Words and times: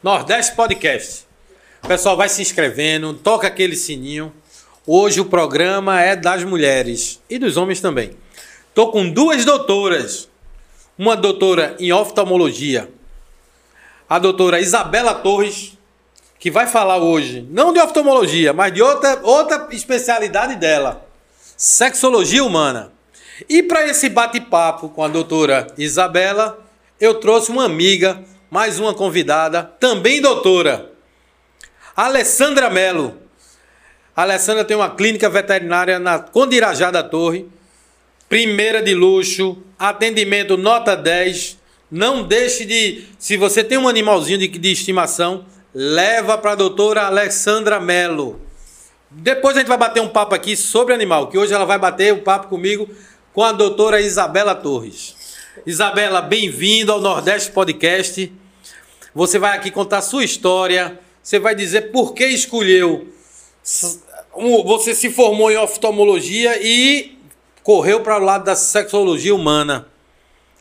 Nordeste 0.00 0.54
Podcast. 0.54 1.26
O 1.82 1.88
pessoal 1.88 2.16
vai 2.16 2.28
se 2.28 2.40
inscrevendo, 2.40 3.14
toca 3.14 3.48
aquele 3.48 3.74
sininho. 3.74 4.32
Hoje 4.86 5.20
o 5.20 5.24
programa 5.24 6.00
é 6.00 6.14
das 6.14 6.44
mulheres 6.44 7.20
e 7.28 7.36
dos 7.36 7.56
homens 7.56 7.80
também. 7.80 8.12
Tô 8.72 8.92
com 8.92 9.10
duas 9.10 9.44
doutoras. 9.44 10.28
Uma 10.96 11.16
doutora 11.16 11.76
em 11.80 11.92
oftalmologia, 11.92 12.88
a 14.08 14.18
doutora 14.18 14.60
Isabela 14.60 15.14
Torres, 15.14 15.78
que 16.40 16.50
vai 16.50 16.66
falar 16.66 16.98
hoje, 16.98 17.46
não 17.50 17.72
de 17.72 17.80
oftalmologia, 17.80 18.52
mas 18.52 18.72
de 18.72 18.82
outra, 18.82 19.20
outra 19.22 19.68
especialidade 19.70 20.56
dela, 20.56 21.06
sexologia 21.56 22.42
humana. 22.42 22.92
E 23.48 23.62
para 23.62 23.86
esse 23.86 24.08
bate-papo 24.08 24.88
com 24.88 25.04
a 25.04 25.08
doutora 25.08 25.68
Isabela, 25.78 26.58
eu 27.00 27.14
trouxe 27.14 27.52
uma 27.52 27.64
amiga, 27.64 28.24
mais 28.50 28.78
uma 28.78 28.94
convidada, 28.94 29.62
também 29.62 30.20
doutora, 30.20 30.90
Alessandra 31.94 32.70
Melo. 32.70 33.18
Alessandra 34.16 34.64
tem 34.64 34.76
uma 34.76 34.90
clínica 34.90 35.28
veterinária 35.28 35.98
na 35.98 36.18
Condirajá 36.18 36.90
da 36.90 37.02
Torre, 37.02 37.46
primeira 38.28 38.82
de 38.82 38.94
luxo, 38.94 39.58
atendimento 39.78 40.56
nota 40.56 40.96
10. 40.96 41.58
Não 41.90 42.22
deixe 42.22 42.64
de, 42.64 43.04
se 43.18 43.36
você 43.36 43.62
tem 43.62 43.78
um 43.78 43.88
animalzinho 43.88 44.38
de, 44.38 44.48
de 44.48 44.72
estimação, 44.72 45.44
leva 45.74 46.36
para 46.38 46.52
a 46.52 46.56
doutora 46.56 47.02
Alessandra 47.02 47.78
Melo. 47.78 48.40
Depois 49.10 49.56
a 49.56 49.60
gente 49.60 49.68
vai 49.68 49.78
bater 49.78 50.00
um 50.00 50.08
papo 50.08 50.34
aqui 50.34 50.56
sobre 50.56 50.94
animal, 50.94 51.28
que 51.28 51.38
hoje 51.38 51.52
ela 51.52 51.64
vai 51.64 51.78
bater 51.78 52.12
um 52.12 52.20
papo 52.20 52.48
comigo 52.48 52.88
com 53.32 53.42
a 53.42 53.52
doutora 53.52 54.00
Isabela 54.00 54.54
Torres. 54.54 55.17
Isabela, 55.66 56.20
bem-vindo 56.20 56.92
ao 56.92 57.00
Nordeste 57.00 57.50
Podcast. 57.50 58.32
Você 59.14 59.38
vai 59.38 59.56
aqui 59.56 59.70
contar 59.70 60.02
sua 60.02 60.24
história, 60.24 60.98
você 61.22 61.38
vai 61.38 61.54
dizer 61.54 61.90
por 61.90 62.14
que 62.14 62.26
escolheu. 62.26 63.08
Você 64.64 64.94
se 64.94 65.10
formou 65.10 65.50
em 65.50 65.56
oftalmologia 65.56 66.58
e 66.62 67.18
correu 67.62 68.00
para 68.00 68.18
o 68.18 68.24
lado 68.24 68.44
da 68.44 68.54
sexologia 68.54 69.34
humana. 69.34 69.86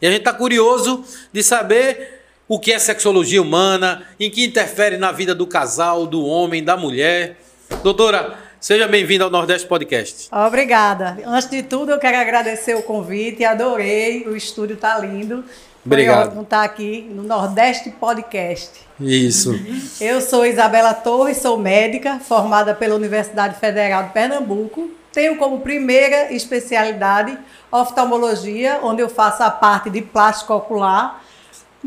E 0.02 0.08
a 0.08 0.09
gente 0.09 0.22
está 0.22 0.34
curioso 0.34 1.04
de 1.32 1.44
saber 1.44 2.22
o 2.48 2.59
que 2.59 2.72
é 2.72 2.80
sexologia 2.80 3.42
humana, 3.42 4.08
em 4.20 4.30
que 4.30 4.44
interfere 4.44 4.98
na 4.98 5.11
vida 5.11 5.36
do 5.36 5.45
casal, 5.45 6.08
do 6.08 6.26
homem, 6.26 6.64
da 6.64 6.78
mulher. 6.78 7.39
Doutora, 7.84 8.38
seja 8.68 8.86
bem-vinda 8.86 9.23
ao 9.23 9.30
Nordeste 9.30 9.66
Podcast. 9.66 10.28
Obrigada. 10.30 11.18
Antes 11.26 11.50
de 11.50 11.64
tudo, 11.64 11.94
eu 11.94 12.00
quero 12.00 12.18
agradecer 12.18 12.76
o 12.76 12.82
convite, 12.82 13.46
adorei, 13.46 14.28
o 14.28 14.36
estúdio 14.36 14.73
está 14.73 15.00
lindo. 15.00 15.42
Obrigado. 15.86 16.34
Foi 16.34 16.44
estar 16.44 16.64
aqui 16.64 17.10
no 17.10 17.23
Nordeste 17.23 17.90
Podcast. 17.92 18.72
Isso. 19.00 19.58
Eu 20.02 20.20
sou 20.20 20.45
Isabela 20.45 20.94
Torres, 20.94 21.38
sou 21.38 21.58
médica, 21.58 22.20
formada 22.20 22.76
pela 22.76 22.94
Universidade 22.95 23.58
Federal 23.58 24.04
de 24.04 24.10
Pernambuco. 24.10 24.92
Tenho 25.14 25.38
como 25.38 25.62
primeira 25.62 26.34
especialidade 26.34 27.38
oftalmologia, 27.72 28.82
onde 28.84 29.02
eu 29.02 29.08
faço 29.08 29.44
a 29.44 29.50
parte 29.50 29.90
de 29.90 30.02
plástico 30.02 30.54
ocular 30.54 31.23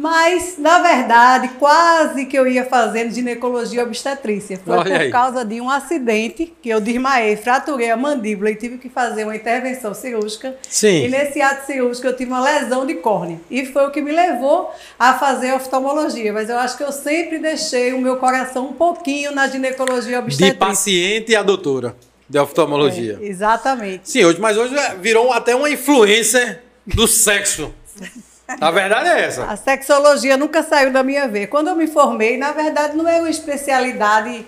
mas, 0.00 0.54
na 0.56 0.78
verdade, 0.78 1.48
quase 1.58 2.24
que 2.24 2.34
eu 2.34 2.48
ia 2.48 2.64
fazendo 2.64 3.12
ginecologia 3.12 3.82
obstetrícia. 3.82 4.58
Foi 4.64 4.72
Olha 4.78 4.82
por 4.90 5.00
aí. 5.00 5.10
causa 5.10 5.44
de 5.44 5.60
um 5.60 5.68
acidente 5.68 6.50
que 6.62 6.70
eu 6.70 6.80
desmaiei, 6.80 7.36
fraturei 7.36 7.90
a 7.90 7.96
mandíbula 7.98 8.50
e 8.50 8.54
tive 8.56 8.78
que 8.78 8.88
fazer 8.88 9.24
uma 9.24 9.36
intervenção 9.36 9.92
cirúrgica. 9.92 10.56
Sim. 10.66 11.04
E 11.04 11.08
nesse 11.08 11.42
ato 11.42 11.66
cirúrgico 11.66 12.06
eu 12.06 12.16
tive 12.16 12.30
uma 12.30 12.40
lesão 12.42 12.86
de 12.86 12.94
córnea. 12.94 13.38
E 13.50 13.66
foi 13.66 13.86
o 13.86 13.90
que 13.90 14.00
me 14.00 14.10
levou 14.10 14.72
a 14.98 15.12
fazer 15.18 15.52
oftalmologia. 15.52 16.32
Mas 16.32 16.48
eu 16.48 16.58
acho 16.58 16.78
que 16.78 16.82
eu 16.82 16.92
sempre 16.92 17.38
deixei 17.38 17.92
o 17.92 18.00
meu 18.00 18.16
coração 18.16 18.68
um 18.68 18.72
pouquinho 18.72 19.32
na 19.32 19.48
ginecologia 19.48 20.12
De 20.12 20.24
obstetrícia. 20.24 20.56
paciente 20.58 21.36
a 21.36 21.42
doutora 21.42 21.94
de 22.26 22.38
oftalmologia. 22.38 23.18
É, 23.20 23.26
exatamente. 23.26 24.08
Sim, 24.08 24.24
hoje, 24.24 24.40
mas 24.40 24.56
hoje 24.56 24.74
virou 25.02 25.30
até 25.30 25.54
uma 25.54 25.68
influencer 25.68 26.62
do 26.86 27.06
sexo. 27.06 27.74
A 28.60 28.70
verdade 28.70 29.08
é 29.08 29.24
essa. 29.26 29.44
A 29.44 29.56
sexologia 29.56 30.36
nunca 30.36 30.62
saiu 30.62 30.92
da 30.92 31.02
minha 31.02 31.28
veia. 31.28 31.46
Quando 31.46 31.68
eu 31.68 31.76
me 31.76 31.86
formei, 31.86 32.36
na 32.38 32.52
verdade, 32.52 32.96
não 32.96 33.06
é 33.06 33.18
uma 33.18 33.30
especialidade 33.30 34.46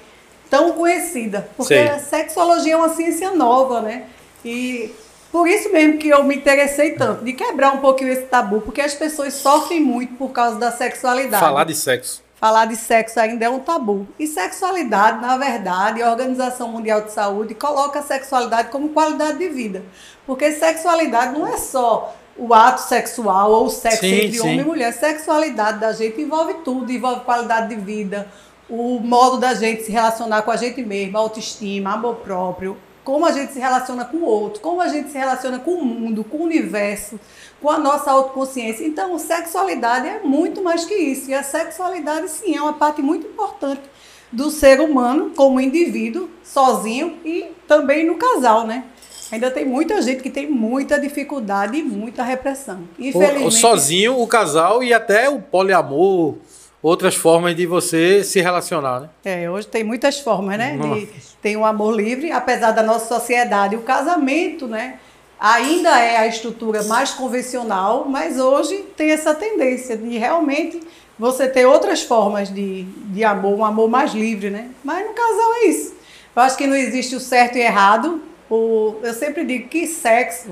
tão 0.48 0.72
conhecida, 0.72 1.48
porque 1.56 1.74
Sei. 1.74 1.88
a 1.88 1.98
sexologia 1.98 2.74
é 2.74 2.76
uma 2.76 2.90
ciência 2.90 3.30
nova, 3.30 3.80
né? 3.80 4.04
E 4.44 4.94
por 5.30 5.48
isso 5.48 5.72
mesmo 5.72 5.96
que 5.96 6.08
eu 6.08 6.22
me 6.24 6.36
interessei 6.36 6.92
tanto, 6.92 7.24
de 7.24 7.32
quebrar 7.32 7.72
um 7.72 7.78
pouquinho 7.78 8.12
esse 8.12 8.24
tabu, 8.24 8.60
porque 8.60 8.82
as 8.82 8.92
pessoas 8.92 9.32
sofrem 9.32 9.80
muito 9.80 10.14
por 10.16 10.28
causa 10.28 10.58
da 10.58 10.70
sexualidade. 10.70 11.42
Falar 11.42 11.64
de 11.64 11.74
sexo. 11.74 12.22
Falar 12.38 12.66
de 12.66 12.76
sexo 12.76 13.18
ainda 13.18 13.46
é 13.46 13.48
um 13.48 13.60
tabu. 13.60 14.06
E 14.18 14.26
sexualidade, 14.26 15.22
na 15.22 15.38
verdade, 15.38 16.02
a 16.02 16.10
Organização 16.10 16.68
Mundial 16.68 17.00
de 17.02 17.12
Saúde 17.12 17.54
coloca 17.54 18.00
a 18.00 18.02
sexualidade 18.02 18.68
como 18.68 18.90
qualidade 18.90 19.38
de 19.38 19.48
vida. 19.48 19.82
Porque 20.26 20.52
sexualidade 20.52 21.32
não 21.32 21.46
é 21.46 21.56
só 21.56 22.14
o 22.36 22.52
ato 22.54 22.82
sexual 22.82 23.50
ou 23.50 23.66
o 23.66 23.70
sexo 23.70 24.00
Sim, 24.00 24.14
entre 24.14 24.32
sim. 24.32 24.40
homem 24.40 24.60
e 24.60 24.64
mulher. 24.64 24.92
Sexualidade 24.92 25.78
da 25.78 25.92
gente 25.92 26.20
envolve 26.20 26.54
tudo, 26.64 26.90
envolve 26.90 27.24
qualidade 27.24 27.74
de 27.74 27.80
vida, 27.80 28.28
o 28.68 29.00
modo 29.00 29.38
da 29.38 29.54
gente 29.54 29.84
se 29.84 29.92
relacionar 29.92 30.42
com 30.42 30.50
a 30.50 30.56
gente 30.56 30.82
mesma, 30.82 31.18
autoestima, 31.18 31.92
amor 31.92 32.16
próprio, 32.16 32.76
como 33.04 33.26
a 33.26 33.32
gente 33.32 33.52
se 33.52 33.58
relaciona 33.58 34.04
com 34.04 34.18
o 34.18 34.24
outro, 34.24 34.60
como 34.60 34.80
a 34.80 34.88
gente 34.88 35.10
se 35.10 35.18
relaciona 35.18 35.58
com 35.58 35.72
o 35.72 35.84
mundo, 35.84 36.24
com 36.24 36.38
o 36.38 36.44
universo, 36.44 37.18
com 37.60 37.68
a 37.68 37.78
nossa 37.78 38.10
autoconsciência. 38.10 38.86
Então, 38.86 39.18
sexualidade 39.18 40.08
é 40.08 40.20
muito 40.20 40.62
mais 40.62 40.84
que 40.84 40.94
isso. 40.94 41.30
E 41.30 41.34
a 41.34 41.42
sexualidade, 41.42 42.28
sim, 42.30 42.56
é 42.56 42.62
uma 42.62 42.74
parte 42.74 43.02
muito 43.02 43.26
importante 43.26 43.82
do 44.30 44.50
ser 44.50 44.80
humano 44.80 45.32
como 45.36 45.60
indivíduo, 45.60 46.30
sozinho 46.42 47.18
e 47.24 47.50
também 47.68 48.06
no 48.06 48.16
casal, 48.16 48.66
né? 48.66 48.84
Ainda 49.32 49.50
tem 49.50 49.64
muita 49.64 50.02
gente 50.02 50.22
que 50.22 50.28
tem 50.28 50.46
muita 50.46 51.00
dificuldade 51.00 51.78
e 51.78 51.82
muita 51.82 52.22
repressão. 52.22 52.80
Infelizmente. 52.98 53.46
o 53.46 53.50
sozinho, 53.50 54.20
o 54.20 54.26
casal 54.26 54.84
e 54.84 54.92
até 54.92 55.30
o 55.30 55.40
poliamor, 55.40 56.36
outras 56.82 57.14
formas 57.14 57.56
de 57.56 57.64
você 57.64 58.22
se 58.22 58.42
relacionar, 58.42 59.00
né? 59.00 59.08
É, 59.24 59.50
hoje 59.50 59.66
tem 59.66 59.82
muitas 59.82 60.20
formas, 60.20 60.58
né? 60.58 60.76
De, 60.76 61.08
tem 61.40 61.56
o 61.56 61.64
amor 61.64 61.96
livre, 61.96 62.30
apesar 62.30 62.72
da 62.72 62.82
nossa 62.82 63.06
sociedade. 63.06 63.74
O 63.74 63.80
casamento, 63.80 64.66
né? 64.66 64.98
Ainda 65.40 65.98
é 65.98 66.18
a 66.18 66.26
estrutura 66.26 66.82
mais 66.84 67.12
convencional, 67.12 68.06
mas 68.06 68.38
hoje 68.38 68.84
tem 68.96 69.12
essa 69.12 69.34
tendência 69.34 69.96
de 69.96 70.18
realmente 70.18 70.78
você 71.18 71.48
ter 71.48 71.64
outras 71.64 72.02
formas 72.02 72.52
de, 72.52 72.82
de 72.82 73.24
amor, 73.24 73.58
um 73.58 73.64
amor 73.64 73.88
mais 73.88 74.12
livre, 74.12 74.50
né? 74.50 74.68
Mas 74.84 75.06
no 75.06 75.14
casal 75.14 75.54
é 75.54 75.66
isso. 75.68 75.94
Eu 76.36 76.42
acho 76.42 76.56
que 76.56 76.66
não 76.66 76.76
existe 76.76 77.16
o 77.16 77.20
certo 77.20 77.56
e 77.56 77.62
errado. 77.62 78.20
O, 78.54 78.96
eu 79.02 79.14
sempre 79.14 79.44
digo 79.46 79.66
que 79.68 79.86
sexo 79.86 80.50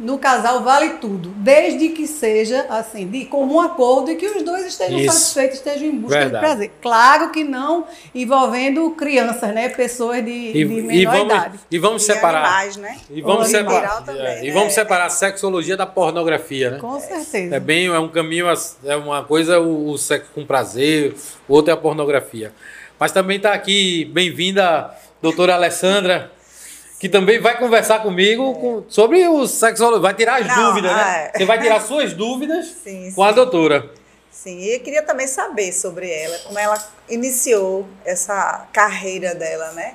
no 0.00 0.18
casal 0.18 0.62
vale 0.62 0.94
tudo, 1.00 1.28
desde 1.36 1.88
que 1.90 2.06
seja 2.06 2.66
assim, 2.68 3.06
de 3.06 3.24
comum 3.26 3.60
acordo 3.60 4.10
e 4.10 4.16
que 4.16 4.26
os 4.26 4.42
dois 4.42 4.66
estejam 4.66 4.98
Isso. 4.98 5.12
satisfeitos, 5.12 5.56
estejam 5.58 5.86
em 5.88 5.96
busca 5.96 6.18
Verdade. 6.18 6.34
de 6.34 6.46
prazer. 6.50 6.70
Claro 6.82 7.30
que 7.30 7.44
não 7.44 7.86
envolvendo 8.14 8.90
crianças, 8.90 9.54
né? 9.54 9.68
Pessoas 9.68 10.22
de, 10.24 10.30
E, 10.30 10.52
de 10.52 10.60
e 10.60 10.82
menor 10.82 11.12
vamos, 11.12 11.32
idade. 11.32 11.60
e 11.70 11.78
vamos 11.78 12.02
E 12.02 12.06
separar. 12.06 12.42
animais, 12.44 12.76
né? 12.76 12.98
E 13.08 13.22
vamos 13.22 13.48
separar. 13.48 14.04
também, 14.04 14.22
é, 14.26 14.44
E 14.44 14.48
né? 14.48 14.52
vamos 14.52 14.74
separar 14.74 15.06
a 15.06 15.10
sexologia 15.10 15.76
da 15.76 15.86
pornografia, 15.86 16.70
né? 16.72 16.78
Com 16.78 16.98
certeza. 17.00 17.54
É 17.54 17.60
bem, 17.60 17.86
é 17.86 17.98
um 18.00 18.08
caminho, 18.08 18.46
é 18.84 18.96
uma 18.96 19.22
coisa 19.22 19.60
o, 19.60 19.90
o 19.90 19.96
sexo 19.96 20.30
com 20.34 20.44
prazer, 20.44 21.14
o 21.48 21.54
outro 21.54 21.70
é 21.70 21.74
a 21.74 21.76
pornografia. 21.76 22.52
Mas 22.98 23.12
também 23.12 23.36
está 23.36 23.52
aqui, 23.52 24.04
bem-vinda, 24.06 24.90
doutora 25.22 25.54
Alessandra, 25.54 26.32
que 26.98 27.08
também 27.08 27.38
vai 27.40 27.58
conversar 27.58 28.00
comigo 28.02 28.54
com- 28.54 28.84
sobre 28.88 29.26
o 29.28 29.46
sexo, 29.46 30.00
vai 30.00 30.14
tirar 30.14 30.40
as 30.40 30.46
Não, 30.46 30.68
dúvidas, 30.68 30.92
né? 30.96 31.30
é. 31.34 31.38
Você 31.38 31.44
vai 31.44 31.60
tirar 31.60 31.80
suas 31.80 32.12
dúvidas 32.14 32.66
Sim, 32.84 33.12
com 33.14 33.22
a 33.22 33.28
sim. 33.30 33.34
doutora. 33.34 33.90
Sim, 34.30 34.58
e 34.58 34.74
eu 34.74 34.80
queria 34.80 35.02
também 35.02 35.26
saber 35.26 35.72
sobre 35.72 36.10
ela, 36.10 36.38
como 36.40 36.58
ela 36.58 36.78
iniciou 37.08 37.86
essa 38.04 38.66
carreira 38.72 39.34
dela, 39.34 39.72
né? 39.72 39.94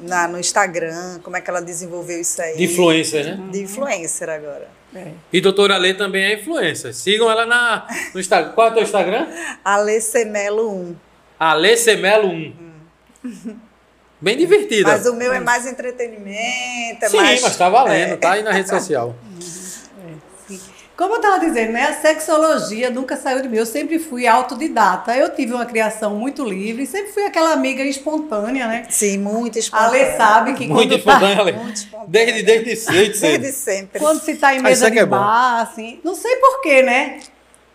Na, 0.00 0.26
no 0.26 0.38
Instagram, 0.38 1.20
como 1.22 1.36
é 1.36 1.40
que 1.42 1.50
ela 1.50 1.60
desenvolveu 1.60 2.18
isso 2.20 2.40
aí. 2.40 2.56
De 2.56 2.64
influencer, 2.64 3.24
né? 3.36 3.48
De 3.50 3.60
influencer 3.62 4.30
agora. 4.30 4.68
É. 4.94 5.08
E 5.32 5.40
doutora 5.40 5.76
Lê 5.76 5.92
também 5.94 6.24
é 6.24 6.34
influencer. 6.34 6.94
Sigam 6.94 7.30
ela 7.30 7.44
na, 7.44 7.86
no 8.14 8.18
Instagram. 8.20 8.52
Qual 8.52 8.68
é 8.68 8.70
o 8.70 8.74
teu 8.74 8.82
Instagram? 8.82 9.26
Alê 9.64 9.98
Melo 10.26 10.72
1. 10.72 10.96
Alê 11.38 11.76
Semelo 11.76 12.28
1. 12.28 12.54
Bem 14.20 14.36
divertida. 14.36 14.90
Mas 14.90 15.06
o 15.06 15.14
meu 15.14 15.32
é 15.32 15.40
mais 15.40 15.66
entretenimento, 15.66 17.04
é 17.04 17.08
Sim, 17.08 17.16
mais... 17.16 17.40
mas 17.40 17.56
tá 17.56 17.68
valendo, 17.68 18.12
é. 18.12 18.16
tá 18.16 18.32
aí 18.32 18.42
na 18.42 18.52
rede 18.52 18.68
social. 18.68 19.14
Como 21.00 21.14
eu 21.14 21.16
estava 21.16 21.40
dizendo, 21.40 21.72
né? 21.72 21.84
A 21.84 21.94
sexologia 21.94 22.90
nunca 22.90 23.16
saiu 23.16 23.40
de 23.40 23.48
mim. 23.48 23.56
Eu 23.56 23.64
sempre 23.64 23.98
fui 23.98 24.26
autodidata. 24.26 25.16
Eu 25.16 25.34
tive 25.34 25.54
uma 25.54 25.64
criação 25.64 26.14
muito 26.14 26.44
livre, 26.44 26.84
sempre 26.86 27.10
fui 27.10 27.24
aquela 27.24 27.54
amiga 27.54 27.82
espontânea, 27.82 28.66
né? 28.66 28.86
Sim, 28.90 29.16
muito 29.16 29.56
A 29.56 29.60
espontâneo. 29.60 29.92
Lê 29.92 30.16
sabe 30.18 30.52
que 30.52 30.66
Muito 30.68 30.90
quando, 30.90 30.90
tá, 30.90 30.96
espontânea, 30.96 31.40
Ale. 31.40 31.52
Muito 31.52 31.76
espontâneo. 31.76 32.10
Desde, 32.10 32.42
desde, 32.42 32.76
cedo. 32.76 33.18
Desde 33.18 33.52
sempre. 33.52 33.98
quando 33.98 34.20
se 34.20 34.32
está 34.32 34.54
em 34.54 34.58
Ah, 34.58 34.62
mesa 34.62 34.88
é 34.88 34.90
que 34.90 34.96
de 34.96 35.00
é 35.00 35.06
bom. 35.06 35.16
bar, 35.16 35.62
assim, 35.62 35.98
não 36.04 36.14
sei 36.14 36.36
porquê, 36.36 36.82
né? 36.82 37.20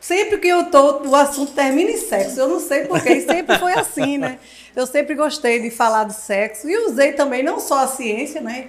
sempre 0.05 0.37
que 0.37 0.47
eu 0.47 0.65
tô, 0.65 1.07
o 1.07 1.15
assunto 1.15 1.51
termina 1.53 1.89
em 1.89 1.97
sexo. 1.97 2.39
Eu 2.39 2.47
não 2.47 2.59
sei 2.59 2.85
porquê, 2.85 3.21
sempre 3.21 3.57
foi 3.57 3.73
assim, 3.73 4.19
né? 4.19 4.37
Eu 4.75 4.85
sempre 4.85 5.15
gostei 5.15 5.61
de 5.61 5.71
falar 5.71 6.03
de 6.03 6.13
sexo 6.13 6.69
e 6.69 6.77
usei 6.85 7.13
também 7.13 7.41
não 7.41 7.59
só 7.59 7.79
a 7.79 7.87
ciência, 7.87 8.41
né? 8.41 8.67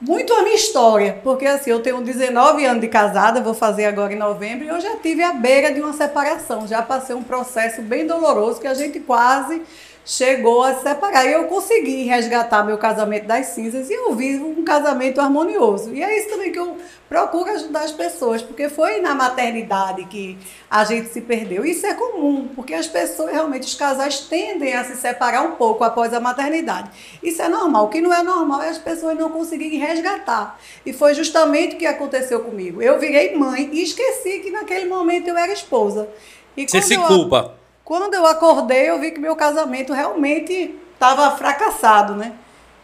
Muito 0.00 0.32
a 0.32 0.42
minha 0.42 0.56
história, 0.56 1.20
porque 1.22 1.46
assim, 1.46 1.70
eu 1.70 1.80
tenho 1.80 2.00
19 2.00 2.64
anos 2.64 2.80
de 2.80 2.88
casada, 2.88 3.40
vou 3.40 3.54
fazer 3.54 3.84
agora 3.84 4.12
em 4.12 4.16
novembro, 4.16 4.64
e 4.64 4.68
eu 4.68 4.80
já 4.80 4.96
tive 4.96 5.22
à 5.22 5.32
beira 5.32 5.70
de 5.70 5.80
uma 5.80 5.92
separação, 5.92 6.66
já 6.66 6.82
passei 6.82 7.14
um 7.14 7.22
processo 7.22 7.82
bem 7.82 8.04
doloroso 8.04 8.60
que 8.60 8.66
a 8.66 8.74
gente 8.74 8.98
quase 8.98 9.62
chegou 10.04 10.62
a 10.62 10.74
se 10.74 10.82
separar. 10.82 11.26
E 11.26 11.32
eu 11.32 11.44
consegui 11.44 12.04
resgatar 12.04 12.64
meu 12.64 12.78
casamento 12.78 13.26
das 13.26 13.46
cinzas 13.46 13.88
e 13.88 13.92
eu 13.94 14.14
vivo 14.14 14.46
um 14.46 14.64
casamento 14.64 15.20
harmonioso. 15.20 15.94
E 15.94 16.02
é 16.02 16.18
isso 16.18 16.28
também 16.28 16.50
que 16.50 16.58
eu 16.58 16.76
procuro 17.08 17.50
ajudar 17.50 17.82
as 17.82 17.92
pessoas, 17.92 18.40
porque 18.40 18.68
foi 18.68 19.00
na 19.00 19.14
maternidade 19.14 20.04
que 20.06 20.38
a 20.70 20.82
gente 20.84 21.10
se 21.10 21.20
perdeu. 21.20 21.64
Isso 21.64 21.86
é 21.86 21.94
comum, 21.94 22.48
porque 22.54 22.72
as 22.72 22.86
pessoas, 22.86 23.32
realmente, 23.32 23.66
os 23.66 23.74
casais 23.74 24.20
tendem 24.20 24.74
a 24.74 24.82
se 24.82 24.96
separar 24.96 25.42
um 25.42 25.52
pouco 25.52 25.84
após 25.84 26.14
a 26.14 26.20
maternidade. 26.20 26.90
Isso 27.22 27.42
é 27.42 27.48
normal. 27.48 27.84
O 27.84 27.88
que 27.88 28.00
não 28.00 28.12
é 28.12 28.22
normal 28.22 28.62
é 28.62 28.70
as 28.70 28.78
pessoas 28.78 29.16
não 29.18 29.30
conseguirem 29.30 29.78
resgatar. 29.78 30.58
E 30.86 30.92
foi 30.92 31.14
justamente 31.14 31.76
o 31.76 31.78
que 31.78 31.86
aconteceu 31.86 32.40
comigo. 32.40 32.80
Eu 32.80 32.98
virei 32.98 33.36
mãe 33.36 33.68
e 33.72 33.82
esqueci 33.82 34.40
que 34.40 34.50
naquele 34.50 34.86
momento 34.86 35.28
eu 35.28 35.36
era 35.36 35.52
esposa. 35.52 36.08
E 36.56 36.66
Você 36.66 36.82
se 36.82 36.94
eu... 36.94 37.02
culpa? 37.02 37.61
Quando 37.92 38.14
eu 38.14 38.24
acordei, 38.24 38.88
eu 38.88 38.98
vi 38.98 39.10
que 39.10 39.20
meu 39.20 39.36
casamento 39.36 39.92
realmente 39.92 40.74
estava 40.94 41.36
fracassado, 41.36 42.14
né? 42.14 42.32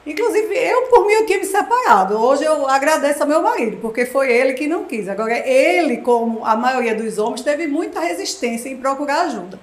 Inclusive, 0.05 0.55
eu, 0.55 0.83
por 0.89 1.07
mim, 1.07 1.15
eu 1.15 1.25
tinha 1.25 1.39
me 1.39 1.47
separado. 1.47 2.19
Hoje 2.19 2.45
eu 2.45 2.69
agradeço 2.69 3.23
ao 3.23 3.27
meu 3.27 3.41
marido, 3.41 3.79
porque 3.79 4.05
foi 4.05 4.31
ele 4.31 4.53
que 4.53 4.67
não 4.67 4.85
quis. 4.85 5.09
Agora, 5.09 5.33
ele, 5.49 5.97
como 5.97 6.45
a 6.45 6.55
maioria 6.55 6.95
dos 6.95 7.17
homens, 7.17 7.41
teve 7.41 7.67
muita 7.67 8.01
resistência 8.01 8.69
em 8.69 8.77
procurar 8.77 9.23
ajuda. 9.23 9.59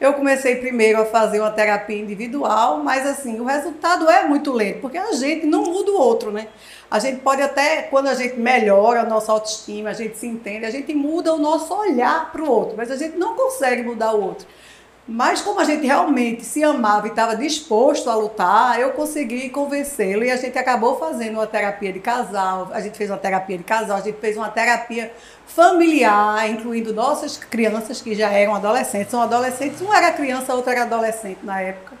Eu 0.00 0.14
comecei 0.14 0.56
primeiro 0.56 1.00
a 1.00 1.04
fazer 1.04 1.38
uma 1.38 1.52
terapia 1.52 1.96
individual, 1.96 2.78
mas 2.82 3.06
assim, 3.06 3.38
o 3.38 3.44
resultado 3.44 4.10
é 4.10 4.26
muito 4.26 4.52
lento, 4.52 4.80
porque 4.80 4.98
a 4.98 5.12
gente 5.12 5.46
não 5.46 5.62
muda 5.62 5.92
o 5.92 5.96
outro, 5.96 6.32
né? 6.32 6.48
A 6.90 6.98
gente 6.98 7.20
pode 7.20 7.40
até, 7.40 7.82
quando 7.82 8.08
a 8.08 8.14
gente 8.14 8.34
melhora 8.34 9.02
a 9.02 9.04
nossa 9.04 9.30
autoestima, 9.30 9.90
a 9.90 9.92
gente 9.92 10.18
se 10.18 10.26
entende, 10.26 10.66
a 10.66 10.70
gente 10.72 10.92
muda 10.92 11.32
o 11.32 11.38
nosso 11.38 11.72
olhar 11.72 12.32
para 12.32 12.42
o 12.42 12.50
outro, 12.50 12.76
mas 12.76 12.90
a 12.90 12.96
gente 12.96 13.16
não 13.16 13.36
consegue 13.36 13.84
mudar 13.84 14.12
o 14.12 14.24
outro. 14.24 14.44
Mas 15.10 15.40
como 15.40 15.58
a 15.58 15.64
gente 15.64 15.86
realmente 15.86 16.44
se 16.44 16.62
amava 16.62 17.06
e 17.06 17.10
estava 17.10 17.34
disposto 17.34 18.10
a 18.10 18.14
lutar, 18.14 18.78
eu 18.78 18.90
consegui 18.92 19.48
convencê-lo 19.48 20.22
e 20.22 20.30
a 20.30 20.36
gente 20.36 20.58
acabou 20.58 20.98
fazendo 20.98 21.36
uma 21.36 21.46
terapia 21.46 21.90
de 21.90 21.98
casal. 21.98 22.68
A 22.72 22.80
gente 22.82 22.98
fez 22.98 23.08
uma 23.08 23.16
terapia 23.16 23.56
de 23.56 23.64
casal, 23.64 23.96
a 23.96 24.02
gente 24.02 24.20
fez 24.20 24.36
uma 24.36 24.50
terapia 24.50 25.10
familiar, 25.46 26.50
incluindo 26.50 26.92
nossas 26.92 27.38
crianças 27.38 28.02
que 28.02 28.14
já 28.14 28.30
eram 28.30 28.54
adolescentes. 28.54 29.10
São 29.10 29.22
adolescentes, 29.22 29.80
um 29.80 29.90
era 29.94 30.12
criança, 30.12 30.54
outro 30.54 30.70
era 30.70 30.82
adolescente 30.82 31.38
na 31.42 31.58
época. 31.58 31.96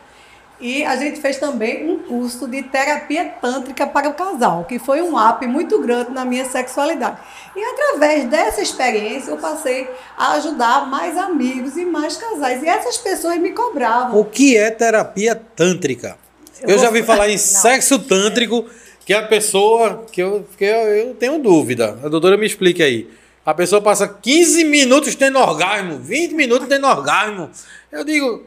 E 0.60 0.84
a 0.84 0.96
gente 0.96 1.20
fez 1.20 1.36
também 1.36 1.88
um 1.88 2.00
curso 2.00 2.48
de 2.48 2.64
terapia 2.64 3.26
tântrica 3.40 3.86
para 3.86 4.08
o 4.08 4.14
casal, 4.14 4.64
que 4.64 4.78
foi 4.78 5.00
um 5.00 5.16
up 5.16 5.46
muito 5.46 5.80
grande 5.80 6.10
na 6.10 6.24
minha 6.24 6.44
sexualidade. 6.46 7.16
E 7.54 7.62
através 7.62 8.24
dessa 8.24 8.60
experiência 8.60 9.30
eu 9.30 9.36
passei 9.36 9.88
a 10.16 10.32
ajudar 10.32 10.88
mais 10.88 11.16
amigos 11.16 11.76
e 11.76 11.84
mais 11.84 12.16
casais. 12.16 12.60
E 12.62 12.66
essas 12.66 12.98
pessoas 12.98 13.36
me 13.38 13.52
cobravam. 13.52 14.18
O 14.18 14.24
que 14.24 14.56
é 14.56 14.68
terapia 14.70 15.36
tântrica? 15.36 16.18
Eu, 16.60 16.70
eu 16.70 16.78
já 16.78 16.88
ouvi 16.88 17.04
falar 17.04 17.28
em 17.28 17.32
Não. 17.38 17.38
sexo 17.38 17.98
tântrico, 18.00 18.64
que 19.06 19.14
é 19.14 19.18
a 19.18 19.26
pessoa 19.26 20.06
que 20.10 20.20
eu, 20.20 20.44
que 20.56 20.64
eu, 20.64 20.76
eu 20.88 21.14
tenho 21.14 21.38
dúvida. 21.38 22.00
A 22.02 22.08
doutora 22.08 22.36
me 22.36 22.46
explique 22.46 22.82
aí. 22.82 23.08
A 23.46 23.54
pessoa 23.54 23.80
passa 23.80 24.08
15 24.08 24.64
minutos 24.64 25.14
tendo 25.14 25.38
orgasmo, 25.38 25.98
20 26.00 26.34
minutos 26.34 26.68
tendo 26.68 26.86
orgasmo. 26.86 27.48
Eu 27.90 28.04
digo, 28.04 28.44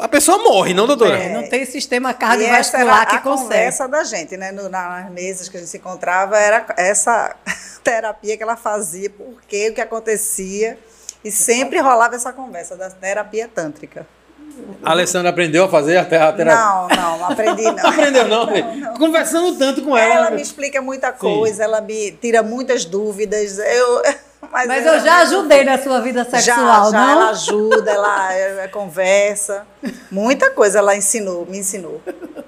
a 0.00 0.08
pessoa 0.08 0.38
morre, 0.38 0.74
não, 0.74 0.86
doutora? 0.86 1.18
É, 1.18 1.28
não 1.28 1.48
tem 1.48 1.64
sistema 1.64 2.12
cardiovascular 2.14 3.08
que 3.08 3.16
a 3.16 3.20
consegue. 3.20 3.44
A 3.44 3.48
conversa 3.48 3.88
da 3.88 4.04
gente, 4.04 4.36
né? 4.36 4.52
No, 4.52 4.68
nas 4.68 5.10
mesas 5.10 5.48
que 5.48 5.56
a 5.56 5.60
gente 5.60 5.68
se 5.68 5.78
encontrava, 5.78 6.36
era 6.38 6.66
essa 6.76 7.34
terapia 7.82 8.36
que 8.36 8.42
ela 8.42 8.56
fazia, 8.56 9.10
por 9.10 9.40
quê, 9.48 9.68
o 9.70 9.74
que 9.74 9.80
acontecia. 9.80 10.78
E 11.24 11.30
sempre 11.30 11.80
rolava 11.80 12.14
essa 12.14 12.32
conversa 12.32 12.76
da 12.76 12.88
terapia 12.88 13.48
tântrica. 13.52 14.06
A 14.82 14.92
Alessandra 14.92 15.30
aprendeu 15.30 15.64
a 15.64 15.68
fazer 15.68 15.96
a 15.96 16.04
terapia? 16.04 16.44
Não, 16.44 16.88
não, 16.88 17.18
não 17.18 17.26
aprendi 17.30 17.62
não. 17.70 17.86
Aprendeu 17.86 18.28
não, 18.28 18.46
não, 18.46 18.76
não, 18.76 18.94
Conversando 18.94 19.58
tanto 19.58 19.82
com 19.82 19.96
ela. 19.96 20.14
Ela 20.14 20.30
me 20.30 20.40
explica 20.40 20.80
muita 20.80 21.12
coisa, 21.12 21.56
Sim. 21.56 21.62
ela 21.62 21.80
me 21.80 22.12
tira 22.12 22.42
muitas 22.42 22.84
dúvidas. 22.84 23.58
Eu 23.58 24.02
mas, 24.50 24.66
Mas 24.66 24.86
eu 24.86 25.00
já 25.00 25.18
ajudei 25.18 25.64
na 25.64 25.78
sua 25.78 26.00
vida 26.00 26.24
sexual, 26.24 26.90
já, 26.90 26.90
já 26.90 27.06
não? 27.06 27.10
ela 27.10 27.30
ajuda, 27.30 27.90
ela, 27.90 28.34
ela 28.34 28.68
conversa. 28.68 29.66
Muita 30.10 30.50
coisa 30.50 30.78
ela 30.78 30.96
ensinou, 30.96 31.46
me 31.46 31.58
ensinou. 31.58 32.00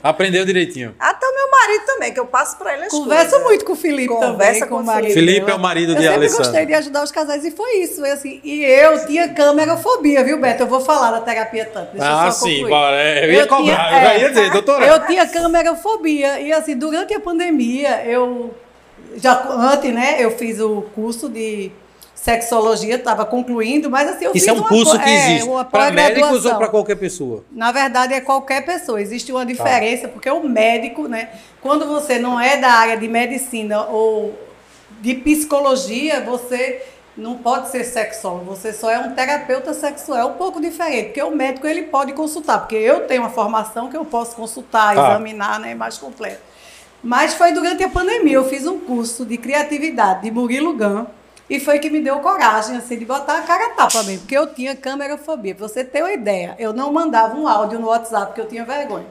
Aprendeu 0.03 0.45
direitinho. 0.45 0.95
Até 0.99 1.27
o 1.27 1.35
meu 1.35 1.50
marido 1.50 1.85
também, 1.87 2.12
que 2.12 2.21
eu 2.21 2.27
passo 2.27 2.56
para 2.56 2.75
ele 2.75 2.85
as 2.85 2.91
Conversa 2.91 3.31
coisas. 3.31 3.47
muito 3.47 3.65
com 3.65 3.73
o 3.73 3.77
Felipe 3.77 4.09
Conversa 4.09 4.31
também, 4.31 4.61
com, 4.61 4.69
com 4.69 4.83
o 4.83 4.85
marido. 4.85 5.12
Felipe 5.12 5.50
é 5.50 5.55
o 5.55 5.59
marido 5.59 5.95
de 5.95 6.06
Alessandra. 6.06 6.25
Eu 6.25 6.31
sempre 6.31 6.45
gostei 6.45 6.67
de 6.67 6.75
ajudar 6.75 7.03
os 7.03 7.11
casais 7.11 7.45
e 7.45 7.50
foi 7.50 7.79
isso. 7.79 8.00
Foi 8.00 8.11
assim. 8.11 8.41
E 8.45 8.65
eu 8.65 9.06
tinha 9.06 9.29
camerafobia, 9.29 10.23
viu, 10.25 10.41
Beto? 10.41 10.62
Eu 10.62 10.67
vou 10.67 10.81
falar 10.81 11.11
da 11.11 11.21
terapia 11.21 11.65
tanto. 11.73 11.91
ah, 12.00 12.31
sim. 12.31 12.65
É, 12.65 13.27
eu 13.27 13.33
ia 13.33 13.41
eu 13.41 13.49
cobrar. 13.49 13.89
Tinha, 13.89 14.15
eu 14.15 14.21
ia 14.21 14.29
dizer, 14.31 14.50
doutora. 14.50 14.87
Eu 14.87 15.06
tinha 15.06 15.27
camerafobia. 15.27 16.41
E 16.41 16.53
assim, 16.53 16.77
durante 16.77 17.15
a 17.15 17.21
pandemia, 17.21 18.05
eu... 18.05 18.55
Já 19.17 19.43
antes, 19.49 19.93
né, 19.93 20.17
eu 20.19 20.31
fiz 20.31 20.61
o 20.61 20.83
curso 20.95 21.29
de 21.29 21.73
sexologia, 22.23 22.97
estava 22.97 23.25
concluindo, 23.25 23.88
mas 23.88 24.09
assim, 24.09 24.25
eu 24.25 24.32
Isso 24.35 24.47
fiz 24.47 24.49
é 24.49 24.61
um 24.61 24.62
curso 24.65 24.99
que 24.99 25.09
é, 25.09 25.37
existe 25.37 25.49
para 25.70 25.91
médicos 25.93 26.44
ou 26.44 26.56
para 26.56 26.69
qualquer 26.69 26.97
pessoa? 26.97 27.44
Na 27.50 27.70
verdade, 27.70 28.12
é 28.12 28.20
qualquer 28.20 28.65
pessoa. 28.65 29.00
Existe 29.00 29.31
uma 29.31 29.47
diferença, 29.47 30.09
tá. 30.09 30.09
porque 30.09 30.29
o 30.29 30.43
médico, 30.49 31.06
né, 31.06 31.29
quando 31.61 31.87
você 31.87 32.19
não 32.19 32.41
é 32.41 32.56
da 32.56 32.70
área 32.70 32.97
de 32.97 33.06
medicina 33.06 33.87
ou 33.87 34.37
de 35.00 35.15
psicologia, 35.15 36.20
você 36.20 36.82
não 37.17 37.37
pode 37.37 37.69
ser 37.70 37.85
sexólogo, 37.85 38.44
você 38.44 38.73
só 38.73 38.91
é 38.91 38.99
um 38.99 39.12
terapeuta 39.12 39.73
sexual, 39.73 40.19
é 40.19 40.25
um 40.25 40.35
pouco 40.35 40.61
diferente, 40.61 41.06
porque 41.06 41.23
o 41.23 41.35
médico 41.35 41.67
ele 41.67 41.85
pode 41.85 42.12
consultar, 42.12 42.59
porque 42.59 42.76
eu 42.76 43.06
tenho 43.06 43.23
uma 43.23 43.31
formação 43.31 43.88
que 43.88 43.97
eu 43.97 44.05
posso 44.05 44.37
consultar, 44.37 44.94
tá. 44.94 45.11
examinar, 45.11 45.61
né, 45.61 45.75
mais 45.75 45.99
completo. 45.99 46.41
Mas 47.03 47.35
foi 47.35 47.53
durante 47.53 47.82
a 47.82 47.88
pandemia, 47.88 48.35
eu 48.35 48.49
fiz 48.49 48.67
um 48.67 48.79
curso 48.79 49.25
de 49.25 49.37
criatividade 49.37 50.23
de 50.23 50.31
Murilo 50.32 50.76
Gun, 50.76 51.06
e 51.49 51.59
foi 51.59 51.79
que 51.79 51.89
me 51.89 52.00
deu 52.00 52.19
coragem, 52.21 52.77
assim, 52.77 52.99
de 52.99 53.05
botar 53.05 53.39
a 53.39 53.43
cara 53.43 53.67
a 53.67 53.71
tapa 53.71 54.03
mesmo, 54.03 54.21
porque 54.21 54.37
eu 54.37 54.47
tinha 54.53 54.77
câmerafobia. 54.77 55.55
Pra 55.55 55.67
você 55.67 55.83
ter 55.83 56.03
uma 56.03 56.12
ideia, 56.12 56.55
eu 56.59 56.73
não 56.73 56.93
mandava 56.93 57.37
um 57.37 57.49
áudio 57.49 57.78
no 57.78 57.87
WhatsApp, 57.87 58.26
porque 58.26 58.40
eu 58.40 58.49
tinha 58.49 58.64
vergonha. 58.64 59.07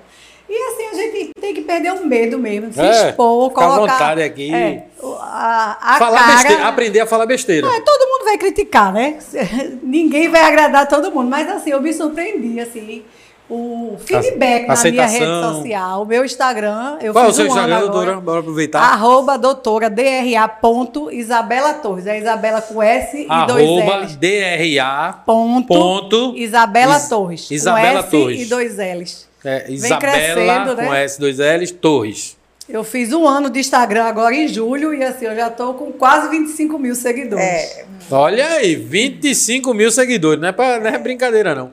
E 0.50 0.56
assim, 0.56 0.86
a 0.88 0.94
gente 0.94 1.32
tem 1.42 1.54
que 1.54 1.62
perder 1.62 1.92
o 1.92 2.06
medo 2.06 2.38
mesmo, 2.38 2.72
se 2.72 2.80
é, 2.80 3.10
expor, 3.10 3.52
colocar... 3.52 3.68
vontade 3.68 4.22
aqui. 4.22 4.54
É, 4.54 4.86
a, 5.20 5.96
a 5.96 5.98
falar 5.98 6.20
cara, 6.20 6.32
besteira, 6.34 6.68
aprender 6.68 7.00
a 7.02 7.06
falar 7.06 7.26
besteira. 7.26 7.68
É, 7.68 7.82
todo 7.82 8.10
mundo 8.10 8.24
vai 8.24 8.38
criticar, 8.38 8.94
né? 8.94 9.20
Ninguém 9.84 10.30
vai 10.30 10.44
agradar 10.44 10.88
todo 10.88 11.12
mundo. 11.12 11.30
Mas 11.30 11.50
assim, 11.50 11.72
eu 11.72 11.82
me 11.82 11.94
surpreendi, 11.94 12.60
assim 12.62 13.04
o 13.50 13.98
feedback 14.00 14.68
na 14.68 14.84
minha 14.84 15.06
rede 15.06 15.42
social, 15.42 16.02
o 16.02 16.06
meu 16.06 16.26
Instagram. 16.26 16.98
Eu 17.02 17.14
Qual 17.14 17.26
é 17.26 17.28
o 17.30 17.34
seu 17.34 17.46
um 17.46 17.48
Instagram, 17.48 17.80
doutora? 17.80 18.20
Bora 18.20 18.40
aproveitar. 18.42 18.82
Arroba 18.82 19.38
doutora 19.38 19.90
DRA 19.90 20.48
ponto 20.48 21.12
Isabela 21.12 21.74
Torres. 21.76 22.06
É 22.08 22.20
Isabela 22.20 22.62
com 22.62 22.84
S 22.84 23.18
e 23.18 23.26
arroba 23.30 23.54
dois 23.54 24.02
L's. 24.04 24.16
DRA 24.18 25.14
ponto, 25.26 25.68
ponto 25.68 26.34
Isabela 26.36 26.98
Is, 26.98 27.08
Torres. 27.10 27.52
Isabela 27.52 28.04
com 28.04 28.10
Torres. 28.12 28.38
S 28.38 28.46
e 28.46 28.50
dois 28.50 28.78
L's. 28.78 29.28
É, 29.46 29.72
Isabela 29.72 30.76
com 30.76 30.82
né? 30.82 31.04
S, 31.04 31.20
dois 31.20 31.38
L's, 31.38 31.72
Torres. 31.72 32.38
Eu 32.68 32.84
fiz 32.84 33.14
um 33.14 33.26
ano 33.26 33.50
de 33.50 33.62
Instagram 33.62 34.04
agora 34.04 34.36
em 34.36 34.46
julho 34.46 34.94
e 34.94 35.02
assim, 35.02 35.26
eu 35.26 35.36
já 35.36 35.48
estou 35.48 35.74
com 35.76 35.94
quase 35.94 36.30
25 36.30 36.78
mil 36.78 36.96
seguidores. 36.96 37.46
É. 37.46 37.86
Olha 38.12 38.46
aí, 38.46 38.76
25 38.76 39.74
mil 39.74 39.90
seguidores. 39.90 40.42
Não 40.42 40.50
é, 40.50 40.52
pra, 40.52 40.78
não 40.78 40.88
é 40.90 40.98
brincadeira, 40.98 41.56
não. 41.56 41.72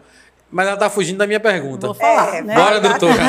Mas 0.54 0.68
ela 0.68 0.76
está 0.76 0.88
fugindo 0.88 1.18
da 1.18 1.26
minha 1.26 1.40
pergunta. 1.40 1.88
Vou 1.88 1.96
falar, 1.96 2.36
é, 2.36 2.40
né? 2.40 2.54
Bora, 2.54 2.80
doutora. 2.80 3.20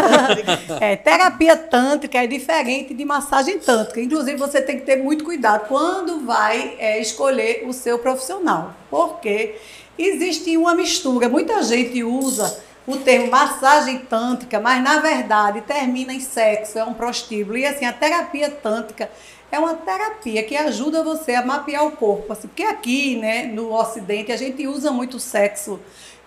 é, 0.80 0.96
terapia 0.96 1.58
tântrica 1.58 2.24
é 2.24 2.28
diferente 2.28 2.94
de 2.94 3.04
massagem 3.04 3.58
tântrica. 3.58 4.00
Inclusive, 4.00 4.38
você 4.38 4.62
tem 4.62 4.78
que 4.78 4.86
ter 4.86 4.98
muito 4.98 5.24
cuidado 5.24 5.68
quando 5.68 6.24
vai 6.24 6.76
é, 6.78 7.02
escolher 7.02 7.66
o 7.68 7.74
seu 7.74 7.98
profissional. 7.98 8.76
Porque 8.92 9.56
existe 9.98 10.56
uma 10.56 10.76
mistura. 10.76 11.28
Muita 11.28 11.64
gente 11.64 12.04
usa 12.04 12.60
o 12.86 12.98
termo 12.98 13.32
massagem 13.32 13.98
tântrica, 14.08 14.60
mas 14.60 14.84
na 14.84 15.00
verdade 15.00 15.62
termina 15.62 16.14
em 16.14 16.20
sexo, 16.20 16.78
é 16.78 16.84
um 16.84 16.94
prostíbulo. 16.94 17.58
E 17.58 17.66
assim, 17.66 17.86
a 17.86 17.94
terapia 17.94 18.52
tântrica 18.52 19.10
é 19.52 19.58
uma 19.58 19.74
terapia 19.74 20.44
que 20.44 20.56
ajuda 20.56 21.04
você 21.04 21.34
a 21.34 21.44
mapear 21.44 21.88
o 21.88 21.94
corpo. 21.94 22.32
Assim, 22.32 22.48
porque 22.48 22.62
aqui, 22.62 23.16
né, 23.16 23.46
no 23.46 23.74
Ocidente, 23.74 24.32
a 24.32 24.38
gente 24.38 24.68
usa 24.68 24.92
muito 24.92 25.20
sexo 25.20 25.80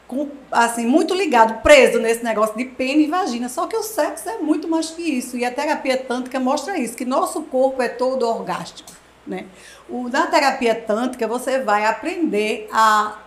com, 0.08 0.30
assim, 0.50 0.86
muito 0.86 1.14
ligado, 1.14 1.62
preso 1.62 2.00
nesse 2.00 2.24
negócio 2.24 2.56
de 2.56 2.64
pênis 2.64 3.06
e 3.06 3.10
vagina. 3.10 3.48
Só 3.48 3.66
que 3.66 3.76
o 3.76 3.82
sexo 3.82 4.28
é 4.28 4.38
muito 4.38 4.66
mais 4.66 4.90
que 4.90 5.02
isso. 5.02 5.36
E 5.36 5.44
a 5.44 5.52
terapia 5.52 5.98
tântrica 5.98 6.40
mostra 6.40 6.78
isso, 6.78 6.96
que 6.96 7.04
nosso 7.04 7.42
corpo 7.42 7.82
é 7.82 7.88
todo 7.88 8.26
orgástico. 8.26 8.90
Né? 9.26 9.44
O, 9.86 10.08
na 10.08 10.26
terapia 10.26 10.74
tântrica, 10.74 11.28
você 11.28 11.60
vai 11.60 11.84
aprender 11.84 12.68
a 12.72 13.18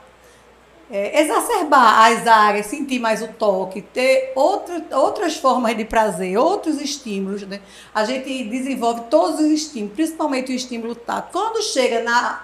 é, 0.90 1.22
exacerbar 1.22 2.12
as 2.12 2.26
áreas, 2.26 2.66
sentir 2.66 3.00
mais 3.00 3.22
o 3.22 3.28
toque, 3.28 3.84
ter 3.84 4.34
outra, 4.36 4.84
outras 4.92 5.38
formas 5.38 5.78
de 5.78 5.86
prazer, 5.86 6.36
outros 6.36 6.82
estímulos. 6.82 7.44
Né? 7.44 7.62
A 7.94 8.04
gente 8.04 8.44
desenvolve 8.46 9.02
todos 9.02 9.40
os 9.40 9.52
estímulos, 9.52 9.94
principalmente 9.94 10.52
o 10.52 10.56
estímulo 10.56 10.96
tátil. 10.96 11.30
Quando 11.32 11.62
chega 11.62 12.02
na, 12.02 12.44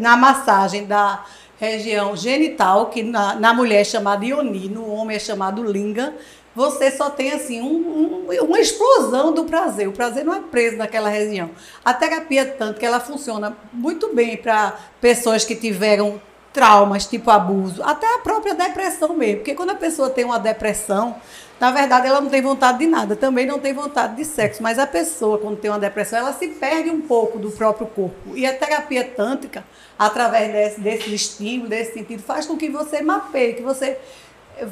na 0.00 0.16
massagem 0.16 0.86
da 0.86 1.24
região 1.60 2.16
genital, 2.16 2.86
que 2.86 3.02
na, 3.02 3.34
na 3.34 3.52
mulher 3.52 3.82
é 3.82 3.84
chamada 3.84 4.24
ioni, 4.24 4.66
no 4.68 4.90
homem 4.90 5.16
é 5.16 5.20
chamado 5.20 5.62
linga, 5.62 6.14
você 6.56 6.90
só 6.90 7.10
tem 7.10 7.32
assim 7.32 7.60
um, 7.60 8.26
um, 8.28 8.44
uma 8.44 8.58
explosão 8.58 9.32
do 9.32 9.44
prazer. 9.44 9.86
O 9.86 9.92
prazer 9.92 10.24
não 10.24 10.34
é 10.34 10.40
preso 10.40 10.78
naquela 10.78 11.10
região. 11.10 11.50
A 11.84 11.92
terapia 11.92 12.46
tanto 12.46 12.80
que 12.80 12.86
ela 12.86 12.98
funciona 12.98 13.56
muito 13.72 14.12
bem 14.14 14.38
para 14.38 14.74
pessoas 15.00 15.44
que 15.44 15.54
tiveram 15.54 16.20
traumas, 16.52 17.06
tipo 17.06 17.30
abuso, 17.30 17.82
até 17.84 18.12
a 18.14 18.18
própria 18.18 18.54
depressão 18.54 19.14
mesmo. 19.14 19.36
Porque 19.36 19.54
quando 19.54 19.70
a 19.70 19.76
pessoa 19.76 20.10
tem 20.10 20.24
uma 20.24 20.38
depressão, 20.38 21.14
na 21.60 21.70
verdade 21.70 22.06
ela 22.06 22.22
não 22.22 22.30
tem 22.30 22.40
vontade 22.40 22.78
de 22.78 22.86
nada, 22.86 23.14
também 23.14 23.44
não 23.44 23.58
tem 23.58 23.74
vontade 23.74 24.16
de 24.16 24.24
sexo. 24.24 24.62
Mas 24.62 24.78
a 24.78 24.86
pessoa, 24.86 25.36
quando 25.36 25.58
tem 25.58 25.70
uma 25.70 25.78
depressão, 25.78 26.18
ela 26.18 26.32
se 26.32 26.48
perde 26.48 26.88
um 26.88 27.02
pouco 27.02 27.38
do 27.38 27.50
próprio 27.50 27.86
corpo. 27.86 28.34
E 28.34 28.46
a 28.46 28.54
terapia 28.56 29.04
tântrica, 29.04 29.62
através 29.98 30.50
desse, 30.50 30.80
desse 30.80 31.14
estímulo, 31.14 31.68
desse 31.68 31.92
sentido, 31.92 32.22
faz 32.22 32.46
com 32.46 32.56
que 32.56 32.70
você 32.70 33.02
mapeie, 33.02 33.52
que 33.52 33.62
você 33.62 33.98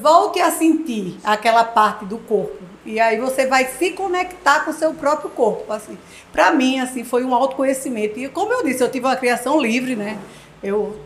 volte 0.01 0.41
a 0.41 0.51
sentir 0.51 1.19
aquela 1.23 1.63
parte 1.63 2.07
do 2.07 2.17
corpo. 2.17 2.57
E 2.87 2.99
aí 2.99 3.19
você 3.19 3.47
vai 3.47 3.67
se 3.67 3.91
conectar 3.91 4.65
com 4.65 4.71
o 4.71 4.75
seu 4.75 4.95
próprio 4.95 5.29
corpo. 5.29 5.71
Assim. 5.71 5.99
Para 6.33 6.53
mim, 6.53 6.81
assim, 6.81 7.05
foi 7.05 7.23
um 7.23 7.35
autoconhecimento. 7.35 8.19
E 8.19 8.29
como 8.29 8.51
eu 8.51 8.65
disse, 8.65 8.83
eu 8.83 8.91
tive 8.91 9.05
uma 9.05 9.17
criação 9.17 9.61
livre, 9.61 9.95
né? 9.95 10.19
Eu 10.63 10.99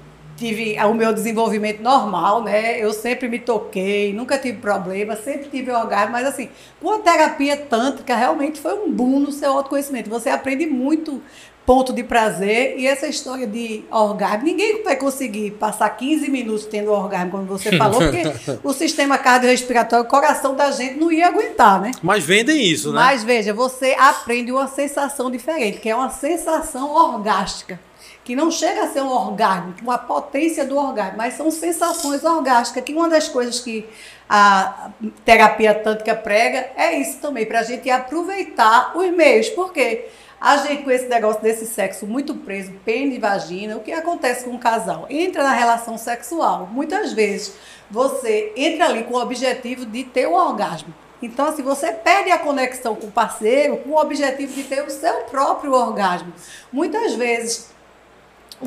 tive 0.42 0.76
o 0.80 0.92
meu 0.92 1.12
desenvolvimento 1.14 1.80
normal, 1.80 2.42
né? 2.42 2.82
Eu 2.82 2.92
sempre 2.92 3.28
me 3.28 3.38
toquei, 3.38 4.12
nunca 4.12 4.36
tive 4.36 4.58
problema, 4.58 5.14
sempre 5.14 5.48
tive 5.48 5.70
orgasmo, 5.70 6.10
mas 6.10 6.26
assim, 6.26 6.48
com 6.80 6.90
a 6.90 6.98
terapia 6.98 7.56
tântrica 7.56 8.16
realmente 8.16 8.60
foi 8.60 8.74
um 8.74 8.90
boom 8.90 9.20
no 9.20 9.30
seu 9.30 9.52
autoconhecimento. 9.52 10.10
Você 10.10 10.28
aprende 10.28 10.66
muito 10.66 11.22
ponto 11.64 11.92
de 11.92 12.02
prazer 12.02 12.74
e 12.76 12.88
essa 12.88 13.06
história 13.06 13.46
de 13.46 13.84
orgasmo, 13.88 14.44
ninguém 14.44 14.82
vai 14.82 14.96
conseguir 14.96 15.52
passar 15.52 15.88
15 15.90 16.28
minutos 16.28 16.66
tendo 16.66 16.90
orgasmo, 16.90 17.30
como 17.30 17.44
você 17.44 17.78
falou, 17.78 18.00
porque 18.00 18.24
o 18.64 18.72
sistema 18.72 19.16
cardiorrespiratório, 19.18 20.04
o 20.04 20.08
coração 20.08 20.56
da 20.56 20.72
gente 20.72 20.98
não 20.98 21.12
ia 21.12 21.28
aguentar, 21.28 21.80
né? 21.80 21.92
Mas 22.02 22.24
vendem 22.24 22.64
isso, 22.64 22.88
né? 22.88 22.96
Mas 22.96 23.22
veja, 23.22 23.54
você 23.54 23.94
aprende 23.96 24.50
uma 24.50 24.66
sensação 24.66 25.30
diferente, 25.30 25.78
que 25.78 25.88
é 25.88 25.94
uma 25.94 26.10
sensação 26.10 26.92
orgástica 26.92 27.78
que 28.24 28.36
não 28.36 28.50
chega 28.50 28.84
a 28.84 28.88
ser 28.88 29.02
um 29.02 29.10
orgasmo, 29.10 29.74
uma 29.82 29.98
potência 29.98 30.64
do 30.64 30.76
orgasmo, 30.76 31.16
mas 31.16 31.34
são 31.34 31.50
sensações 31.50 32.22
orgásticas, 32.24 32.84
que 32.84 32.94
uma 32.94 33.08
das 33.08 33.28
coisas 33.28 33.60
que 33.60 33.88
a 34.28 34.90
terapia 35.24 35.74
tântrica 35.74 36.14
prega 36.14 36.70
é 36.76 36.98
isso 36.98 37.18
também, 37.18 37.44
para 37.44 37.60
a 37.60 37.64
gente 37.64 37.90
aproveitar 37.90 38.96
os 38.96 39.10
meios, 39.10 39.48
porque 39.50 40.06
a 40.40 40.56
gente 40.58 40.84
com 40.84 40.90
esse 40.90 41.06
negócio 41.06 41.42
desse 41.42 41.66
sexo 41.66 42.06
muito 42.06 42.34
preso, 42.34 42.72
pênis 42.84 43.16
e 43.16 43.18
vagina, 43.18 43.76
o 43.76 43.80
que 43.80 43.92
acontece 43.92 44.44
com 44.44 44.52
um 44.52 44.58
casal? 44.58 45.06
Entra 45.10 45.42
na 45.42 45.52
relação 45.52 45.98
sexual, 45.98 46.68
muitas 46.72 47.12
vezes 47.12 47.54
você 47.90 48.52
entra 48.56 48.86
ali 48.86 49.04
com 49.04 49.14
o 49.14 49.20
objetivo 49.20 49.84
de 49.84 50.04
ter 50.04 50.26
o 50.26 50.32
orgasmo. 50.32 50.94
Então, 51.20 51.46
assim, 51.46 51.62
você 51.62 51.92
perde 51.92 52.32
a 52.32 52.38
conexão 52.38 52.96
com 52.96 53.06
o 53.06 53.12
parceiro 53.12 53.76
com 53.76 53.90
o 53.90 54.00
objetivo 54.00 54.52
de 54.52 54.64
ter 54.64 54.82
o 54.82 54.90
seu 54.90 55.18
próprio 55.24 55.72
orgasmo. 55.72 56.32
Muitas 56.72 57.14
vezes 57.14 57.70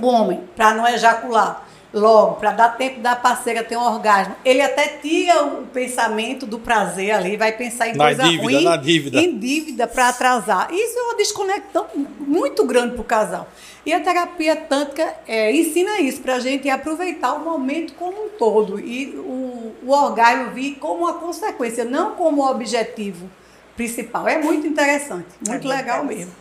o 0.02 0.06
homem, 0.06 0.42
para 0.56 0.74
não 0.74 0.88
ejacular 0.88 1.66
logo, 1.96 2.36
para 2.36 2.52
dar 2.52 2.70
tempo 2.76 3.00
da 3.00 3.16
parceira 3.16 3.64
ter 3.64 3.78
um 3.78 3.84
orgasmo, 3.84 4.36
ele 4.44 4.62
até 4.62 4.88
tira 4.88 5.46
o 5.46 5.66
pensamento 5.68 6.46
do 6.46 6.60
prazer 6.60 7.12
ali, 7.12 7.38
vai 7.38 7.54
pensar 7.54 7.88
em 7.88 7.96
na 7.96 8.06
coisa 8.06 8.24
dívida, 8.24 8.44
ruim, 8.44 8.64
na 8.64 8.76
dívida. 8.76 9.18
em 9.18 9.38
dívida 9.38 9.88
para 9.88 10.10
atrasar. 10.10 10.68
Isso 10.74 11.00
é 11.00 11.02
uma 11.04 11.16
desconexão 11.16 11.88
muito 12.20 12.66
grande 12.66 12.94
para 12.94 13.02
o 13.02 13.06
casal. 13.06 13.48
E 13.86 13.94
a 13.94 14.02
terapia 14.02 14.56
tântrica 14.56 15.16
é, 15.26 15.56
ensina 15.56 16.02
isso 16.02 16.20
para 16.22 16.36
a 16.36 16.40
gente 16.40 16.70
aproveitar 16.70 17.34
o 17.34 17.46
momento 17.46 17.94
como 17.94 18.26
um 18.26 18.30
todo 18.30 18.80
e 18.80 19.16
o, 19.16 19.76
o 19.86 19.92
orgasmo 19.92 20.52
vir 20.52 20.76
como 20.76 21.04
uma 21.04 21.14
consequência, 21.14 21.86
não 21.86 22.12
como 22.16 22.46
objetivo 22.46 23.30
principal. 23.78 24.28
É 24.28 24.38
muito 24.38 24.68
interessante, 24.68 25.28
muito 25.48 25.72
é 25.72 25.76
legal 25.78 26.04
mesmo. 26.04 26.34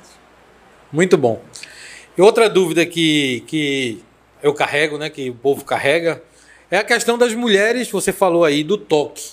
Muito 0.90 1.16
bom. 1.16 1.40
E 2.16 2.23
outra 2.23 2.49
dúvida 2.49 2.87
que, 2.87 3.42
que 3.47 4.02
eu 4.42 4.54
carrego, 4.54 4.97
né, 4.99 5.11
que 5.11 5.30
o 5.30 5.35
povo 5.35 5.64
carrega, 5.64 6.23
é 6.71 6.78
a 6.78 6.85
questão 6.85 7.18
das 7.18 7.35
mulheres, 7.35 7.90
você 7.90 8.12
falou 8.12 8.44
aí, 8.44 8.62
do 8.62 8.78
toque. 8.78 9.33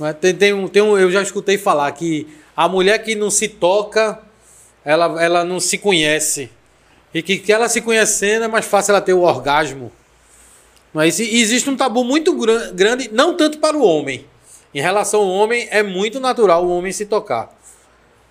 É? 0.00 0.12
Tem, 0.12 0.34
tem, 0.34 0.52
um, 0.52 0.68
tem 0.68 0.82
um, 0.82 0.98
eu 0.98 1.10
já 1.10 1.22
escutei 1.22 1.56
falar 1.56 1.90
que 1.92 2.26
a 2.56 2.68
mulher 2.68 3.02
que 3.02 3.14
não 3.14 3.30
se 3.30 3.48
toca, 3.48 4.20
ela, 4.84 5.22
ela 5.22 5.44
não 5.44 5.60
se 5.60 5.78
conhece. 5.78 6.50
E 7.12 7.22
que, 7.22 7.38
que 7.38 7.52
ela 7.52 7.68
se 7.68 7.80
conhecendo 7.80 8.44
é 8.44 8.48
mais 8.48 8.66
fácil 8.66 8.92
ela 8.92 9.00
ter 9.00 9.14
o 9.14 9.22
orgasmo. 9.22 9.92
Mas 10.92 11.20
existe 11.20 11.68
um 11.68 11.76
tabu 11.76 12.04
muito 12.04 12.34
grande, 12.72 13.10
não 13.12 13.36
tanto 13.36 13.58
para 13.58 13.76
o 13.76 13.82
homem. 13.82 14.26
Em 14.74 14.80
relação 14.80 15.20
ao 15.20 15.28
homem, 15.28 15.68
é 15.70 15.82
muito 15.82 16.20
natural 16.20 16.64
o 16.64 16.70
homem 16.70 16.92
se 16.92 17.06
tocar. 17.06 17.54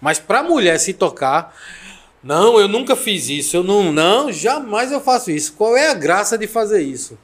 Mas 0.02 0.20
para 0.20 0.40
a 0.40 0.44
mulher 0.44 0.80
se 0.80 0.94
tocar, 0.94 1.56
não, 2.25 2.60
eu 2.60 2.67
nunca 2.67 2.96
fiz 2.96 3.29
isso. 3.29 3.55
Eu 3.55 3.63
não, 3.63 3.94
não, 3.94 4.32
jamais 4.32 4.91
eu 4.91 5.00
faço 5.00 5.29
isso. 5.29 5.53
Qual 5.53 5.77
é 5.77 5.89
a 5.89 5.94
graça 5.94 6.36
de 6.38 6.48
fazer 6.48 6.82
isso? 6.82 7.15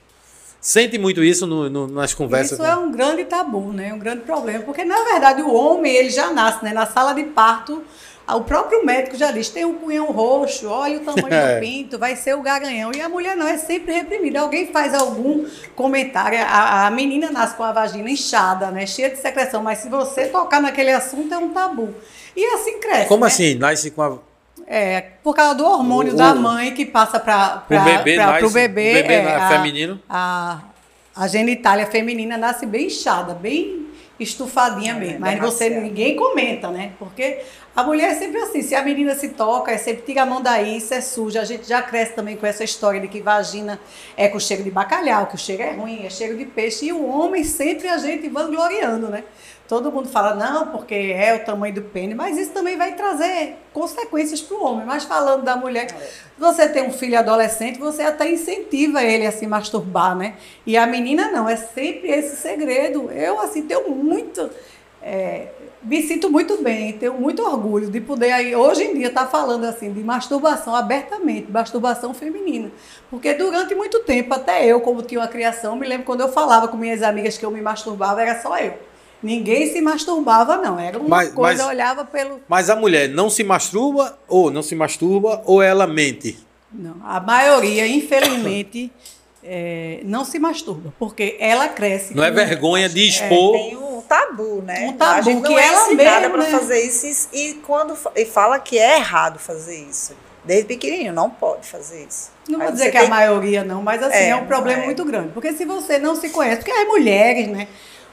Sente 0.61 0.99
muito 0.99 1.23
isso 1.23 1.47
no, 1.47 1.67
no, 1.67 1.87
nas 1.87 2.13
conversas? 2.13 2.59
Isso 2.59 2.63
é 2.63 2.75
um 2.75 2.91
grande 2.91 3.25
tabu, 3.25 3.73
né? 3.73 3.91
Um 3.91 3.97
grande 3.97 4.21
problema, 4.21 4.63
porque 4.63 4.85
na 4.85 5.03
verdade 5.03 5.41
o 5.41 5.51
homem 5.51 5.91
ele 5.91 6.11
já 6.11 6.29
nasce, 6.29 6.63
né? 6.63 6.71
Na 6.71 6.85
sala 6.85 7.13
de 7.13 7.23
parto, 7.23 7.83
o 8.27 8.41
próprio 8.41 8.85
médico 8.85 9.17
já 9.17 9.31
diz: 9.31 9.49
tem 9.49 9.65
um 9.65 9.73
cunhão 9.73 10.11
roxo, 10.11 10.69
olha 10.69 10.97
o 10.97 10.99
tamanho 10.99 11.33
é. 11.33 11.55
do 11.55 11.61
pinto, 11.61 11.97
vai 11.97 12.15
ser 12.15 12.35
o 12.35 12.43
garanhão. 12.43 12.91
E 12.95 13.01
a 13.01 13.09
mulher 13.09 13.35
não 13.35 13.47
é 13.47 13.57
sempre 13.57 13.91
reprimida. 13.91 14.39
Alguém 14.39 14.67
faz 14.67 14.93
algum 14.93 15.47
comentário, 15.75 16.37
a, 16.39 16.85
a 16.85 16.91
menina 16.91 17.31
nasce 17.31 17.55
com 17.55 17.63
a 17.63 17.71
vagina 17.71 18.07
inchada, 18.07 18.69
né? 18.69 18.85
Cheia 18.85 19.09
de 19.09 19.17
secreção, 19.17 19.63
mas 19.63 19.79
se 19.79 19.89
você 19.89 20.27
tocar 20.27 20.61
naquele 20.61 20.91
assunto 20.91 21.33
é 21.33 21.39
um 21.39 21.49
tabu. 21.49 21.91
E 22.35 22.45
assim 22.53 22.79
cresce. 22.79 23.07
Como 23.07 23.21
né? 23.21 23.27
assim? 23.27 23.55
Nasce 23.55 23.89
com 23.89 24.03
a 24.03 24.30
é, 24.73 25.01
por 25.21 25.35
causa 25.35 25.53
do 25.53 25.65
hormônio 25.65 26.13
o, 26.13 26.15
da 26.15 26.33
mãe 26.33 26.73
que 26.73 26.85
passa 26.85 27.19
para 27.19 27.65
o 27.69 27.83
bebê, 27.83 28.15
pra, 28.15 28.25
nasce, 28.25 28.39
pro 28.39 28.49
bebê, 28.51 28.93
bebê 28.93 29.13
é, 29.15 29.35
a, 29.35 29.49
feminino. 29.49 29.99
A, 30.09 30.59
a 31.13 31.27
genitália 31.27 31.85
feminina 31.85 32.37
nasce 32.37 32.65
bem 32.65 32.87
inchada, 32.87 33.33
bem 33.33 33.87
estufadinha 34.17 34.93
é, 34.93 34.95
mesmo. 34.95 35.19
Mas 35.19 35.37
você 35.41 35.69
ninguém 35.69 36.15
comenta, 36.15 36.69
né? 36.69 36.93
Porque 36.97 37.39
a 37.75 37.83
mulher 37.83 38.11
é 38.11 38.15
sempre 38.15 38.39
assim, 38.39 38.61
se 38.61 38.73
a 38.73 38.81
menina 38.81 39.13
se 39.13 39.29
toca, 39.29 39.73
é 39.73 39.77
sempre 39.77 40.03
tira 40.03 40.21
a 40.21 40.25
mão 40.25 40.41
daí, 40.41 40.77
isso 40.77 40.93
é 40.93 41.01
suja. 41.01 41.41
A 41.41 41.45
gente 41.45 41.67
já 41.67 41.81
cresce 41.81 42.13
também 42.13 42.37
com 42.37 42.45
essa 42.45 42.63
história 42.63 43.01
de 43.01 43.09
que 43.09 43.19
vagina 43.19 43.77
é 44.15 44.29
com 44.29 44.39
cheiro 44.39 44.63
de 44.63 44.71
bacalhau, 44.71 45.27
que 45.27 45.35
o 45.35 45.37
cheiro 45.37 45.63
é 45.63 45.71
ruim, 45.73 46.05
é 46.05 46.09
cheiro 46.09 46.37
de 46.37 46.45
peixe. 46.45 46.85
E 46.85 46.93
o 46.93 47.05
homem 47.09 47.43
sempre 47.43 47.89
a 47.89 47.97
gente 47.97 48.29
vangloriando, 48.29 49.09
né? 49.09 49.25
Todo 49.71 49.89
mundo 49.89 50.09
fala, 50.09 50.35
não, 50.35 50.67
porque 50.67 50.93
é 50.93 51.33
o 51.33 51.45
tamanho 51.45 51.73
do 51.73 51.81
pênis, 51.81 52.13
mas 52.13 52.37
isso 52.37 52.51
também 52.51 52.75
vai 52.75 52.93
trazer 52.93 53.55
consequências 53.71 54.41
para 54.41 54.57
o 54.57 54.65
homem. 54.65 54.85
Mas 54.85 55.05
falando 55.05 55.43
da 55.43 55.55
mulher, 55.55 55.87
você 56.37 56.67
tem 56.67 56.83
um 56.83 56.91
filho 56.91 57.17
adolescente, 57.17 57.79
você 57.79 58.03
até 58.03 58.29
incentiva 58.29 59.01
ele 59.01 59.25
a 59.25 59.31
se 59.31 59.47
masturbar, 59.47 60.13
né? 60.13 60.35
E 60.65 60.75
a 60.75 60.85
menina 60.85 61.31
não, 61.31 61.47
é 61.47 61.55
sempre 61.55 62.09
esse 62.09 62.35
segredo. 62.35 63.09
Eu, 63.13 63.39
assim, 63.39 63.61
tenho 63.61 63.89
muito. 63.91 64.49
É, 65.01 65.47
me 65.81 66.01
sinto 66.01 66.29
muito 66.29 66.61
bem, 66.61 66.91
tenho 66.91 67.13
muito 67.13 67.41
orgulho 67.41 67.89
de 67.89 68.01
poder 68.01 68.33
aí, 68.33 68.53
hoje 68.53 68.83
em 68.83 68.93
dia, 68.95 69.07
estar 69.07 69.23
tá 69.23 69.27
falando 69.27 69.63
assim 69.63 69.93
de 69.93 70.03
masturbação 70.03 70.75
abertamente, 70.75 71.49
masturbação 71.49 72.13
feminina. 72.13 72.69
Porque 73.09 73.33
durante 73.35 73.73
muito 73.73 74.03
tempo, 74.03 74.33
até 74.33 74.65
eu, 74.65 74.81
como 74.81 75.01
tinha 75.01 75.21
uma 75.21 75.29
criação, 75.29 75.77
me 75.77 75.87
lembro 75.87 76.05
quando 76.05 76.19
eu 76.19 76.27
falava 76.27 76.67
com 76.67 76.75
minhas 76.75 77.01
amigas 77.01 77.37
que 77.37 77.45
eu 77.45 77.51
me 77.51 77.61
masturbava, 77.61 78.21
era 78.21 78.41
só 78.41 78.57
eu. 78.57 78.90
Ninguém 79.21 79.71
se 79.71 79.81
masturbava, 79.81 80.57
não. 80.57 80.79
Era 80.79 80.97
uma 80.97 81.07
mas, 81.07 81.33
coisa, 81.33 81.63
mas, 81.63 81.73
olhava 81.73 82.05
pelo. 82.05 82.41
Mas 82.47 82.69
a 82.69 82.75
mulher 82.75 83.09
não 83.09 83.29
se 83.29 83.43
masturba 83.43 84.17
ou 84.27 84.49
não 84.49 84.63
se 84.63 84.75
masturba 84.75 85.41
ou 85.45 85.61
ela 85.61 85.85
mente? 85.85 86.37
Não. 86.71 86.95
A 87.03 87.19
maioria, 87.19 87.85
infelizmente, 87.85 88.91
é, 89.43 89.99
não 90.03 90.23
se 90.23 90.39
masturba, 90.39 90.93
porque 90.97 91.35
ela 91.39 91.67
cresce. 91.67 92.15
Não 92.15 92.23
é 92.23 92.31
vergonha 92.31 92.87
de 92.87 93.07
expor. 93.07 93.55
É, 93.55 93.59
tem 93.59 93.77
um 93.77 94.01
tabu, 94.01 94.61
né? 94.61 94.87
Um 94.87 94.93
tabu 94.93 95.19
a 95.19 95.21
gente 95.21 95.47
que 95.47 95.53
é 95.53 95.67
ela 95.67 95.85
ensinada 95.85 96.29
para 96.29 96.43
né? 96.43 96.49
fazer 96.49 96.81
isso 96.81 97.29
e, 97.33 97.49
e 97.49 97.53
quando 97.55 97.97
e 98.15 98.25
fala 98.25 98.59
que 98.59 98.77
é 98.77 98.97
errado 98.97 99.39
fazer 99.39 99.77
isso. 99.77 100.13
Desde 100.43 100.65
pequenininho, 100.65 101.13
não 101.13 101.29
pode 101.29 101.67
fazer 101.67 102.05
isso. 102.05 102.31
Não 102.49 102.59
Aí 102.59 102.65
vou 102.65 102.73
dizer 102.73 102.85
que 102.85 102.97
tem... 102.97 103.05
a 103.05 103.09
maioria 103.09 103.63
não, 103.63 103.83
mas 103.83 104.01
assim, 104.01 104.15
é, 104.15 104.29
é 104.29 104.35
um 104.35 104.47
problema 104.47 104.81
é. 104.81 104.85
muito 104.85 105.05
grande. 105.05 105.29
Porque 105.33 105.53
se 105.53 105.65
você 105.65 105.99
não 105.99 106.15
se 106.15 106.29
conhece, 106.29 106.57
porque 106.57 106.71
as 106.71 106.87
mulheres, 106.87 107.47
né? 107.47 107.67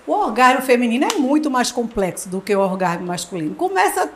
O 0.08 0.12
orgasmo 0.12 0.62
feminino 0.62 1.04
é 1.04 1.18
muito 1.18 1.50
mais 1.50 1.70
complexo 1.70 2.30
do 2.30 2.40
que 2.40 2.56
o 2.56 2.60
orgasmo 2.60 3.06
masculino. 3.06 3.54
Começa 3.54 4.10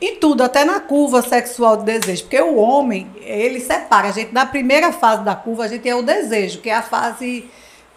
em 0.00 0.16
tudo, 0.16 0.42
até 0.42 0.64
na 0.64 0.80
curva 0.80 1.22
sexual 1.22 1.76
do 1.76 1.84
desejo, 1.84 2.22
porque 2.24 2.40
o 2.40 2.56
homem, 2.56 3.08
ele 3.20 3.60
separa. 3.60 4.08
A 4.08 4.10
gente, 4.10 4.34
na 4.34 4.44
primeira 4.44 4.90
fase 4.90 5.22
da 5.22 5.36
curva, 5.36 5.62
a 5.62 5.68
gente 5.68 5.82
tem 5.82 5.94
o 5.94 6.02
desejo, 6.02 6.60
que 6.60 6.68
é 6.68 6.74
a 6.74 6.82
fase 6.82 7.48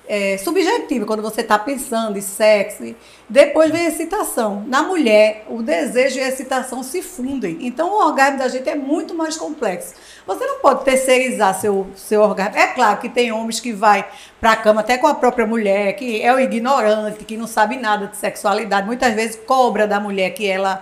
é, 0.08 0.38
subjetiva, 0.38 1.08
quando 1.08 1.24
você 1.24 1.42
está 1.42 1.58
pensando 1.58 2.20
em 2.20 2.22
sexo. 2.22 2.94
Depois 3.28 3.72
vem 3.72 3.88
a 3.88 3.90
excitação. 3.90 4.63
Na 4.68 4.84
mulher, 4.84 5.44
o 5.50 5.63
desejo 5.63 6.20
e 6.20 6.22
a 6.22 6.28
excitação 6.28 6.84
se 6.84 7.02
fundem. 7.02 7.58
Então, 7.62 7.90
o 7.90 8.06
orgasmo 8.06 8.38
da 8.38 8.48
gente 8.48 8.70
é 8.70 8.75
muito 8.75 9.16
mais 9.16 9.38
complexo. 9.38 9.96
Você 10.25 10.46
não 10.46 10.60
pode 10.60 10.86
terceirizar 10.86 11.60
seu, 11.60 11.88
seu 11.96 12.22
orgasmo. 12.22 12.58
É 12.58 12.68
claro 12.68 13.00
que 13.00 13.10
tem 13.10 13.32
homens 13.32 13.60
que 13.60 13.74
vai 13.74 14.08
para 14.39 14.53
a 14.53 14.56
cama 14.56 14.82
até 14.82 14.98
com 14.98 15.08
a 15.08 15.15
própria 15.15 15.46
mulher, 15.46 15.94
que 15.94 16.22
é 16.22 16.34
o 16.34 16.39
ignorante, 16.39 17.25
que 17.25 17.36
não 17.36 17.48
sabe 17.48 17.77
nada 17.77 18.08
de 18.08 18.18
sexualidade. 18.18 18.88
Muitas 18.88 19.13
vezes 19.13 19.36
cobra 19.46 19.86
da 19.86 20.00
mulher 20.00 20.30
que 20.32 20.48
ela 20.48 20.82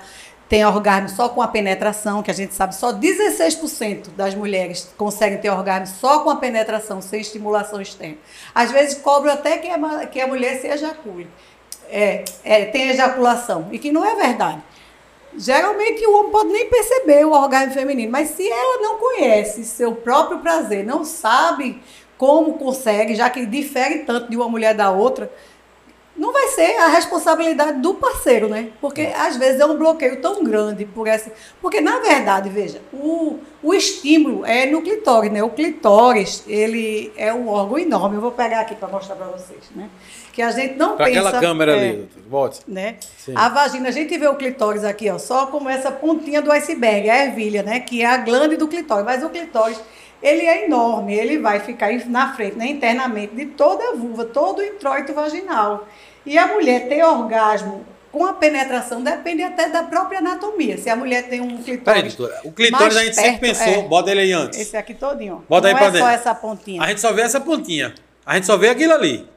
tem 0.52 0.66
orgasmo 0.66 1.08
só 1.08 1.30
com 1.30 1.42
a 1.42 1.48
penetração, 1.48 2.22
que 2.22 2.30
a 2.30 2.34
gente 2.34 2.54
sabe 2.54 2.76
só 2.76 2.92
16% 2.92 4.10
das 4.18 4.36
mulheres 4.36 4.94
conseguem 4.98 5.38
ter 5.38 5.50
orgasmo 5.50 5.96
só 5.96 6.20
com 6.20 6.30
a 6.30 6.36
penetração, 6.36 7.02
sem 7.02 7.22
estimulação 7.22 7.82
externa. 7.82 8.18
Às 8.54 8.70
vezes 8.70 8.96
cobram 8.96 9.32
até 9.32 9.58
que 9.58 9.70
a, 9.70 10.06
que 10.08 10.20
a 10.20 10.28
mulher 10.28 10.60
se 10.60 10.68
ejacule, 10.68 11.30
é, 11.90 12.26
é, 12.44 12.66
tem 12.66 12.90
ejaculação, 12.90 13.70
e 13.72 13.80
que 13.80 13.94
não 13.94 14.04
é 14.04 14.14
verdade. 14.14 14.62
Geralmente 15.38 16.06
o 16.06 16.14
homem 16.18 16.32
pode 16.32 16.50
nem 16.50 16.68
perceber 16.68 17.26
o 17.26 17.32
orgasmo 17.32 17.74
feminino, 17.74 18.12
mas 18.12 18.30
se 18.30 18.48
ela 18.48 18.82
não 18.82 18.98
conhece 18.98 19.64
seu 19.64 19.96
próprio 19.96 20.40
prazer, 20.40 20.86
não 20.86 21.06
sabe 21.06 21.82
como 22.18 22.54
consegue, 22.54 23.16
já 23.16 23.30
que 23.30 23.46
difere 23.46 24.00
tanto 24.00 24.30
de 24.30 24.38
uma 24.38 24.48
mulher 24.48 24.76
da 24.76 24.92
outra, 24.92 25.32
não 26.16 26.32
vai 26.32 26.50
ser 26.50 26.78
a 26.78 26.88
responsabilidade 26.88 27.80
do 27.80 27.96
parceiro, 27.96 28.48
né? 28.48 28.70
Porque 28.80 29.12
às 29.16 29.38
vezes 29.38 29.60
é 29.60 29.66
um 29.66 29.78
bloqueio 29.78 30.22
tão 30.22 30.44
grande 30.44 30.86
por 30.86 31.08
essa. 31.08 31.32
Porque, 31.60 31.82
na 31.82 32.00
verdade, 32.00 32.48
veja, 32.50 32.82
o, 32.94 33.40
o 33.64 33.74
estímulo 33.74 34.46
é 34.46 34.68
no 34.68 34.82
clitóris, 34.82 35.32
né? 35.32 35.42
O 35.42 35.50
clitóris, 35.50 36.44
ele 36.48 37.12
é 37.18 37.34
um 37.34 37.48
órgão 37.48 37.80
enorme. 37.80 38.18
Eu 38.18 38.22
vou 38.22 38.32
pegar 38.32 38.60
aqui 38.60 38.76
para 38.76 38.90
mostrar 38.90 39.16
para 39.16 39.28
vocês, 39.28 39.64
né? 39.76 39.90
Que 40.32 40.42
a 40.42 40.52
gente 40.52 40.76
não 40.76 40.96
pra 40.96 41.08
pensa. 41.08 41.20
aquela 41.20 41.42
câmera 41.42 41.76
é, 41.76 41.90
ali, 41.90 42.10
bote. 42.28 42.62
Né? 42.68 42.96
A 43.36 43.50
vagina, 43.50 43.90
a 43.90 43.92
gente 43.92 44.18
vê 44.18 44.28
o 44.28 44.36
clitóris 44.36 44.84
aqui, 44.84 45.10
ó, 45.10 45.18
só 45.20 45.48
como 45.48 45.68
essa 45.68 45.92
pontinha 45.92 46.42
do 46.42 46.52
iceberg, 46.52 47.10
a 47.10 47.26
ervilha, 47.26 47.64
né? 47.64 47.82
Que 47.82 48.02
é 48.02 48.06
a 48.06 48.18
glande 48.18 48.56
do 48.56 48.68
clitóris. 48.68 49.06
Mas 49.06 49.24
o 49.24 49.30
clitóris 49.30 49.80
ele 50.22 50.46
é 50.46 50.66
enorme, 50.66 51.14
ele 51.16 51.40
vai 51.40 51.60
ficar 51.60 51.92
na 52.06 52.34
frente, 52.34 52.56
né, 52.56 52.68
internamente, 52.68 53.36
de 53.36 53.48
toda 53.48 53.90
a 53.90 53.96
vulva, 53.96 54.24
todo 54.24 54.60
o 54.60 54.64
introito 54.64 55.14
vaginal. 55.14 55.88
E 56.26 56.38
a 56.38 56.48
mulher 56.48 56.88
ter 56.88 57.04
orgasmo 57.04 57.84
com 58.12 58.26
a 58.26 58.34
penetração 58.34 59.02
depende 59.02 59.42
até 59.42 59.70
da 59.70 59.84
própria 59.84 60.20
anatomia. 60.20 60.78
Se 60.78 60.90
a 60.90 60.96
mulher 60.96 61.28
tem 61.28 61.42
um 61.42 61.58
clitóris. 61.64 61.84
Peraí, 61.84 62.04
doutora. 62.04 62.42
O 62.44 62.52
clitóris 62.52 62.98
a 62.98 63.04
gente 63.04 63.16
perto, 63.16 63.26
sempre 63.26 63.48
pensou, 63.48 63.68
é, 63.68 63.82
bota 63.88 64.12
ele 64.12 64.20
aí 64.20 64.32
antes. 64.32 64.60
Esse 64.60 64.78
aqui 64.78 64.94
todinho. 64.94 65.44
Bota 65.50 65.70
Não 65.70 65.76
aí 65.76 65.80
pra 65.80 65.88
é 65.88 65.92
dentro. 65.92 66.08
só 66.08 66.14
essa 66.14 66.36
pontinha. 66.36 66.84
A 66.84 66.88
gente 66.88 67.02
só 67.02 67.12
vê 67.14 67.22
essa 67.22 67.40
pontinha. 67.40 67.96
A 68.26 68.36
gente 68.36 68.46
só 68.46 68.58
vê 68.58 68.70
aquilo 68.70 68.94
ali. 68.94 69.28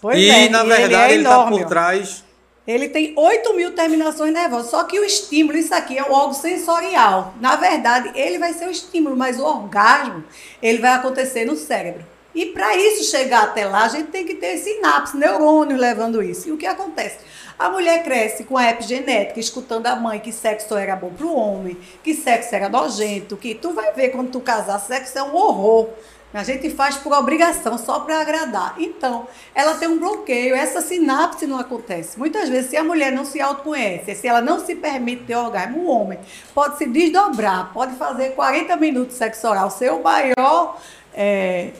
Pois 0.00 0.18
e, 0.18 0.28
é, 0.28 0.48
na 0.48 0.64
e 0.64 0.68
verdade, 0.68 1.14
ele, 1.14 1.22
é 1.22 1.22
está 1.22 1.46
por 1.46 1.64
trás. 1.64 2.24
Ele 2.66 2.88
tem 2.88 3.12
8 3.16 3.54
mil 3.54 3.72
terminações 3.72 4.32
nervosas. 4.32 4.70
Só 4.70 4.82
que 4.84 4.98
o 4.98 5.04
estímulo, 5.04 5.56
isso 5.56 5.74
aqui 5.74 5.96
é 5.96 6.02
o 6.02 6.12
órgão 6.12 6.34
sensorial. 6.34 7.34
Na 7.40 7.54
verdade, 7.56 8.10
ele 8.14 8.38
vai 8.38 8.52
ser 8.52 8.66
o 8.66 8.70
estímulo, 8.70 9.16
mas 9.16 9.38
o 9.38 9.44
orgasmo, 9.44 10.24
ele 10.60 10.78
vai 10.78 10.92
acontecer 10.92 11.44
no 11.44 11.56
cérebro. 11.56 12.04
E 12.34 12.46
para 12.46 12.76
isso 12.76 13.10
chegar 13.10 13.44
até 13.44 13.64
lá, 13.64 13.84
a 13.84 13.88
gente 13.88 14.08
tem 14.08 14.26
que 14.26 14.34
ter 14.34 14.58
sinapse, 14.58 15.16
neurônios 15.16 15.80
levando 15.80 16.22
isso. 16.22 16.48
E 16.48 16.52
o 16.52 16.58
que 16.58 16.66
acontece? 16.66 17.18
A 17.58 17.70
mulher 17.70 18.04
cresce 18.04 18.44
com 18.44 18.58
a 18.58 18.68
epigenética, 18.68 19.40
escutando 19.40 19.86
a 19.86 19.96
mãe 19.96 20.20
que 20.20 20.30
sexo 20.30 20.76
era 20.76 20.94
bom 20.94 21.08
para 21.08 21.26
o 21.26 21.34
homem, 21.34 21.78
que 22.04 22.12
sexo 22.12 22.54
era 22.54 22.68
nojento, 22.68 23.38
que 23.38 23.54
tu 23.54 23.72
vai 23.72 23.94
ver 23.94 24.10
quando 24.10 24.30
tu 24.30 24.40
casar, 24.40 24.78
sexo 24.78 25.18
é 25.18 25.22
um 25.22 25.34
horror. 25.34 25.88
A 26.34 26.42
gente 26.42 26.68
faz 26.70 26.96
por 26.96 27.12
obrigação, 27.12 27.78
só 27.78 28.00
para 28.00 28.20
agradar. 28.20 28.74
Então, 28.78 29.26
ela 29.54 29.74
tem 29.74 29.88
um 29.88 29.98
bloqueio, 29.98 30.54
essa 30.54 30.82
sinapse 30.82 31.46
não 31.46 31.58
acontece. 31.58 32.18
Muitas 32.18 32.48
vezes, 32.48 32.70
se 32.70 32.76
a 32.76 32.84
mulher 32.84 33.10
não 33.10 33.24
se 33.24 33.40
autoconhece, 33.40 34.14
se 34.14 34.28
ela 34.28 34.42
não 34.42 34.64
se 34.64 34.74
permite 34.74 35.22
ter 35.22 35.36
orgasmo, 35.36 35.78
o 35.78 35.88
homem 35.88 36.18
pode 36.54 36.76
se 36.78 36.86
desdobrar, 36.86 37.70
pode 37.72 37.94
fazer 37.96 38.30
40 38.30 38.76
minutos 38.76 39.14
de 39.14 39.18
sexo 39.18 39.48
oral, 39.48 39.70
ser 39.70 39.92
o 39.92 40.02
maior 40.02 40.78
é, 41.14 41.70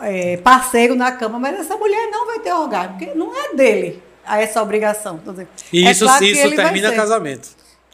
é, 0.00 0.36
parceiro 0.38 0.96
na 0.96 1.12
cama, 1.12 1.38
mas 1.38 1.60
essa 1.60 1.76
mulher 1.76 2.10
não 2.10 2.26
vai 2.26 2.40
ter 2.40 2.52
orgasmo, 2.52 2.98
porque 2.98 3.14
não 3.14 3.36
é 3.36 3.54
dele 3.54 4.02
essa 4.26 4.62
obrigação. 4.62 5.20
E 5.72 5.86
É 5.86 5.90
isso, 5.90 6.04
claro 6.04 6.24
que 6.24 6.32
isso 6.32 6.56
termina 6.56 6.92
casamento. 6.92 7.48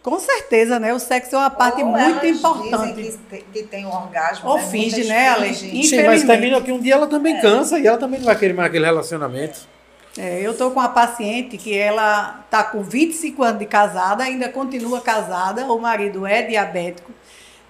Com 0.04 0.20
certeza, 0.20 0.78
né? 0.78 0.92
O 0.92 0.98
sexo 0.98 1.34
é 1.34 1.38
uma 1.38 1.48
parte 1.48 1.82
Ou 1.82 1.88
muito 1.88 2.26
elas 2.26 2.38
importante. 2.38 3.02
Dizem 3.02 3.20
que, 3.30 3.38
que 3.50 3.62
tem 3.62 3.86
um 3.86 3.88
orgasmo. 3.88 4.50
Ou 4.50 4.58
né? 4.58 4.66
finge, 4.66 4.96
Muitas 4.96 5.08
né, 5.08 5.28
Alex? 5.30 5.60
fingem. 5.60 5.82
Sim, 5.82 6.06
mas 6.06 6.22
termina 6.22 6.60
que 6.60 6.70
um 6.70 6.78
dia 6.78 6.92
ela 6.92 7.06
também 7.06 7.40
cansa 7.40 7.78
e 7.78 7.86
ela 7.86 7.96
também 7.96 8.18
não 8.20 8.26
vai 8.26 8.38
querer 8.38 8.52
mais 8.52 8.68
aquele 8.68 8.84
relacionamento. 8.84 9.60
É, 10.18 10.42
eu 10.42 10.52
estou 10.52 10.70
com 10.70 10.78
uma 10.78 10.90
paciente 10.90 11.56
que 11.56 11.76
ela 11.76 12.42
está 12.44 12.62
com 12.62 12.82
25 12.82 13.42
anos 13.42 13.58
de 13.58 13.64
casada, 13.64 14.22
ainda 14.22 14.50
continua 14.50 15.00
casada, 15.00 15.64
o 15.64 15.80
marido 15.80 16.26
é 16.26 16.42
diabético, 16.42 17.10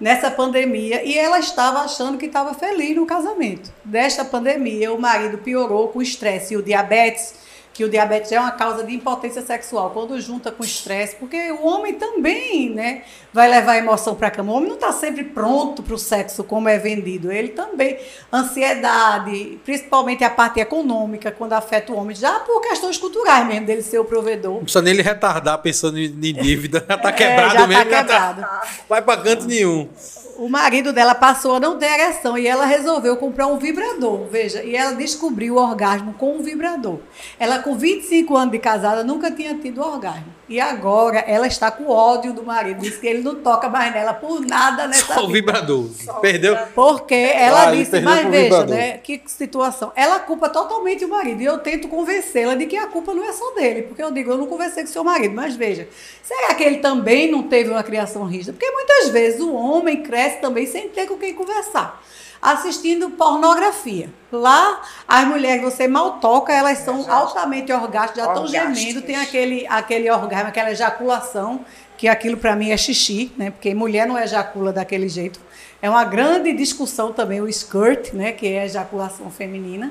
nessa 0.00 0.28
pandemia, 0.28 1.04
e 1.04 1.16
ela 1.16 1.38
estava 1.38 1.78
achando 1.82 2.18
que 2.18 2.26
estava 2.26 2.52
feliz 2.52 2.96
no 2.96 3.06
casamento. 3.06 3.72
Desta 3.84 4.24
pandemia, 4.24 4.92
o 4.92 5.00
marido 5.00 5.38
piorou 5.38 5.88
com 5.88 6.00
o 6.00 6.02
estresse 6.02 6.54
e 6.54 6.56
o 6.56 6.62
diabetes, 6.62 7.34
que 7.74 7.84
o 7.84 7.88
diabetes 7.90 8.30
é 8.30 8.38
uma 8.38 8.52
causa 8.52 8.84
de 8.84 8.94
impotência 8.94 9.42
sexual, 9.42 9.90
quando 9.90 10.18
junta 10.20 10.52
com 10.52 10.62
estresse, 10.62 11.16
porque 11.16 11.50
o 11.50 11.66
homem 11.66 11.94
também 11.94 12.70
né, 12.70 13.02
vai 13.34 13.50
levar 13.50 13.72
a 13.72 13.78
emoção 13.78 14.14
para 14.14 14.28
a 14.28 14.30
cama. 14.30 14.52
O 14.52 14.54
homem 14.54 14.68
não 14.68 14.76
está 14.76 14.92
sempre 14.92 15.24
pronto 15.24 15.82
para 15.82 15.94
o 15.94 15.98
sexo 15.98 16.44
como 16.44 16.68
é 16.68 16.78
vendido. 16.78 17.32
Ele 17.32 17.48
também, 17.48 17.98
ansiedade, 18.32 19.58
principalmente 19.64 20.22
a 20.22 20.30
parte 20.30 20.60
econômica, 20.60 21.32
quando 21.32 21.52
afeta 21.52 21.92
o 21.92 21.96
homem, 21.96 22.14
já 22.14 22.38
por 22.40 22.60
questões 22.60 22.96
culturais 22.96 23.44
mesmo, 23.46 23.66
dele 23.66 23.82
ser 23.82 23.98
o 23.98 24.04
provedor. 24.04 24.54
Não 24.54 24.60
precisa 24.62 24.80
nem 24.80 24.94
ele 24.94 25.02
retardar 25.02 25.58
pensando 25.58 25.98
em, 25.98 26.04
em 26.04 26.32
dívida. 26.32 26.84
Já 26.88 26.96
tá 26.96 27.08
É, 27.14 27.16
quebrado 27.16 27.52
já 27.54 27.60
tá 27.60 27.66
mesmo. 27.66 27.90
já 27.90 27.98
quebrado. 27.98 28.46
Vai 28.88 29.02
pra 29.02 29.16
canto 29.16 29.46
nenhum. 29.46 29.88
O 30.36 30.48
marido 30.48 30.92
dela 30.92 31.14
passou 31.14 31.56
a 31.56 31.60
não 31.60 31.78
ter 31.78 31.86
ereção 31.86 32.36
e 32.36 32.46
ela 32.46 32.64
resolveu 32.66 33.16
comprar 33.16 33.46
um 33.46 33.56
vibrador, 33.56 34.26
veja, 34.28 34.64
e 34.64 34.74
ela 34.74 34.92
descobriu 34.92 35.54
o 35.54 35.58
orgasmo 35.58 36.12
com 36.14 36.36
um 36.36 36.42
vibrador. 36.42 36.98
Ela, 37.38 37.60
com 37.60 37.76
25 37.76 38.36
anos 38.36 38.50
de 38.52 38.58
casada, 38.58 39.04
nunca 39.04 39.30
tinha 39.30 39.54
tido 39.54 39.80
orgasmo. 39.80 40.33
E 40.54 40.60
agora 40.60 41.18
ela 41.26 41.48
está 41.48 41.68
com 41.68 41.88
ódio 41.88 42.32
do 42.32 42.44
marido, 42.44 42.78
diz 42.80 42.96
que 42.96 43.08
ele 43.08 43.22
não 43.22 43.34
toca 43.34 43.68
mais 43.68 43.92
nela 43.92 44.14
por 44.14 44.40
nada 44.40 44.86
nessa 44.86 45.12
Só 45.14 45.24
o 45.24 45.28
vibrador. 45.28 45.88
Perdeu? 46.20 46.56
Porque 46.76 47.12
ela 47.12 47.70
Ah, 47.70 47.70
disse, 47.74 48.00
mas 48.00 48.24
veja, 48.28 48.42
vibrador." 48.44 48.76
né, 48.76 48.98
que 48.98 49.20
situação. 49.26 49.90
Ela 49.96 50.20
culpa 50.20 50.48
totalmente 50.48 51.04
o 51.04 51.08
marido. 51.08 51.40
E 51.42 51.44
eu 51.44 51.58
tento 51.58 51.88
convencê-la 51.88 52.54
de 52.54 52.66
que 52.66 52.76
a 52.76 52.86
culpa 52.86 53.12
não 53.12 53.24
é 53.24 53.32
só 53.32 53.50
dele. 53.50 53.82
Porque 53.82 54.00
eu 54.00 54.12
digo, 54.12 54.30
eu 54.30 54.38
não 54.38 54.46
conversei 54.46 54.84
com 54.84 54.90
seu 54.90 55.02
marido, 55.02 55.34
mas 55.34 55.56
veja, 55.56 55.88
será 56.22 56.54
que 56.54 56.62
ele 56.62 56.76
também 56.78 57.28
não 57.28 57.42
teve 57.42 57.70
uma 57.70 57.82
criação 57.82 58.22
rígida? 58.24 58.52
Porque 58.52 58.70
muitas 58.70 59.08
vezes 59.08 59.40
o 59.40 59.52
homem 59.52 60.04
cresce 60.04 60.36
também 60.36 60.66
sem 60.66 60.88
ter 60.88 61.08
com 61.08 61.16
quem 61.16 61.34
conversar. 61.34 62.00
Assistindo 62.44 63.08
pornografia. 63.08 64.10
Lá, 64.30 64.82
as 65.08 65.26
mulheres 65.26 65.64
que 65.64 65.70
você 65.70 65.88
mal 65.88 66.18
toca, 66.18 66.52
elas 66.52 66.76
são 66.78 67.02
Já- 67.02 67.14
altamente 67.14 67.72
orgásticas, 67.72 68.22
já 68.22 68.30
estão 68.32 68.46
gemendo, 68.46 69.00
tem 69.00 69.16
aquele, 69.16 69.66
aquele 69.66 70.10
orgasmo, 70.10 70.48
aquela 70.48 70.70
ejaculação, 70.70 71.64
que 71.96 72.06
aquilo 72.06 72.36
para 72.36 72.54
mim 72.54 72.70
é 72.70 72.76
xixi, 72.76 73.32
né? 73.38 73.50
Porque 73.50 73.72
mulher 73.74 74.06
não 74.06 74.18
ejacula 74.18 74.74
daquele 74.74 75.08
jeito. 75.08 75.40
É 75.80 75.88
uma 75.88 76.04
grande 76.04 76.52
discussão 76.52 77.14
também 77.14 77.40
o 77.40 77.48
skirt, 77.48 78.12
né? 78.12 78.32
Que 78.32 78.48
é 78.48 78.60
a 78.60 78.64
ejaculação 78.66 79.30
feminina. 79.30 79.90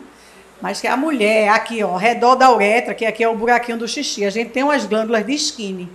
Mas 0.62 0.80
que 0.80 0.86
a 0.88 0.96
mulher, 0.96 1.50
aqui, 1.50 1.84
ó, 1.84 1.90
ao 1.90 1.98
redor 1.98 2.36
da 2.36 2.54
uretra, 2.54 2.94
que 2.94 3.04
aqui 3.06 3.24
é 3.24 3.28
o 3.28 3.36
buraquinho 3.36 3.80
do 3.80 3.88
xixi, 3.88 4.24
a 4.26 4.30
gente 4.30 4.52
tem 4.52 4.62
umas 4.62 4.86
glândulas 4.86 5.26
de 5.26 5.34
skin, 5.34 5.90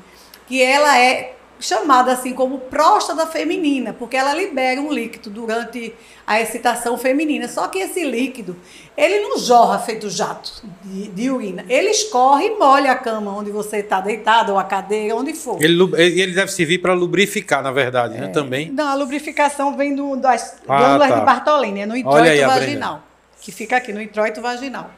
que 0.48 0.60
ela 0.60 0.98
é 0.98 1.36
chamada 1.60 2.12
assim 2.12 2.32
como 2.34 2.58
próstata 2.58 3.26
feminina, 3.26 3.92
porque 3.92 4.16
ela 4.16 4.32
libera 4.34 4.80
um 4.80 4.92
líquido 4.92 5.28
durante 5.30 5.94
a 6.26 6.40
excitação 6.40 6.96
feminina. 6.96 7.48
Só 7.48 7.68
que 7.68 7.78
esse 7.78 8.04
líquido, 8.04 8.56
ele 8.96 9.20
não 9.20 9.38
jorra 9.38 9.78
feito 9.78 10.08
jato 10.08 10.62
de, 10.84 11.08
de 11.08 11.30
urina. 11.30 11.64
Ele 11.68 11.88
escorre 11.90 12.46
e 12.46 12.58
molha 12.58 12.92
a 12.92 12.96
cama 12.96 13.36
onde 13.36 13.50
você 13.50 13.78
está 13.78 14.00
deitado, 14.00 14.52
ou 14.52 14.58
a 14.58 14.64
cadeira, 14.64 15.16
onde 15.16 15.34
for. 15.34 15.62
Ele, 15.62 15.82
ele 15.96 16.32
deve 16.32 16.52
servir 16.52 16.78
para 16.78 16.92
lubrificar, 16.92 17.62
na 17.62 17.72
verdade, 17.72 18.16
É. 18.16 18.20
né? 18.20 18.28
Também. 18.28 18.70
Não, 18.70 18.86
a 18.88 18.94
lubrificação 18.94 19.76
vem 19.76 19.94
do, 19.94 20.16
das 20.16 20.58
Ah, 20.68 20.78
glândulas 20.78 21.08
tá. 21.10 21.18
de 21.20 21.24
Bartolini, 21.24 21.80
é 21.80 21.86
no 21.86 21.96
introito 21.96 22.28
aí 22.28 22.40
vaginal, 22.44 23.02
que 23.40 23.50
fica 23.50 23.76
aqui 23.76 23.92
no 23.92 24.00
introito 24.00 24.40
vaginal. 24.40 24.90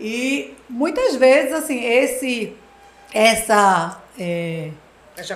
E 0.00 0.54
muitas 0.68 1.14
vezes, 1.14 1.52
assim, 1.52 1.84
esse, 1.84 2.52
essa 3.12 4.00
é, 4.18 4.70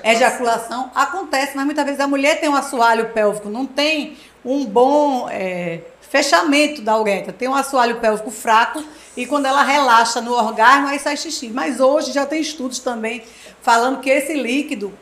ejaculação 0.05 0.91
acontece, 0.95 1.53
mas 1.55 1.65
muitas 1.65 1.85
vezes 1.85 2.01
a 2.01 2.07
mulher 2.07 2.41
tem 2.41 2.49
um 2.49 2.57
assoalho 2.57 3.11
pélvico, 3.11 3.49
não 3.49 3.67
tem 3.67 4.17
um 4.45 4.65
bom 4.65 5.29
é, 5.31 5.81
fechamento 6.01 6.83
da 6.83 6.99
uretra, 6.99 7.33
tem 7.33 7.49
um 7.49 7.55
assoalho 7.55 7.97
pélvico 7.97 8.31
fraco 8.31 8.83
e 9.17 9.27
quando 9.27 9.47
ela 9.47 9.63
relaxa 9.63 10.21
no 10.21 10.33
orgasmo, 10.33 10.89
aí 10.89 10.99
sai 10.99 11.17
xixi. 11.17 11.49
Mas 11.49 11.81
hoje 11.81 12.13
já 12.13 12.25
tem 12.25 12.41
estudos 12.41 12.79
também 12.79 13.23
falando 13.61 14.01
que 14.01 14.09
esse 14.09 14.35
líquido 14.35 14.93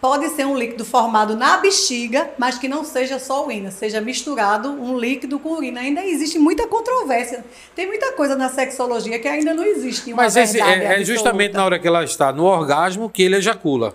pode 0.00 0.28
ser 0.30 0.46
um 0.46 0.56
líquido 0.56 0.84
formado 0.84 1.34
na 1.34 1.56
bexiga, 1.56 2.30
mas 2.36 2.58
que 2.58 2.68
não 2.68 2.84
seja 2.84 3.18
só 3.18 3.46
urina, 3.46 3.70
seja 3.70 4.02
misturado 4.02 4.70
um 4.70 4.98
líquido 4.98 5.38
com 5.38 5.54
urina. 5.54 5.80
Ainda 5.80 6.04
existe 6.04 6.38
muita 6.38 6.66
controvérsia. 6.66 7.42
Tem 7.74 7.86
muita 7.86 8.12
coisa 8.12 8.36
na 8.36 8.50
sexologia 8.50 9.18
que 9.18 9.26
ainda 9.26 9.54
não 9.54 9.64
existe 9.64 10.12
uma 10.12 10.22
Mas 10.22 10.36
esse 10.36 10.58
verdade 10.58 10.82
é, 10.82 11.00
é 11.00 11.04
justamente 11.04 11.54
na 11.54 11.64
hora 11.64 11.78
que 11.78 11.88
ela 11.88 12.04
está 12.04 12.32
no 12.32 12.44
orgasmo 12.44 13.08
que 13.08 13.22
ele 13.22 13.36
ejacula. 13.36 13.94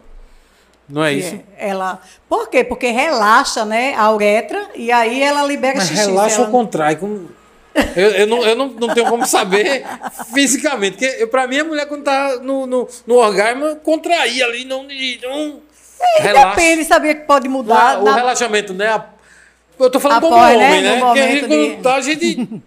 Não 0.89 1.03
é 1.03 1.13
isso? 1.13 1.35
É, 1.57 1.69
Ela, 1.69 1.99
por 2.27 2.49
quê? 2.49 2.63
Porque 2.63 2.87
relaxa, 2.89 3.63
né, 3.63 3.93
a 3.95 4.11
uretra 4.11 4.69
e 4.75 4.91
aí 4.91 5.21
ela 5.21 5.43
libera 5.43 5.77
Mas 5.77 5.87
xixi. 5.87 6.05
relaxa 6.07 6.35
ela... 6.37 6.45
ou 6.45 6.51
contrai? 6.51 6.95
Como... 6.95 7.29
Eu, 7.95 8.09
eu, 8.11 8.27
não, 8.27 8.43
eu 8.43 8.55
não, 8.55 8.67
não 8.69 8.93
tenho 8.93 9.07
como 9.07 9.25
saber 9.25 9.85
fisicamente. 10.33 10.97
Porque 10.97 11.27
pra 11.27 11.47
mim 11.47 11.59
a 11.59 11.63
mulher 11.63 11.85
quando 11.87 12.03
tá 12.03 12.37
no, 12.41 12.65
no, 12.65 12.87
no 13.05 13.15
orgasmo 13.15 13.75
contrair 13.77 14.43
ali, 14.43 14.65
não. 14.65 14.83
não 14.83 15.59
relaxa. 16.19 16.49
Depende, 16.49 16.83
sabia 16.85 17.13
que 17.15 17.21
pode 17.25 17.47
mudar. 17.47 17.95
Ah, 17.95 17.99
o 17.99 18.03
na- 18.03 18.15
relaxamento, 18.15 18.73
né? 18.73 18.87
A- 18.87 19.05
Eu 19.79 19.89
tô 19.89 19.99
falando 19.99 20.21
como 20.21 20.35
Após, 20.35 20.57
né, 20.57 20.67
homem, 20.67 20.81
no 20.81 20.89
né? 20.89 20.99
Porque 20.99 21.19
a 21.19 21.27
gente, 21.27 21.47
de- 21.47 21.47
quando 21.47 21.81
tá, 21.83 21.95
a 21.95 22.01
gente. 22.01 22.61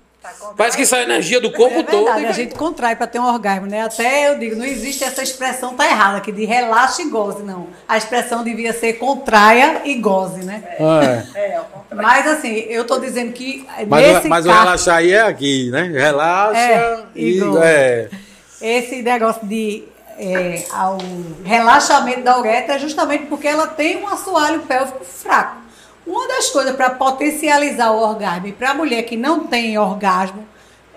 Parece 0.57 0.77
que 0.77 0.87
sai 0.87 1.03
energia 1.03 1.41
do 1.41 1.51
corpo 1.53 1.81
É 1.81 1.83
todo. 1.83 2.05
verdade, 2.05 2.21
e 2.21 2.25
a 2.25 2.29
vai- 2.29 2.33
gente 2.35 2.55
contrai 2.55 2.95
para 2.95 3.07
ter 3.07 3.19
um 3.19 3.27
orgasmo, 3.27 3.67
né? 3.67 3.83
Até 3.83 4.29
eu 4.29 4.39
digo, 4.39 4.55
não 4.57 4.65
existe 4.65 5.03
essa 5.03 5.23
expressão, 5.23 5.75
tá 5.75 5.85
errada, 5.87 6.21
que 6.21 6.31
de 6.31 6.45
relaxa 6.45 7.03
e 7.03 7.09
goze, 7.09 7.43
não. 7.43 7.67
A 7.89 7.97
expressão 7.97 8.45
devia 8.45 8.73
ser 8.73 8.95
contraia 8.95 9.83
e 9.85 9.95
goze, 9.97 10.45
né? 10.45 10.63
É. 11.35 11.39
É, 11.39 11.57
ao 11.57 11.65
contrário. 11.65 12.07
Mas 12.07 12.27
assim, 12.27 12.55
eu 12.69 12.85
tô 12.87 12.99
dizendo 12.99 13.33
que 13.33 13.67
Mas, 13.89 14.07
nesse 14.07 14.27
o, 14.27 14.31
mas 14.31 14.47
o 14.47 14.49
caso, 14.49 14.61
relaxar 14.63 14.97
aí 14.99 15.13
é 15.13 15.23
aqui, 15.23 15.71
né? 15.71 15.83
Relaxa 15.93 16.59
É, 16.61 16.99
e. 17.15 17.39
igual. 17.39 17.63
É. 17.63 18.09
esse 18.61 19.03
negócio 19.03 19.45
de 19.47 19.85
é, 20.19 20.63
ao 20.73 20.99
relaxamento 21.45 22.21
da 22.23 22.39
uretra 22.39 22.75
é 22.77 22.79
justamente 22.79 23.27
porque 23.27 23.49
ela 23.49 23.67
tem 23.67 23.97
um 24.03 24.07
assoalho 24.09 24.61
pélvico 24.61 25.05
fraco. 25.05 25.62
Uma 26.07 26.27
das 26.27 26.51
coisas 26.51 26.75
para 26.75 26.91
potencializar 26.91 27.93
o 27.93 28.01
orgasmo 28.01 28.49
e 28.49 28.53
para 28.53 28.71
a 28.71 28.75
mulher 28.75 29.03
que 29.05 29.17
não 29.17 29.47
tem 29.47 29.79
orgasmo, 29.79 30.45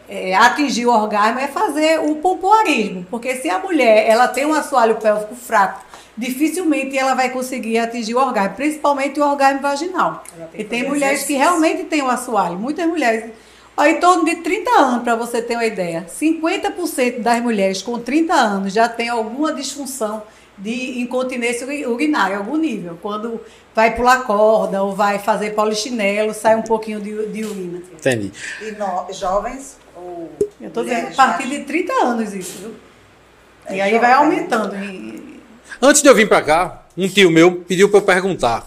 é, 0.10 0.36
atingir 0.36 0.86
o 0.86 0.92
orgasmo 0.92 1.40
é 1.40 1.48
fazer 1.48 2.00
o 2.00 2.16
pompoarismo, 2.16 3.06
porque 3.10 3.36
se 3.36 3.50
a 3.50 3.60
mulher 3.60 4.08
ela 4.08 4.28
tem 4.28 4.46
um 4.46 4.54
assoalho 4.54 4.96
pélvico 4.96 5.36
fraco, 5.36 5.84
dificilmente 6.18 6.98
ela 6.98 7.14
vai 7.14 7.30
conseguir 7.30 7.78
atingir 7.80 8.16
o 8.16 8.20
orgasmo, 8.20 8.56
principalmente 8.56 9.20
o 9.20 9.24
orgasmo 9.24 9.62
vaginal. 9.62 10.24
Tem 10.36 10.48
E 10.54 10.58
que 10.58 10.64
tem 10.64 10.84
mulheres 10.88 11.24
que 11.24 11.34
exercício. 11.34 11.38
realmente 11.38 11.84
têm 11.86 12.02
um 12.02 12.10
assoalho, 12.10 12.58
muitas 12.58 12.86
mulheres. 12.88 13.32
Ó, 13.78 13.84
em 13.86 14.00
torno 14.00 14.24
de 14.24 14.38
30 14.38 14.72
anos, 14.72 15.04
para 15.04 15.16
você 15.16 15.42
ter 15.42 15.56
uma 15.56 15.66
ideia, 15.66 16.06
50% 16.10 17.20
das 17.20 17.42
mulheres 17.42 17.82
com 17.82 18.00
30 18.00 18.34
anos 18.34 18.74
já 18.74 18.88
tem 18.88 19.10
alguma 19.10 19.54
disfunção 19.54 20.24
de 20.58 21.00
incontinência 21.00 21.66
uri- 21.68 21.86
urinária, 21.86 22.38
algum 22.38 22.56
nível. 22.58 22.98
Quando 23.02 23.42
vai 23.76 23.96
pular 23.96 24.24
corda 24.24 24.82
ou 24.84 24.96
vai 24.96 25.20
fazer 25.20 25.52
polichinelo, 25.52 26.34
sai 26.34 26.56
um 26.56 26.62
pouquinho 26.62 27.00
de, 27.02 27.26
de 27.28 27.44
urina. 27.46 27.82
Entendi. 27.94 28.32
E 28.62 28.72
no- 28.72 29.12
jovens 29.14 29.78
ou 29.96 30.32
Eu 30.62 30.68
estou 30.70 30.84
dizendo 30.84 31.08
a 31.08 31.12
partir 31.12 31.48
de 31.50 31.60
30 31.66 31.94
anos 32.04 32.34
isso, 32.34 32.58
viu? 32.60 32.72
E 33.70 33.80
É 33.80 33.84
aí 33.84 33.92
jovem, 33.94 34.00
vai 34.00 34.10
né? 34.12 34.16
aumentando. 34.16 34.76
E- 34.76 35.40
Antes 35.82 36.02
de 36.02 36.08
eu 36.08 36.16
vir 36.16 36.28
pra 36.30 36.42
cá, 36.42 36.86
um 36.98 37.08
tio 37.08 37.30
meu 37.30 37.58
pediu 37.68 37.90
pra 37.90 38.00
eu 38.00 38.04
perguntar, 38.04 38.66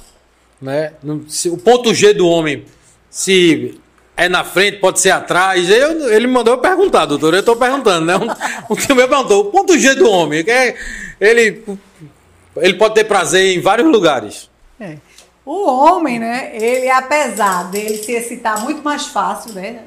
né? 0.61 0.93
no- 1.03 1.29
se 1.31 1.49
o 1.49 1.57
ponto 1.57 1.95
G 1.95 2.13
do 2.13 2.27
homem, 2.29 2.65
se 3.09 3.81
é 4.17 4.29
na 4.29 4.45
frente, 4.45 4.79
pode 4.79 5.01
ser 5.01 5.11
atrás. 5.11 5.71
Eu, 5.71 6.13
ele 6.13 6.27
me 6.27 6.33
mandou 6.35 6.55
eu 6.55 6.59
perguntar, 6.61 7.07
doutor. 7.07 7.33
Eu 7.35 7.43
tô 7.43 7.55
perguntando, 7.57 8.05
né? 8.05 8.17
Um, 8.17 8.73
um 8.73 8.77
tio 8.77 8.95
meu 8.95 9.09
perguntou, 9.09 9.43
o 9.43 9.51
ponto 9.51 9.79
G 9.79 9.95
do 9.95 10.11
homem, 10.11 10.43
que 10.45 10.51
é, 10.51 10.77
ele, 11.21 11.65
ele 12.57 12.75
pode 12.75 12.95
ter 12.95 13.05
prazer 13.05 13.57
em 13.57 13.61
vários 13.61 13.91
lugares. 13.91 14.51
É. 14.81 14.97
O 15.45 15.67
homem, 15.67 16.19
né, 16.19 16.51
ele 16.53 16.91
apesar 16.91 17.71
dele 17.71 17.97
se 17.97 18.13
excitar 18.13 18.63
muito 18.63 18.83
mais 18.83 19.07
fácil, 19.07 19.53
né, 19.53 19.83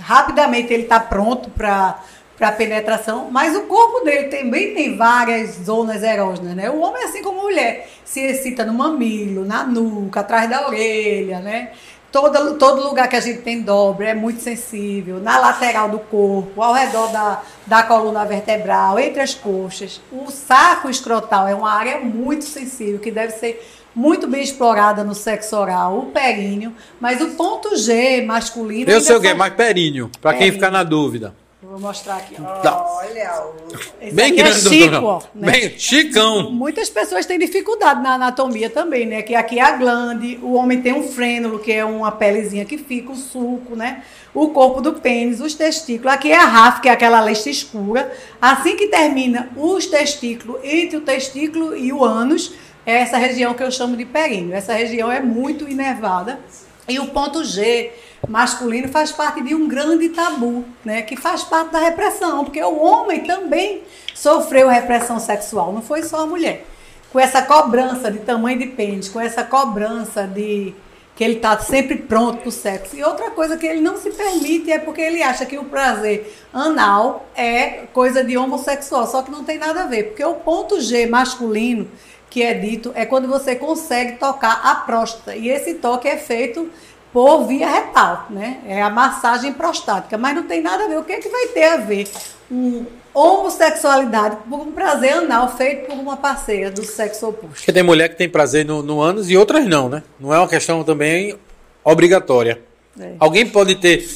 rapidamente 0.00 0.72
ele 0.72 0.84
está 0.84 0.98
pronto 0.98 1.50
para 1.50 2.02
para 2.38 2.52
penetração, 2.52 3.28
mas 3.32 3.56
o 3.56 3.62
corpo 3.62 4.04
dele 4.04 4.28
também 4.28 4.72
tem 4.72 4.96
várias 4.96 5.56
zonas 5.64 6.04
erógenas, 6.04 6.54
né? 6.54 6.70
O 6.70 6.78
homem, 6.78 7.02
assim 7.02 7.20
como 7.20 7.40
a 7.40 7.42
mulher, 7.42 7.88
se 8.04 8.20
excita 8.20 8.64
no 8.64 8.72
mamilo, 8.72 9.44
na 9.44 9.64
nuca, 9.64 10.20
atrás 10.20 10.48
da 10.48 10.68
orelha, 10.68 11.40
né? 11.40 11.72
Todo, 12.20 12.54
todo 12.58 12.82
lugar 12.82 13.08
que 13.08 13.14
a 13.14 13.20
gente 13.20 13.42
tem 13.42 13.62
dobra 13.62 14.08
é 14.08 14.14
muito 14.14 14.40
sensível, 14.42 15.20
na 15.20 15.38
lateral 15.38 15.88
do 15.88 16.00
corpo, 16.00 16.60
ao 16.60 16.72
redor 16.74 17.06
da, 17.12 17.42
da 17.66 17.82
coluna 17.84 18.24
vertebral, 18.24 18.98
entre 18.98 19.20
as 19.20 19.34
coxas. 19.34 20.00
O 20.10 20.28
saco 20.30 20.90
escrotal 20.90 21.46
é 21.46 21.54
uma 21.54 21.70
área 21.72 21.98
muito 22.00 22.44
sensível, 22.44 22.98
que 22.98 23.12
deve 23.12 23.32
ser 23.34 23.64
muito 23.94 24.26
bem 24.26 24.42
explorada 24.42 25.04
no 25.04 25.14
sexo 25.14 25.56
oral, 25.56 25.98
o 25.98 26.06
períneo, 26.06 26.72
mas 27.00 27.20
o 27.20 27.28
ponto 27.30 27.76
G 27.76 28.22
masculino. 28.22 28.90
Eu 28.90 29.00
sei 29.00 29.16
o 29.16 29.20
que 29.20 29.26
é 29.26 29.30
faz- 29.30 29.38
mais 29.38 29.54
períneo, 29.54 30.10
pra 30.20 30.34
quem 30.34 30.50
ficar 30.52 30.70
na 30.72 30.82
dúvida. 30.82 31.34
Vou 31.78 31.86
mostrar 31.86 32.16
aqui. 32.16 32.34
Tá. 32.34 32.84
Olha, 32.98 33.44
o... 33.44 34.12
Bem 34.12 34.32
aqui 34.32 34.42
grande, 34.42 34.66
é 34.66 34.70
Chico, 34.70 35.04
ó, 35.04 35.22
né? 35.32 35.52
Bem, 35.52 35.78
chicão. 35.78 36.50
Muitas 36.50 36.90
pessoas 36.90 37.24
têm 37.24 37.38
dificuldade 37.38 38.02
na 38.02 38.14
anatomia 38.14 38.68
também, 38.68 39.06
né? 39.06 39.22
Que 39.22 39.36
aqui 39.36 39.60
é 39.60 39.62
a 39.62 39.76
glande, 39.76 40.40
o 40.42 40.54
homem 40.54 40.82
tem 40.82 40.92
um 40.92 41.04
frênulo, 41.04 41.60
que 41.60 41.70
é 41.72 41.84
uma 41.84 42.10
pelezinha 42.10 42.64
que 42.64 42.76
fica, 42.76 43.12
o 43.12 43.14
suco, 43.14 43.76
né? 43.76 44.02
O 44.34 44.48
corpo 44.48 44.80
do 44.80 44.94
pênis, 44.94 45.40
os 45.40 45.54
testículos. 45.54 46.12
Aqui 46.12 46.32
é 46.32 46.36
a 46.36 46.46
RAF, 46.46 46.80
que 46.80 46.88
é 46.88 46.92
aquela 46.92 47.20
lista 47.20 47.48
escura. 47.48 48.12
Assim 48.42 48.74
que 48.74 48.88
termina 48.88 49.48
os 49.56 49.86
testículos, 49.86 50.58
entre 50.64 50.96
o 50.96 51.00
testículo 51.00 51.76
e 51.76 51.92
o 51.92 52.04
ânus, 52.04 52.54
é 52.84 52.94
essa 52.94 53.18
região 53.18 53.54
que 53.54 53.62
eu 53.62 53.70
chamo 53.70 53.96
de 53.96 54.04
períneo. 54.04 54.52
Essa 54.52 54.72
região 54.72 55.12
é 55.12 55.20
muito 55.20 55.68
inervada. 55.68 56.40
E 56.88 56.98
o 56.98 57.06
ponto 57.06 57.44
G 57.44 57.92
masculino 58.26 58.88
faz 58.88 59.12
parte 59.12 59.42
de 59.42 59.54
um 59.54 59.68
grande 59.68 60.08
tabu, 60.08 60.64
né? 60.84 61.02
Que 61.02 61.16
faz 61.16 61.44
parte 61.44 61.72
da 61.72 61.78
repressão, 61.78 62.44
porque 62.44 62.62
o 62.62 62.78
homem 62.78 63.20
também 63.20 63.82
sofreu 64.14 64.68
repressão 64.68 65.20
sexual, 65.20 65.72
não 65.72 65.82
foi 65.82 66.02
só 66.02 66.22
a 66.22 66.26
mulher. 66.26 66.64
Com 67.12 67.20
essa 67.20 67.42
cobrança 67.42 68.10
de 68.10 68.18
tamanho 68.18 68.58
de 68.58 68.66
pênis, 68.66 69.08
com 69.08 69.20
essa 69.20 69.44
cobrança 69.44 70.26
de 70.26 70.74
que 71.18 71.24
ele 71.24 71.34
está 71.34 71.58
sempre 71.58 71.96
pronto 71.96 72.38
para 72.38 72.48
o 72.48 72.52
sexo. 72.52 72.94
E 72.94 73.02
outra 73.02 73.32
coisa 73.32 73.56
que 73.56 73.66
ele 73.66 73.80
não 73.80 73.96
se 73.96 74.08
permite 74.10 74.70
é 74.70 74.78
porque 74.78 75.00
ele 75.00 75.20
acha 75.20 75.44
que 75.44 75.58
o 75.58 75.64
prazer 75.64 76.32
anal 76.52 77.26
é 77.34 77.86
coisa 77.92 78.22
de 78.22 78.36
homossexual, 78.36 79.04
só 79.04 79.22
que 79.22 79.30
não 79.30 79.42
tem 79.42 79.58
nada 79.58 79.82
a 79.82 79.86
ver, 79.86 80.04
porque 80.04 80.24
o 80.24 80.34
ponto 80.34 80.80
G 80.80 81.06
masculino 81.06 81.88
que 82.30 82.42
é 82.42 82.54
dito 82.54 82.92
é 82.94 83.04
quando 83.04 83.26
você 83.26 83.56
consegue 83.56 84.12
tocar 84.18 84.60
a 84.62 84.76
próstata. 84.76 85.34
E 85.34 85.48
esse 85.48 85.74
toque 85.74 86.06
é 86.06 86.16
feito 86.16 86.70
por 87.18 87.48
via 87.48 87.68
retal, 87.68 88.26
né? 88.30 88.60
É 88.64 88.80
a 88.80 88.88
massagem 88.88 89.52
prostática, 89.52 90.16
mas 90.16 90.36
não 90.36 90.44
tem 90.44 90.62
nada 90.62 90.84
a 90.84 90.86
ver. 90.86 90.98
O 90.98 91.02
que 91.02 91.14
é 91.14 91.18
que 91.18 91.28
vai 91.28 91.48
ter 91.48 91.64
a 91.64 91.76
ver 91.78 92.08
um 92.48 92.86
homossexualidade 93.12 94.36
por 94.48 94.60
um 94.60 94.70
prazer 94.70 95.14
anal 95.14 95.48
feito 95.56 95.88
por 95.88 95.98
uma 95.98 96.16
parceira 96.16 96.70
do 96.70 96.84
sexo 96.84 97.26
oposto? 97.26 97.56
Porque 97.56 97.72
tem 97.72 97.82
mulher 97.82 98.08
que 98.10 98.14
tem 98.14 98.28
prazer 98.28 98.64
no, 98.64 98.84
no 98.84 99.00
ânus 99.00 99.28
e 99.28 99.36
outras 99.36 99.66
não, 99.66 99.88
né? 99.88 100.04
Não 100.20 100.32
é 100.32 100.38
uma 100.38 100.46
questão 100.46 100.84
também 100.84 101.36
obrigatória. 101.82 102.62
É. 103.00 103.14
Alguém 103.18 103.44
pode 103.44 103.74
ter, 103.74 104.08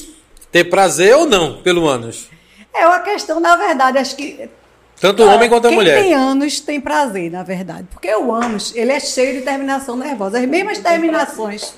ter 0.52 0.62
prazer 0.70 1.16
ou 1.16 1.26
não 1.26 1.60
pelo 1.60 1.88
ânus. 1.88 2.28
É 2.72 2.86
uma 2.86 3.00
questão, 3.00 3.40
na 3.40 3.56
verdade, 3.56 3.98
acho 3.98 4.14
que 4.14 4.48
Tanto 5.00 5.24
o 5.24 5.26
homem 5.26 5.48
quanto 5.48 5.64
a 5.64 5.70
Quem 5.70 5.76
mulher. 5.76 6.00
tem 6.00 6.14
ânus 6.14 6.60
tem 6.60 6.80
prazer, 6.80 7.32
na 7.32 7.42
verdade. 7.42 7.88
Porque 7.90 8.14
o 8.14 8.32
ânus, 8.32 8.72
ele 8.76 8.92
é 8.92 9.00
cheio 9.00 9.40
de 9.40 9.40
terminação 9.40 9.96
nervosa. 9.96 10.38
As 10.38 10.46
mesmas 10.46 10.78
terminações. 10.78 11.74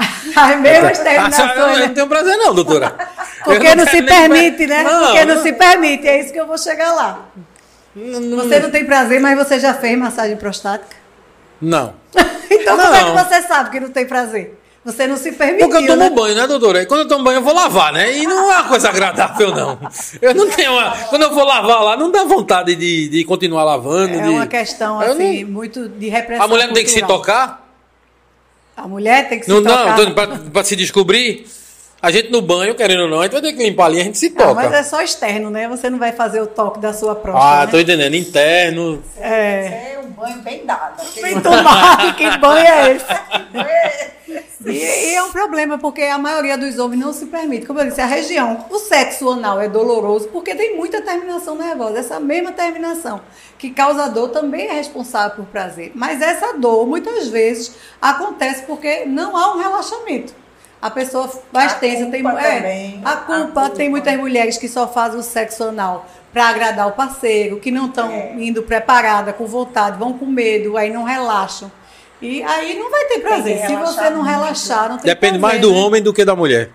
As 0.36 0.60
mesmas 0.60 0.98
terminações. 0.98 1.56
eu 1.56 1.66
né? 1.66 1.86
não 1.86 1.94
tenho 1.94 2.06
prazer 2.08 2.36
não, 2.36 2.54
doutora. 2.54 2.94
Porque 3.44 3.66
Eu 3.66 3.76
não 3.76 3.86
se 3.86 4.02
permite, 4.02 4.66
né? 4.66 4.82
Não, 4.82 5.04
Porque 5.06 5.24
não 5.24 5.34
não. 5.36 5.42
se 5.42 5.52
permite. 5.52 6.06
É 6.08 6.20
isso 6.20 6.32
que 6.32 6.40
eu 6.40 6.46
vou 6.46 6.58
chegar 6.58 6.92
lá. 6.92 7.26
Você 7.94 8.60
não 8.60 8.70
tem 8.70 8.84
prazer, 8.84 9.20
mas 9.20 9.36
você 9.36 9.58
já 9.58 9.74
fez 9.74 9.98
massagem 9.98 10.36
prostática? 10.36 10.96
Não. 11.60 11.94
Então 12.52 12.76
como 12.76 12.94
é 12.94 13.00
Não. 13.02 13.16
que 13.16 13.24
você 13.24 13.42
sabe 13.42 13.70
que 13.70 13.78
não 13.78 13.90
tem 13.90 14.04
prazer? 14.04 14.58
Você 14.84 15.06
não 15.06 15.16
se 15.16 15.30
permitiu, 15.30 15.68
Porque 15.68 15.84
eu 15.84 15.86
tomo 15.86 16.02
né? 16.02 16.10
banho, 16.10 16.34
né, 16.34 16.46
doutora? 16.48 16.82
E 16.82 16.86
quando 16.86 17.02
eu 17.02 17.08
tomo 17.08 17.22
banho, 17.22 17.36
eu 17.36 17.42
vou 17.42 17.54
lavar, 17.54 17.92
né? 17.92 18.16
E 18.16 18.26
não 18.26 18.50
é 18.50 18.56
uma 18.56 18.64
coisa 18.64 18.88
agradável, 18.88 19.54
não. 19.54 19.78
Eu 20.20 20.34
não 20.34 20.48
tenho 20.50 20.72
uma... 20.72 20.90
Quando 21.10 21.22
eu 21.22 21.30
vou 21.32 21.44
lavar 21.44 21.84
lá, 21.84 21.96
não 21.96 22.10
dá 22.10 22.24
vontade 22.24 22.74
de, 22.74 23.08
de 23.08 23.24
continuar 23.24 23.62
lavando. 23.62 24.18
É 24.18 24.22
de- 24.22 24.28
uma 24.30 24.46
questão, 24.48 25.00
Eu 25.00 25.12
assim, 25.12 25.44
não- 25.44 25.52
muito 25.52 25.88
de 25.88 26.08
repressão 26.08 26.44
A 26.44 26.48
mulher 26.48 26.66
não 26.66 26.74
tem 26.74 26.82
que 26.82 26.90
se 26.90 27.02
tocar? 27.02 27.59
A 28.82 28.88
mulher 28.88 29.28
tem 29.28 29.38
que 29.38 29.44
se 29.46 29.50
Não, 29.50 29.62
tocar. 29.62 29.96
não, 29.98 30.12
pra, 30.14 30.26
pra 30.52 30.64
se 30.64 30.74
descobrir. 30.76 31.46
A 32.02 32.10
gente 32.10 32.30
no 32.30 32.40
banho, 32.40 32.74
querendo 32.74 33.02
ou 33.02 33.08
não, 33.10 33.20
a 33.20 33.24
gente 33.24 33.32
vai 33.32 33.42
ter 33.42 33.52
que 33.52 33.62
limpar 33.62 33.84
ali, 33.86 34.00
a 34.00 34.04
gente 34.04 34.16
se 34.16 34.32
Ah, 34.34 34.38
toca. 34.38 34.54
mas 34.54 34.72
é 34.72 34.82
só 34.82 35.02
externo, 35.02 35.50
né? 35.50 35.68
Você 35.68 35.90
não 35.90 35.98
vai 35.98 36.12
fazer 36.12 36.40
o 36.40 36.46
toque 36.46 36.78
da 36.80 36.94
sua 36.94 37.14
próstata, 37.14 37.46
Ah, 37.62 37.66
né? 37.66 37.70
tô 37.70 37.78
entendendo. 37.78 38.14
Interno. 38.16 39.02
É. 39.18 39.92
É 39.96 40.00
um 40.02 40.10
banho 40.10 40.38
bem 40.38 40.64
dado. 40.64 41.02
Bem 41.20 41.38
tomado, 41.40 42.14
que 42.16 42.38
banho 42.38 42.66
é 42.66 42.96
esse? 42.96 43.04
E, 44.66 44.70
e 44.70 45.14
é 45.14 45.22
um 45.22 45.30
problema, 45.32 45.78
porque 45.78 46.02
a 46.02 46.18
maioria 46.18 46.58
dos 46.58 46.78
homens 46.78 47.00
não 47.00 47.12
se 47.12 47.26
permite. 47.26 47.66
Como 47.66 47.78
eu 47.80 47.86
disse, 47.86 48.00
a 48.00 48.06
região, 48.06 48.66
o 48.70 48.78
sexo 48.78 49.30
anal 49.30 49.60
é 49.60 49.68
doloroso 49.68 50.28
porque 50.28 50.54
tem 50.54 50.76
muita 50.76 51.00
terminação 51.00 51.54
nervosa. 51.56 51.98
Essa 52.00 52.20
mesma 52.20 52.52
terminação 52.52 53.22
que 53.58 53.70
causa 53.70 54.08
dor 54.08 54.28
também 54.30 54.66
é 54.68 54.72
responsável 54.72 55.36
por 55.36 55.46
prazer. 55.46 55.92
Mas 55.94 56.20
essa 56.20 56.54
dor, 56.58 56.86
muitas 56.86 57.28
vezes, 57.28 57.74
acontece 58.02 58.62
porque 58.64 59.06
não 59.06 59.36
há 59.36 59.54
um 59.54 59.58
relaxamento. 59.58 60.34
A 60.82 60.90
pessoa 60.90 61.28
faz 61.52 61.72
A 61.72 61.74
tensa, 61.76 62.06
tem 62.10 62.26
é, 62.26 62.32
também, 62.32 63.02
a 63.04 63.12
a 63.12 63.16
culpa, 63.16 63.60
culpa. 63.62 63.70
tem 63.70 63.90
muitas 63.90 64.16
mulheres 64.16 64.56
que 64.56 64.66
só 64.66 64.88
fazem 64.88 65.20
o 65.20 65.22
sexo 65.22 65.64
anal 65.64 66.06
para 66.32 66.48
agradar 66.48 66.88
o 66.88 66.92
parceiro, 66.92 67.58
que 67.60 67.70
não 67.70 67.86
estão 67.86 68.10
É. 68.10 68.34
indo 68.38 68.62
preparada, 68.62 69.32
com 69.32 69.46
vontade, 69.46 69.98
vão 69.98 70.14
com 70.14 70.24
medo, 70.24 70.76
aí 70.78 70.90
não 70.90 71.02
relaxam. 71.04 71.70
E 72.22 72.42
aí 72.42 72.78
não 72.78 72.90
vai 72.90 73.04
ter 73.06 73.20
prazer. 73.20 73.66
Se 73.66 73.74
você 73.76 74.10
não 74.10 74.16
muito. 74.22 74.28
relaxar, 74.30 74.88
não 74.90 74.98
tem 74.98 75.06
Depende 75.06 75.38
prazer, 75.38 75.58
mais 75.58 75.60
do 75.60 75.72
né? 75.72 75.78
homem 75.80 76.02
do 76.02 76.12
que 76.12 76.24
da 76.24 76.36
mulher. 76.36 76.70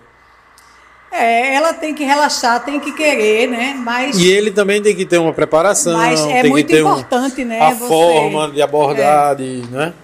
É, 1.10 1.54
ela 1.54 1.72
tem 1.72 1.94
que 1.94 2.04
relaxar, 2.04 2.62
tem 2.64 2.78
que 2.80 2.92
querer, 2.92 3.46
né? 3.48 3.74
Mas, 3.78 4.18
E 4.18 4.28
ele 4.28 4.50
também 4.50 4.82
tem 4.82 4.94
que 4.94 5.06
ter 5.06 5.18
uma 5.18 5.32
preparação, 5.32 5.96
mas 5.96 6.20
é 6.26 6.42
tem 6.42 6.50
muito 6.50 6.66
que 6.66 6.72
ter 6.74 6.82
um- 6.84 6.90
importante, 6.90 7.44
né? 7.44 7.60
a 7.60 7.70
você- 7.70 7.86
forma 7.88 8.50
de 8.50 8.60
abordar, 8.60 9.36
de, 9.36 9.62
né? 9.70 9.94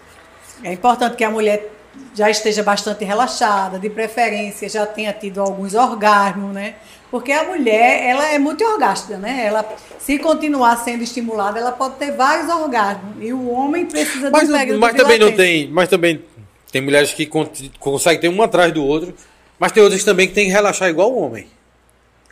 É 0.65 0.73
importante 0.73 1.17
que 1.17 1.25
a 1.25 1.31
mulher 1.31 1.71
já 2.15 2.31
esteja 2.31 2.63
bastante 2.63 3.05
relaxada, 3.05 3.79
de 3.79 3.91
preferência 3.91 4.69
já 4.69 4.87
tenha 4.87 5.13
tido 5.13 5.41
alguns 5.43 5.75
orgasmos, 5.75 6.55
né? 6.55 6.75
Porque 7.13 7.31
a 7.31 7.45
mulher, 7.45 8.07
ela 8.07 8.33
é 8.33 8.39
muito 8.39 8.65
orgástica, 8.65 9.19
né? 9.19 9.45
Ela, 9.45 9.63
se 9.99 10.19
continuar 10.19 10.77
sendo 10.83 11.03
estimulada, 11.03 11.59
ela 11.61 11.71
pode 11.71 11.97
ter 11.97 12.13
vários 12.13 12.49
orgasmos. 12.51 13.17
E 13.21 13.35
o 13.35 13.51
homem 13.51 13.85
precisa 13.85 14.31
Mas, 14.31 14.49
de 14.49 14.73
um 14.73 14.79
mas 14.79 14.95
também 14.95 15.19
não 15.19 15.31
tem, 15.31 15.69
mas 15.69 15.89
também 15.91 16.25
tem 16.73 16.81
mulheres 16.81 17.13
que 17.13 17.27
con- 17.27 17.47
conseguem 17.79 18.19
ter 18.19 18.29
um 18.31 18.41
atrás 18.43 18.73
do 18.73 18.83
outro, 18.83 19.15
mas 19.59 19.73
tem 19.73 19.83
outras 19.83 20.03
também 20.03 20.27
que 20.27 20.33
tem 20.33 20.47
que 20.47 20.51
relaxar 20.53 20.89
igual 20.89 21.13
o 21.13 21.21
homem. 21.21 21.47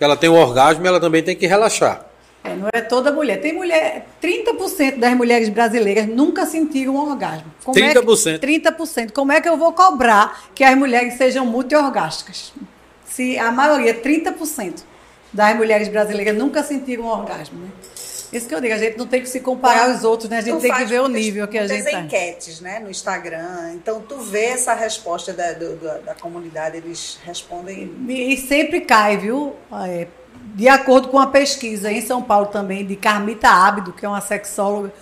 Ela 0.01 0.17
tem 0.17 0.31
o 0.31 0.35
orgasmo, 0.35 0.87
ela 0.87 0.99
também 0.99 1.23
tem 1.23 1.37
que 1.37 1.47
relaxar. 1.47 2.07
É, 2.43 2.57
não 2.57 2.69
é 2.73 2.81
toda 2.81 3.13
mulher. 3.13 3.39
Tem 3.43 3.53
mulher, 3.53 4.07
30% 4.23 4.97
das 4.99 5.15
mulheres 5.15 5.51
brasileiras 5.51 6.07
nunca 6.09 6.47
sentiram 6.47 6.95
um 6.97 7.11
orgasmo. 7.11 7.53
Como 7.63 7.79
é 7.79 7.93
que- 7.93 8.01
30%? 8.01 8.39
30%. 8.39 9.13
Como 9.13 9.31
é 9.31 9.43
que 9.43 9.49
eu 9.49 9.59
vou 9.59 9.75
cobrar 9.75 10.45
que 10.55 10.65
as 10.65 10.75
mulheres 10.75 11.19
sejam 11.19 11.45
multiorgásticas? 11.45 12.55
Se 13.21 13.39
a 13.39 13.53
maioria, 13.53 14.01
30% 14.01 14.83
das 15.31 15.55
mulheres 15.55 15.89
brasileiras 15.89 16.35
nunca 16.35 16.63
sentiram 16.63 17.05
um 17.05 17.09
orgasmo, 17.09 17.61
né? 17.61 17.69
Isso 18.33 18.49
que 18.49 18.55
eu 18.55 18.61
digo, 18.63 18.73
a 18.73 18.79
gente 18.79 18.97
não 18.97 19.07
tem 19.07 19.21
que 19.21 19.29
se 19.29 19.41
comparar 19.41 19.91
aos 19.91 20.05
outros, 20.05 20.31
né? 20.31 20.39
A 20.39 20.41
gente 20.41 20.59
tem 20.63 20.73
que 20.73 20.85
ver 20.87 21.03
o 21.03 21.09
nível 21.09 21.47
que 21.47 21.59
a 21.59 21.67
gente 21.67 21.83
muitas 21.83 21.93
tá. 21.93 22.01
enquetes, 22.01 22.61
né, 22.63 22.79
no 22.79 22.91
Instagram. 22.91 23.73
Então, 23.75 24.01
tu 24.01 24.17
vê 24.17 24.47
essa 24.47 24.73
resposta 24.73 25.35
da, 25.35 25.53
do- 25.53 25.77
da, 25.77 25.99
da 25.99 26.15
comunidade, 26.15 26.79
eles 26.79 27.19
respondem... 27.23 27.93
E, 28.09 28.33
e 28.33 28.39
sempre 28.39 28.81
cai, 28.81 29.19
viu? 29.19 29.55
É, 29.87 30.07
de 30.55 30.67
acordo 30.67 31.09
com 31.09 31.19
a 31.19 31.27
pesquisa 31.27 31.93
em 31.93 32.01
São 32.01 32.23
Paulo 32.23 32.47
também, 32.47 32.87
de 32.87 32.97
Carmita 32.97 33.51
Ábido, 33.51 33.93
que 33.93 34.07
é 34.07 34.09
uma 34.09 34.23
sexóloga, 34.23 34.95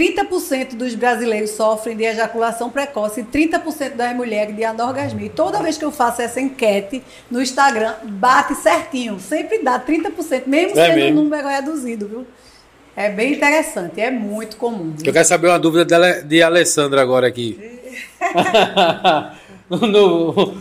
30% 0.00 0.74
dos 0.74 0.94
brasileiros 0.94 1.50
sofrem 1.52 1.96
de 1.96 2.04
ejaculação 2.04 2.68
precoce 2.68 3.20
e 3.22 3.24
30% 3.24 3.94
das 3.94 4.14
mulheres 4.14 4.54
de 4.54 4.62
anorgasmia. 4.62 5.26
E 5.26 5.30
toda 5.30 5.62
vez 5.62 5.78
que 5.78 5.84
eu 5.84 5.90
faço 5.90 6.20
essa 6.20 6.38
enquete 6.40 7.02
no 7.30 7.40
Instagram, 7.40 7.94
bate 8.04 8.54
certinho. 8.56 9.18
Sempre 9.18 9.62
dá 9.62 9.78
30%, 9.80 10.42
mesmo 10.46 10.78
É 10.78 10.86
sendo 10.86 10.94
mesmo. 10.96 11.20
um 11.20 11.24
número 11.24 11.48
reduzido, 11.48 12.06
viu? 12.06 12.26
É 12.94 13.08
bem 13.10 13.34
interessante, 13.34 14.00
é 14.00 14.10
muito 14.10 14.56
comum. 14.56 14.92
viu? 14.96 15.06
Eu 15.06 15.12
quero 15.12 15.24
saber 15.26 15.48
uma 15.48 15.58
dúvida 15.58 15.84
dela- 15.84 16.22
de 16.22 16.42
Alessandra 16.42 17.00
agora 17.00 17.26
aqui. 17.26 17.58
No- 19.68 20.54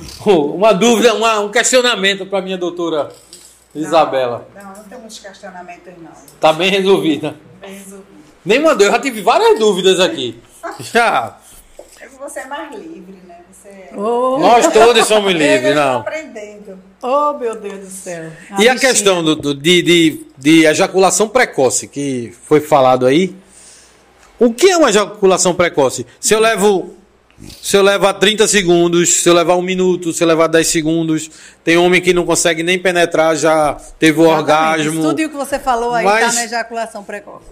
uma 0.55 0.73
dúvida, 0.73 1.13
uma- 1.13 1.39
um 1.41 1.51
questionamento 1.51 2.25
para 2.25 2.41
minha 2.41 2.57
doutora 2.57 3.11
Isabela. 3.75 4.47
Não, 4.55 4.63
não 4.75 4.83
tem 4.83 4.97
muitos 4.97 5.19
questionamentos, 5.19 5.93
não. 6.01 6.09
Tá 6.39 6.51
bem 6.51 6.71
resolvida. 6.71 7.35
Bem 7.61 7.73
resolvido. 7.75 8.24
Nenhuma 8.45 8.69
dúvida, 8.75 8.85
eu 8.85 8.91
já 8.91 8.99
tive 8.99 9.21
várias 9.21 9.57
dúvidas 9.59 9.99
aqui. 9.99 10.39
Já. 10.79 11.37
É 11.99 12.05
que 12.07 12.15
você 12.17 12.39
é 12.41 12.45
mais 12.47 12.71
livre, 12.75 13.15
né? 13.27 13.37
Você... 13.51 13.89
Oh, 13.97 14.37
Nós 14.39 14.67
todos 14.71 15.05
somos 15.07 15.31
Eu 15.31 15.37
livres, 15.37 15.69
estou 15.69 15.75
não. 15.83 15.99
aprendendo. 15.99 16.79
oh, 17.01 17.33
meu 17.33 17.55
Deus 17.55 17.79
do 17.79 17.89
céu. 17.89 18.25
E 18.51 18.53
a 18.69 18.73
bichinha. 18.73 18.75
questão 18.79 19.23
do, 19.23 19.35
do- 19.35 19.53
de, 19.55 19.81
de, 19.81 20.23
de 20.37 20.65
ejaculação 20.65 21.27
precoce, 21.27 21.87
que 21.87 22.33
foi 22.47 22.59
falado 22.61 23.05
aí. 23.05 23.35
O 24.37 24.53
que 24.53 24.69
é 24.69 24.77
uma 24.77 24.89
ejaculação 24.89 25.53
precoce? 25.55 26.05
Se 26.19 26.33
eu 26.33 26.39
levo. 26.39 26.93
Se 27.61 27.75
eu 27.75 27.81
levar 27.81 28.13
30 28.13 28.47
segundos, 28.47 29.09
se 29.21 29.27
eu 29.27 29.33
levar 29.33 29.57
um 29.57 29.61
minuto, 29.61 30.13
se 30.13 30.23
eu 30.23 30.27
levar 30.27 30.47
10 30.47 30.65
segundos, 30.67 31.29
tem 31.65 31.75
homem 31.75 32.01
que 32.01 32.13
não 32.13 32.25
consegue 32.25 32.63
nem 32.63 32.79
penetrar, 32.79 33.35
já 33.35 33.73
teve 33.99 34.21
o 34.21 34.23
Exatamente. 34.23 34.39
orgasmo. 34.87 35.01
Tudo 35.01 35.21
o 35.25 35.29
que 35.29 35.35
você 35.35 35.59
falou 35.59 35.93
aí 35.93 36.05
Mas- 36.05 36.27
está 36.27 36.33
na 36.39 36.45
ejaculação 36.45 37.03
precoce. 37.03 37.43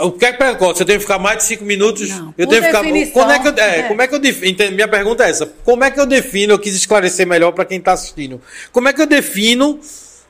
O 0.00 0.12
que 0.12 0.24
é 0.24 0.32
precoce? 0.32 0.80
Eu 0.80 0.86
tenho 0.86 0.98
que 0.98 1.04
ficar 1.04 1.18
mais 1.18 1.38
de 1.38 1.44
5 1.44 1.64
minutos? 1.64 2.08
Não, 2.08 2.32
eu 2.38 2.46
tenho 2.46 2.62
que 2.62 2.68
ficar. 2.68 2.82
Como 3.12 3.30
é 3.32 3.38
que 3.40 3.48
eu, 3.48 3.54
é, 3.56 3.78
é. 3.78 3.82
como 3.82 4.02
é 4.02 4.06
que 4.06 4.14
eu 4.14 4.20
defino? 4.20 4.72
Minha 4.72 4.86
pergunta 4.86 5.24
é 5.24 5.30
essa. 5.30 5.52
Como 5.64 5.82
é 5.82 5.90
que 5.90 5.98
eu 5.98 6.06
defino? 6.06 6.52
Eu 6.52 6.58
quis 6.58 6.74
esclarecer 6.74 7.26
melhor 7.26 7.52
para 7.52 7.64
quem 7.64 7.78
está 7.78 7.92
assistindo. 7.92 8.40
Como 8.70 8.88
é 8.88 8.92
que 8.92 9.02
eu 9.02 9.06
defino 9.06 9.80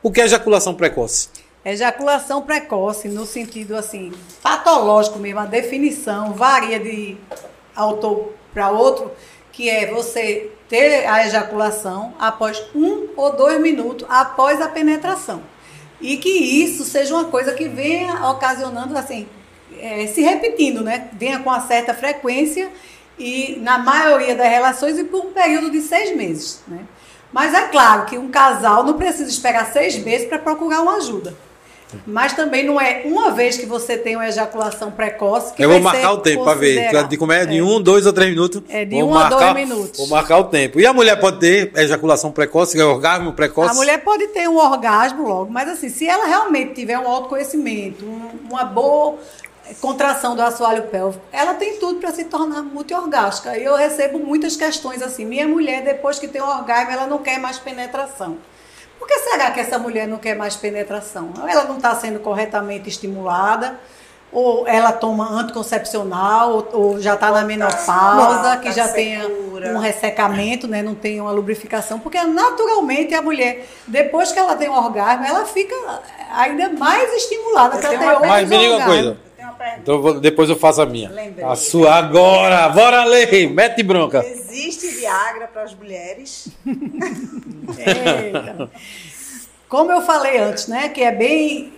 o 0.02 0.10
que 0.10 0.20
é 0.20 0.24
ejaculação 0.24 0.74
precoce? 0.74 1.28
Ejaculação 1.64 2.42
precoce, 2.42 3.08
no 3.08 3.24
sentido 3.26 3.74
assim, 3.76 4.12
patológico 4.42 5.18
mesmo, 5.18 5.40
a 5.40 5.46
definição 5.46 6.32
varia 6.34 6.78
de 6.78 7.16
autor 7.74 8.34
para 8.52 8.70
outro, 8.70 9.10
que 9.50 9.68
é 9.68 9.90
você 9.90 10.50
ter 10.68 11.06
a 11.06 11.26
ejaculação 11.26 12.14
após 12.18 12.62
um 12.74 13.08
ou 13.16 13.34
dois 13.34 13.60
minutos 13.60 14.06
após 14.10 14.60
a 14.60 14.68
penetração. 14.68 15.42
E 16.04 16.18
que 16.18 16.28
isso 16.28 16.84
seja 16.84 17.14
uma 17.14 17.24
coisa 17.24 17.54
que 17.54 17.66
venha 17.66 18.28
ocasionando, 18.28 18.94
assim, 18.94 19.26
eh, 19.80 20.06
se 20.08 20.20
repetindo, 20.20 20.82
né? 20.82 21.08
Venha 21.14 21.38
com 21.38 21.48
uma 21.48 21.62
certa 21.62 21.94
frequência 21.94 22.70
e 23.18 23.58
na 23.62 23.78
maioria 23.78 24.34
das 24.34 24.46
relações 24.46 24.98
e 24.98 25.04
por 25.04 25.24
um 25.24 25.32
período 25.32 25.70
de 25.70 25.80
seis 25.80 26.14
meses, 26.14 26.60
né? 26.68 26.80
Mas 27.32 27.54
é 27.54 27.68
claro 27.68 28.04
que 28.04 28.18
um 28.18 28.30
casal 28.30 28.84
não 28.84 28.98
precisa 28.98 29.30
esperar 29.30 29.72
seis 29.72 29.96
meses 29.96 30.28
para 30.28 30.38
procurar 30.38 30.82
uma 30.82 30.96
ajuda. 30.96 31.34
Mas 32.06 32.32
também 32.32 32.64
não 32.64 32.80
é 32.80 33.02
uma 33.04 33.30
vez 33.30 33.56
que 33.56 33.66
você 33.66 33.96
tem 33.96 34.16
uma 34.16 34.28
ejaculação 34.28 34.90
precoce 34.90 35.52
que 35.54 35.64
eu 35.64 35.68
vou 35.70 35.80
marcar 35.80 36.12
o 36.12 36.18
tempo 36.18 36.44
para 36.44 36.54
ver. 36.54 37.06
De 37.08 37.16
como 37.16 37.32
é? 37.32 37.44
De 37.46 37.60
um, 37.62 37.80
dois 37.80 38.06
ou 38.06 38.12
três 38.12 38.30
minutos. 38.30 38.62
É, 38.68 38.84
de 38.84 38.96
um 39.02 39.14
a 39.16 39.28
dois 39.28 39.40
marcar- 39.42 39.54
minutos. 39.54 39.98
Vou 39.98 40.08
marcar 40.08 40.38
o 40.38 40.44
tempo. 40.44 40.78
E 40.80 40.86
a 40.86 40.92
mulher 40.92 41.18
pode 41.20 41.38
ter 41.40 41.72
ejaculação 41.76 42.30
precoce, 42.32 42.80
orgasmo 42.80 43.32
precoce? 43.32 43.70
A 43.70 43.74
mulher 43.74 43.98
pode 44.04 44.26
ter 44.28 44.48
um 44.48 44.56
orgasmo 44.56 45.26
logo, 45.28 45.50
mas 45.50 45.68
assim, 45.68 45.88
se 45.88 46.06
ela 46.06 46.26
realmente 46.26 46.74
tiver 46.74 46.98
um 46.98 47.08
autoconhecimento, 47.08 48.04
um- 48.04 48.48
uma 48.50 48.64
boa 48.64 49.16
contração 49.80 50.36
do 50.36 50.42
assoalho 50.42 50.82
pélvico, 50.84 51.22
ela 51.32 51.54
tem 51.54 51.78
tudo 51.78 51.98
para 51.98 52.12
se 52.12 52.24
tornar 52.24 52.62
multiorgástica. 52.62 53.56
E 53.56 53.64
eu 53.64 53.74
recebo 53.74 54.18
muitas 54.18 54.56
questões 54.56 55.00
assim, 55.02 55.24
minha 55.24 55.48
mulher 55.48 55.82
depois 55.82 56.18
que 56.18 56.28
tem 56.28 56.42
um 56.42 56.46
orgasmo, 56.48 56.90
ela 56.92 57.06
não 57.06 57.18
quer 57.18 57.38
mais 57.38 57.58
penetração. 57.58 58.36
Por 59.04 59.08
que 59.08 59.18
será 59.18 59.50
que 59.50 59.60
essa 59.60 59.78
mulher 59.78 60.08
não 60.08 60.16
quer 60.16 60.34
mais 60.34 60.56
penetração? 60.56 61.28
Ou 61.38 61.46
ela 61.46 61.64
não 61.64 61.76
está 61.76 61.94
sendo 61.94 62.20
corretamente 62.20 62.88
estimulada, 62.88 63.78
ou 64.32 64.66
ela 64.66 64.92
toma 64.92 65.30
anticoncepcional, 65.30 66.52
ou, 66.52 66.68
ou 66.72 67.00
já 67.00 67.12
está 67.12 67.30
na 67.30 67.42
menopausa, 67.44 68.42
Tá 68.42 68.56
que 68.56 68.72
já 68.72 68.88
tenha 68.88 69.20
secura. 69.24 69.74
um 69.74 69.78
ressecamento, 69.78 70.66
né, 70.66 70.82
não 70.82 70.94
tem 70.94 71.20
uma 71.20 71.32
lubrificação, 71.32 72.00
porque 72.00 72.18
naturalmente 72.22 73.12
a 73.12 73.20
mulher, 73.20 73.66
depois 73.86 74.32
que 74.32 74.38
ela 74.38 74.56
tem 74.56 74.70
um 74.70 74.74
orgasmo, 74.74 75.26
ela 75.26 75.44
fica 75.44 75.74
ainda 76.34 76.70
mais 76.70 77.12
estimulada 77.12 77.76
para 77.76 77.90
ter 77.90 77.96
uma 77.96 78.12
outros 78.12 78.28
Mas 78.30 78.48
me 78.48 78.58
diga 78.58 78.76
uma 78.76 78.86
coisa. 78.86 79.08
Eu. 79.10 79.34
Então 79.82 80.20
depois 80.20 80.48
eu 80.48 80.56
faço 80.56 80.80
a 80.80 80.86
minha. 80.86 81.10
Lembrei. 81.10 81.44
A 81.44 81.54
sua 81.54 81.94
agora. 81.96 82.68
Bora, 82.70 83.04
Lei. 83.04 83.46
Mete 83.48 83.82
bronca. 83.82 84.24
Existe 84.54 84.86
Viagra 84.88 85.48
para 85.48 85.62
as 85.64 85.74
mulheres? 85.74 86.48
Como 89.68 89.90
eu 89.90 90.00
falei 90.02 90.38
antes, 90.38 90.68
né, 90.68 90.88
que 90.88 91.02
é 91.02 91.10
bem 91.10 91.72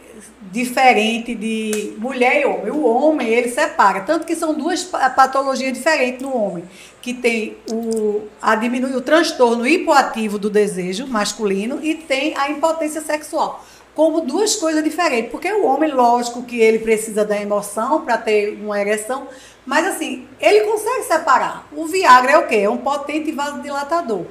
diferente 0.53 1.35
de 1.35 1.95
mulher 1.99 2.43
e 2.43 2.45
homem. 2.45 2.71
O 2.71 2.85
homem, 2.85 3.29
ele 3.29 3.49
separa, 3.49 4.01
tanto 4.01 4.27
que 4.27 4.37
são 4.37 4.53
duas 4.55 4.85
pa- 4.85 5.09
patologias 5.11 5.73
diferentes 5.73 6.21
no 6.21 6.37
homem, 6.37 6.65
que 7.01 7.15
tem 7.15 7.57
o 7.71 8.23
a 8.41 8.55
diminui 8.55 8.95
o 8.95 9.01
transtorno 9.01 9.67
hipoativo 9.67 10.39
do 10.39 10.51
desejo 10.51 11.07
masculino 11.07 11.79
e 11.83 11.95
tem 11.95 12.37
a 12.37 12.51
impotência 12.51 13.01
sexual. 13.01 13.65
Como 13.95 14.21
duas 14.21 14.57
coisas 14.57 14.85
diferentes, 14.85 15.31
porque 15.31 15.51
o 15.51 15.65
homem, 15.65 15.91
lógico 15.91 16.43
que 16.43 16.61
ele 16.61 16.81
precisa 16.81 17.25
da 17.25 17.41
emoção 17.41 18.03
para 18.03 18.19
ter 18.19 18.51
uma 18.61 18.79
ereção, 18.79 19.27
mas 19.67 19.85
assim, 19.85 20.27
ele 20.41 20.61
consegue 20.61 21.03
separar. 21.03 21.67
O 21.73 21.87
Viagra 21.87 22.33
é 22.33 22.39
o 22.39 22.47
quê? 22.47 22.57
É 22.57 22.71
um 22.71 22.79
potente 22.79 23.33
vasodilatador. 23.33 24.25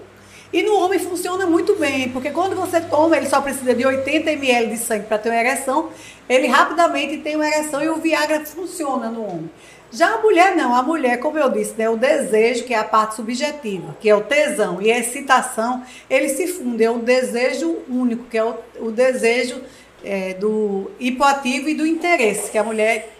E 0.53 0.63
no 0.63 0.79
homem 0.79 0.97
funciona 0.97 1.45
muito 1.45 1.75
bem, 1.75 2.09
porque 2.09 2.31
quando 2.31 2.55
você 2.55 2.79
toma, 2.79 3.17
ele 3.17 3.27
só 3.27 3.41
precisa 3.41 3.75
de 3.75 3.85
80 3.85 4.31
ml 4.31 4.67
de 4.67 4.77
sangue 4.77 5.05
para 5.05 5.17
ter 5.17 5.29
uma 5.29 5.39
ereção, 5.39 5.89
ele 6.29 6.47
rapidamente 6.47 7.17
tem 7.17 7.35
uma 7.35 7.45
ereção 7.45 7.83
e 7.83 7.89
o 7.89 7.97
Viagra 7.97 8.45
funciona 8.45 9.09
no 9.09 9.23
homem. 9.23 9.51
Já 9.91 10.15
a 10.15 10.21
mulher 10.21 10.55
não, 10.55 10.73
a 10.73 10.81
mulher, 10.81 11.19
como 11.19 11.37
eu 11.37 11.49
disse, 11.49 11.73
né, 11.77 11.89
o 11.89 11.97
desejo, 11.97 12.63
que 12.63 12.73
é 12.73 12.77
a 12.77 12.83
parte 12.83 13.15
subjetiva, 13.15 13.95
que 13.99 14.09
é 14.09 14.15
o 14.15 14.21
tesão, 14.21 14.81
e 14.81 14.91
a 14.91 14.97
excitação, 14.97 15.83
eles 16.09 16.33
se 16.33 16.47
fundem, 16.47 16.87
é 16.87 16.91
o 16.91 16.99
desejo 16.99 17.77
único, 17.89 18.23
que 18.25 18.37
é 18.37 18.43
o, 18.43 18.55
o 18.79 18.91
desejo 18.91 19.61
é, 20.03 20.33
do 20.33 20.91
hipoativo 20.99 21.69
e 21.69 21.73
do 21.73 21.85
interesse, 21.85 22.51
que 22.51 22.57
a 22.57 22.63
mulher 22.63 23.15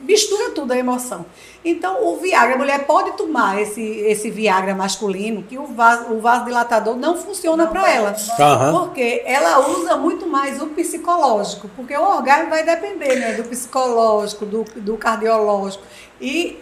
mistura 0.00 0.50
tudo 0.50 0.72
a 0.72 0.78
emoção. 0.78 1.26
Então, 1.68 2.06
o 2.06 2.16
Viagra, 2.18 2.54
a 2.54 2.58
mulher 2.58 2.86
pode 2.86 3.16
tomar 3.16 3.60
esse, 3.60 3.82
esse 3.82 4.30
Viagra 4.30 4.72
masculino, 4.72 5.42
que 5.42 5.58
o, 5.58 5.66
vaso, 5.66 6.12
o 6.12 6.20
vasodilatador 6.20 6.94
não 6.94 7.16
funciona 7.16 7.66
para 7.66 7.90
ela. 7.90 8.14
Aham. 8.38 8.78
Porque 8.78 9.24
ela 9.26 9.68
usa 9.68 9.96
muito 9.96 10.28
mais 10.28 10.62
o 10.62 10.68
psicológico, 10.68 11.68
porque 11.74 11.92
o 11.96 12.02
orgasmo 12.02 12.50
vai 12.50 12.64
depender 12.64 13.16
né, 13.16 13.32
do 13.32 13.42
psicológico, 13.42 14.46
do, 14.46 14.64
do 14.76 14.96
cardiológico. 14.96 15.82
E 16.20 16.56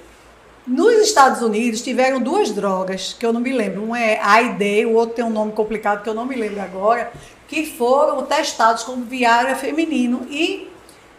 nos 0.66 0.94
Estados 1.02 1.42
Unidos 1.42 1.82
tiveram 1.82 2.18
duas 2.18 2.50
drogas, 2.50 3.12
que 3.12 3.26
eu 3.26 3.32
não 3.34 3.42
me 3.42 3.52
lembro. 3.52 3.84
Um 3.84 3.94
é 3.94 4.18
AID, 4.22 4.86
o 4.86 4.94
outro 4.94 5.16
tem 5.16 5.24
um 5.26 5.28
nome 5.28 5.52
complicado 5.52 6.02
que 6.02 6.08
eu 6.08 6.14
não 6.14 6.24
me 6.24 6.34
lembro 6.34 6.62
agora, 6.62 7.12
que 7.46 7.66
foram 7.66 8.22
testados 8.24 8.82
como 8.84 9.04
Viagra 9.04 9.54
feminino 9.54 10.26
e 10.30 10.72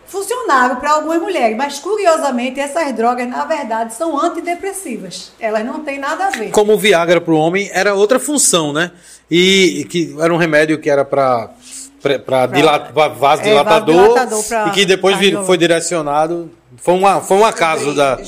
funcionaram 0.07 0.75
para 0.77 0.91
algumas 0.91 1.21
mulheres. 1.21 1.55
Mas, 1.57 1.79
curiosamente, 1.79 2.59
essas 2.59 2.93
drogas, 2.93 3.27
na 3.27 3.45
verdade, 3.45 3.93
são 3.93 4.19
antidepressivas. 4.19 5.31
Elas 5.39 5.65
não 5.65 5.81
têm 5.83 5.99
nada 5.99 6.27
a 6.27 6.29
ver. 6.29 6.51
Como 6.51 6.73
o 6.73 6.77
Viagra 6.77 7.19
para 7.21 7.33
o 7.33 7.37
homem 7.37 7.69
era 7.73 7.93
outra 7.93 8.19
função, 8.19 8.71
né? 8.73 8.91
E, 9.29 9.81
e 9.81 9.83
que 9.85 10.15
era 10.19 10.33
um 10.33 10.37
remédio 10.37 10.79
que 10.79 10.89
era 10.89 11.03
para 11.03 11.49
para 12.23 12.45
vasodilatador, 13.09 13.15
vasodilatador 13.15 14.43
pra 14.43 14.67
e 14.67 14.71
que 14.71 14.85
depois 14.85 15.17
vir- 15.17 15.43
foi 15.43 15.57
direcionado. 15.57 16.51
Foi, 16.77 16.93
uma, 16.93 17.19
foi 17.19 17.37
um 17.37 17.45
acaso 17.45 17.95
da, 17.95 18.19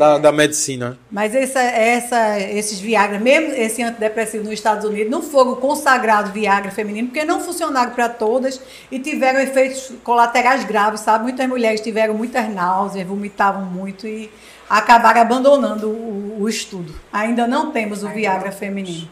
da, 0.00 0.16
da 0.16 0.32
medicina. 0.32 0.98
Mas 1.10 1.34
essa, 1.34 1.60
essa, 1.60 2.40
esses 2.40 2.80
Viagra, 2.80 3.18
mesmo 3.18 3.54
esse 3.54 3.82
antidepressivo 3.82 4.44
nos 4.44 4.54
Estados 4.54 4.82
Unidos, 4.86 5.10
não 5.10 5.20
foram 5.20 5.54
consagrados 5.56 6.32
Viagra 6.32 6.70
feminino, 6.70 7.08
porque 7.08 7.22
não 7.22 7.38
funcionaram 7.38 7.92
para 7.92 8.08
todas 8.08 8.58
e 8.90 8.98
tiveram 8.98 9.38
efeitos 9.38 9.92
colaterais 10.02 10.64
graves, 10.64 11.00
sabe? 11.00 11.24
Muitas 11.24 11.46
mulheres 11.46 11.82
tiveram 11.82 12.14
muitas 12.14 12.48
náuseas, 12.48 13.06
vomitavam 13.06 13.66
muito 13.66 14.06
e 14.06 14.30
acabaram 14.70 15.20
abandonando 15.20 15.90
o, 15.90 16.38
o 16.40 16.48
estudo. 16.48 16.94
Ainda 17.12 17.46
não 17.46 17.70
temos 17.70 18.02
o 18.02 18.08
Viagra 18.08 18.50
feminino. 18.50 19.06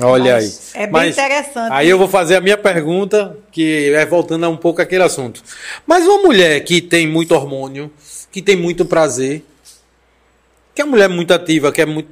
Olha 0.00 0.36
aí. 0.36 0.44
Mas 0.44 0.74
é 0.74 0.86
bem 0.86 1.10
interessante. 1.10 1.72
Aí 1.72 1.88
eu 1.88 1.98
vou 1.98 2.08
fazer 2.08 2.36
a 2.36 2.40
minha 2.40 2.56
pergunta, 2.56 3.36
que 3.50 3.92
é 3.94 4.06
voltando 4.06 4.44
a 4.44 4.48
um 4.48 4.56
pouco 4.56 4.80
aquele 4.80 5.02
assunto. 5.02 5.42
Mas 5.86 6.06
uma 6.06 6.22
mulher 6.22 6.60
que 6.60 6.80
tem 6.80 7.06
muito 7.06 7.34
hormônio, 7.34 7.90
que 8.30 8.40
tem 8.40 8.56
muito 8.56 8.84
prazer, 8.84 9.44
que 10.74 10.82
é 10.82 10.84
uma 10.84 10.92
mulher 10.92 11.08
muito 11.08 11.32
ativa, 11.34 11.72
que 11.72 11.82
é 11.82 11.86
muito. 11.86 12.08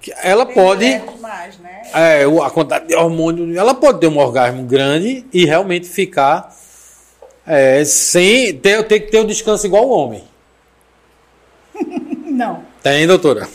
que 0.00 0.12
ela 0.22 0.46
pode. 0.46 0.80
Tem 0.80 0.98
mulher 1.00 1.14
demais, 1.14 1.58
né? 1.58 1.82
É, 1.94 2.24
a 2.24 2.50
quantidade 2.50 2.88
de 2.88 2.94
hormônio, 2.94 3.58
ela 3.58 3.74
pode 3.74 4.00
ter 4.00 4.08
um 4.08 4.18
orgasmo 4.18 4.64
grande 4.64 5.24
e 5.32 5.44
realmente 5.44 5.86
ficar 5.86 6.54
é, 7.46 7.84
sem 7.84 8.56
ter, 8.56 8.82
ter 8.84 9.00
que 9.00 9.10
ter 9.10 9.20
o 9.20 9.26
descanso 9.26 9.66
igual 9.66 9.86
o 9.86 9.90
homem. 9.90 10.24
Não. 12.24 12.62
Tem, 12.82 13.06
doutora? 13.06 13.48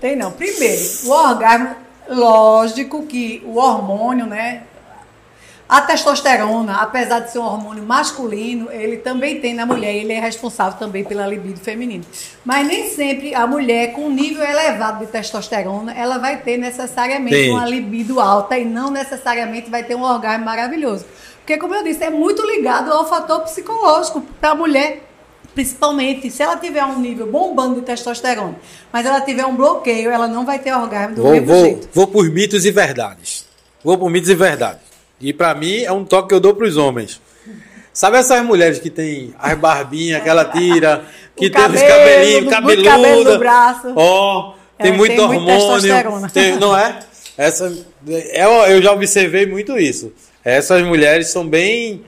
Tem 0.00 0.14
não. 0.14 0.30
Primeiro, 0.30 0.82
o 1.04 1.10
orgasmo, 1.10 1.74
lógico 2.10 3.06
que 3.06 3.42
o 3.46 3.56
hormônio, 3.56 4.26
né? 4.26 4.64
A 5.68 5.80
testosterona, 5.82 6.78
apesar 6.78 7.20
de 7.20 7.30
ser 7.30 7.38
um 7.38 7.44
hormônio 7.44 7.84
masculino, 7.84 8.68
ele 8.72 8.96
também 8.96 9.40
tem 9.40 9.54
na 9.54 9.64
mulher, 9.64 9.94
ele 9.94 10.12
é 10.12 10.18
responsável 10.18 10.76
também 10.76 11.04
pela 11.04 11.24
libido 11.28 11.60
feminina. 11.60 12.04
Mas 12.44 12.66
nem 12.66 12.88
sempre 12.88 13.36
a 13.36 13.46
mulher 13.46 13.92
com 13.92 14.10
nível 14.10 14.44
elevado 14.44 15.06
de 15.06 15.12
testosterona, 15.12 15.94
ela 15.94 16.18
vai 16.18 16.38
ter 16.38 16.56
necessariamente 16.56 17.36
Tem. 17.36 17.52
uma 17.52 17.64
libido 17.68 18.18
alta 18.18 18.58
e 18.58 18.64
não 18.64 18.90
necessariamente 18.90 19.70
vai 19.70 19.84
ter 19.84 19.94
um 19.94 20.02
orgasmo 20.02 20.44
maravilhoso. 20.44 21.04
Porque, 21.36 21.56
como 21.56 21.72
eu 21.72 21.84
disse, 21.84 22.02
é 22.02 22.10
muito 22.10 22.44
ligado 22.44 22.92
ao 22.92 23.08
fator 23.08 23.42
psicológico 23.42 24.22
para 24.40 24.50
a 24.50 24.54
mulher 24.56 25.09
Principalmente 25.54 26.30
se 26.30 26.42
ela 26.42 26.56
tiver 26.56 26.84
um 26.84 26.98
nível 27.00 27.26
bombando 27.26 27.76
de 27.76 27.82
testosterona, 27.82 28.54
mas 28.92 29.04
ela 29.04 29.20
tiver 29.20 29.44
um 29.44 29.56
bloqueio, 29.56 30.10
ela 30.10 30.28
não 30.28 30.44
vai 30.46 30.58
ter 30.58 30.72
orgasmo 30.72 31.16
do 31.16 31.22
Vou, 31.22 31.32
mesmo 31.32 31.46
vou, 31.46 31.64
jeito. 31.64 31.88
vou 31.92 32.06
por 32.06 32.28
mitos 32.30 32.64
e 32.64 32.70
verdades. 32.70 33.44
Vou 33.82 33.98
por 33.98 34.08
mitos 34.10 34.28
e 34.30 34.34
verdades. 34.34 34.80
E 35.20 35.32
pra 35.32 35.54
mim 35.54 35.82
é 35.82 35.92
um 35.92 36.04
toque 36.04 36.28
que 36.28 36.34
eu 36.34 36.40
dou 36.40 36.54
pros 36.54 36.76
homens. 36.76 37.20
Sabe 37.92 38.16
essas 38.18 38.42
mulheres 38.44 38.78
que 38.78 38.88
tem 38.88 39.34
as 39.38 39.58
barbinhas 39.58 40.22
que 40.22 40.28
ela 40.28 40.44
tira, 40.44 41.04
que 41.36 41.46
O 41.46 41.50
tem 41.50 41.60
os 41.60 41.66
cabelo, 41.66 41.88
cabelinhos, 41.88 42.50
cabeluda. 42.54 42.90
cabelo 42.90 43.24
no 43.32 43.38
braço. 43.38 43.92
Ó, 43.96 44.54
tem 44.78 44.92
É, 44.92 44.96
muito 44.96 45.10
tem 45.16 45.20
hormônio. 45.20 46.30
tem- 46.32 46.56
não 46.58 46.76
é? 46.76 47.00
Essa, 47.36 47.72
eu, 48.06 48.50
eu 48.68 48.82
já 48.82 48.92
observei 48.92 49.46
muito 49.46 49.76
isso. 49.78 50.12
Essas 50.44 50.82
mulheres 50.84 51.28
são 51.30 51.46
bem. 51.46 52.02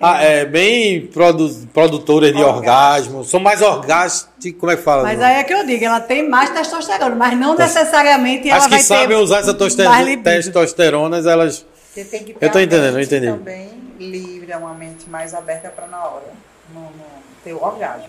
Ah, 0.00 0.22
é, 0.22 0.44
bem 0.46 1.06
produ- 1.06 1.66
produtoras 1.72 2.34
de 2.34 2.42
orgasmo. 2.42 3.22
São 3.24 3.38
mais 3.38 3.60
orgásticas. 3.60 4.30
Como 4.58 4.72
é 4.72 4.76
que 4.76 4.82
fala? 4.82 5.02
Mas 5.02 5.20
aí 5.20 5.36
é 5.36 5.44
que 5.44 5.52
eu 5.52 5.66
digo, 5.66 5.84
ela 5.84 6.00
tem 6.00 6.26
mais 6.28 6.50
testosterona, 6.50 7.14
mas 7.14 7.38
não 7.38 7.54
necessariamente 7.54 8.48
ela 8.48 8.58
As 8.58 8.64
que 8.64 8.70
vai 8.70 8.80
sabem 8.80 9.08
ter 9.08 9.22
usar 9.22 9.40
essa 9.40 9.54
testosteronas, 9.54 11.26
elas. 11.26 11.66
Porque 11.86 12.04
tem 12.08 12.24
que 12.24 12.32
ter 12.34 12.46
Eu 12.46 12.50
tô 12.50 12.58
a 12.58 12.62
entendendo, 12.62 12.86
eu 12.86 12.92
mente 12.94 13.06
entendi. 13.06 13.26
também 13.26 13.68
livre, 13.98 14.50
é 14.50 14.56
uma 14.56 14.72
mente 14.72 15.08
mais 15.10 15.34
aberta 15.34 15.68
para 15.68 15.86
na 15.86 16.02
hora, 16.04 16.32
no, 16.72 16.80
no 16.80 17.04
ter 17.44 17.52
o 17.52 17.62
orgasmo. 17.62 18.08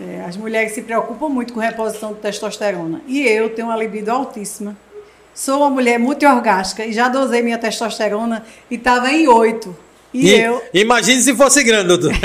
É, 0.00 0.24
as 0.26 0.36
mulheres 0.36 0.72
se 0.72 0.82
preocupam 0.82 1.28
muito 1.28 1.52
com 1.52 1.60
reposição 1.60 2.12
de 2.12 2.20
testosterona. 2.20 3.00
E 3.06 3.26
eu 3.26 3.50
tenho 3.50 3.68
uma 3.68 3.76
libido 3.76 4.10
altíssima. 4.10 4.76
Sou 5.34 5.58
uma 5.58 5.70
mulher 5.70 5.98
muito 5.98 6.26
orgástica 6.26 6.84
e 6.84 6.92
já 6.92 7.08
dosei 7.08 7.42
minha 7.42 7.56
testosterona 7.58 8.44
e 8.70 8.74
estava 8.74 9.10
em 9.10 9.26
8. 9.26 9.74
E, 10.12 10.28
E- 10.28 10.40
eu. 10.40 10.62
Imagine 10.74 11.22
se 11.22 11.34
fosse 11.34 11.62
grande, 11.64 11.88
doutor. 11.88 12.12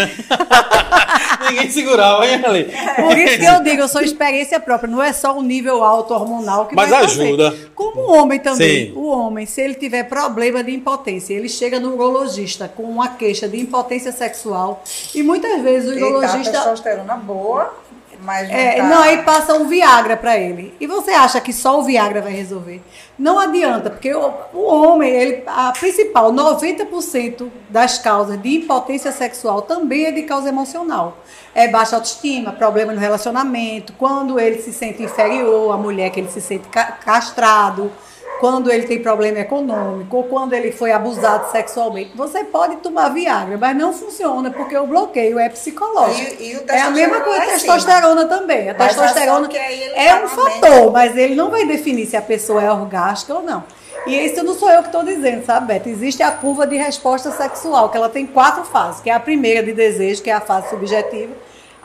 Ninguém 1.49 1.69
segurava, 1.69 2.27
hein, 2.27 2.41
ali? 2.43 2.65
Por 2.95 3.17
isso 3.17 3.37
que 3.39 3.45
eu 3.45 3.63
digo, 3.63 3.81
eu 3.83 3.87
sou 3.87 4.01
experiência 4.01 4.59
própria. 4.59 4.89
Não 4.89 5.01
é 5.01 5.13
só 5.13 5.37
o 5.37 5.41
nível 5.41 5.83
alto 5.83 6.13
hormonal 6.13 6.65
que 6.65 6.75
Mas 6.75 6.89
vai 6.89 7.03
fazer. 7.07 7.21
ajuda. 7.23 7.55
Como 7.73 8.01
o 8.01 8.13
homem 8.17 8.39
também. 8.39 8.87
Sim. 8.87 8.93
O 8.95 9.07
homem, 9.07 9.45
se 9.45 9.61
ele 9.61 9.75
tiver 9.75 10.03
problema 10.03 10.63
de 10.63 10.73
impotência, 10.73 11.33
ele 11.33 11.47
chega 11.47 11.79
no 11.79 11.93
urologista 11.93 12.67
com 12.67 12.83
uma 12.83 13.09
queixa 13.09 13.47
de 13.47 13.59
impotência 13.59 14.11
sexual 14.11 14.83
e 15.13 15.23
muitas 15.23 15.61
vezes 15.61 15.91
o 15.95 15.99
tá 15.99 16.05
a 16.05 16.09
urologista 16.09 16.51
testosterona 16.51 17.15
boa, 17.15 17.73
mas 18.21 18.47
não 18.49 18.55
É, 18.55 18.81
não, 18.83 19.01
aí 19.01 19.23
passa 19.23 19.53
um 19.53 19.67
Viagra 19.67 20.15
para 20.17 20.37
ele. 20.37 20.73
E 20.79 20.87
você 20.87 21.11
acha 21.11 21.39
que 21.41 21.51
só 21.53 21.79
o 21.79 21.83
Viagra 21.83 22.21
vai 22.21 22.31
resolver? 22.33 22.81
Não 23.17 23.39
adianta, 23.39 23.89
porque 23.89 24.13
o, 24.13 24.31
o 24.53 24.63
homem, 24.65 25.09
ele, 25.09 25.43
a 25.47 25.71
principal, 25.71 26.31
90% 26.31 27.47
das 27.69 27.97
causas 27.97 28.41
de 28.41 28.55
impotência 28.57 29.11
sexual 29.11 29.61
também 29.61 30.05
é 30.05 30.11
de 30.11 30.23
causa 30.23 30.49
emocional. 30.49 31.17
É 31.55 31.67
baixa 31.67 31.95
autoestima, 31.95 32.51
problema 32.51 32.93
no 32.93 32.99
relacionamento, 32.99 33.93
quando 33.97 34.39
ele 34.39 34.61
se 34.61 34.71
sente 34.71 35.01
inferior 35.01 35.73
à 35.73 35.77
mulher, 35.77 36.11
que 36.11 36.19
ele 36.19 36.29
se 36.29 36.41
sente 36.41 36.67
ca- 36.69 36.97
castrado, 37.03 37.91
quando 38.39 38.71
ele 38.71 38.85
tem 38.87 39.01
problema 39.01 39.39
econômico, 39.39 40.17
ou 40.17 40.23
quando 40.25 40.53
ele 40.53 40.71
foi 40.71 40.91
abusado 40.91 41.51
sexualmente. 41.51 42.11
Você 42.15 42.43
pode 42.43 42.77
tomar 42.77 43.09
Viagra, 43.09 43.57
mas 43.57 43.75
não 43.75 43.91
funciona, 43.93 44.51
porque 44.51 44.77
o 44.77 44.85
bloqueio 44.85 45.39
é 45.39 45.49
psicológico. 45.49 46.41
E- 46.41 46.53
e 46.53 46.59
é 46.69 46.81
a 46.81 46.89
mesma 46.89 47.21
coisa 47.21 47.39
lá 47.39 47.43
a 47.51 47.55
em 47.55 47.59
cima. 47.59 47.73
testosterona 47.75 48.25
também. 48.25 48.69
A 48.69 48.73
Mas 48.77 48.97
é 48.97 49.01
testosterona 49.01 49.49
é 49.95 50.09
tá 50.09 50.23
um 50.23 50.27
fator, 50.27 50.91
mas 50.91 51.17
ele 51.17 51.35
não 51.35 51.49
vai 51.49 51.65
definir 51.65 52.05
se 52.05 52.15
a 52.15 52.21
pessoa 52.21 52.61
é 52.63 52.71
orgástica 52.71 53.33
ou 53.33 53.41
não. 53.41 53.63
E 54.05 54.15
isso 54.25 54.41
não 54.43 54.53
sou 54.53 54.69
eu 54.69 54.81
que 54.81 54.87
estou 54.87 55.03
dizendo, 55.03 55.45
sabe, 55.45 55.67
Beto? 55.67 55.89
Existe 55.89 56.23
a 56.23 56.31
curva 56.31 56.65
de 56.65 56.77
resposta 56.77 57.29
sexual, 57.31 57.89
que 57.89 57.97
ela 57.97 58.07
tem 58.07 58.25
quatro 58.25 58.63
fases, 58.63 59.01
que 59.01 59.09
é 59.09 59.13
a 59.13 59.19
primeira 59.19 59.61
de 59.61 59.73
desejo, 59.73 60.21
que 60.21 60.29
é 60.29 60.33
a 60.33 60.39
fase 60.39 60.69
subjetiva, 60.69 61.33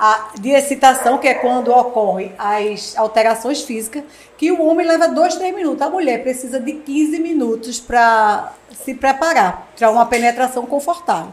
a 0.05 0.33
de 0.41 0.51
excitação, 0.51 1.17
que 1.17 1.29
é 1.29 1.35
quando 1.35 1.71
ocorrem 1.71 2.33
as 2.37 2.97
alterações 2.97 3.63
físicas, 3.63 4.03
que 4.37 4.51
o 4.51 4.61
homem 4.67 4.85
leva 4.85 5.07
dois, 5.07 5.37
três 5.37 5.55
minutos. 5.55 5.81
A 5.81 5.89
mulher 5.89 6.25
precisa 6.25 6.59
de 6.59 6.73
15 6.73 7.21
minutos 7.21 7.79
para 7.79 8.53
se 8.85 8.95
preparar 8.95 9.69
para 9.79 9.91
uma 9.93 10.05
penetração 10.05 10.67
confortável. 10.67 11.33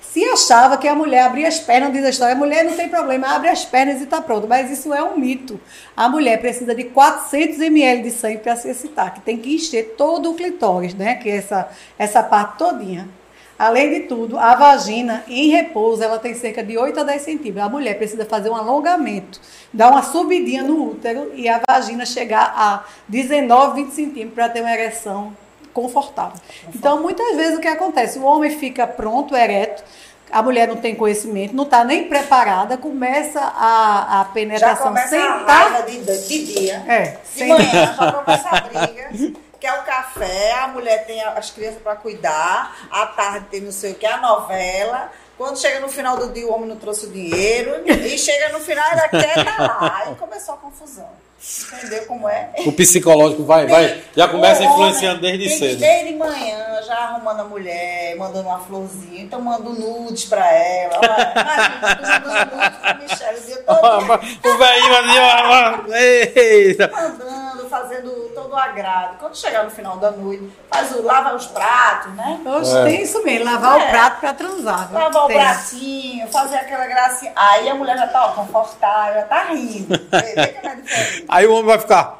Se 0.00 0.24
achava 0.24 0.78
que 0.78 0.88
a 0.88 0.94
mulher 0.94 1.24
abria 1.24 1.46
as 1.46 1.58
pernas, 1.58 1.92
diz 1.92 2.02
a 2.02 2.08
história, 2.08 2.34
a 2.34 2.38
mulher 2.38 2.64
não 2.64 2.72
tem 2.72 2.88
problema, 2.88 3.34
abre 3.34 3.50
as 3.50 3.66
pernas 3.66 4.00
e 4.00 4.04
está 4.04 4.22
pronto. 4.22 4.48
Mas 4.48 4.70
isso 4.70 4.94
é 4.94 5.04
um 5.04 5.18
mito. 5.18 5.60
A 5.94 6.08
mulher 6.08 6.40
precisa 6.40 6.74
de 6.74 6.84
400 6.84 7.60
ml 7.60 8.02
de 8.02 8.10
sangue 8.12 8.38
para 8.38 8.56
se 8.56 8.70
excitar, 8.70 9.12
que 9.12 9.20
tem 9.20 9.36
que 9.36 9.54
encher 9.54 9.94
todo 9.98 10.30
o 10.30 10.34
clitóris, 10.34 10.94
né? 10.94 11.16
Que 11.16 11.28
é 11.28 11.36
essa, 11.36 11.68
essa 11.98 12.22
parte 12.22 12.56
todinha. 12.56 13.19
Além 13.60 13.90
de 13.90 14.00
tudo, 14.06 14.38
a 14.38 14.54
vagina 14.54 15.22
em 15.28 15.50
repouso 15.50 16.02
ela 16.02 16.18
tem 16.18 16.32
cerca 16.32 16.62
de 16.64 16.78
8 16.78 16.98
a 16.98 17.02
10 17.02 17.20
centímetros. 17.20 17.62
A 17.66 17.68
mulher 17.68 17.98
precisa 17.98 18.24
fazer 18.24 18.48
um 18.48 18.56
alongamento, 18.56 19.38
dar 19.70 19.90
uma 19.90 20.02
subidinha 20.02 20.62
no 20.62 20.92
útero 20.92 21.30
e 21.34 21.46
a 21.46 21.60
vagina 21.68 22.06
chegar 22.06 22.54
a 22.56 22.84
19, 23.06 23.82
20 23.82 23.90
centímetros 23.92 24.32
para 24.34 24.48
ter 24.48 24.62
uma 24.62 24.72
ereção 24.72 25.36
confortável. 25.74 26.40
Então, 26.74 27.02
muitas 27.02 27.36
vezes 27.36 27.58
o 27.58 27.60
que 27.60 27.68
acontece? 27.68 28.18
O 28.18 28.22
homem 28.24 28.50
fica 28.50 28.86
pronto, 28.86 29.36
ereto, 29.36 29.84
a 30.32 30.42
mulher 30.42 30.66
não 30.66 30.76
tem 30.76 30.94
conhecimento, 30.94 31.54
não 31.54 31.64
está 31.64 31.84
nem 31.84 32.04
preparada, 32.08 32.78
começa 32.78 33.40
a, 33.40 34.20
a 34.22 34.24
penetração 34.24 34.96
já 34.96 35.06
sem 35.06 35.18
estar. 35.20 35.44
raiva 35.46 35.82
de, 35.82 35.98
de 36.28 36.44
dia. 36.54 36.82
É, 36.88 37.00
de 37.02 37.18
sem- 37.28 37.48
manhã 37.48 37.94
já 37.94 38.12
começa 38.12 38.48
a 38.48 38.60
briga. 38.62 39.40
Quer 39.60 39.78
o 39.78 39.82
café, 39.82 40.52
a 40.52 40.68
mulher 40.68 41.04
tem 41.06 41.22
as 41.22 41.50
crianças 41.50 41.82
para 41.82 41.94
cuidar, 41.94 42.88
à 42.90 43.06
tarde 43.06 43.46
tem 43.50 43.60
não 43.60 43.72
sei 43.72 43.92
o 43.92 43.94
que, 43.94 44.06
a 44.06 44.16
novela. 44.16 45.12
Quando 45.36 45.58
chega 45.58 45.80
no 45.80 45.88
final 45.88 46.16
do 46.16 46.32
dia, 46.32 46.46
o 46.46 46.52
homem 46.52 46.68
não 46.68 46.76
trouxe 46.76 47.06
o 47.06 47.10
dinheiro. 47.10 47.86
E 47.86 48.18
chega 48.18 48.50
no 48.50 48.60
final, 48.60 48.84
ela 48.90 49.08
quer 49.08 49.38
estar 49.38 49.58
lá. 49.58 49.98
Aí 49.98 50.14
começou 50.16 50.54
a 50.54 50.58
confusão. 50.58 51.08
Entendeu 51.72 52.04
como 52.04 52.28
é? 52.28 52.50
O 52.66 52.72
psicológico 52.72 53.44
vai, 53.44 53.66
vai, 53.66 54.02
já 54.14 54.28
começa 54.28 54.60
O 54.62 54.66
influenciando 54.66 55.22
desde 55.22 55.48
tem 55.48 55.48
que 55.48 55.58
cedo. 55.58 55.78
Desde 55.80 56.14
manhã, 56.14 56.82
já 56.86 56.94
arrumando 56.98 57.40
a 57.40 57.44
mulher, 57.44 58.14
mandando 58.18 58.46
uma 58.48 58.58
florzinha, 58.60 59.22
então 59.22 59.40
mando 59.40 59.70
nudes 59.72 60.26
pra 60.26 60.46
ela. 60.52 60.98
Olha, 60.98 61.96
tu 61.96 62.02
mandando 62.02 62.56
nudes 62.56 62.78
pra 62.78 62.94
Michelle 62.94 63.38
o 63.38 63.46
dia 63.46 63.62
todo. 63.62 64.54
o 64.54 64.58
velhinho 64.58 64.96
ali, 64.96 65.18
ó, 65.18 66.92
mandando, 66.92 67.68
fazendo 67.70 68.10
todo 68.34 68.52
o 68.52 68.56
agrado. 68.56 69.18
Quando 69.18 69.34
chegar 69.36 69.64
no 69.64 69.70
final 69.70 69.96
da 69.96 70.10
noite, 70.10 70.50
faz 70.70 70.92
o 70.94 71.02
lava 71.02 71.34
os 71.34 71.46
pratos, 71.46 72.12
né? 72.16 72.38
Hoje 72.44 72.76
É. 72.76 72.84
tem 72.84 73.02
isso 73.02 73.22
mesmo, 73.24 73.46
lavar 73.46 73.80
É. 73.80 73.84
o 73.86 73.90
prato 73.90 74.20
para 74.20 74.34
transar. 74.34 74.92
Lavar 74.92 75.24
o 75.24 75.26
Tem. 75.28 75.38
pratinho, 75.38 76.28
fazer 76.28 76.56
aquela 76.56 76.86
gracinha. 76.86 77.32
Aí 77.34 77.66
a 77.68 77.74
mulher 77.74 77.96
já 77.96 78.08
tá 78.08 78.26
ó, 78.26 78.32
confortável, 78.32 79.14
já 79.22 79.26
tá 79.26 79.44
rindo. 79.44 79.88
Vê, 80.10 80.34
vê 80.34 80.46
que 80.48 80.62
não 80.66 80.72
é 80.72 80.76
diferente. 80.76 81.24
Aí 81.30 81.46
o 81.46 81.52
homem 81.52 81.66
vai 81.66 81.78
ficar. 81.78 82.18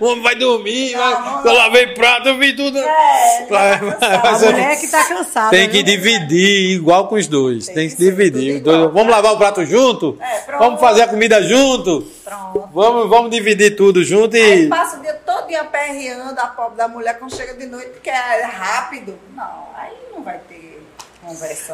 o 0.00 0.06
homem 0.06 0.22
vai 0.22 0.34
dormir, 0.34 0.92
Não, 0.92 1.00
vai, 1.00 1.20
não, 1.20 1.46
eu 1.46 1.52
lavei 1.52 1.86
prato, 1.88 2.28
eu 2.28 2.38
vi 2.38 2.54
tudo. 2.56 2.78
É, 2.78 3.46
Vai- 3.48 3.78
vai- 3.78 3.96
A 4.00 4.36
é- 4.46 4.50
mulher 4.52 4.80
que 4.80 4.88
tá 4.88 5.04
cansada. 5.04 5.50
Tem 5.50 5.68
que 5.68 5.82
viu? 5.82 5.84
dividir 5.84 6.70
igual 6.76 7.06
com 7.08 7.14
os 7.16 7.26
dois. 7.26 7.66
Tem, 7.66 7.74
Tem 7.74 7.88
que 7.90 7.96
que 7.96 8.02
dividir. 8.04 8.60
dois-. 8.60 8.92
Vamos 8.92 9.08
lavar 9.10 9.34
o 9.34 9.38
prato 9.38 9.64
junto? 9.66 10.16
É, 10.20 10.38
pronto. 10.40 10.58
vamos 10.60 10.80
fazer 10.80 11.02
a 11.02 11.08
comida 11.08 11.42
junto? 11.42 12.02
Pronto. 12.24 12.68
Vamos, 12.72 13.08
vamos 13.08 13.30
dividir 13.30 13.76
tudo 13.76 14.02
junto 14.02 14.34
Aí 14.36 14.64
e. 14.64 14.68
passa 14.68 14.96
o 14.98 15.00
dia 15.02 15.14
todo 15.26 15.46
dia 15.48 15.60
aperreando 15.60 16.40
a 16.40 16.46
pobre 16.46 16.76
da 16.78 16.88
mulher 16.88 17.18
quando 17.18 17.34
chega 17.36 17.54
de 17.54 17.66
noite, 17.66 17.90
porque 17.90 18.10
é 18.10 18.42
rápido. 18.44 19.18
Não, 19.36 19.68
aí 19.76 19.92
não 20.14 20.22
vai 20.22 20.38
ter 20.48 20.82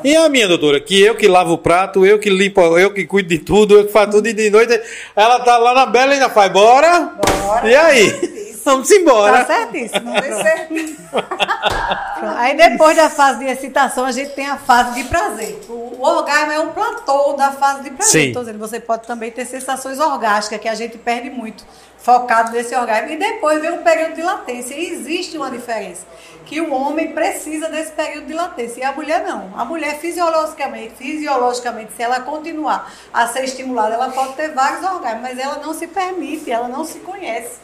E 0.05 0.15
a 0.15 0.29
minha 0.29 0.47
doutora, 0.47 0.81
que 0.81 1.01
eu 1.01 1.15
que 1.15 1.27
lavo 1.27 1.55
o 1.55 1.59
prato, 1.59 2.05
eu 2.05 2.19
que 2.19 2.29
limpo, 2.29 2.61
eu 2.79 2.93
que 2.93 3.07
cuido 3.07 3.29
de 3.29 3.39
tudo, 3.39 3.79
eu 3.79 3.87
que 3.87 3.93
faço 3.93 4.13
tudo 4.13 4.29
e 4.29 4.33
de 4.33 4.51
noite 4.51 4.81
ela 5.17 5.41
tá 5.41 5.57
lá 5.57 5.75
na 5.75 5.87
bela 5.87 6.13
e 6.13 6.15
ainda 6.15 6.29
faz, 6.29 6.53
bora? 6.53 7.13
Bora. 7.43 7.69
E 7.69 7.75
aí? 7.75 8.39
Vamos 8.69 8.91
embora. 8.91 9.45
Tá 9.45 9.47
certíssimo. 9.47 10.13
Aí 12.37 12.55
depois 12.55 12.97
da 12.97 13.09
fase 13.09 13.39
de 13.39 13.47
excitação, 13.47 14.05
a 14.05 14.13
gente 14.13 14.33
tem 14.33 14.47
a 14.47 14.59
fase 14.59 14.95
de 14.95 15.09
prazer. 15.09 15.59
O, 15.69 15.97
o 15.99 16.03
orgasmo 16.03 16.53
é 16.53 16.61
um 16.61 16.73
platô 16.73 17.33
da 17.33 17.53
fase 17.53 17.85
de 17.85 17.91
prazer. 17.91 18.25
Sim. 18.25 18.31
Então, 18.31 18.45
você 18.59 18.79
pode 18.79 19.07
também 19.07 19.31
ter 19.31 19.47
sensações 19.47 19.99
orgásticas, 19.99 20.61
que 20.61 20.69
a 20.69 20.75
gente 20.75 20.99
perde 20.99 21.31
muito, 21.31 21.65
focado 21.97 22.53
nesse 22.53 22.75
orgasmo. 22.75 23.11
E 23.11 23.17
depois 23.17 23.63
vem 23.63 23.71
o 23.71 23.79
período 23.79 24.15
de 24.15 24.23
latência. 24.23 24.75
E 24.75 24.93
existe 24.93 25.39
uma 25.39 25.51
diferença. 25.51 26.05
Que 26.49 26.63
o 26.63 26.73
homem 26.73 27.13
precisa 27.13 27.69
desse 27.69 27.93
período 27.93 28.27
de 28.27 28.33
latência. 28.33 28.81
E 28.81 28.83
a 28.83 28.93
mulher 28.93 29.23
não. 29.23 29.53
A 29.55 29.67
mulher, 29.67 29.99
fisiologicamente, 30.01 30.95
fisiologicamente, 30.95 31.93
se 31.95 32.03
ela 32.03 32.21
continuar 32.21 32.91
a 33.13 33.27
ser 33.27 33.45
estimulada, 33.45 33.95
ela 33.95 34.09
pode 34.09 34.33
ter 34.33 34.55
vários 34.55 34.83
orgasmos, 34.83 35.21
mas 35.21 35.39
ela 35.39 35.59
não 35.59 35.75
se 35.75 35.87
permite, 35.87 36.51
ela 36.51 36.67
não 36.67 36.87
se 36.87 37.01
conhece. 37.01 37.59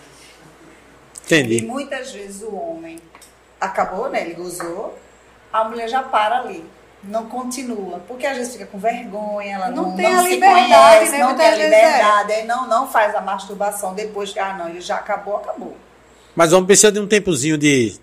E 1.23 1.25
Entendi. 1.25 1.65
muitas 1.65 2.13
vezes 2.13 2.43
o 2.43 2.55
homem 2.55 3.01
acabou, 3.59 4.11
né? 4.11 4.21
Ele 4.21 4.35
gozou, 4.35 4.99
a 5.51 5.65
mulher 5.65 5.89
já 5.89 6.03
para 6.03 6.41
ali. 6.41 6.63
Não 7.03 7.25
continua. 7.27 8.01
Porque 8.07 8.27
às 8.27 8.37
vezes 8.37 8.53
fica 8.53 8.67
com 8.67 8.79
vergonha, 8.79 9.55
ela 9.55 9.71
Não 9.71 9.85
não, 9.91 9.97
tem 9.97 10.13
não 10.13 10.21
a 10.21 10.23
se 10.25 10.29
liberdade, 10.29 10.97
conhece, 10.99 11.13
né? 11.13 11.19
não 11.19 11.27
Muitas 11.29 11.47
tem 11.47 11.55
a 11.55 11.59
é. 11.59 11.65
liberdade, 11.65 12.33
aí 12.35 12.47
não, 12.47 12.69
não 12.69 12.87
faz 12.87 13.15
a 13.15 13.23
masturbação 13.23 13.95
depois 13.95 14.31
que, 14.31 14.39
ah, 14.39 14.53
não, 14.59 14.69
ele 14.69 14.83
já 14.83 14.97
acabou, 14.97 15.37
acabou. 15.37 15.75
Mas 16.37 16.53
o 16.53 16.57
homem 16.57 16.67
precisa 16.67 16.93
de 16.93 17.01
um 17.01 17.07
tempozinho 17.07 17.57
de. 17.57 17.99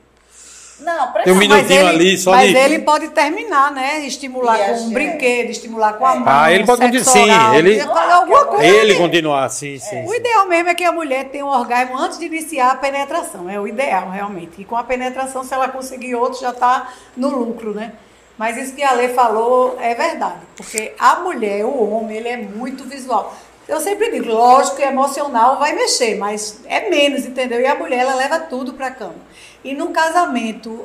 Não, 0.81 1.11
Tem 1.23 1.31
um 1.31 1.37
minutinho 1.37 1.87
ali, 1.87 2.17
só 2.17 2.31
mas 2.31 2.49
de- 2.49 2.57
ele 2.57 2.79
pode 2.79 3.09
terminar, 3.09 3.71
né? 3.71 3.99
Estimular 4.05 4.59
E 4.59 4.63
com 4.73 4.79
um 4.81 4.87
que 4.87 4.93
brinquedo, 4.93 5.49
estimular 5.51 5.93
com 5.93 6.05
a 6.05 6.11
É. 6.15 6.15
mão. 6.15 6.23
Ah, 6.27 6.51
ele 6.51 6.65
pode 6.65 6.81
continuar, 6.81 7.03
sim, 7.05 7.23
oral, 7.31 7.53
ele- 7.55 7.81
alguma 7.81 8.45
coisa. 8.45 8.65
Ele 8.65 8.95
continuar, 8.95 9.49
sim, 9.49 9.77
sim. 9.77 10.03
O 10.05 10.09
sim. 10.09 10.15
ideal 10.17 10.47
mesmo 10.47 10.69
é 10.69 10.75
que 10.75 10.83
a 10.83 10.91
mulher 10.91 11.25
tenha 11.25 11.45
um 11.45 11.49
orgasmo 11.49 11.97
antes 11.97 12.17
de 12.17 12.25
iniciar 12.25 12.71
a 12.71 12.75
penetração. 12.75 13.49
É 13.49 13.59
o 13.59 13.67
ideal, 13.67 14.09
realmente. 14.09 14.59
E 14.59 14.65
com 14.65 14.75
a 14.75 14.83
penetração, 14.83 15.43
se 15.43 15.53
ela 15.53 15.67
conseguir 15.67 16.15
outro, 16.15 16.39
já 16.41 16.49
está 16.49 16.89
no 17.15 17.29
lucro, 17.29 17.73
né? 17.73 17.93
Mas 18.37 18.57
isso 18.57 18.73
que 18.73 18.81
a 18.81 18.93
Lê 18.93 19.09
falou 19.09 19.77
é 19.79 19.93
verdade. 19.93 20.39
Porque 20.57 20.93
a 20.97 21.17
mulher, 21.17 21.63
o 21.63 21.91
homem, 21.91 22.17
ele 22.17 22.27
é 22.27 22.37
muito 22.37 22.85
visual. 22.85 23.35
Eu 23.67 23.79
sempre 23.79 24.09
digo, 24.09 24.29
lógico 24.33 24.77
que 24.77 24.81
emocional 24.83 25.59
vai 25.59 25.73
mexer, 25.73 26.15
mas 26.17 26.59
é 26.65 26.89
menos, 26.89 27.23
entendeu? 27.25 27.61
E 27.61 27.67
a 27.67 27.75
mulher, 27.75 27.99
ela 27.99 28.15
leva 28.15 28.39
tudo 28.39 28.73
para 28.73 28.87
a 28.87 28.91
cama. 28.91 29.15
E 29.63 29.73
num 29.73 29.91
casamento, 29.93 30.83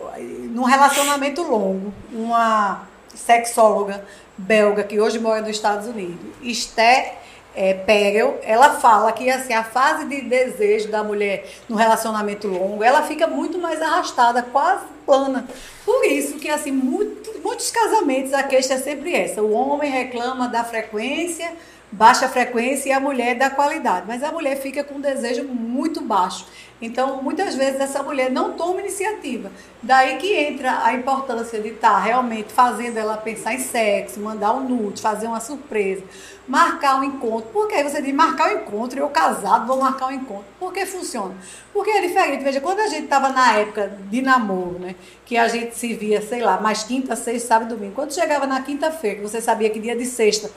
num 0.50 0.64
relacionamento 0.64 1.42
longo, 1.42 1.92
uma 2.12 2.82
sexóloga 3.14 4.04
belga 4.36 4.84
que 4.84 5.00
hoje 5.00 5.18
mora 5.18 5.40
nos 5.40 5.50
Estados 5.50 5.86
Unidos, 5.86 6.18
Esther 6.42 7.14
é, 7.54 7.72
Perel, 7.72 8.38
ela 8.42 8.74
fala 8.78 9.10
que 9.12 9.30
assim, 9.30 9.54
a 9.54 9.64
fase 9.64 10.04
de 10.04 10.20
desejo 10.20 10.90
da 10.90 11.02
mulher 11.02 11.48
no 11.70 11.74
relacionamento 11.74 12.46
longo, 12.46 12.84
ela 12.84 13.00
fica 13.02 13.26
muito 13.26 13.56
mais 13.58 13.80
arrastada, 13.80 14.42
quase 14.42 14.84
plana. 15.06 15.48
Por 15.82 16.04
isso 16.04 16.34
que 16.34 16.50
assim, 16.50 16.70
muito- 16.70 17.40
muitos 17.42 17.70
casamentos 17.70 18.34
a 18.34 18.42
queixa 18.42 18.74
é 18.74 18.78
sempre 18.78 19.14
essa. 19.14 19.40
O 19.40 19.52
homem 19.52 19.90
reclama 19.90 20.48
da 20.48 20.62
frequência, 20.64 21.50
baixa 21.90 22.28
frequência, 22.28 22.88
e 22.88 22.92
a 22.92 23.00
mulher 23.00 23.36
da 23.36 23.50
qualidade. 23.50 24.06
Mas 24.06 24.22
a 24.22 24.32
mulher 24.32 24.56
fica 24.56 24.82
com 24.82 24.96
um 24.96 25.00
desejo 25.00 25.44
muito 25.44 26.00
baixo. 26.00 26.46
Então, 26.80 27.22
muitas 27.22 27.54
vezes 27.54 27.80
essa 27.80 28.02
mulher 28.02 28.30
não 28.30 28.52
toma 28.52 28.80
iniciativa. 28.80 29.50
Daí 29.82 30.18
que 30.18 30.34
entra 30.34 30.84
a 30.84 30.92
importância 30.92 31.58
de 31.58 31.68
estar 31.68 31.98
realmente 31.98 32.52
fazendo 32.52 32.98
ela 32.98 33.16
pensar 33.16 33.54
em 33.54 33.58
sexo, 33.58 34.20
mandar 34.20 34.52
um 34.52 34.68
nude, 34.68 35.00
fazer 35.00 35.26
uma 35.26 35.40
surpresa, 35.40 36.02
marcar 36.46 37.00
um 37.00 37.04
encontro. 37.04 37.48
Por 37.50 37.66
que 37.66 37.82
você 37.82 38.02
diz 38.02 38.14
marcar 38.14 38.50
um 38.50 38.58
encontro? 38.58 38.98
Eu 38.98 39.08
casado 39.08 39.66
vou 39.66 39.78
marcar 39.78 40.08
um 40.08 40.12
encontro. 40.12 40.44
Por 40.60 40.70
que 40.70 40.84
funciona? 40.84 41.34
Porque 41.72 41.90
é 41.90 42.02
diferente. 42.02 42.44
Veja, 42.44 42.60
quando 42.60 42.80
a 42.80 42.88
gente 42.88 43.04
estava 43.04 43.30
na 43.30 43.54
época 43.54 43.96
de 44.10 44.20
namoro, 44.20 44.78
né? 44.78 44.96
Que 45.24 45.38
a 45.38 45.48
gente 45.48 45.74
se 45.74 45.94
via, 45.94 46.20
sei 46.20 46.42
lá, 46.42 46.60
mais 46.60 46.82
quinta, 46.82 47.16
sexta, 47.16 47.48
sábado 47.48 47.74
domingo. 47.74 47.94
Quando 47.94 48.12
chegava 48.12 48.46
na 48.46 48.60
quinta-feira, 48.60 49.16
que 49.16 49.22
você 49.22 49.40
sabia 49.40 49.70
que 49.70 49.80
dia 49.80 49.96
de 49.96 50.04
sexta 50.04 50.50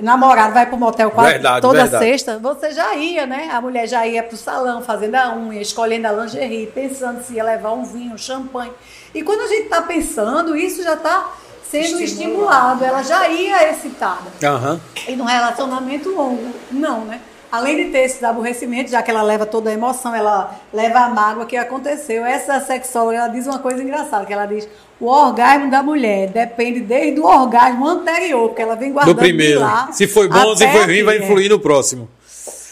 namorado 0.00 0.54
vai 0.54 0.66
pro 0.66 0.76
motel 0.78 1.10
quase 1.10 1.32
Verdade, 1.32 1.60
toda 1.60 1.82
verdade. 1.82 2.04
sexta, 2.04 2.38
você 2.38 2.72
já 2.72 2.94
ia, 2.94 3.26
né? 3.26 3.50
A 3.52 3.60
mulher 3.60 3.86
já 3.86 4.06
ia 4.06 4.22
pro 4.22 4.36
salão 4.36 4.82
fazendo 4.82 5.14
a 5.16 5.34
unha, 5.34 5.60
escolhendo 5.60 6.06
a 6.08 6.12
lingerie, 6.12 6.66
pensando 6.68 7.22
se 7.22 7.34
ia 7.34 7.44
levar 7.44 7.72
um 7.72 7.84
vinho, 7.84 8.14
um 8.14 8.18
champanhe. 8.18 8.72
E 9.14 9.22
quando 9.22 9.42
a 9.42 9.46
gente 9.48 9.68
tá 9.68 9.82
pensando, 9.82 10.56
isso 10.56 10.82
já 10.82 10.96
tá 10.96 11.32
sendo 11.68 12.00
Estimulado. 12.00 12.04
estimulado, 12.04 12.84
ela 12.84 13.02
já 13.02 13.28
ia 13.28 13.70
excitada. 13.70 14.30
Aham. 14.44 14.80
E 15.06 15.16
num 15.16 15.24
relacionamento 15.24 16.08
longo, 16.10 16.52
não, 16.70 17.04
né? 17.04 17.20
Além 17.50 17.76
de 17.76 17.90
ter 17.90 17.98
esses 18.04 18.24
aborrecimentos, 18.24 18.92
já 18.92 19.02
que 19.02 19.10
ela 19.10 19.20
leva 19.20 19.44
toda 19.44 19.68
a 19.68 19.74
emoção, 19.74 20.14
ela 20.14 20.54
leva 20.72 21.00
a 21.00 21.08
mágoa 21.10 21.44
que 21.44 21.54
aconteceu. 21.54 22.24
Essa 22.24 22.58
sexóloga, 22.60 23.18
ela 23.18 23.28
diz 23.28 23.46
uma 23.46 23.58
coisa 23.58 23.82
engraçada, 23.82 24.24
que 24.24 24.32
ela 24.32 24.46
diz, 24.46 24.66
o 25.02 25.06
orgasmo 25.06 25.68
da 25.70 25.82
mulher 25.82 26.28
depende 26.28 26.78
desde 26.80 27.18
o 27.20 27.24
orgasmo 27.24 27.86
anterior, 27.88 28.48
porque 28.48 28.62
ela 28.62 28.76
vem 28.76 28.92
guardando 28.92 29.14
Do 29.16 29.18
primeiro. 29.20 29.60
lá. 29.60 29.90
Se 29.92 30.06
foi 30.06 30.28
bom, 30.28 30.54
se 30.56 30.66
foi 30.68 30.84
ruim, 30.86 31.02
vai 31.02 31.18
influir 31.18 31.48
no 31.48 31.58
próximo. 31.58 32.08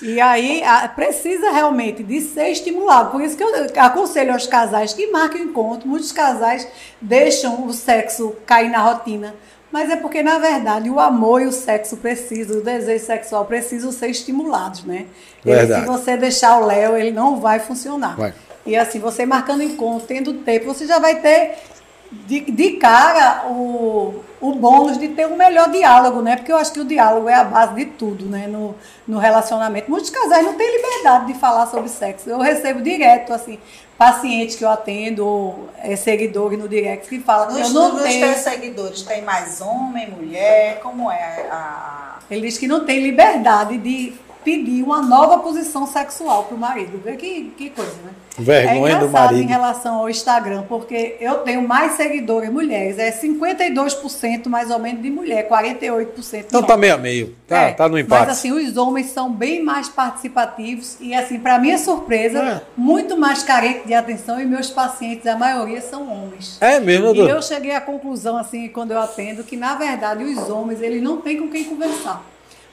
E 0.01 0.19
aí 0.21 0.63
a- 0.65 0.89
precisa 0.89 1.51
realmente 1.51 2.03
de 2.03 2.21
ser 2.21 2.49
estimulado. 2.51 3.11
Por 3.11 3.21
isso 3.21 3.37
que 3.37 3.43
eu 3.43 3.51
aconselho 3.77 4.33
aos 4.33 4.47
casais 4.47 4.95
que 4.95 5.09
marquem 5.09 5.43
o 5.43 5.45
encontro. 5.51 5.89
Muitos 5.89 6.13
casais 6.13 6.67
deixam 7.01 7.67
o 7.67 7.73
sexo 7.73 8.35
cair 8.47 8.71
na 8.71 8.79
rotina. 8.79 9.35
Mas 9.73 9.91
é 9.91 9.97
porque, 9.97 10.23
na 10.23 10.39
verdade, 10.39 10.89
o 10.91 10.99
amor 10.99 11.43
e 11.43 11.47
o 11.47 11.53
sexo 11.53 11.97
precisam, 11.99 12.59
o 12.59 12.63
desejo 12.63 13.05
sexual 13.05 13.45
precisam 13.45 13.93
ser 13.93 14.09
estimulados, 14.09 14.85
né? 14.85 15.07
Ele, 15.45 15.67
se 15.75 15.81
você 15.87 16.17
deixar 16.17 16.59
o 16.61 16.67
Léo, 16.67 16.97
ele 16.97 17.11
não 17.13 17.39
vai 17.41 17.59
funcionar. 17.61 18.17
Vai. 18.17 18.35
E 18.67 18.75
assim, 18.77 18.99
você 18.99 19.25
marcando 19.27 19.63
encontro, 19.63 20.07
tendo 20.09 20.33
tempo, 20.35 20.67
você 20.67 20.87
já 20.87 20.99
vai 20.99 21.17
ter 21.21 21.55
de, 22.11 22.41
de 22.41 22.71
cara 22.73 23.47
o, 23.47 24.23
o 24.41 24.53
bônus 24.55 24.99
de 24.99 25.09
ter 25.09 25.27
um 25.27 25.37
melhor 25.37 25.71
diálogo, 25.71 26.21
né? 26.21 26.37
Porque 26.37 26.51
eu 26.51 26.57
acho 26.57 26.73
que 26.73 26.81
o 26.81 26.85
diálogo 26.85 27.29
é 27.29 27.35
a 27.35 27.45
base 27.45 27.75
de 27.75 27.85
tudo, 27.87 28.27
né? 28.27 28.47
No, 28.47 28.75
no 29.07 29.19
relacionamento. 29.19 29.91
Muitos 29.91 30.11
casais 30.11 30.45
não 30.45 30.55
têm 30.55 30.77
liberdade 30.77 31.33
de 31.33 31.39
falar 31.39 31.67
sobre 31.69 31.89
sexo. 31.89 32.29
Eu 32.29 32.39
recebo 32.39 32.83
direto, 32.83 33.33
assim, 33.33 33.59
pacientes 33.97 34.57
que 34.57 34.65
eu 34.65 34.71
atendo, 34.71 35.25
ou 35.25 35.69
é, 35.79 35.95
seguidores 35.95 36.59
no 36.59 36.69
direct 36.69 37.09
que 37.09 37.21
falam 37.21 37.51
Nos, 37.51 37.69
eu 37.69 37.75
não 37.75 37.93
nos 37.95 38.03
tenho... 38.03 38.35
seguidores, 38.35 39.03
tem 39.03 39.23
mais 39.23 39.61
homem, 39.61 40.11
mulher? 40.11 40.81
Como 40.81 41.11
é 41.11 41.47
a... 41.51 42.19
Ele 42.31 42.47
diz 42.47 42.59
que 42.59 42.67
não 42.67 42.85
tem 42.85 43.01
liberdade 43.01 43.77
de 43.79 44.15
pedir 44.45 44.83
uma 44.83 45.03
nova 45.03 45.39
posição 45.39 45.87
sexual 45.87 46.45
para 46.45 46.57
o 46.57 46.59
marido. 46.59 47.01
Vê 47.05 47.17
que, 47.17 47.53
que 47.57 47.71
coisa, 47.71 47.93
né? 48.05 48.11
Vergonha 48.39 48.95
é 48.95 48.99
do 48.99 49.05
engraçado 49.07 49.25
marido. 49.33 49.43
em 49.43 49.47
relação 49.47 49.95
ao 49.97 50.09
Instagram, 50.09 50.63
porque 50.69 51.17
eu 51.21 51.39
tenho 51.39 51.67
mais 51.67 51.93
seguidores 51.93 52.49
mulheres, 52.51 52.99
é 52.99 53.11
52% 53.11 54.49
mais 54.49 54.71
ou 54.71 54.79
menos 54.79 55.03
de 55.03 55.11
mulher, 55.11 55.47
48% 55.49 56.45
Então 56.47 56.63
tá 56.63 56.75
homem. 56.75 56.81
meio 56.81 56.95
a 56.95 56.99
meio. 56.99 57.37
Tá, 57.47 57.57
É, 57.63 57.73
tá 57.73 57.89
no 57.89 57.99
empate. 57.99 58.27
Mas 58.29 58.39
assim, 58.39 58.53
os 58.53 58.77
homens 58.77 59.07
são 59.11 59.31
bem 59.31 59.63
mais 59.63 59.89
participativos 59.89 60.97
e 61.01 61.15
assim, 61.15 61.39
para 61.39 61.59
minha 61.59 61.77
surpresa, 61.79 62.39
É. 62.39 62.61
muito 62.77 63.17
mais 63.19 63.43
carentes 63.43 63.87
de 63.87 63.95
atenção 63.95 64.41
e 64.41 64.45
meus 64.47 64.71
pacientes, 64.71 65.27
a 65.27 65.37
maioria 65.37 65.81
são 65.81 66.03
homens. 66.11 66.57
É 66.61 66.79
mesmo, 66.81 67.11
E 67.11 67.15
doutor? 67.15 67.31
eu 67.31 67.43
cheguei 67.43 67.73
à 67.75 67.81
conclusão, 67.81 68.37
assim, 68.37 68.69
quando 68.69 68.93
eu 68.93 68.99
atendo, 69.01 69.45
que 69.45 69.57
na 69.57 69.75
verdade 69.75 70.25
os 70.25 70.49
homens, 70.49 70.81
eles 70.81 71.03
não 71.03 71.19
têm 71.19 71.37
com 71.39 71.49
quem 71.49 71.65
conversar. 71.65 72.25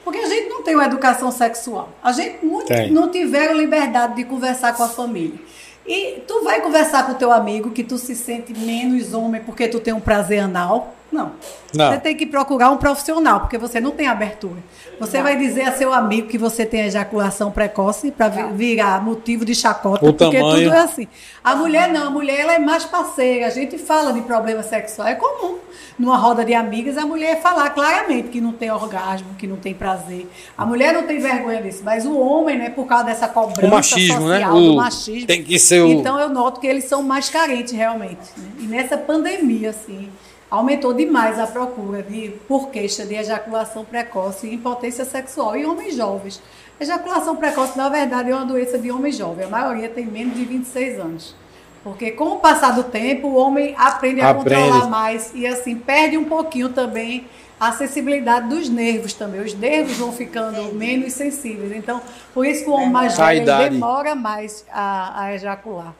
Porque 0.08 0.20
a 0.20 0.30
gente 0.30 0.48
não 0.48 0.64
tem 0.64 0.74
uma 0.74 0.86
educação 0.86 1.30
sexual. 1.32 1.90
A 2.02 2.14
gente 2.14 2.38
não, 2.46 2.64
Tem. 2.64 2.90
não 2.90 3.12
tiveram 3.12 3.54
liberdade 3.58 4.16
de 4.16 4.24
conversar 4.24 4.74
com 4.74 4.82
a 4.82 4.88
família. 4.88 5.38
E 5.86 6.24
tu 6.26 6.46
vai 6.46 6.62
conversar 6.62 7.06
com 7.06 7.12
o 7.12 7.16
teu 7.16 7.30
amigo 7.30 7.72
que 7.72 7.84
tu 7.84 7.98
se 7.98 8.16
sente 8.16 8.58
menos 8.58 9.14
homem 9.14 9.42
porque 9.42 9.68
tu 9.68 9.82
tem 9.82 9.94
um 9.94 10.00
prazer 10.00 10.40
anal? 10.40 10.96
Não. 11.12 11.32
Não. 11.74 11.92
Você 11.92 11.98
tem 12.00 12.16
que 12.18 12.26
procurar 12.26 12.70
um 12.70 12.78
profissional, 12.78 13.40
porque 13.42 13.58
você 13.58 13.80
não 13.80 13.92
tem 13.92 14.08
abertura. 14.08 14.58
Você 15.00 15.22
vai 15.22 15.38
dizer 15.38 15.62
a 15.64 15.72
seu 15.72 15.94
amigo 15.94 16.28
que 16.28 16.38
você 16.38 16.66
tem 16.66 16.82
ejaculação 16.82 17.52
precoce 17.52 18.12
para 18.12 18.28
virar 18.30 19.02
motivo 19.04 19.46
de 19.46 19.54
chacota, 19.54 20.04
O 20.06 20.14
porque 20.14 20.38
tamanho. 20.38 20.66
tudo 20.66 20.76
é 20.76 20.80
assim. 20.80 21.08
A 21.44 21.56
mulher 21.56 21.88
não, 21.94 22.08
a 22.08 22.10
mulher 22.10 22.40
ela 22.42 22.54
é 22.54 22.60
mais 22.60 22.84
parceira. 22.84 23.48
A 23.48 23.50
gente 23.50 23.78
fala 23.78 24.12
de 24.12 24.22
problema 24.22 24.64
sexual, 24.64 25.08
é 25.08 25.16
comum. 25.16 25.58
Numa 26.00 26.18
roda 26.18 26.44
de 26.44 26.54
amigas, 26.54 26.98
a 26.98 27.06
mulher 27.06 27.42
falar 27.42 27.70
claramente 27.72 28.28
que 28.30 28.42
não 28.42 28.52
tem 28.54 28.72
orgasmo, 28.72 29.28
que 29.38 29.48
não 29.48 29.58
tem 29.58 29.74
prazer. 29.74 30.28
A 30.58 30.66
mulher 30.66 30.94
não 30.94 31.04
tem 31.04 31.20
vergonha 31.20 31.62
disso, 31.62 31.82
mas 31.86 32.06
o 32.06 32.18
homem, 32.18 32.58
né, 32.58 32.70
por 32.70 32.86
causa 32.86 33.06
dessa 33.06 33.28
cobrança 33.28 33.66
O 33.66 33.70
machismo, 33.70 34.28
né? 34.28 34.36
social, 34.40 34.56
O- 34.56 34.62
do 34.62 34.76
machismo. 34.76 35.28
tem 35.28 35.44
que 35.44 35.58
ser 35.60 35.82
o- 35.82 35.88
Então 35.92 36.20
eu 36.20 36.30
noto 36.30 36.60
que 36.60 36.68
eles 36.68 36.84
são 36.86 37.02
mais 37.04 37.30
carentes 37.30 37.72
realmente. 37.74 38.18
né? 38.38 38.50
E 38.60 38.64
nessa 38.64 38.98
pandemia, 38.98 39.70
assim, 39.72 40.10
aumentou 40.50 40.94
demais 40.94 41.38
a 41.40 41.48
procura 41.48 42.02
de, 42.02 42.30
por 42.48 42.70
queixa 42.70 43.06
de 43.06 43.16
ejaculação 43.16 43.84
precoce 43.84 44.48
e 44.48 44.54
impotência 44.56 45.06
sexual 45.06 45.56
em 45.56 45.66
homens 45.66 45.96
jovens. 45.96 46.42
Ejaculação 46.80 47.36
precoce, 47.36 47.78
na 47.78 47.90
verdade, 47.90 48.30
é 48.32 48.36
uma 48.36 48.46
doença 48.46 48.78
de 48.78 48.92
homem 48.92 49.12
jovem. 49.12 49.46
A 49.46 49.50
maioria 49.50 49.90
tem 49.90 50.06
menos 50.06 50.36
de 50.36 50.46
26 50.46 51.00
anos. 51.00 51.36
Porque 51.84 52.12
com 52.12 52.34
o 52.34 52.40
passar 52.40 52.72
do 52.72 52.84
tempo, 52.84 53.28
o 53.28 53.36
homem 53.36 53.74
aprende 53.78 54.22
a 54.22 54.30
Aprende. 54.30 54.62
controlar 54.62 54.90
mais 54.90 55.32
e 55.34 55.48
assim 55.48 55.76
perde 55.76 56.18
um 56.18 56.26
pouquinho 56.26 56.70
também 56.70 57.28
a 57.60 57.72
sensibilidade 57.72 58.50
dos 58.50 58.70
nervos 58.70 59.14
também. 59.14 59.42
Os 59.42 59.54
nervos 59.54 59.98
vão 59.98 60.12
ficando 60.12 60.74
menos 60.76 61.14
sensíveis. 61.14 61.72
Então, 61.72 62.02
por 62.34 62.46
isso 62.46 62.64
que 62.64 62.70
o 62.70 62.74
homem 62.74 62.90
mais 62.90 63.20
A 63.20 63.34
idade. 63.34 63.70
demora 63.76 64.14
mais 64.16 64.64
a, 64.72 65.24
a 65.24 65.34
ejacular. 65.34 65.94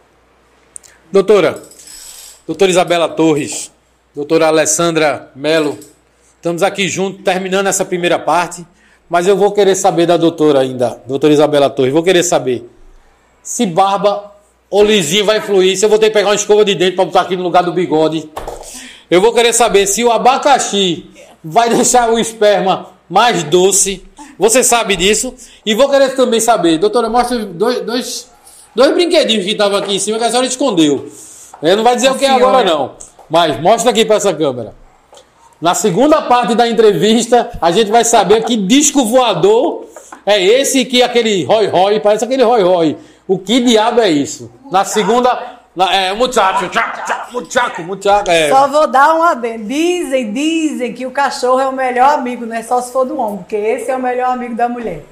Doutora, 1.12 1.64
doutora 2.46 2.70
Isabela 2.70 3.08
Torres, 3.10 3.72
doutora 4.18 4.48
Alessandra 4.48 5.30
Melo, 5.36 5.78
estamos 6.38 6.64
aqui 6.64 6.90
juntos, 6.90 7.22
terminando 7.24 7.68
essa 7.68 7.86
primeira 7.86 8.18
parte, 8.18 8.66
mas 9.08 9.28
eu 9.28 9.38
vou 9.38 9.52
querer 9.52 9.76
saber 9.76 10.08
da 10.08 10.18
doutora 10.18 10.62
ainda, 10.62 11.00
doutora 11.06 11.32
Isabela 11.32 11.70
Torres, 11.70 11.94
vou 11.94 12.02
querer 12.02 12.24
saber 12.24 12.68
se 13.44 13.64
barba 13.68 14.32
ou 14.72 14.84
lisinho 14.84 15.24
vai 15.24 15.40
fluir, 15.40 15.78
se 15.78 15.86
eu 15.86 15.90
vou 15.90 16.00
ter 16.00 16.08
que 16.08 16.14
pegar 16.14 16.30
uma 16.30 16.36
escova 16.36 16.66
de 16.66 16.74
dente 16.74 16.96
para 16.96 17.06
botar 17.06 17.22
aqui 17.22 17.36
no 17.38 17.44
lugar 17.44 17.62
do 17.62 17.72
bigode. 17.72 18.28
Eu 19.10 19.22
vou 19.22 19.32
querer 19.32 19.54
saber 19.54 19.86
se 19.86 20.04
o 20.04 20.12
abacaxi 20.12 21.12
vai 21.44 21.70
deixar 21.74 22.10
o 22.10 22.18
esperma 22.18 22.88
mais 23.08 23.44
doce. 23.44 24.04
Você 24.40 24.64
sabe 24.64 24.96
disso? 24.96 25.32
E 25.64 25.76
vou 25.76 25.88
querer 25.92 26.16
também 26.16 26.40
saber, 26.40 26.80
doutora, 26.80 27.08
mostra 27.08 27.38
dois, 27.46 27.82
dois, 27.82 28.32
dois 28.76 28.94
brinquedinhos 28.96 29.46
que 29.46 29.52
estavam 29.52 29.78
aqui 29.78 29.94
em 29.94 30.00
cima 30.00 30.18
que 30.18 30.24
a 30.24 30.30
senhora 30.32 30.48
escondeu. 30.48 31.08
É, 31.62 31.76
não 31.76 31.84
vai 31.84 31.96
dizer 31.96 32.08
A 32.08 32.14
o 32.14 32.18
que 32.18 32.26
é 32.26 32.32
agora, 32.32 32.64
não. 32.64 32.96
Mas 33.30 33.60
mostra 33.60 33.92
aqui 33.92 34.06
para 34.06 34.16
essa 34.16 34.34
câmera. 34.34 34.74
Na 35.60 35.74
segunda 35.74 36.22
parte 36.22 36.54
da 36.54 36.68
entrevista, 36.68 37.50
a 37.60 37.72
gente 37.72 37.90
vai 37.90 38.04
saber 38.04 38.44
que 38.44 38.56
disco 38.56 39.04
voador 39.06 39.86
é 40.26 40.44
esse 40.44 40.86
que 40.86 41.02
aquele 41.02 41.44
Roy 41.46 41.68
Roy, 41.68 42.00
parece 42.00 42.24
aquele 42.26 42.44
Roy 42.44 42.62
Roy. 42.62 42.98
O 43.28 43.40
que 43.40 43.60
diabo 43.60 44.00
é 44.00 44.10
isso? 44.10 44.52
Na 44.72 44.86
segunda. 44.86 45.58
Na, 45.76 45.94
é, 45.94 46.14
muchacho, 46.14 46.72
muchacho, 47.32 47.84
muchacho. 47.84 48.32
É. 48.32 48.50
Só 48.50 48.68
vou 48.68 48.88
dar 48.88 49.14
um 49.14 49.22
adendo. 49.22 49.66
Dizem, 49.66 50.34
dizem 50.34 50.94
que 50.94 51.06
o 51.06 51.12
cachorro 51.12 51.60
é 51.60 51.68
o 51.68 51.72
melhor 51.72 52.16
amigo, 52.16 52.48
não 52.48 52.56
é 52.56 52.64
só 52.64 52.82
se 52.82 52.92
for 52.92 53.06
do 53.06 53.18
homem, 53.18 53.38
porque 53.40 53.56
esse 53.56 53.92
é 53.92 53.96
o 53.96 54.02
melhor 54.02 54.32
amigo 54.32 54.56
da 54.56 54.68
mulher. 54.68 55.04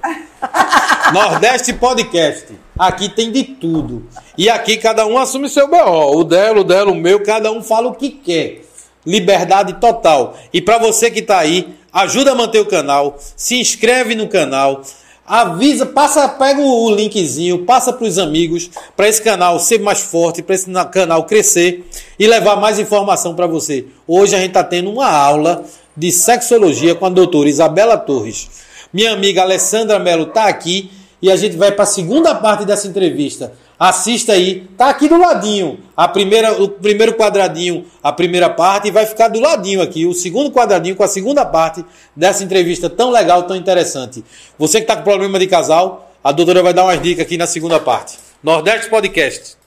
Nordeste 1.13 1.71
Podcast. 1.73 2.64
Aqui 2.77 3.07
tem 3.09 3.31
de 3.31 3.43
tudo. 3.43 4.03
E 4.37 4.49
aqui 4.49 4.77
cada 4.77 5.05
um 5.07 5.17
assume 5.17 5.47
seu 5.49 5.67
BO. 5.67 6.17
O 6.17 6.23
dela, 6.23 6.59
o 6.59 6.63
dela, 6.63 6.91
o 6.91 6.95
meu, 6.95 7.23
cada 7.23 7.51
um 7.51 7.61
fala 7.63 7.87
o 7.87 7.95
que 7.95 8.09
quer. 8.09 8.61
Liberdade 9.05 9.73
total. 9.79 10.35
E 10.53 10.61
para 10.61 10.77
você 10.77 11.09
que 11.09 11.21
tá 11.21 11.37
aí, 11.39 11.69
ajuda 11.93 12.31
a 12.31 12.35
manter 12.35 12.59
o 12.59 12.65
canal, 12.65 13.17
se 13.37 13.59
inscreve 13.59 14.15
no 14.15 14.27
canal, 14.27 14.81
avisa, 15.25 15.85
passa, 15.85 16.27
pega 16.27 16.59
o 16.59 16.89
linkzinho, 16.93 17.65
passa 17.65 17.93
para 17.93 18.05
os 18.05 18.17
amigos, 18.17 18.69
para 18.95 19.07
esse 19.07 19.21
canal 19.21 19.59
ser 19.59 19.79
mais 19.79 19.99
forte, 20.01 20.41
para 20.41 20.55
esse 20.55 20.69
na- 20.69 20.85
canal 20.85 21.23
crescer 21.23 21.87
e 22.19 22.27
levar 22.27 22.57
mais 22.57 22.77
informação 22.79 23.33
para 23.35 23.47
você. 23.47 23.85
Hoje 24.07 24.35
a 24.35 24.39
gente 24.39 24.51
tá 24.51 24.63
tendo 24.63 24.89
uma 24.91 25.09
aula 25.09 25.63
de 25.95 26.11
sexologia 26.11 26.93
com 26.95 27.05
a 27.05 27.09
doutora 27.09 27.47
Isabela 27.47 27.97
Torres. 27.97 28.49
Minha 28.91 29.13
amiga 29.13 29.43
Alessandra 29.43 29.97
Mello 29.99 30.25
tá 30.27 30.45
aqui 30.45 30.91
e 31.25 31.31
a 31.31 31.35
gente 31.35 31.57
vai 31.57 31.71
para 31.71 31.85
a 31.85 31.87
segunda 31.87 32.35
parte 32.35 32.65
dessa 32.65 32.87
entrevista. 32.87 33.51
Assista 33.79 34.33
aí, 34.33 34.67
tá 34.77 34.89
aqui 34.89 35.09
do 35.09 35.17
ladinho. 35.17 35.79
A 35.97 36.07
primeira, 36.07 36.61
o 36.61 36.69
primeiro 36.69 37.15
quadradinho, 37.15 37.83
a 38.03 38.11
primeira 38.11 38.47
parte, 38.47 38.89
e 38.89 38.91
vai 38.91 39.07
ficar 39.07 39.29
do 39.29 39.39
ladinho 39.39 39.81
aqui, 39.81 40.05
o 40.05 40.13
segundo 40.13 40.51
quadradinho 40.51 40.95
com 40.95 41.01
a 41.03 41.07
segunda 41.07 41.43
parte 41.43 41.83
dessa 42.15 42.43
entrevista 42.43 42.91
tão 42.91 43.09
legal, 43.09 43.41
tão 43.41 43.55
interessante. 43.55 44.23
Você 44.59 44.81
que 44.81 44.85
tá 44.85 44.95
com 44.95 45.01
problema 45.01 45.39
de 45.39 45.47
casal, 45.47 46.11
a 46.23 46.31
doutora 46.31 46.61
vai 46.61 46.75
dar 46.75 46.83
umas 46.83 47.01
dicas 47.01 47.25
aqui 47.25 47.37
na 47.37 47.47
segunda 47.47 47.79
parte. 47.79 48.19
Nordeste 48.43 48.87
Podcast. 48.87 49.64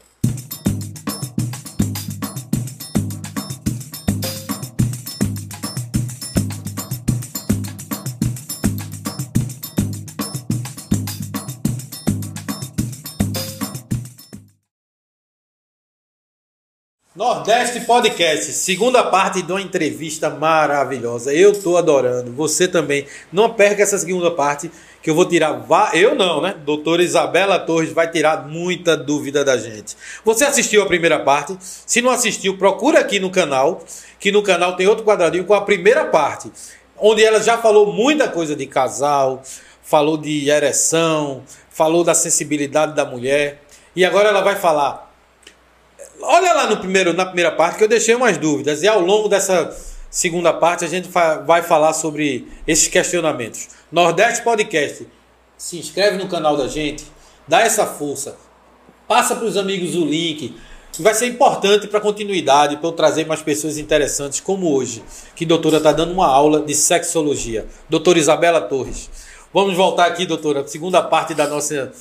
Nordeste 17.19 17.81
Podcast, 17.81 18.53
segunda 18.53 19.03
parte 19.03 19.43
de 19.43 19.51
uma 19.51 19.61
entrevista 19.61 20.31
maravilhosa. 20.31 21.35
Eu 21.35 21.53
tô 21.53 21.77
adorando, 21.77 22.31
você 22.31 22.69
também. 22.69 23.07
Não 23.33 23.53
perca 23.55 23.83
essa 23.83 23.99
segunda 23.99 24.31
parte 24.31 24.71
que 25.03 25.11
eu 25.11 25.17
vou 25.17 25.25
tirar. 25.25 25.67
Eu 25.95 26.15
não, 26.15 26.41
né? 26.41 26.55
Doutora 26.65 27.03
Isabela 27.03 27.59
Torres 27.59 27.91
vai 27.91 28.09
tirar 28.09 28.47
muita 28.47 28.97
dúvida 28.97 29.45
da 29.45 29.57
gente. 29.57 29.97
Você 30.25 30.45
assistiu 30.45 30.81
a 30.81 30.87
primeira 30.87 31.19
parte? 31.19 31.57
Se 31.61 32.01
não 32.01 32.13
assistiu, 32.13 32.57
procura 32.57 33.01
aqui 33.01 33.19
no 33.19 33.31
canal, 33.31 33.83
que 34.21 34.31
no 34.31 34.41
canal 34.41 34.77
tem 34.77 34.87
outro 34.87 35.05
quadradinho 35.05 35.45
com 35.45 35.55
a 35.55 35.63
primeira 35.63 36.05
parte, 36.05 36.53
onde 36.97 37.25
ela 37.25 37.43
já 37.43 37.59
falou 37.59 37.93
muita 37.93 38.29
coisa 38.29 38.55
de 38.55 38.65
casal, 38.65 39.43
falou 39.83 40.17
de 40.17 40.49
ereção, 40.49 41.43
falou 41.69 42.05
da 42.05 42.15
sensibilidade 42.15 42.95
da 42.95 43.05
mulher. 43.05 43.61
E 43.97 44.05
agora 44.05 44.29
ela 44.29 44.41
vai 44.41 44.55
falar 44.55 45.08
Olha 46.21 46.53
lá 46.53 46.67
no 46.69 46.79
primeiro, 46.79 47.13
na 47.13 47.25
primeira 47.25 47.53
parte 47.53 47.79
que 47.79 47.85
eu 47.85 47.89
deixei 47.89 48.15
umas 48.15 48.37
dúvidas 48.37 48.83
e 48.83 48.89
ao 48.89 49.01
longo 49.01 49.29
dessa 49.29 49.75
segunda 50.11 50.53
parte 50.53 50.85
a 50.85 50.89
gente 50.89 51.09
vai 51.09 51.63
falar 51.63 51.93
sobre 51.93 52.49
esses 52.67 52.89
questionamentos. 52.89 53.69
Nordeste 53.91 54.43
Podcast, 54.43 55.07
se 55.57 55.79
inscreve 55.79 56.17
no 56.17 56.29
canal 56.29 56.57
da 56.57 56.67
gente, 56.67 57.05
dá 57.47 57.61
essa 57.61 57.87
força, 57.87 58.37
passa 59.07 59.37
para 59.37 59.47
os 59.47 59.57
amigos 59.57 59.95
o 59.95 60.05
link. 60.05 60.55
Vai 61.01 61.15
ser 61.15 61.27
importante 61.27 61.87
para 61.87 61.99
a 61.99 62.03
continuidade, 62.03 62.77
para 62.79 62.89
eu 62.89 62.93
trazer 62.93 63.25
mais 63.25 63.41
pessoas 63.41 63.79
interessantes 63.79 64.41
como 64.41 64.75
hoje, 64.75 65.01
que 65.37 65.45
a 65.45 65.49
doutora 65.49 65.77
está 65.77 65.93
dando 65.93 66.13
uma 66.13 66.27
aula 66.27 66.63
de 66.63 66.75
sexologia. 66.75 67.67
Doutora 67.89 68.19
Isabela 68.19 68.61
Torres. 68.61 69.09
Vamos 69.55 69.77
voltar 69.77 70.07
aqui, 70.07 70.27
doutora, 70.27 70.67
segunda 70.67 71.01
parte 71.01 71.35
da 71.35 71.47
nossa, 71.47 71.93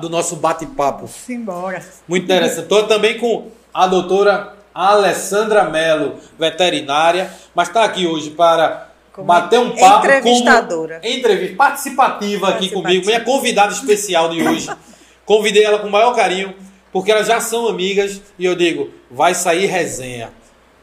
do 0.00 0.08
nosso 0.08 0.36
bate-papo. 0.36 1.08
Simbora. 1.08 1.84
Muito 2.06 2.24
interessante. 2.24 2.62
Estou 2.62 2.86
também 2.86 3.18
com 3.18 3.50
a 3.74 3.88
doutora 3.88 4.54
Alessandra 4.72 5.64
Mello, 5.64 6.14
veterinária, 6.38 7.30
mas 7.54 7.68
está 7.68 7.84
aqui 7.84 8.06
hoje 8.06 8.30
para 8.30 8.88
Como 9.12 9.26
bater 9.26 9.58
um 9.58 9.70
papo 9.70 10.06
entrevistadora. 10.06 11.00
como 11.00 11.12
entrevista 11.12 11.56
participativa 11.56 12.48
aqui 12.50 12.70
comigo, 12.70 13.04
minha 13.04 13.20
convidada 13.20 13.72
especial 13.72 14.30
de 14.30 14.46
hoje. 14.46 14.70
Convidei 15.26 15.64
ela 15.64 15.78
com 15.78 15.88
o 15.88 15.90
maior 15.90 16.14
carinho, 16.14 16.54
porque 16.92 17.10
elas 17.10 17.26
já 17.26 17.40
são 17.40 17.66
amigas 17.66 18.20
e 18.38 18.44
eu 18.44 18.54
digo, 18.54 18.90
vai 19.10 19.34
sair 19.34 19.66
resenha. 19.66 20.30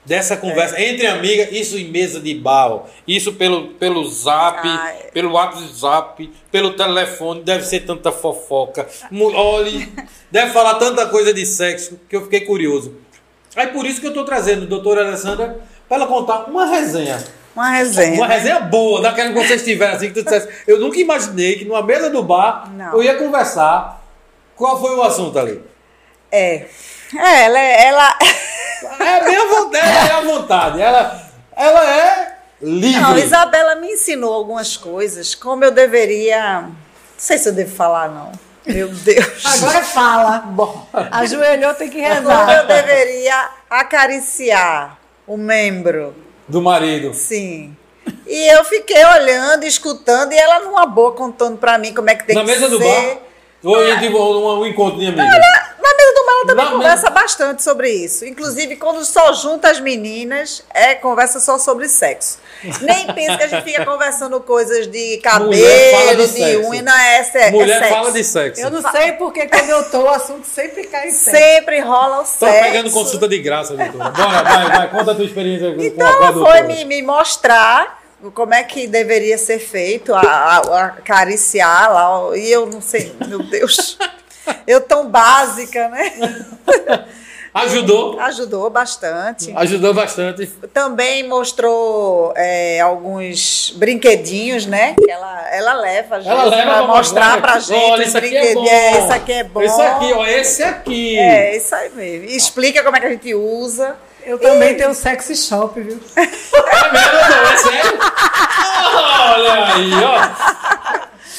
Dessa 0.04 0.36
conversa 0.36 0.78
É. 0.78 0.89
entre 0.89 1.06
amigas, 1.06 1.49
isso 1.52 1.78
em 1.78 1.86
mesa 1.89 2.20
de 2.20 2.34
bar, 2.34 2.86
isso 3.08 3.34
pelo, 3.34 3.68
pelo 3.76 4.04
zap, 4.10 4.68
Ah, 4.68 4.93
é. 4.99 5.12
pelo 5.12 5.34
WhatsApp, 5.34 6.32
pelo 6.52 6.74
telefone, 6.74 7.43
deve 7.43 7.64
ser 7.66 7.82
tanta 7.82 8.12
fofoca. 8.12 8.88
Olhe, 9.36 9.91
deve 10.32 10.52
falar 10.52 10.76
tanta 10.76 11.06
coisa 11.06 11.32
de 11.32 11.45
sexo 11.45 11.99
que 12.10 12.16
eu 12.16 12.24
fiquei 12.24 12.41
curioso. 12.41 12.95
Aí 13.56 13.68
por 13.68 13.86
isso 13.86 14.02
que 14.02 14.08
eu 14.08 14.14
tô 14.14 14.24
trazendo 14.26 14.64
a 14.64 14.68
doutora 14.68 15.06
Alessandra 15.08 15.60
para 15.88 15.97
ela 15.97 16.08
contar 16.08 16.45
uma 16.49 16.66
resenha. 16.66 17.24
Uma 17.56 17.70
resenha. 17.70 18.16
Uma 18.16 18.28
né? 18.28 18.36
resenha 18.38 18.60
boa, 18.62 19.02
daquela 19.02 19.30
que 19.34 19.36
vocês 19.45 19.64
tiveram 19.64 19.95
assim, 19.97 20.08
que 20.08 20.14
tu 20.16 20.24
dissesse. 20.24 20.47
Eu 20.66 20.80
nunca 20.80 20.97
imaginei 20.99 21.58
que 21.60 21.66
numa 21.66 21.84
mesa 21.84 22.10
do 22.10 22.24
bar 22.24 22.72
Não. 22.74 22.93
eu 22.93 23.04
ia 23.04 23.16
conversar. 23.16 24.02
Qual 24.56 24.80
foi 24.80 24.95
o 24.95 25.04
assunto 25.04 25.38
ali? 25.38 25.62
É. 26.32 26.66
É, 27.16 27.43
ela, 27.43 27.60
é- 27.60 27.86
ela... 27.88 28.18
É 29.00 29.24
bem 29.24 29.36
à 29.36 29.46
vontade, 29.48 29.88
é 30.10 30.12
à 30.14 30.22
vontade. 30.22 30.82
Ela, 30.82 31.22
ela 31.56 31.86
é 31.90 32.38
livre. 32.62 33.00
Não, 33.02 33.18
Isabela 33.18 33.76
me 33.76 33.92
ensinou 33.94 34.34
algumas 34.34 34.78
coisas, 34.78 35.36
como 35.36 35.64
eu 35.64 35.72
deveria. 35.72 36.62
Não 36.62 36.76
sei 37.18 37.38
se 37.38 37.50
eu 37.50 37.54
devo 37.54 37.76
falar, 37.76 38.10
não. 38.10 38.32
Meu 38.66 38.88
Deus. 38.90 39.44
Agora 39.46 39.84
fala. 39.84 40.38
Bom. 40.40 40.88
Ajoelhou, 41.12 41.74
tem 41.74 41.90
que 41.90 41.98
Como 42.02 42.14
eu 42.14 42.22
rezar. 42.22 42.68
deveria 42.68 43.50
acariciar 43.70 44.98
o 45.28 45.38
membro. 45.38 46.16
Do 46.48 46.62
marido. 46.62 47.14
Sim. 47.14 47.76
E 48.28 48.48
eu 48.54 48.64
fiquei 48.66 49.04
olhando, 49.06 49.64
escutando, 49.64 50.34
e 50.34 50.38
ela 50.38 50.60
numa 50.62 50.86
boa 50.86 51.14
contando 51.14 51.58
pra 51.58 51.78
mim 51.78 51.94
como 51.94 52.10
é 52.10 52.16
que 52.16 52.26
tem 52.26 52.36
Na 52.36 52.42
que 52.44 52.48
mesa 52.48 52.68
ser. 52.68 52.70
do 52.70 52.80
bar? 52.80 53.18
Ou 53.64 53.88
em 53.88 53.99
tipo, 53.99 54.18
um, 54.18 54.59
um 54.59 54.66
encontro 54.66 54.99
de 54.99 55.07
amigos? 55.07 55.24
Na 55.24 55.93
mesa 55.97 56.14
do 56.14 56.22
ela 56.41 56.45
também 56.45 56.66
Na 56.66 56.72
conversa 56.72 57.09
bastante 57.09 57.64
sobre 57.64 57.89
isso. 57.89 58.26
Inclusive, 58.26 58.76
quando 58.76 59.05
só 59.05 59.34
junta 59.34 59.70
as 59.70 59.80
meninas, 59.80 60.64
é 60.74 60.95
conversa 60.95 61.39
só 61.39 61.57
sobre 61.57 61.88
sexo. 61.88 62.39
Nem 62.82 63.07
pensa 63.07 63.38
que 63.38 63.43
a 63.43 63.47
gente 63.47 63.64
fica 63.64 63.86
conversando 63.86 64.39
coisas 64.41 64.88
de 64.88 65.18
cabelo, 65.18 65.51
de 65.51 66.16
de, 66.16 66.28
sexo. 66.28 66.70
unha, 66.70 66.82
não 66.82 66.97
é, 66.97 67.32
é 67.36 67.51
Mulher 67.51 67.80
sexo. 67.80 67.93
fala 67.93 68.12
de 68.12 68.24
sexo. 68.24 68.62
Eu 68.62 68.70
não 68.72 68.91
sei 68.91 69.12
porque 69.14 69.47
quando 69.47 69.70
eu 69.70 69.89
tô, 69.89 70.01
o 70.01 70.09
assunto 70.09 70.45
sempre 70.45 70.84
cai 70.86 71.07
em 71.07 71.12
sexo. 71.12 71.38
Sempre 71.38 71.80
rola 71.80 72.18
o 72.18 72.20
Tô 72.20 72.26
sexo. 72.26 72.64
pegando 72.64 72.91
consulta 72.91 73.28
de 73.28 73.39
graça, 73.39 73.76
doutora. 73.76 74.09
Bora, 74.09 74.43
vai, 74.43 74.70
vai. 74.70 74.89
Conta 74.89 75.12
a 75.12 75.16
tua 75.16 75.26
experiência 75.26 75.72
com, 75.72 75.76
com 75.78 75.82
a, 75.82 75.86
Então 75.86 76.14
com 76.18 76.24
a 76.24 76.28
ela 76.28 76.45
foi 76.45 76.62
me, 76.64 76.86
me 76.86 77.01
mostrar 77.01 78.01
como 78.34 78.53
é 78.53 78.63
que 78.63 78.88
deveria 78.88 79.38
ser 79.38 79.59
feito, 79.59 80.13
a, 80.13 80.22
a, 80.22 80.86
acariciar 80.86 81.91
lá, 81.91 82.38
e 82.38 82.51
eu 82.51 82.67
não 82.67 82.82
sei, 82.82 83.13
meu 83.28 83.41
Deus, 83.43 83.97
eu 84.67 84.82
tão 84.82 85.09
básica, 85.09 85.89
né? 85.89 86.45
Ajudou. 87.53 88.17
Ajudou 88.17 88.69
bastante. 88.69 89.51
Ajudou 89.53 89.93
bastante. 89.93 90.47
Também 90.74 91.28
mostrou 91.28 92.34
é, 92.36 92.80
alguns 92.80 93.74
brinquedinhos, 93.76 94.65
né? 94.65 94.95
Que 94.97 95.11
ela, 95.11 95.49
ela 95.53 95.74
leva, 95.74 96.17
às 96.17 96.26
Ela 96.26 96.45
leva 96.45 96.63
pra 96.63 96.88
mostrar 96.88 97.41
pra 97.41 97.59
gente 97.59 97.91
Olha, 97.91 98.03
os 98.03 98.07
isso 98.07 98.17
aqui 98.17 98.38
é 98.38 98.39
brinquedinhos. 98.39 98.69
bom. 98.69 98.69
É, 98.69 98.99
isso 98.99 99.13
aqui 99.13 99.32
é 99.34 99.43
bom. 99.43 99.61
Esse 99.61 99.82
aqui, 99.82 100.13
ó. 100.13 100.26
Esse 100.26 100.63
aqui. 100.63 101.19
É, 101.19 101.57
isso 101.57 101.76
aí 101.76 101.89
mesmo. 101.89 102.30
E 102.30 102.38
Explica 102.38 102.84
como 102.84 102.95
é 102.95 102.99
que 103.01 103.05
a 103.07 103.09
gente 103.09 103.36
usa. 103.36 103.97
Eu 104.26 104.38
também 104.39 104.76
tenho 104.76 104.93
sexy 104.93 105.36
shop, 105.36 105.80
viu? 105.80 105.99
É 106.15 106.22
mesmo, 106.22 107.13
não? 107.30 107.51
É 107.51 107.57
sério? 107.57 107.99
Olha 109.34 109.74
aí, 109.76 109.91
ó. 110.03 110.61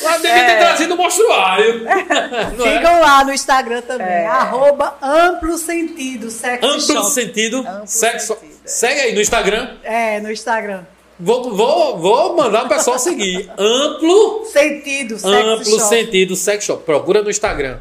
Lá 0.05 0.17
devia 0.17 0.45
ter 0.47 0.59
trazido 0.59 0.95
o 0.95 0.97
mostruário. 0.97 1.85
Não 1.85 2.67
é? 2.67 2.77
Sigam 2.77 3.01
lá 3.01 3.25
no 3.25 3.33
Instagram 3.33 3.83
também. 3.83 4.07
É. 4.07 4.27
Arroba 4.27 4.95
amplo 5.01 5.57
sentido 5.57 6.29
sexy 6.31 6.67
Amplo 6.67 6.81
shop. 6.81 7.11
sentido. 7.11 7.59
Amplo 7.59 7.87
sexo. 7.87 8.35
sentido, 8.35 8.53
é. 8.65 8.69
Segue 8.69 9.01
aí 9.01 9.15
no 9.15 9.21
Instagram. 9.21 9.69
É, 9.85 10.21
no 10.21 10.31
Instagram. 10.33 10.81
Vou, 11.21 11.55
vou, 11.55 11.99
vou 11.99 12.35
mandar 12.37 12.65
o 12.65 12.69
pessoal 12.69 12.99
seguir. 12.99 13.49
Amplo, 13.57 14.45
Sentido 14.53 15.19
sexy 15.19 15.37
amplo 15.37 15.65
shop. 15.79 15.89
sentido 15.89 16.35
sex 16.37 16.65
shop. 16.65 16.83
Procura 16.85 17.23
no 17.23 17.31
Instagram. 17.31 17.79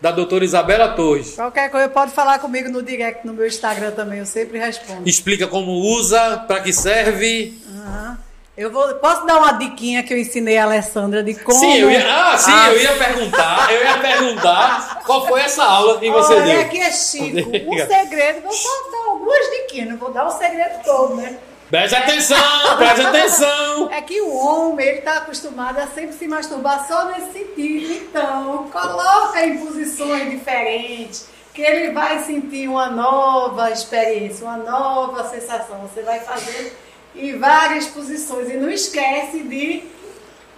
Da 0.00 0.12
doutora 0.12 0.44
Isabela 0.44 0.90
Torres. 0.90 1.34
Qualquer 1.34 1.70
coisa 1.70 1.88
pode 1.88 2.12
falar 2.12 2.38
comigo 2.38 2.68
no 2.68 2.82
direct 2.82 3.26
no 3.26 3.32
meu 3.32 3.46
Instagram 3.46 3.90
também, 3.90 4.20
eu 4.20 4.26
sempre 4.26 4.58
respondo. 4.58 5.08
Explica 5.08 5.46
como 5.48 5.72
usa, 5.72 6.44
pra 6.46 6.60
que 6.60 6.72
serve. 6.72 7.60
Aham. 7.68 8.18
Eu 8.56 8.72
vou, 8.72 8.92
posso 8.96 9.24
dar 9.24 9.38
uma 9.38 9.52
diquinha 9.52 10.02
que 10.02 10.12
eu 10.12 10.18
ensinei 10.18 10.58
a 10.58 10.64
Alessandra 10.64 11.22
de 11.22 11.32
como. 11.32 11.60
Sim, 11.60 11.78
eu 11.78 11.90
ia, 11.92 12.04
ah, 12.12 12.36
sim, 12.36 12.50
eu 12.50 12.82
ia 12.82 12.92
perguntar, 12.96 13.72
eu 13.72 13.84
ia 13.84 13.98
perguntar 13.98 15.00
qual 15.06 15.28
foi 15.28 15.42
essa 15.42 15.62
aula 15.62 16.00
que 16.00 16.10
você 16.10 16.34
Olha, 16.34 16.44
deu. 16.44 16.60
aqui 16.62 16.80
é 16.80 16.90
Chico. 16.90 17.52
Diga. 17.52 17.70
Um 17.70 17.86
segredo, 17.86 18.42
vou 18.42 18.52
só 18.52 18.68
dar 18.90 19.10
algumas 19.12 19.50
diquinhas, 19.50 19.90
não 19.90 19.96
vou 19.96 20.12
dar 20.12 20.26
o 20.26 20.30
segredo 20.32 20.82
todo, 20.84 21.14
né? 21.14 21.38
Preste 21.70 21.96
atenção, 21.96 22.76
preste 22.78 23.02
atenção. 23.02 23.88
É 23.92 24.00
que 24.02 24.20
o 24.20 24.34
homem, 24.34 24.86
ele 24.86 25.00
tá 25.00 25.18
acostumado 25.18 25.78
a 25.78 25.86
sempre 25.86 26.12
se 26.12 26.26
masturbar 26.28 26.86
só 26.86 27.06
nesse 27.06 27.32
sentido. 27.32 27.92
Então, 27.92 28.68
coloca 28.70 29.44
em 29.44 29.58
posições 29.58 30.30
diferentes, 30.30 31.28
que 31.52 31.62
ele 31.62 31.92
vai 31.92 32.20
sentir 32.20 32.68
uma 32.68 32.88
nova 32.88 33.70
experiência, 33.70 34.46
uma 34.46 34.56
nova 34.56 35.28
sensação. 35.28 35.78
Você 35.80 36.02
vai 36.02 36.20
fazer 36.20 36.76
em 37.14 37.38
várias 37.38 37.86
posições. 37.86 38.48
E 38.48 38.54
não 38.54 38.70
esquece 38.70 39.40
de 39.40 39.82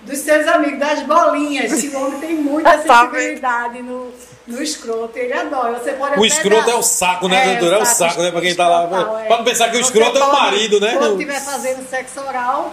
dos 0.03 0.19
seus 0.19 0.47
amigos, 0.47 0.79
das 0.79 1.03
bolinhas. 1.03 1.71
O 1.93 1.97
homem 1.99 2.21
tem 2.21 2.35
muita 2.37 2.71
sensibilidade 2.83 3.83
no, 3.83 4.13
no 4.47 4.63
escroto. 4.63 5.17
Ele 5.19 5.33
adora. 5.33 5.79
Você 5.79 5.93
pode 5.93 6.19
O 6.19 6.25
escroto 6.27 6.67
dar- 6.67 6.73
é 6.73 6.75
o 6.77 6.83
saco, 6.83 7.29
né, 7.29 7.57
doutora? 7.57 7.77
É 7.77 7.83
o 7.83 7.87
saco, 7.87 8.23
né, 8.23 8.31
pra 8.31 8.41
quem 8.41 8.55
tá 8.55 8.69
lá. 8.69 9.21
é. 9.23 9.27
Pra 9.27 9.37
não 9.39 9.45
pensar 9.45 9.71
que 9.71 9.77
o 9.77 9.81
escroto 9.81 10.19
é 10.19 10.25
o 10.25 10.33
marido, 10.33 10.81
né? 10.81 10.95
Quando 10.97 11.13
estiver 11.13 11.41
fazendo 11.41 11.89
sexo 11.89 12.21
oral, 12.21 12.73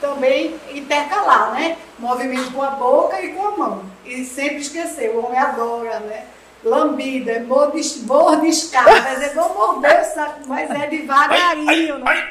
também 0.00 0.54
intercalar, 0.72 1.52
né? 1.52 1.76
Movimento 1.98 2.50
com 2.52 2.62
a 2.62 2.70
boca 2.70 3.20
e 3.22 3.28
com 3.28 3.46
a 3.46 3.50
mão. 3.56 3.82
E 4.04 4.24
sempre 4.24 4.56
esquecer, 4.58 5.10
o 5.10 5.24
homem 5.24 5.38
adora, 5.38 6.00
né? 6.00 6.24
Lambida, 6.64 7.32
é 7.32 7.40
mordis- 7.40 8.02
mordiscar, 8.04 8.84
mas 9.02 9.20
é 9.22 9.34
bom 9.34 9.52
morder 9.52 10.00
o 10.00 10.04
saco, 10.14 10.40
mas 10.46 10.70
é 10.70 10.86
devagarinho, 10.86 11.98
né? 11.98 12.28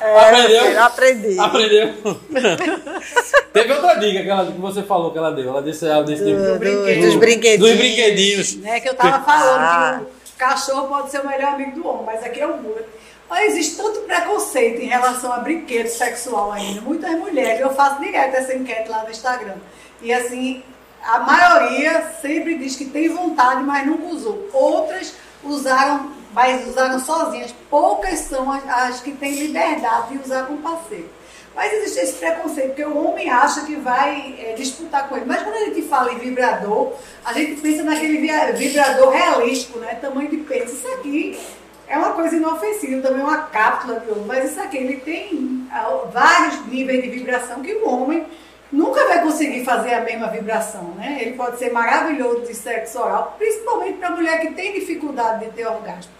É, 0.00 0.18
Aprendeu? 0.18 0.64
filho, 0.64 0.82
aprendi. 0.82 1.38
Aprendeu? 1.38 1.94
Teve 3.52 3.72
outra 3.72 3.94
dica 3.96 4.22
que, 4.22 4.28
ela, 4.28 4.46
que 4.52 4.58
você 4.58 4.82
falou 4.82 5.10
que 5.10 5.18
ela 5.18 5.32
deu. 5.32 5.48
Ela 5.50 5.62
disse, 5.62 5.86
ela 5.86 6.04
disse 6.04 6.24
Do- 6.24 6.52
do- 6.54 6.58
brinquedo. 6.58 7.00
dos 7.02 7.14
brinquedinhos. 7.16 7.70
Dos 7.70 7.78
brinquedinhos. 7.78 8.56
né? 8.56 8.80
Que 8.80 8.88
eu 8.88 8.94
tava 8.94 9.24
falando 9.24 9.60
Ah. 9.60 10.00
que 10.24 10.32
o 10.32 10.36
cachorro 10.38 10.88
pode 10.88 11.10
ser 11.10 11.20
o 11.20 11.26
melhor 11.28 11.54
amigo 11.54 11.72
do 11.80 11.86
homem, 11.88 12.04
mas 12.06 12.22
aqui 12.24 12.40
é 12.40 12.46
o 12.46 12.56
muro. 12.56 12.84
Olha, 13.28 13.44
existe 13.46 13.76
tanto 13.76 14.00
preconceito 14.00 14.80
em 14.80 14.86
relação 14.86 15.32
a 15.32 15.38
brinquedo 15.38 15.88
sexual 15.88 16.52
ainda. 16.52 16.80
Muitas 16.80 17.10
mulheres, 17.18 17.60
eu 17.60 17.70
faço 17.74 18.00
direto 18.00 18.34
essa 18.36 18.54
enquete 18.54 18.88
lá 18.88 19.02
no 19.02 19.10
Instagram. 19.10 19.56
E 20.00 20.12
assim, 20.12 20.62
a 21.06 21.20
maioria 21.20 22.10
sempre 22.20 22.58
diz 22.58 22.74
que 22.74 22.84
tem 22.84 23.08
vontade, 23.08 23.62
mas 23.62 23.86
nunca 23.86 24.06
usou. 24.06 24.48
Outras 24.52 25.14
usaram, 25.44 26.10
mas 26.32 26.66
usaram 26.66 26.98
sozinhas. 26.98 27.54
Poucas 27.70 28.18
são 28.20 28.50
as, 28.50 28.68
as 28.68 29.00
que 29.00 29.12
têm 29.12 29.34
liberdade 29.34 30.16
de 30.16 30.24
usar 30.24 30.46
com 30.46 30.56
parceiro. 30.56 31.08
Mas 31.54 31.72
existe 31.72 32.00
esse 32.00 32.12
preconceito, 32.14 32.66
porque 32.66 32.84
o 32.84 32.98
homem 32.98 33.30
acha 33.30 33.62
que 33.62 33.76
vai 33.76 34.34
é, 34.38 34.52
disputar 34.52 35.08
com 35.08 35.16
ele. 35.16 35.24
Mas 35.24 35.42
quando 35.42 35.54
a 35.54 35.64
gente 35.64 35.82
fala 35.82 36.12
em 36.12 36.18
vibrador, 36.18 36.92
a 37.24 37.32
gente 37.32 37.60
pensa 37.62 37.82
naquele 37.82 38.18
vibrador 38.52 39.10
realístico, 39.10 39.78
né? 39.78 39.94
Tamanho 39.94 40.28
de 40.28 40.36
pênis. 40.38 40.72
Isso 40.72 40.88
aqui 40.88 41.38
é 41.88 41.96
uma 41.96 42.12
coisa 42.12 42.36
inofensiva, 42.36 43.00
também 43.00 43.22
uma 43.22 43.44
cápsula 43.44 44.00
de 44.00 44.08
ouro. 44.10 44.24
Mas 44.26 44.50
isso 44.50 44.60
aqui, 44.60 44.76
ele 44.76 44.96
tem 44.98 45.66
ah, 45.72 46.02
vários 46.12 46.66
níveis 46.66 47.02
de 47.02 47.08
vibração 47.08 47.62
que 47.62 47.72
o 47.72 47.88
homem 47.88 48.26
nunca 48.72 49.06
vai 49.06 49.22
conseguir 49.22 49.64
fazer 49.64 49.94
a 49.94 50.00
mesma 50.00 50.28
vibração, 50.28 50.94
né? 50.96 51.18
Ele 51.20 51.32
pode 51.32 51.58
ser 51.58 51.72
maravilhoso 51.72 52.46
de 52.46 52.54
sexo 52.54 52.98
oral, 53.00 53.34
principalmente 53.38 53.98
para 53.98 54.10
mulher 54.10 54.40
que 54.40 54.52
tem 54.52 54.72
dificuldade 54.72 55.44
de 55.44 55.50
ter 55.52 55.66
orgasmo. 55.66 56.12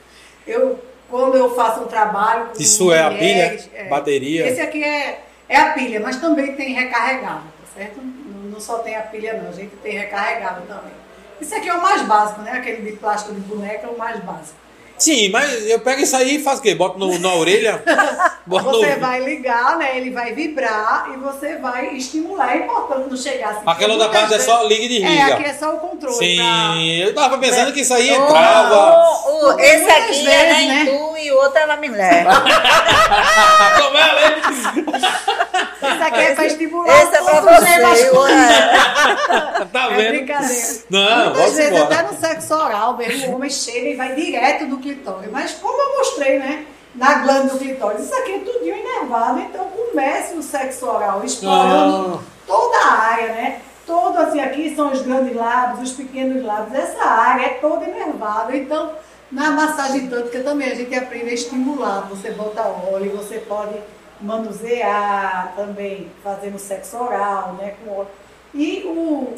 Eu, 0.46 0.78
quando 1.10 1.36
eu 1.36 1.54
faço 1.54 1.82
um 1.82 1.86
trabalho 1.86 2.50
Isso 2.58 2.92
é 2.92 3.02
a 3.02 3.10
mulheres, 3.10 3.66
pilha? 3.66 3.88
Bateria? 3.88 4.46
Esse 4.48 4.60
aqui 4.60 4.82
é, 4.82 5.24
é 5.48 5.56
a 5.56 5.72
pilha, 5.72 6.00
mas 6.00 6.16
também 6.16 6.54
tem 6.54 6.72
recarregável, 6.72 7.50
tá 7.60 7.78
certo? 7.78 8.00
Não, 8.00 8.50
não 8.50 8.60
só 8.60 8.78
tem 8.78 8.96
a 8.96 9.02
pilha 9.02 9.34
não, 9.34 9.50
a 9.50 9.52
gente 9.52 9.74
tem 9.76 9.98
recarregável 9.98 10.62
também. 10.66 10.92
Esse 11.40 11.54
aqui 11.54 11.68
é 11.68 11.74
o 11.74 11.82
mais 11.82 12.02
básico, 12.02 12.40
né? 12.42 12.52
Aquele 12.52 12.90
de 12.90 12.96
plástico 12.96 13.34
de 13.34 13.40
boneca 13.40 13.86
é 13.86 13.90
o 13.90 13.98
mais 13.98 14.18
básico. 14.20 14.65
Sim, 14.98 15.28
mas 15.28 15.66
eu 15.66 15.78
pego 15.80 16.00
isso 16.00 16.16
aí 16.16 16.36
e 16.36 16.42
faço 16.42 16.60
o 16.60 16.62
quê? 16.62 16.74
Boto 16.74 16.98
no, 16.98 17.18
na 17.18 17.34
orelha? 17.34 17.82
Boto 18.46 18.64
Você 18.70 18.94
no... 18.94 19.00
vai 19.00 19.20
ligar, 19.20 19.76
né? 19.76 19.96
Ele 19.98 20.10
vai 20.10 20.32
vibrar 20.32 21.08
e 21.12 21.16
você 21.18 21.56
vai 21.56 21.94
estimular. 21.96 22.54
É 22.56 22.60
importante 22.60 23.10
não 23.10 23.16
chegar 23.16 23.50
assim. 23.50 23.62
Aquela 23.66 23.94
outra 23.94 24.08
parte 24.08 24.34
é 24.34 24.38
só 24.38 24.62
liga 24.62 24.84
e 24.84 24.88
desliga. 24.88 25.12
É, 25.12 25.32
aqui 25.32 25.44
é 25.44 25.54
só 25.54 25.74
o 25.74 25.78
controle. 25.78 26.16
Sim, 26.16 26.92
eu 27.00 27.14
tava 27.14 27.36
pensando 27.38 27.72
que 27.72 27.80
isso 27.80 27.92
aí 27.92 28.10
O- 28.10 28.14
entrava. 28.24 28.96
o- 28.96 29.36
o- 29.36 29.40
Porque 29.48 29.62
esse 29.62 29.82
muitas 29.84 29.96
aqui 30.02 30.12
vezes, 30.12 30.28
era 30.28 30.60
né? 30.62 30.84
tu 30.86 31.16
e 31.18 31.30
o 31.32 31.36
outro 31.36 31.58
era 31.58 31.76
me 31.76 31.88
leva. 31.88 32.30
Como 33.76 33.98
é? 33.98 34.30
Pra... 34.40 35.92
Isso 35.94 36.02
aqui 36.02 36.20
é 36.20 36.34
pra 36.34 36.46
estimular 36.46 37.02
Esse 37.02 37.16
é 37.16 37.22
pra 37.22 37.40
você. 37.40 38.32
é. 38.32 39.66
Tá 39.72 39.88
É 39.92 39.96
vendo? 39.96 40.08
brincadeira. 40.16 40.62
Não, 40.90 41.24
Muitas 41.34 41.56
vezes, 41.56 41.72
embora. 41.72 41.84
até 41.94 42.02
no 42.12 42.20
sexo 42.20 42.54
oral, 42.54 42.96
mesmo, 42.96 43.32
o 43.32 43.34
homem 43.36 43.50
chega 43.50 43.88
e 43.88 43.96
vai 43.96 44.14
direto 44.14 44.66
no 44.66 44.78
clitóris. 44.94 45.30
Mas 45.30 45.52
como 45.54 45.80
eu 45.80 45.98
mostrei, 45.98 46.38
né? 46.38 46.66
Na 46.94 47.14
glândula 47.18 47.54
do 47.54 47.58
clitóris, 47.58 48.04
isso 48.04 48.14
aqui 48.14 48.32
é 48.32 48.38
tudinho 48.38 48.76
inervado. 48.76 49.40
Então 49.40 49.64
comece 49.66 50.34
o 50.34 50.42
sexo 50.42 50.86
oral 50.86 51.22
explorando 51.24 52.14
Ah. 52.14 52.30
toda 52.46 52.78
a 52.78 52.92
área, 53.12 53.28
né? 53.28 53.60
Todo 53.86 54.16
assim, 54.18 54.40
aqui 54.40 54.74
são 54.74 54.90
os 54.92 55.02
grandes 55.02 55.36
lábios, 55.36 55.90
os 55.90 55.96
pequenos 55.96 56.42
lábios. 56.44 56.74
Essa 56.74 57.04
área 57.04 57.44
é 57.46 57.48
toda 57.60 57.84
inervada. 57.84 58.56
Então, 58.56 58.92
na 59.30 59.50
massagem 59.50 60.08
tântrica 60.08 60.40
também 60.42 60.70
a 60.72 60.74
gente 60.74 60.94
aprende 60.94 61.30
a 61.30 61.34
estimular. 61.34 62.06
Você 62.08 62.30
bota 62.30 62.62
óleo, 62.62 63.16
você 63.16 63.38
pode 63.38 63.74
manusear 64.20 65.52
também, 65.56 66.10
fazendo 66.24 66.58
sexo 66.58 66.96
oral, 66.96 67.54
né? 67.58 67.74
Com 67.84 67.98
óleo. 67.98 68.08
E 68.54 68.82
o, 68.86 69.34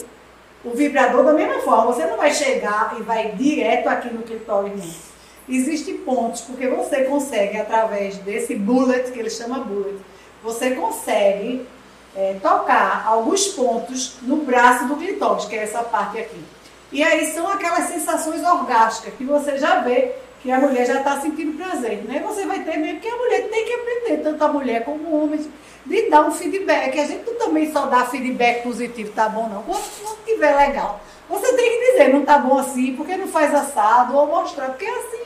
o 0.64 0.70
vibrador 0.74 1.24
da 1.24 1.32
mesma 1.32 1.60
forma, 1.62 1.92
você 1.92 2.06
não 2.06 2.16
vai 2.16 2.32
chegar 2.32 2.94
e 2.98 3.02
vai 3.02 3.32
direto 3.32 3.88
aqui 3.88 4.12
no 4.12 4.22
clitóris, 4.22 4.72
não. 4.76 5.08
Existem 5.48 5.98
pontos, 5.98 6.42
porque 6.42 6.68
você 6.68 7.04
consegue, 7.04 7.56
através 7.56 8.16
desse 8.18 8.54
bullet, 8.54 9.10
que 9.10 9.18
ele 9.18 9.30
chama 9.30 9.60
bullet, 9.60 9.96
você 10.42 10.72
consegue 10.72 11.66
é, 12.14 12.36
tocar 12.42 13.04
alguns 13.06 13.48
pontos 13.48 14.16
no 14.22 14.36
braço 14.38 14.86
do 14.86 14.96
clitóris, 14.96 15.46
que 15.46 15.56
é 15.56 15.62
essa 15.62 15.82
parte 15.82 16.18
aqui. 16.18 16.42
E 16.90 17.02
aí 17.02 17.32
são 17.32 17.48
aquelas 17.48 17.84
sensações 17.84 18.42
orgásticas 18.42 19.14
que 19.14 19.24
você 19.24 19.58
já 19.58 19.80
vê 19.80 20.12
que 20.42 20.50
a 20.50 20.58
mulher 20.58 20.86
já 20.86 20.98
está 20.98 21.20
sentindo 21.20 21.56
prazer. 21.56 22.04
Né? 22.04 22.22
Você 22.26 22.46
vai 22.46 22.60
ter 22.60 22.76
mesmo 22.78 23.00
que 23.00 23.08
a 23.08 23.16
mulher 23.16 23.48
tem 23.48 23.64
que 23.64 23.72
aprender, 23.72 24.22
tanto 24.22 24.44
a 24.44 24.48
mulher 24.48 24.84
como 24.84 25.08
o 25.08 25.24
homem, 25.24 25.50
de 25.84 26.10
dar 26.10 26.26
um 26.26 26.30
feedback. 26.30 26.98
A 26.98 27.06
gente 27.06 27.24
também 27.34 27.72
só 27.72 27.86
dá 27.86 28.06
feedback 28.06 28.62
positivo, 28.62 29.12
tá 29.12 29.28
bom 29.28 29.48
não. 29.48 29.62
Quando 29.62 29.84
não 30.02 30.14
estiver 30.14 30.56
legal, 30.56 31.00
você 31.28 31.52
tem 31.54 31.70
que 31.70 31.92
dizer, 31.92 32.08
não 32.12 32.24
tá 32.24 32.38
bom 32.38 32.58
assim, 32.58 32.94
porque 32.96 33.16
não 33.16 33.28
faz 33.28 33.54
assado, 33.54 34.16
ou 34.16 34.26
mostrar, 34.26 34.68
porque 34.68 34.84
é 34.84 34.90
assim. 34.90 35.17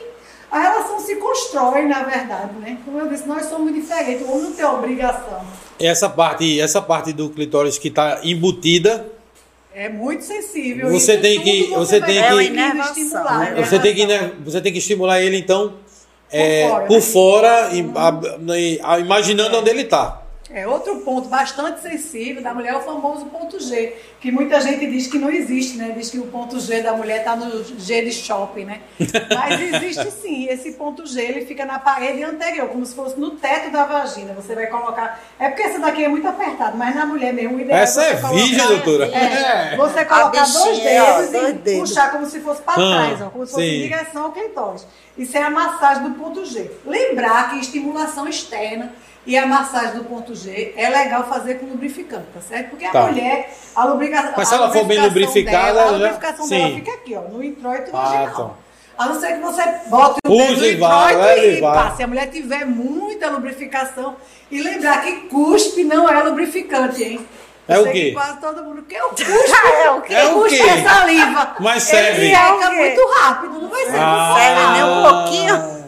A 0.53 0.59
relação 0.59 0.99
se 0.99 1.15
constrói, 1.15 1.87
na 1.87 2.03
verdade, 2.03 2.53
né? 2.59 2.77
Como 2.85 2.99
eu 2.99 3.07
disse, 3.07 3.27
nós 3.27 3.47
somos 3.47 3.73
diferentes, 3.73 4.21
o 4.21 4.29
homem 4.31 4.43
não 4.43 4.51
tem 4.53 4.63
obrigação. 4.65 5.41
Essa 5.79 6.07
parte, 6.07 6.59
essa 6.61 6.79
parte 6.79 7.11
do 7.11 7.31
clitóris 7.31 7.79
que 7.79 7.89
tá 7.89 8.19
embutida, 8.23 9.07
É 9.75 9.89
muito 9.89 10.23
sensível. 10.23 10.91
Você 10.91 11.17
tem 11.17 11.41
que- 11.41 11.63
você 11.71 11.99
tem 11.99 12.21
que- 12.21 12.79
estimular, 12.79 13.39
né? 13.39 13.65
você 13.65 13.79
tem, 13.79 13.95
que, 13.95 14.05
né, 14.05 14.31
você 14.45 14.61
tem 14.61 14.71
que 14.71 14.77
estimular 14.77 15.19
ele, 15.19 15.37
então, 15.37 15.73
é, 16.31 16.69
fora, 16.69 16.85
por 16.85 16.93
né? 16.97 17.01
fora, 17.01 17.69
a- 18.83 18.99
imaginando 18.99 19.57
onde 19.57 19.71
ele 19.71 19.85
tá. 19.85 20.21
É, 20.53 20.67
outro 20.67 20.97
ponto 20.97 21.27
bastante 21.29 21.81
sensível 21.81 22.43
da 22.43 22.53
mulher 22.53 22.73
é 22.73 22.77
o 22.77 22.81
famoso 22.81 23.25
ponto 23.25 23.59
G, 23.59 23.95
que 24.21 24.31
muita 24.31 24.61
gente 24.61 24.85
diz 24.85 25.07
que 25.07 25.17
não 25.17 25.31
existe, 25.31 25.77
né? 25.77 25.93
Diz 25.97 26.11
que 26.11 26.19
o 26.19 26.27
ponto 26.27 26.59
G 26.59 26.83
da 26.83 26.93
mulher 26.93 27.19
está 27.19 27.35
no 27.35 27.63
G 27.63 28.05
de 28.05 28.11
shopping, 28.11 28.65
né? 28.65 28.81
Mas 29.33 29.59
existe 29.59 30.11
sim, 30.11 30.45
esse 30.47 30.73
ponto 30.73 31.07
G, 31.07 31.21
ele 31.21 31.45
fica 31.47 31.65
na 31.65 31.79
parede 31.79 32.23
anterior, 32.23 32.67
como 32.69 32.85
se 32.85 32.93
fosse 32.93 33.19
no 33.19 33.31
teto 33.31 33.71
da 33.71 33.85
vagina. 33.85 34.33
Você 34.35 34.53
vai 34.53 34.67
colocar. 34.67 35.19
É 35.39 35.49
porque 35.49 35.63
essa 35.63 35.79
daqui 35.79 36.03
é 36.03 36.07
muito 36.07 36.27
apertada, 36.27 36.77
mas 36.77 36.95
na 36.95 37.05
mulher 37.07 37.33
mesmo, 37.33 37.57
o 37.57 37.59
ideal 37.59 37.79
Essa 37.79 38.03
é 38.05 38.09
é 38.11 38.15
virgem, 38.15 38.57
colocar- 38.59 38.67
doutora. 38.67 39.05
É, 39.07 39.75
você 39.77 40.05
colocar 40.05 40.43
dois 40.43 40.55
ó, 40.55 40.83
dedos 40.83 41.31
dois 41.31 41.49
e 41.49 41.53
dedos. 41.53 41.89
puxar 41.89 42.11
como 42.11 42.25
se 42.27 42.39
fosse 42.41 42.61
para 42.61 42.73
Ah, 42.73 43.05
trás, 43.07 43.21
ó, 43.23 43.29
como 43.31 43.45
se 43.47 43.53
fosse 43.53 43.65
sim. 43.65 43.75
em 43.77 43.81
direção 43.89 44.25
ao 44.25 44.31
clitóris. 44.31 44.85
Isso 45.17 45.35
é 45.35 45.41
a 45.41 45.49
massagem 45.49 46.03
do 46.03 46.11
ponto 46.11 46.45
G. 46.45 46.69
Lembrar 46.85 47.49
que 47.49 47.59
estimulação 47.59 48.27
externa 48.27 48.93
e 49.25 49.37
a 49.37 49.45
massagem 49.45 49.95
do 49.95 50.03
ponto 50.03 50.35
G 50.35 50.73
é 50.75 50.89
legal 50.89 51.23
fazer 51.25 51.55
com 51.55 51.65
lubrificante, 51.67 52.25
tá 52.33 52.41
certo? 52.41 52.69
Porque 52.71 52.85
a 52.85 52.91
Tá. 52.91 53.01
mulher, 53.07 53.53
a 53.75 53.85
lubricação. 53.85 54.33
Mas 54.35 54.47
se 54.47 54.53
a 54.53 54.57
ela 54.57 54.71
for 54.71 54.85
bem 54.85 54.99
lubrificação 54.99 55.33
lubrificada, 55.41 55.65
dela, 55.73 55.79
ela 55.81 55.81
a 55.81 55.91
já- 55.91 55.97
lubrificação 56.05 56.45
sim. 56.45 56.57
dela 56.59 56.75
fica 56.75 56.91
aqui, 56.91 57.15
ó, 57.15 57.21
no 57.21 57.43
introito 57.43 57.91
Ah, 57.93 58.01
vaginal. 58.01 58.49
tá. 58.49 58.63
A 58.95 59.07
não 59.07 59.19
ser 59.19 59.33
que 59.33 59.39
você 59.39 59.63
bote 59.87 60.19
o 60.23 60.29
dedo 60.29 60.59
no 60.59 60.65
e 60.65 60.73
introito 60.75 61.39
e 61.39 61.57
e 61.57 61.61
vai. 61.61 61.73
passe. 61.73 61.97
Se 61.97 62.03
a 62.03 62.07
mulher 62.07 62.27
tiver 62.29 62.63
muita 62.65 63.29
lubrificação. 63.29 64.15
E 64.51 64.61
lembrar 64.61 65.01
que 65.01 65.11
cuspe 65.29 65.83
não 65.83 66.07
é 66.07 66.21
lubrificante, 66.21 67.03
hein? 67.03 67.27
É 67.67 67.77
Eu 67.77 67.79
o 67.79 67.83
sei 67.85 67.91
quê? 67.93 67.99
que 68.09 68.11
quase 68.11 68.39
todo 68.39 68.63
mundo. 68.63 68.83
Porque 68.83 69.01
o 69.01 69.09
cuspe 69.09 69.25
É 69.83 69.89
o 69.89 70.01
quê? 70.01 70.13
É 70.13 70.25
o 70.27 70.33
cuspe 70.33 70.57
quê? 70.61 70.69
é 70.69 70.83
saliva. 70.83 71.55
Mas 71.59 71.83
serve. 71.83 72.25
Ele 72.25 72.35
É 72.35 72.51
o 72.51 72.57
seca 72.59 72.69
quê? 72.69 72.75
muito 72.75 73.13
rápido, 73.19 73.61
não 73.61 73.69
vai 73.69 73.85
ser 73.85 73.97
Ah. 73.99 74.35
Serve 74.37 74.73
nem 74.73 74.83
um 74.83 75.03
pouquinho. 75.09 75.82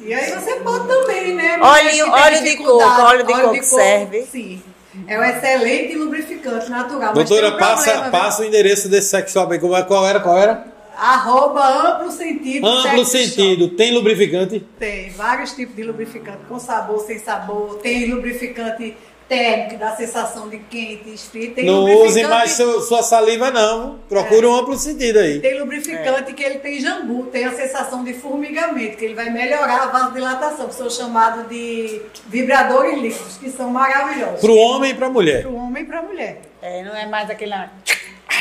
E 0.00 0.14
aí 0.14 0.30
você 0.32 0.54
pode 0.56 0.86
também, 0.86 1.34
né? 1.34 1.58
Óleo- 1.60 2.10
óleo 2.12 2.42
de 2.44 2.56
coco, 2.56 3.02
óleo 3.02 3.26
de 3.26 3.32
coco 3.32 3.62
serve? 3.64 4.22
Sim. 4.30 4.62
É 5.06 5.18
um 5.18 5.22
excelente 5.24 5.94
lubrificante 5.94 6.70
natural. 6.70 7.12
Doutora, 7.14 7.48
um 7.48 7.58
passa, 7.58 7.82
problema, 7.84 8.02
viu? 8.02 8.10
passa 8.12 8.42
o 8.42 8.44
endereço 8.44 8.88
desse 8.88 9.08
sex 9.10 9.30
shop 9.32 9.52
aí. 9.52 9.58
Como 9.58 9.76
é- 9.76 9.82
Qual 9.84 10.06
era? 10.06 10.20
Qual 10.20 10.36
era? 10.36 10.66
Arroba 10.96 11.64
amplo 11.94 12.10
sentido. 12.10 12.66
Amplo 12.66 13.04
sex 13.04 13.26
shop. 13.30 13.36
sentido. 13.36 13.68
Tem 13.76 13.92
lubrificante? 13.94 14.66
Tem 14.78 15.10
vários 15.10 15.52
tipos 15.52 15.76
de 15.76 15.84
lubrificante, 15.84 16.38
com 16.48 16.58
sabor, 16.58 17.00
sem 17.06 17.18
sabor. 17.20 17.76
Tem 17.80 18.06
lubrificante 18.12 18.96
térmico, 19.28 19.70
que 19.70 19.76
dá 19.76 19.94
sensação 19.94 20.48
de 20.48 20.58
quente, 20.58 21.10
esfrio. 21.12 21.52
Tem 21.54 21.64
não 21.66 21.84
use 21.84 22.22
mais 22.26 22.52
seu- 22.52 22.80
sua 22.80 23.02
saliva, 23.02 23.50
não. 23.50 23.98
Procure 24.08 24.46
um 24.46 24.54
amplo 24.54 24.76
sentido 24.78 25.18
aí. 25.18 25.38
Tem 25.40 25.58
lubrificante 25.60 26.32
que 26.32 26.42
ele 26.42 26.58
tem 26.60 26.80
jambu, 26.80 27.24
tem 27.24 27.44
a 27.44 27.52
sensação 27.52 28.02
de 28.02 28.14
formigamento, 28.14 28.96
que 28.96 29.04
ele 29.04 29.14
vai 29.14 29.30
melhorar 29.30 29.82
a 29.82 29.86
vasodilatação, 29.86 30.68
que 30.68 30.74
são 30.74 30.88
chamados 30.88 31.46
de 31.48 32.00
vibradores 32.26 32.98
líquidos, 33.00 33.36
que 33.36 33.50
são 33.50 33.68
maravilhosos. 33.70 34.40
Pro 34.40 34.54
homem 34.56 34.92
e 34.92 34.94
pra 34.94 35.08
mulher. 35.10 35.42
Para 35.42 35.50
o 35.50 35.56
homem 35.56 35.82
e 35.82 35.86
para 35.86 35.98
a 35.98 36.02
mulher. 36.02 36.40
É, 36.62 36.82
não 36.82 36.96
é 36.96 37.06
mais 37.06 37.28
aquele. 37.30 37.52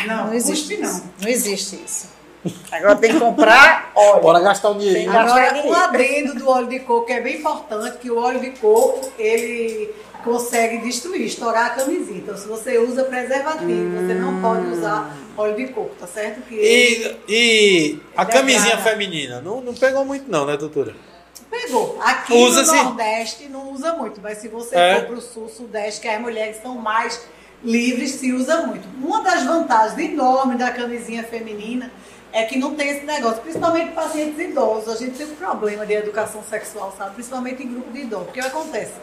Não, 0.05 0.27
Não, 0.27 0.33
existe 0.33 0.75
cuspe 0.75 0.77
não. 0.77 0.89
isso. 0.89 1.03
Não 1.21 1.29
existe 1.29 1.75
isso. 1.85 2.17
Agora 2.71 2.95
tem 2.95 3.11
que 3.11 3.19
comprar 3.19 3.91
óleo. 3.95 4.21
Bora 4.21 4.39
gastar 4.39 4.69
um 4.69 4.77
dinheirinho. 4.77 5.11
Tem- 5.11 5.19
Agora, 5.19 5.61
um 5.65 5.73
adendo 5.73 6.35
do 6.35 6.47
óleo 6.49 6.67
de 6.67 6.79
coco 6.79 7.05
que 7.05 7.11
é 7.13 7.19
bem 7.19 7.38
importante, 7.39 7.97
que 7.97 8.09
o 8.09 8.17
óleo 8.17 8.39
de 8.39 8.51
coco, 8.51 9.11
ele 9.19 9.89
consegue 10.24 10.80
destruir, 10.80 11.26
estourar 11.26 11.68
a 11.68 11.70
camisinha. 11.72 12.20
Então, 12.20 12.38
se 12.38 12.47
você 12.47 12.78
usa 12.78 13.03
preservativo, 13.05 13.95
você 13.95 14.13
não 14.13 14.41
pode 14.41 14.68
usar 14.68 15.15
óleo 15.38 15.55
de 15.55 15.68
coco, 15.68 15.95
tá 15.99 16.07
certo? 16.07 16.41
Que 16.41 16.55
E, 16.55 17.18
e 17.28 17.99
a 18.15 18.26
camisinha 18.26 18.78
feminina? 18.80 19.41
Não, 19.41 19.61
não 19.61 19.74
pegou 19.74 20.03
muito, 20.05 20.30
não, 20.30 20.45
né, 20.45 20.57
doutora? 20.57 20.95
pegou. 21.49 21.97
Aqui 22.01 22.34
Usa-se? 22.34 22.76
no 22.76 22.84
Nordeste 22.84 23.45
não 23.47 23.72
usa 23.72 23.93
muito, 23.93 24.20
mas 24.22 24.39
se 24.39 24.49
você 24.49 24.76
É. 24.76 24.95
for 24.95 25.05
para 25.05 25.15
o 25.15 25.22
Sul, 25.22 25.47
Sudeste, 25.47 26.01
que 26.01 26.07
as 26.07 26.20
mulheres 26.20 26.57
são 26.61 26.76
mais 26.76 27.22
livres, 27.63 28.11
se 28.11 28.34
usa 28.34 28.68
muito. 28.68 28.86
Uma 29.01 29.22
das 29.24 29.43
vantagens 29.43 29.97
enormes 29.97 30.57
da 30.59 30.72
camisinha 30.72 31.24
feminina 31.24 31.89
é 32.34 32.43
que 32.43 32.57
não 32.59 32.76
tem 32.76 32.89
esse 32.89 33.05
negócio, 33.05 33.41
principalmente 33.41 33.93
pacientes 33.93 34.38
idosos. 34.38 34.93
A 34.93 34.97
gente 34.97 35.18
tem 35.18 35.26
um 35.26 35.36
problema 35.36 35.86
de 35.86 35.93
educação 35.93 36.43
sexual, 36.43 36.93
sabe? 36.97 37.15
Principalmente 37.15 37.63
em 37.63 37.70
grupo 37.72 37.91
de 37.91 38.01
idosos. 38.01 38.28
O 38.28 38.32
que 38.32 38.39
acontece? 38.41 38.93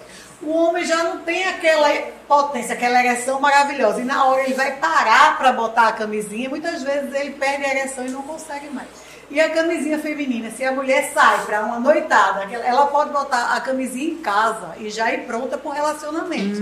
O 0.47 0.51
homem 0.53 0.85
já 0.85 1.03
não 1.03 1.19
tem 1.19 1.45
aquela 1.47 1.89
potência, 2.29 2.75
aquela 2.75 3.05
ereção 3.05 3.41
maravilhosa. 3.41 4.01
E 4.01 4.05
na 4.05 4.25
hora 4.27 4.43
ele 4.43 4.55
vai 4.55 4.73
parar 4.77 5.37
para 5.39 5.53
botar 5.53 5.89
a 5.89 5.93
camisinha, 5.93 6.49
muitas 6.49 6.83
vezes 6.83 7.15
ele 7.15 7.31
perde 7.31 7.65
a 7.65 7.71
ereção 7.71 8.05
e 8.07 8.11
não 8.11 8.23
consegue 8.23 8.69
mais. 8.71 8.89
E 9.31 9.41
a 9.41 9.49
camisinha 9.49 9.99
feminina, 9.99 10.51
se 10.51 10.63
a 10.63 10.71
mulher 10.71 11.11
sai 11.15 11.45
para 11.47 11.63
uma 11.63 11.81
noitada, 11.81 12.45
ela 12.63 12.87
pode 12.89 13.11
botar 13.11 13.55
a 13.55 13.61
camisinha 13.61 14.13
em 14.13 14.17
casa 14.17 14.75
e 14.79 14.91
já 14.91 15.13
ir 15.15 15.21
pronta 15.23 15.57
para 15.57 15.71
o 15.71 15.73
relacionamento. 15.73 16.61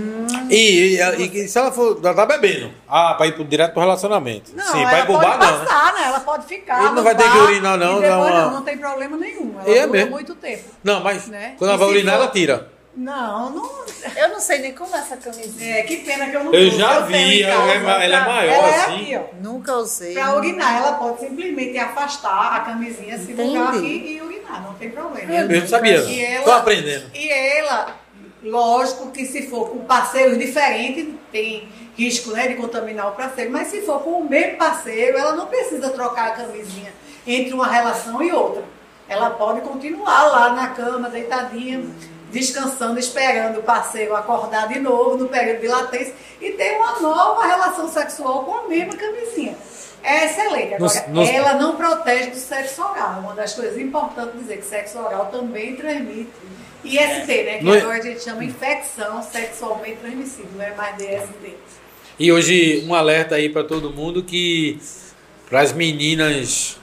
E, 0.49 0.95
e- 0.97 1.43
e 1.43 1.47
se 1.47 1.57
ela 1.57 1.71
for. 1.73 1.99
Ela 2.01 2.13
tá 2.13 2.25
bebendo. 2.25 2.71
Ah, 2.87 3.13
pra 3.15 3.27
ir 3.27 3.33
pro, 3.35 3.43
direto 3.43 3.73
pro 3.73 3.81
relacionamento. 3.81 4.51
Não, 4.55 4.65
Sim, 4.65 4.81
ela 4.81 4.99
ir 4.99 5.05
pro 5.05 5.13
pode 5.15 5.25
bar, 5.27 5.37
não. 5.37 5.59
né? 5.59 5.65
passar, 5.65 5.93
né? 5.93 6.03
Ela 6.05 6.19
pode 6.21 6.45
ficar. 6.47 6.79
Ele 6.85 6.91
não 6.93 7.03
vai 7.03 7.15
ter 7.15 7.29
que 7.29 7.37
urinar, 7.37 7.77
não, 7.77 7.97
E 7.97 8.01
depois 8.01 8.31
uma- 8.31 8.41
não, 8.45 8.51
não 8.51 8.61
tem 8.63 8.77
problema 8.77 9.17
nenhum. 9.17 9.55
Ela 9.59 9.69
É 9.69 9.81
dura 9.81 9.87
mesmo? 9.91 10.11
muito 10.11 10.33
tempo. 10.35 10.63
Não, 10.83 11.03
mas 11.03 11.27
Né? 11.27 11.55
quando 11.57 11.69
ela 11.69 11.77
E 11.77 11.79
vai 11.79 11.87
se 11.89 11.93
urinar, 11.95 12.15
for- 12.15 12.21
ela 12.23 12.31
tira. 12.31 12.72
Não, 12.95 13.49
não. 13.49 13.69
Eu 14.15 14.29
não 14.29 14.39
sei 14.39 14.59
nem 14.59 14.73
como 14.73 14.95
é 14.95 14.99
essa 14.99 15.17
camisinha. 15.17 15.77
É, 15.79 15.81
que 15.83 15.97
pena 15.97 16.27
que 16.29 16.35
eu 16.35 16.43
não 16.43 16.53
Eu 16.53 16.67
uso. 16.67 16.77
já 16.77 17.01
tenho 17.07 17.27
vi, 17.27 17.39
em 17.41 17.43
ela 17.43 17.71
é 17.71 17.79
ma- 17.79 18.03
ela 18.03 18.15
é 18.17 18.23
pra- 18.23 18.33
maior, 18.33 18.53
ela 18.53 18.67
é 18.67 18.79
assim. 18.81 19.01
aqui, 19.01 19.17
ó. 19.17 19.23
Nunca 19.41 19.73
usei. 19.77 20.13
Para 20.13 20.35
urinar, 20.35 20.77
ela 20.77 20.91
pode 20.93 21.19
simplesmente 21.21 21.77
afastar 21.77 22.55
a 22.55 22.59
camisinha, 22.59 23.17
segurar 23.17 23.75
Entendi. 23.75 23.77
aqui 23.97 24.13
e 24.13 24.21
urinar, 24.21 24.61
não 24.63 24.73
tem 24.75 24.91
problema. 24.91 25.33
É 25.33 25.43
mesmo, 25.43 25.67
sabia? 25.67 25.97
E 26.03 26.23
ela- 26.23 26.43
Tô 26.43 26.51
aprendendo. 26.51 27.09
E 27.15 27.29
ela, 27.29 27.95
lógico 28.43 29.09
que 29.11 29.25
se 29.25 29.47
for 29.47 29.69
com 29.71 29.79
parceiros 29.85 30.37
diferentes, 30.37 31.07
tem 31.31 31.67
risco 31.97 32.29
né, 32.31 32.47
de 32.47 32.53
contaminar 32.55 33.07
o 33.07 33.11
parceiro, 33.13 33.51
mas 33.51 33.69
se 33.69 33.81
for 33.81 34.01
com 34.03 34.19
o 34.19 34.29
mesmo 34.29 34.57
parceiro, 34.57 35.17
ela 35.17 35.33
não 35.35 35.47
precisa 35.47 35.89
trocar 35.89 36.27
a 36.27 36.31
camisinha 36.31 36.93
entre 37.25 37.53
uma 37.55 37.67
relação 37.67 38.21
e 38.21 38.31
outra. 38.31 38.63
ela 39.09 39.31
pode 39.31 39.61
continuar 39.61 40.23
lá 40.27 40.49
na 40.53 40.67
cama, 40.69 41.09
deitadinha, 41.09 41.83
descansando, 42.33 42.99
esperando 42.99 43.59
o 43.59 43.63
parceiro 43.63 44.15
acordar 44.15 44.67
de 44.67 44.79
novo 44.79 45.15
no 45.17 45.29
período 45.29 45.61
de 45.61 45.67
latência 45.67 46.13
e 46.41 46.51
ter 46.51 46.75
uma 46.75 46.99
nova 46.99 47.45
relação 47.45 47.87
sexual 47.87 48.43
com 48.43 48.53
a 48.65 48.67
mesma 48.67 48.95
camisinha. 48.97 49.55
É 50.03 50.25
excelente. 50.25 50.73
Agora, 50.73 50.79
Nos- 50.79 51.07
nos- 51.07 51.29
ela 51.29 51.53
não 51.53 51.77
protege 51.77 52.31
do 52.31 52.35
sexo 52.37 52.81
oral. 52.81 53.19
Uma 53.21 53.33
das 53.35 53.53
coisas 53.53 53.77
importantes 53.79 54.37
dizer 54.41 54.57
que 54.57 54.65
sexo 54.65 54.97
oral 54.99 55.27
também 55.27 55.75
transmite 55.77 56.29
IST, 56.83 57.43
né? 57.43 57.57
Que 57.59 57.63
Não 57.63 57.73
é- 57.73 57.77
agora 57.79 57.97
a 57.99 58.01
gente 58.01 58.21
chama 58.21 58.43
infecção 58.43 59.23
sexualmente 59.23 59.97
transmissível, 60.01 60.49
não 60.57 60.63
é 60.65 60.73
mais 60.75 60.97
DST. 60.97 61.55
E 62.19 62.31
hoje 62.33 62.83
um 62.85 62.93
alerta 62.93 63.35
aí 63.35 63.47
para 63.47 63.63
todo 63.63 63.91
mundo 63.91 64.21
que 64.23 64.77
para 65.49 65.61
as 65.61 65.71
meninas, 65.71 66.77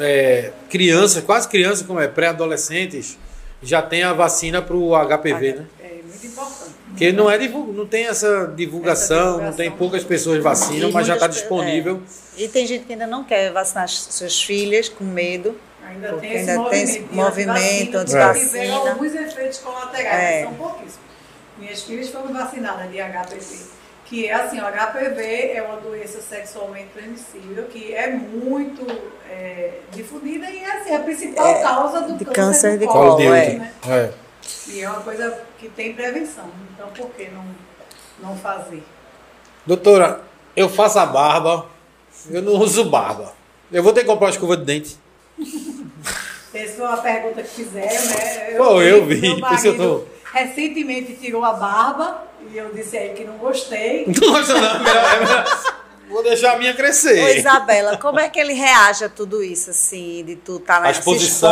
é, 0.00 0.52
crianças, 0.68 1.24
quase 1.24 1.48
crianças 1.48 1.86
como 1.86 1.98
é, 1.98 2.06
pré-adolescentes, 2.08 3.16
já 3.62 3.82
tem 3.82 4.02
a 4.02 4.12
vacina 4.12 4.62
para 4.62 4.76
o 4.76 4.94
HPV, 4.96 5.52
né? 5.54 5.66
É 5.80 6.00
muito 6.04 6.26
importante. 6.26 6.68
Porque 6.88 7.12
não 7.12 7.30
é 7.30 7.38
não 7.48 7.86
tem 7.86 8.06
essa 8.06 8.52
divulgação, 8.56 9.16
Essa 9.16 9.44
não 9.44 9.52
tem 9.52 9.70
divulgação. 9.70 9.76
poucas 9.78 10.04
pessoas 10.04 10.42
vacinam, 10.42 10.90
mas 10.90 11.06
já 11.06 11.14
está 11.14 11.28
pe- 11.28 11.34
disponível. 11.34 12.02
é. 12.38 12.42
E 12.42 12.48
tem 12.48 12.66
gente 12.66 12.84
que 12.84 12.92
ainda 12.92 13.06
não 13.06 13.24
quer 13.24 13.52
vacinar 13.52 13.84
as 13.84 13.92
suas 13.92 14.42
filhas 14.42 14.88
com 14.88 15.04
medo. 15.04 15.56
Ainda 15.88 16.08
Porque 16.10 16.26
tem 16.26 16.36
esse 16.36 16.50
ainda 16.50 16.52
tem 16.70 16.80
movimento. 16.84 16.84
esse 16.90 16.98
de 17.08 17.14
movimento 17.14 17.96
antivacina, 17.98 18.74
alguns 18.74 19.14
efeitos 19.14 19.58
colaterais, 19.58 20.06
É. 20.34 20.42
são 20.44 20.54
pouquíssimos. 20.54 20.98
Minhas 21.58 21.82
filhas 21.82 22.08
foram 22.10 22.32
vacinadas 22.32 22.90
de 22.90 23.00
HPV. 23.00 23.56
Que 24.08 24.26
é 24.26 24.32
assim, 24.32 24.58
o 24.58 24.64
HPV 24.64 25.52
é 25.54 25.62
uma 25.62 25.76
doença 25.80 26.20
sexualmente 26.20 26.88
transmissível 26.94 27.64
que 27.64 27.92
é 27.92 28.10
muito 28.10 28.86
é, 29.28 29.80
difundida 29.92 30.50
e 30.50 30.58
é 30.58 30.80
assim, 30.80 30.94
a 30.94 31.00
principal 31.00 31.46
É, 31.46 31.62
causa 31.62 32.00
do 32.02 32.16
de 32.16 32.24
câncer, 32.24 32.34
câncer 32.34 32.78
de 32.78 32.86
colo, 32.86 33.16
colo, 33.16 33.34
é. 33.34 33.54
né? 33.54 33.72
É. 33.86 34.10
E 34.68 34.80
é 34.80 34.88
uma 34.88 35.00
coisa 35.00 35.42
que 35.58 35.68
tem 35.68 35.92
prevenção. 35.92 36.46
Então 36.72 36.88
por 36.88 37.10
que 37.10 37.28
não, 37.28 37.44
não 38.20 38.36
fazer? 38.36 38.82
Doutora, 39.66 40.22
eu 40.56 40.70
faço 40.70 40.98
a 40.98 41.04
barba, 41.04 41.66
eu 42.30 42.40
não 42.40 42.54
uso 42.54 42.86
barba. 42.86 43.34
Eu 43.70 43.82
vou 43.82 43.92
ter 43.92 44.00
que 44.00 44.06
comprar 44.06 44.28
uma 44.28 44.32
escova 44.32 44.56
de 44.56 44.64
dente. 44.64 44.98
Essa 46.54 46.76
foi 46.76 46.86
uma 46.86 46.96
pergunta 46.96 47.42
que 47.42 47.48
fizeram, 47.48 48.06
né? 48.06 48.54
Pô, 48.56 48.80
eu 48.80 49.04
vi, 49.04 49.20
Meu 49.20 49.40
por 49.40 49.52
isso 49.52 49.66
eu 49.66 49.76
marido 49.76 50.18
recentemente 50.32 51.14
tirou 51.14 51.44
a 51.44 51.52
barba 51.52 52.27
e 52.52 52.56
eu 52.56 52.72
disse 52.72 52.96
aí 52.96 53.10
que 53.10 53.24
não 53.24 53.38
gostei. 53.38 54.04
Não 54.08 54.32
gosto 54.32 54.52
não, 54.54 54.60
é 54.86 55.44
é 55.74 55.78
Vou 56.08 56.22
deixar 56.22 56.54
a 56.54 56.58
minha 56.58 56.72
Ô, 56.72 56.74
crescer. 56.74 57.36
Isabela, 57.36 57.98
como 57.98 58.18
é 58.18 58.30
que 58.30 58.40
ele 58.40 58.54
reage 58.54 59.04
a 59.04 59.10
tudo 59.10 59.44
isso, 59.44 59.68
assim, 59.68 60.24
de 60.24 60.36
tu 60.36 60.58
tá 60.58 60.80
na 60.80 60.90
exposição. 60.90 61.50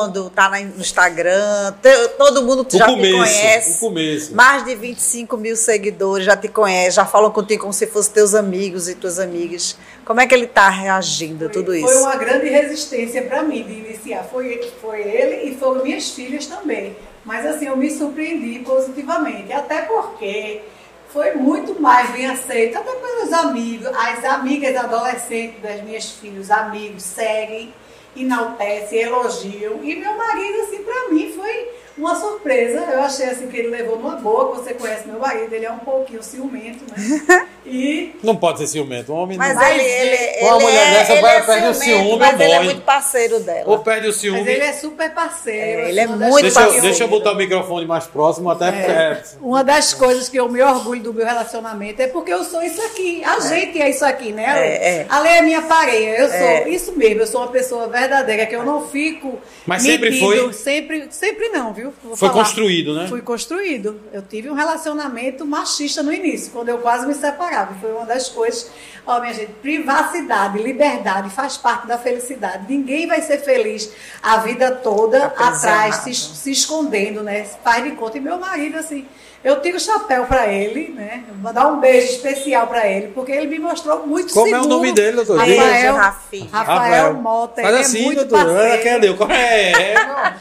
expondo, 0.00 0.30
tá 0.30 0.48
no 0.48 0.80
Instagram, 0.80 1.74
te- 1.82 2.08
todo 2.16 2.42
mundo 2.42 2.66
já 2.72 2.86
te 2.86 2.92
começo, 2.94 3.16
conhece. 3.18 3.76
o 3.76 3.80
começo. 3.88 4.34
Mais 4.34 4.64
de 4.64 4.74
25 4.74 5.36
mil 5.36 5.54
seguidores 5.56 6.24
já 6.24 6.34
te 6.34 6.48
conhecem, 6.48 6.92
já 6.92 7.04
falam 7.04 7.30
contigo 7.30 7.60
como 7.60 7.72
se 7.74 7.86
fossem 7.86 8.14
teus 8.14 8.34
amigos 8.34 8.88
e 8.88 8.94
tuas 8.94 9.18
amigas. 9.18 9.76
Como 10.06 10.22
é 10.22 10.26
que 10.26 10.34
ele 10.34 10.46
tá 10.46 10.70
reagindo 10.70 11.44
a 11.44 11.48
tudo 11.50 11.66
Foi 11.66 11.78
isso? 11.82 11.98
uma 12.00 12.16
grande 12.16 12.48
resistência 12.48 13.20
para 13.24 13.42
mim 13.42 13.62
de 13.62 13.72
iniciar. 13.74 14.24
Foi, 14.24 14.58
foi 14.80 15.02
ele 15.02 15.50
e 15.50 15.54
foram 15.54 15.82
minhas 15.84 16.08
filhas 16.12 16.46
também. 16.46 16.96
Mas 17.28 17.44
assim, 17.44 17.66
eu 17.66 17.76
me 17.76 17.90
surpreendi 17.90 18.60
positivamente. 18.60 19.52
Até 19.52 19.82
porque 19.82 20.62
foi 21.10 21.34
muito 21.34 21.78
mais 21.78 22.08
bem 22.10 22.26
aceito, 22.26 22.78
até 22.78 22.90
pelos 22.90 23.30
amigos. 23.34 23.86
As 23.88 24.24
amigas 24.24 24.74
adolescentes 24.74 25.60
das 25.60 25.82
minhas 25.82 26.10
filhas, 26.10 26.44
os 26.44 26.50
amigos, 26.50 27.02
seguem, 27.02 27.74
enaltecem, 28.16 29.00
elogiam. 29.00 29.84
E 29.84 29.94
meu 29.96 30.16
marido, 30.16 30.62
assim, 30.62 30.82
para 30.82 31.10
mim 31.10 31.30
foi 31.36 31.68
uma 31.98 32.14
surpresa. 32.14 32.78
Eu 32.90 33.02
achei 33.02 33.26
assim 33.26 33.46
que 33.48 33.58
ele 33.58 33.68
levou 33.68 33.98
numa 33.98 34.16
boa, 34.16 34.54
você 34.54 34.72
conhece 34.72 35.06
meu 35.06 35.20
marido, 35.20 35.52
ele 35.52 35.66
é 35.66 35.70
um 35.70 35.80
pouquinho 35.80 36.22
ciumento, 36.22 36.82
né? 36.90 37.46
E 37.70 38.14
Não 38.22 38.36
pode 38.36 38.58
ser 38.58 38.66
ciumento. 38.66 39.12
Um 39.12 39.16
homem 39.16 39.36
Mas 39.38 39.54
não... 39.54 39.62
ele, 39.66 39.82
ele, 39.82 40.16
Uma 40.46 40.56
ele 40.56 40.64
mulher 40.64 40.86
é, 40.86 40.90
dessa 40.98 41.12
é 41.12 41.20
perde 41.42 41.68
o 41.68 41.74
ciumento, 41.74 42.04
ciúme 42.04 42.18
mas 42.18 42.40
ele 42.40 42.52
é 42.52 42.60
muito 42.60 42.80
parceiro 42.82 43.40
dela. 43.40 43.62
Ou 43.66 43.78
perde 43.80 44.08
o 44.08 44.12
ciúme. 44.12 44.40
Mas 44.40 44.48
ele 44.48 44.64
é 44.64 44.72
super 44.72 45.10
parceiro. 45.14 45.58
É, 45.80 45.82
assim, 45.82 45.90
ele 45.90 46.00
é 46.00 46.06
uma 46.06 46.16
das 46.16 46.28
muito 46.30 46.42
Deixa, 46.42 46.60
eu, 46.60 46.64
coisas 46.64 46.80
que 46.80 46.86
deixa 46.88 47.04
eu 47.04 47.08
botar 47.08 47.32
o 47.32 47.36
microfone 47.36 47.86
mais 47.86 48.06
próximo, 48.06 48.50
até 48.50 48.72
porque. 48.72 48.90
é- 48.90 49.22
Uma 49.40 49.62
das 49.62 49.94
coisas 49.94 50.28
que 50.28 50.38
eu 50.38 50.48
me 50.48 50.62
orgulho 50.62 51.02
do 51.02 51.14
meu 51.14 51.24
relacionamento 51.26 52.00
é 52.00 52.06
porque 52.08 52.32
eu 52.32 52.44
sou 52.44 52.62
isso 52.62 52.80
aqui. 52.82 53.22
A 53.24 53.40
gente 53.40 53.80
é 53.80 53.90
isso 53.90 54.04
aqui, 54.04 54.32
né? 54.32 54.44
É, 54.46 54.88
é. 55.00 55.06
Ale 55.08 55.28
é 55.28 55.42
minha 55.42 55.62
pareia. 55.62 56.18
Eu 56.20 56.28
sou 56.28 56.36
É. 56.36 56.68
isso 56.68 56.92
mesmo. 56.96 57.20
Eu 57.22 57.26
sou 57.26 57.40
uma 57.42 57.48
pessoa 57.48 57.86
verdadeira, 57.88 58.46
que 58.46 58.56
eu 58.56 58.64
não 58.64 58.86
fico. 58.88 59.38
Mas 59.66 59.82
sempre 59.82 60.10
metido, 60.10 60.24
foi? 60.24 60.52
Sempre, 60.52 61.06
sempre 61.10 61.48
não, 61.50 61.72
viu? 61.72 61.92
Vou 62.02 62.16
Foi 62.16 62.28
falar. 62.28 62.42
construído, 62.44 62.94
né? 62.94 63.06
Fui 63.08 63.20
construído. 63.20 64.00
Eu 64.12 64.22
tive 64.22 64.48
um 64.50 64.54
relacionamento 64.54 65.44
machista 65.44 66.02
no 66.02 66.12
início, 66.12 66.50
quando 66.52 66.68
eu 66.68 66.78
quase 66.78 67.06
me 67.06 67.14
separava. 67.14 67.57
Foi 67.80 67.92
uma 67.92 68.04
das 68.06 68.28
coisas. 68.28 68.70
Ó, 69.06 69.20
minha 69.20 69.32
gente, 69.32 69.52
privacidade, 69.62 70.58
liberdade 70.62 71.30
faz 71.30 71.56
parte 71.56 71.86
da 71.86 71.96
felicidade. 71.98 72.64
Ninguém 72.68 73.06
vai 73.06 73.22
ser 73.22 73.38
feliz 73.38 73.90
a 74.22 74.36
vida 74.38 74.70
toda 74.70 75.26
atrás, 75.26 75.96
se, 75.96 76.14
se 76.14 76.50
escondendo, 76.50 77.22
né? 77.22 77.46
Faz 77.64 77.82
de 77.84 77.92
conta. 77.92 78.18
E 78.18 78.20
meu 78.20 78.38
marido, 78.38 78.76
assim, 78.76 79.06
eu 79.42 79.60
tiro 79.62 79.78
o 79.78 79.80
chapéu 79.80 80.26
para 80.26 80.48
ele, 80.48 80.92
né? 80.94 81.24
Vou 81.40 81.52
dar 81.52 81.68
um 81.68 81.80
beijo 81.80 82.06
especial 82.12 82.66
para 82.66 82.86
ele, 82.86 83.08
porque 83.08 83.32
ele 83.32 83.46
me 83.46 83.58
mostrou 83.58 84.06
muito 84.06 84.34
Como 84.34 84.46
é 84.46 84.58
o 84.58 84.62
seguro. 84.62 84.68
nome 84.76 84.92
dele, 84.92 85.16
doutor? 85.16 85.38
Rafael, 85.38 85.94
Rafinha. 85.94 86.48
Rafael 86.52 87.14
Mota, 87.14 87.62
Faz 87.62 87.74
ele 87.74 87.82
assim, 87.84 87.98
é 87.98 88.04
muito 88.04 88.24
doutor. 88.26 88.46
parceiro. 88.54 88.84
Cadê? 88.84 89.08
o- 89.10 89.32
É, 89.32 89.72
é. 89.72 89.94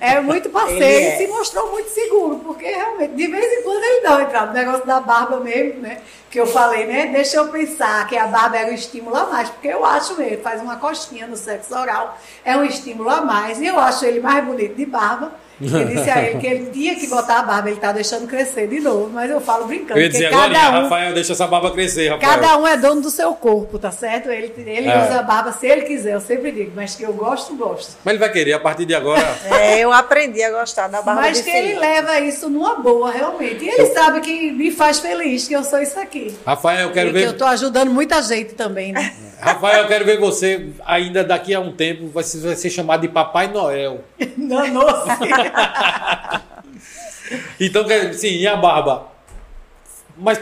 É 0.00 0.18
muito 0.18 0.48
parceiro 0.48 0.82
Ele 0.82 1.04
e 1.04 1.08
é. 1.08 1.16
se 1.18 1.26
mostrou 1.26 1.70
muito 1.70 1.90
seguro, 1.90 2.36
porque 2.38 2.64
realmente, 2.64 3.12
de 3.16 3.26
vez 3.26 3.52
em 3.58 3.62
quando 3.62 3.84
ele 3.84 4.00
dá 4.00 4.10
uma 4.12 4.22
entrada. 4.22 4.50
O 4.50 4.54
negócio 4.54 4.86
da 4.86 4.98
barba 4.98 5.40
mesmo, 5.40 5.80
né? 5.82 5.98
Que 6.34 6.40
eu 6.40 6.48
falei, 6.48 6.84
né? 6.84 7.06
Deixa 7.12 7.36
eu 7.36 7.46
pensar 7.46 8.08
que 8.08 8.16
a 8.18 8.26
barba 8.26 8.56
era 8.58 8.68
um 8.68 8.74
estímulo 8.74 9.14
a 9.14 9.26
mais, 9.26 9.48
porque 9.50 9.68
eu 9.68 9.84
acho 9.84 10.16
mesmo, 10.18 10.42
faz 10.42 10.60
uma 10.60 10.74
costinha 10.78 11.28
no 11.28 11.36
sexo 11.36 11.72
oral, 11.78 12.18
é 12.44 12.56
um 12.56 12.64
estímulo 12.64 13.08
a 13.08 13.20
mais, 13.20 13.60
e 13.60 13.66
eu 13.66 13.78
acho 13.78 14.04
ele 14.04 14.18
mais 14.18 14.44
bonito 14.44 14.74
de 14.74 14.84
barba. 14.84 15.30
Eu 15.60 15.84
disse 15.86 16.10
a 16.10 16.20
ele 16.20 16.40
que 16.40 16.46
ele 16.48 16.70
tinha 16.72 16.96
que 16.96 17.06
botar 17.06 17.38
a 17.38 17.42
barba, 17.44 17.70
ele 17.70 17.78
tá 17.78 17.92
deixando 17.92 18.26
crescer 18.26 18.66
de 18.66 18.80
novo, 18.80 19.08
mas 19.14 19.30
eu 19.30 19.40
falo 19.40 19.66
brincando, 19.66 20.00
Eu 20.00 20.02
ia 20.02 20.08
dizer 20.08 20.26
agora, 20.26 20.52
cada 20.52 20.68
um, 20.80 20.82
Rafael, 20.82 21.14
deixa 21.14 21.32
essa 21.32 21.46
barba 21.46 21.70
crescer, 21.70 22.08
Rafael. 22.08 22.40
cada 22.40 22.58
um 22.58 22.66
é 22.66 22.76
dono 22.76 23.00
do 23.00 23.08
seu 23.08 23.32
corpo, 23.34 23.78
tá 23.78 23.92
certo? 23.92 24.28
Ele, 24.32 24.52
ele 24.66 24.88
É. 24.88 25.04
usa 25.04 25.20
a 25.20 25.22
barba 25.22 25.52
se 25.52 25.64
ele 25.68 25.82
quiser, 25.82 26.14
eu 26.14 26.20
sempre 26.20 26.50
digo, 26.50 26.72
mas 26.74 26.96
que 26.96 27.04
eu 27.04 27.12
gosto, 27.12 27.54
gosto. 27.54 27.92
Mas 28.04 28.14
ele 28.14 28.18
vai 28.18 28.32
querer, 28.32 28.54
a 28.54 28.58
partir 28.58 28.84
de 28.84 28.96
agora. 28.96 29.24
É, 29.64 29.78
eu 29.78 29.92
aprendi 29.92 30.42
a 30.42 30.50
gostar 30.50 30.88
da 30.88 31.00
barba 31.00 31.20
Mas 31.20 31.36
de 31.38 31.44
que 31.44 31.50
ele 31.50 31.68
Felipe. 31.68 31.80
leva 31.80 32.18
isso 32.20 32.50
numa 32.50 32.74
boa, 32.74 33.12
realmente. 33.12 33.64
E 33.64 33.68
ele 33.68 33.86
sabe 33.94 34.20
que 34.22 34.50
me 34.50 34.72
faz 34.72 34.98
feliz, 34.98 35.46
que 35.46 35.54
eu 35.54 35.62
sou 35.62 35.78
isso 35.80 35.98
aqui. 36.00 36.23
Rafael, 36.46 36.88
eu 36.88 36.92
quero 36.92 37.08
e 37.10 37.12
que 37.12 37.18
ver. 37.18 37.26
eu 37.26 37.36
tô 37.36 37.44
ajudando 37.44 37.90
muita 37.90 38.20
gente 38.22 38.54
também, 38.54 38.92
né? 38.92 39.14
Rafael, 39.40 39.82
eu 39.82 39.88
quero 39.88 40.04
ver 40.04 40.18
você 40.18 40.68
ainda 40.86 41.22
daqui 41.24 41.54
a 41.54 41.60
um 41.60 41.72
tempo. 41.72 42.08
Vai 42.08 42.22
ser, 42.24 42.38
vai 42.38 42.56
ser 42.56 42.70
chamado 42.70 43.02
de 43.02 43.08
Papai 43.08 43.48
Noel. 43.48 44.00
Danou-se. 44.36 45.10
Então, 47.58 47.84
quer- 47.84 48.12
sim, 48.12 48.36
e 48.36 48.46
a 48.46 48.54
barba? 48.54 49.08
Mas 50.16 50.38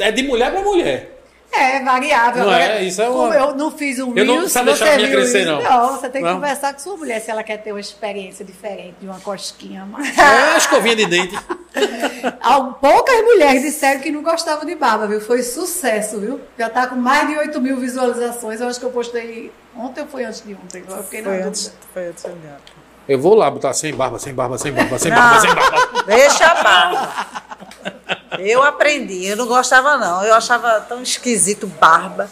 é 0.00 0.10
de 0.10 0.24
mulher 0.24 0.50
para 0.50 0.62
mulher. 0.62 1.13
É, 1.56 1.80
variável. 1.82 2.42
Não 2.44 2.50
Agora, 2.50 2.64
é? 2.64 2.82
Isso 2.84 3.00
é 3.02 3.08
uma- 3.08 3.34
eu 3.34 3.54
não 3.54 3.70
fiz 3.70 3.98
um 3.98 4.12
Eu 4.16 4.24
não 4.24 4.34
Reels, 4.34 4.52
precisa 4.52 4.64
deixar 4.64 4.84
a 4.84 4.88
você 4.88 4.96
minha 4.96 5.08
viu 5.08 5.18
crescer, 5.18 5.40
isso? 5.42 5.50
não. 5.50 5.62
Não, 5.62 5.92
você 5.96 6.08
tem 6.08 6.22
que 6.22 6.28
Não? 6.28 6.34
conversar 6.34 6.72
com 6.72 6.78
sua 6.80 6.96
mulher 6.96 7.20
se 7.20 7.30
ela 7.30 7.42
quer 7.42 7.58
ter 7.58 7.72
uma 7.72 7.80
experiência 7.80 8.44
diferente 8.44 8.94
de 9.00 9.06
uma 9.06 9.20
cosquinha 9.20 9.82
a 9.82 9.86
mais. 9.86 10.16
É 10.18 10.22
a 10.54 10.56
escovinha 10.56 10.96
de 10.96 11.06
dente. 11.06 11.38
Poucas 12.80 13.20
mulheres 13.22 13.62
disseram 13.62 14.00
que 14.00 14.10
não 14.10 14.22
gostavam 14.22 14.64
de 14.64 14.74
barba, 14.74 15.06
viu? 15.06 15.20
Foi 15.20 15.42
sucesso, 15.42 16.18
viu? 16.20 16.40
Já 16.58 16.68
tá 16.68 16.86
com 16.86 16.96
mais 16.96 17.28
de 17.28 17.36
8 17.36 17.60
mil 17.60 17.76
visualizações. 17.78 18.60
Eu 18.60 18.68
acho 18.68 18.78
que 18.80 18.86
eu 18.86 18.90
postei 18.90 19.52
ontem 19.76 20.00
ou 20.02 20.06
foi 20.06 20.24
antes 20.24 20.42
de 20.44 20.54
ontem? 20.54 20.82
Agora 20.82 21.00
eu 21.00 21.04
fiquei 21.04 21.20
na 21.20 21.24
Foi 21.28 21.32
dúvida. 21.34 21.48
antes, 21.48 21.72
foi 21.92 22.06
antes 22.08 22.22
de 22.24 22.30
ontem. 22.30 22.74
Eu 23.06 23.18
vou 23.18 23.34
lá 23.34 23.50
botar 23.50 23.72
sem 23.74 23.94
barba, 23.94 24.18
sem 24.18 24.32
barba, 24.32 24.56
sem 24.56 24.72
barba, 24.72 24.98
sem 24.98 25.10
Não. 25.10 25.18
barba, 25.18 25.40
sem 25.40 25.54
barba. 25.54 26.02
Deixa 26.06 26.46
a 26.46 26.62
barba. 26.62 27.14
Eu 28.38 28.62
aprendi, 28.62 29.26
eu 29.26 29.36
não 29.36 29.46
gostava 29.46 29.96
não. 29.96 30.24
Eu 30.24 30.34
achava 30.34 30.80
tão 30.82 31.02
esquisito 31.02 31.66
barba. 31.66 32.28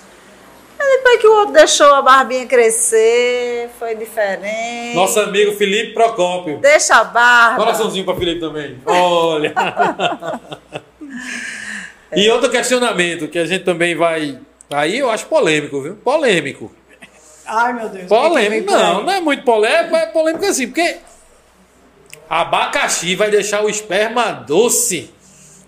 Aí 0.79 0.97
depois 0.97 1.21
que 1.21 1.27
o 1.29 1.37
outro 1.39 1.55
deixou 1.55 1.95
a 1.95 2.03
barbinha 2.03 2.47
crescer, 2.47 3.71
foi 3.79 3.95
diferente. 3.95 4.95
Nosso 4.95 5.21
amigo 5.21 5.53
Felipe 5.53 5.95
Procópio. 5.95 6.59
Deixa 6.59 6.97
a 6.97 7.05
barba. 7.05 7.57
Coraçãozinho 7.57 8.05
para 8.05 8.17
Felipe 8.17 8.41
também. 8.41 8.81
Olha. 8.85 9.55
E 12.15 12.29
outro 12.29 12.51
questionamento 12.51 13.27
que 13.27 13.39
a 13.39 13.47
gente 13.47 13.65
também 13.65 13.95
vai. 13.95 14.39
Aí 14.71 14.99
eu 14.99 15.11
acho 15.11 15.27
polêmico, 15.27 15.81
viu? 15.81 15.97
Polêmico. 15.97 16.71
Ai, 17.47 17.73
meu 17.73 17.89
Deus. 17.89 18.07
Polêmico. 18.07 18.71
Não, 18.71 19.03
não 19.03 19.13
é 19.13 19.21
muito 19.21 19.43
polêmico, 19.45 19.97
é 19.97 20.07
polêmico 20.07 20.45
assim, 20.45 20.67
porque 20.67 20.99
abacaxi 22.29 23.15
vai 23.15 23.31
deixar 23.31 23.65
o 23.65 23.69
esperma 23.69 24.31
doce. 24.33 25.11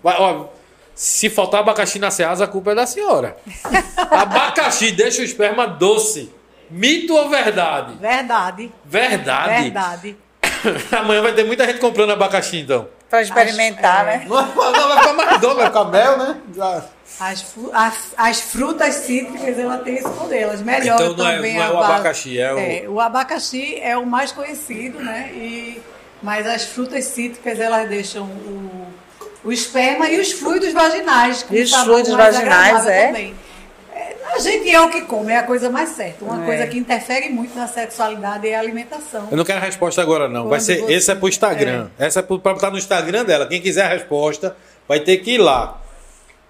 Vai, 0.05 0.17
ó, 0.19 0.45
se 0.93 1.31
faltar 1.31 1.61
abacaxi 1.61 1.97
na 1.97 2.11
Ceasa, 2.11 2.43
a 2.43 2.47
culpa 2.47 2.73
é 2.73 2.75
da 2.75 2.85
senhora. 2.85 3.35
abacaxi 4.11 4.91
deixa 4.91 5.23
o 5.23 5.25
esperma 5.25 5.65
doce. 5.65 6.31
Mito 6.69 7.15
ou 7.15 7.27
verdade? 7.27 7.95
Verdade. 7.95 8.71
Verdade. 8.85 9.61
Verdade. 9.63 10.17
Amanhã 10.95 11.23
vai 11.23 11.33
ter 11.33 11.43
muita 11.43 11.65
gente 11.65 11.79
comprando 11.79 12.11
abacaxi, 12.11 12.57
então. 12.59 12.87
Pra 13.09 13.23
experimentar, 13.23 14.07
Acho- 14.07 14.09
é. 14.09 14.17
né? 14.19 14.25
Não, 14.29 14.45
não, 14.55 14.87
vai 14.89 14.97
ficar 14.99 15.13
mais 15.13 15.41
doce, 15.41 15.55
vai 15.55 15.65
ficar 15.65 15.85
mel, 15.85 16.17
né? 16.19 16.37
As, 17.19 17.45
as, 17.73 18.13
as 18.15 18.41
frutas 18.41 18.93
cítricas, 18.93 19.57
ela 19.57 19.79
tem 19.79 19.95
esse 19.95 20.09
poder. 20.09 20.39
Elas 20.41 20.61
melhoram 20.61 21.05
Então 21.13 21.17
não 21.17 21.27
é- 21.31 21.35
também 21.37 21.55
não 21.55 21.63
é 21.63 21.71
o 21.71 21.79
abacaxi, 21.83 22.39
é 22.39 22.53
o- 22.87 22.93
o 22.93 22.99
abacaxi 23.01 23.79
é 23.81 23.97
o 23.97 24.05
mais 24.05 24.31
conhecido, 24.31 24.99
né? 24.99 25.31
E, 25.33 25.81
mas 26.21 26.45
as 26.45 26.63
frutas 26.65 27.05
cítricas, 27.05 27.59
elas 27.59 27.89
deixam 27.89 28.25
o, 28.25 28.87
o 29.45 29.51
esperma 29.51 30.09
e 30.09 30.19
os 30.19 30.31
fluidos 30.33 30.73
vaginais. 30.73 31.45
E 31.49 31.61
os 31.61 31.69
sabor 31.69 31.85
fluidos 31.85 32.11
mais 32.13 32.35
vaginais, 32.35 32.85
é? 32.87 33.07
também. 33.07 33.35
É, 33.93 34.15
A 34.33 34.39
gente 34.39 34.69
é 34.69 34.81
o 34.81 34.89
que 34.89 35.01
come, 35.01 35.31
é 35.31 35.37
a 35.37 35.43
coisa 35.43 35.69
mais 35.69 35.89
certa. 35.89 36.25
Uma 36.25 36.41
É. 36.41 36.45
coisa 36.45 36.67
que 36.67 36.77
interfere 36.77 37.29
muito 37.29 37.55
na 37.55 37.67
sexualidade 37.67 38.47
é 38.47 38.55
a 38.55 38.59
alimentação. 38.59 39.27
Eu 39.31 39.37
não 39.37 39.45
quero 39.45 39.59
a 39.59 39.63
resposta 39.63 40.01
agora, 40.01 40.27
não. 40.27 40.43
Vai 40.49 40.59
Quando 40.59 40.61
ser, 40.65 40.79
você- 40.81 40.93
esse 40.93 41.11
é 41.11 41.15
pro 41.15 41.29
Instagram. 41.29 41.87
Essa 41.97 42.19
é 42.19 42.23
pro, 42.23 42.39
pra 42.39 42.53
botar 42.53 42.71
no 42.71 42.77
Instagram 42.77 43.23
dela. 43.23 43.45
Quem 43.47 43.61
quiser 43.61 43.85
a 43.85 43.89
resposta, 43.89 44.55
vai 44.87 44.99
ter 44.99 45.17
que 45.17 45.35
ir 45.35 45.37
lá. 45.37 45.79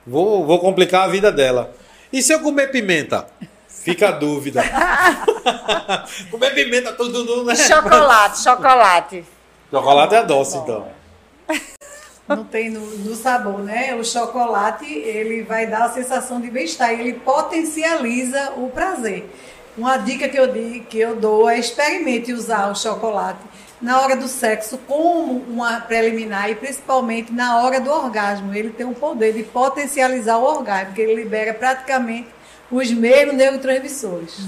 Vou, 0.08 0.46
vou 0.46 0.60
complicar 0.60 1.04
a 1.04 1.08
vida 1.08 1.32
dela. 1.32 1.72
E 2.14 2.22
se 2.24 2.32
eu 2.34 2.40
comer 2.40 2.72
pimenta? 2.72 3.28
Fica 3.68 4.08
a 4.08 4.12
dúvida. 4.12 4.64
comer 6.32 6.52
pimenta, 6.56 6.92
tudo, 6.94 7.26
tudo, 7.26 7.44
né? 7.44 7.56
Chocolate, 7.56 8.40
chocolate. 8.42 9.26
Chocolate 9.70 10.16
é 10.16 10.24
doce, 10.24 10.58
então. 10.58 10.88
Não 12.28 12.44
tem 12.44 12.70
no, 12.70 12.80
no 12.80 13.16
sabor, 13.16 13.60
né? 13.60 13.94
O 13.96 14.04
chocolate, 14.04 14.86
ele 14.86 15.44
vai 15.44 15.68
dar 15.68 15.86
a 15.86 15.90
sensação 15.90 16.42
de 16.42 16.50
bem-estar, 16.50 16.92
ele 16.92 17.14
potencializa 17.14 18.54
o 18.58 18.70
prazer. 18.70 19.30
Uma 19.78 19.98
dica 19.98 20.28
que 20.28 20.38
eu, 20.38 20.52
que 20.90 21.00
eu 21.00 21.16
dou 21.16 21.50
é 21.50 21.60
experimente 21.60 22.34
usar 22.34 22.72
o 22.72 22.76
chocolate 22.76 23.40
na 23.82 24.02
hora 24.02 24.16
do 24.16 24.28
sexo 24.28 24.78
como 24.88 25.44
uma 25.48 25.82
preliminar 25.82 26.50
e 26.50 26.56
principalmente 26.56 27.32
na 27.32 27.62
hora 27.62 27.80
do 27.80 27.92
orgasmo. 27.92 28.54
Ele 28.54 28.70
tem 28.70 28.86
o 28.86 28.94
poder 28.94 29.34
de 29.34 29.44
potencializar 29.44 30.38
o 30.38 30.44
orgasmo, 30.44 30.88
porque 30.88 31.02
ele 31.02 31.16
libera 31.16 31.54
praticamente 31.54 32.28
os 32.72 32.90
mesmos 32.90 33.36
neurotransmissores. 33.36 34.40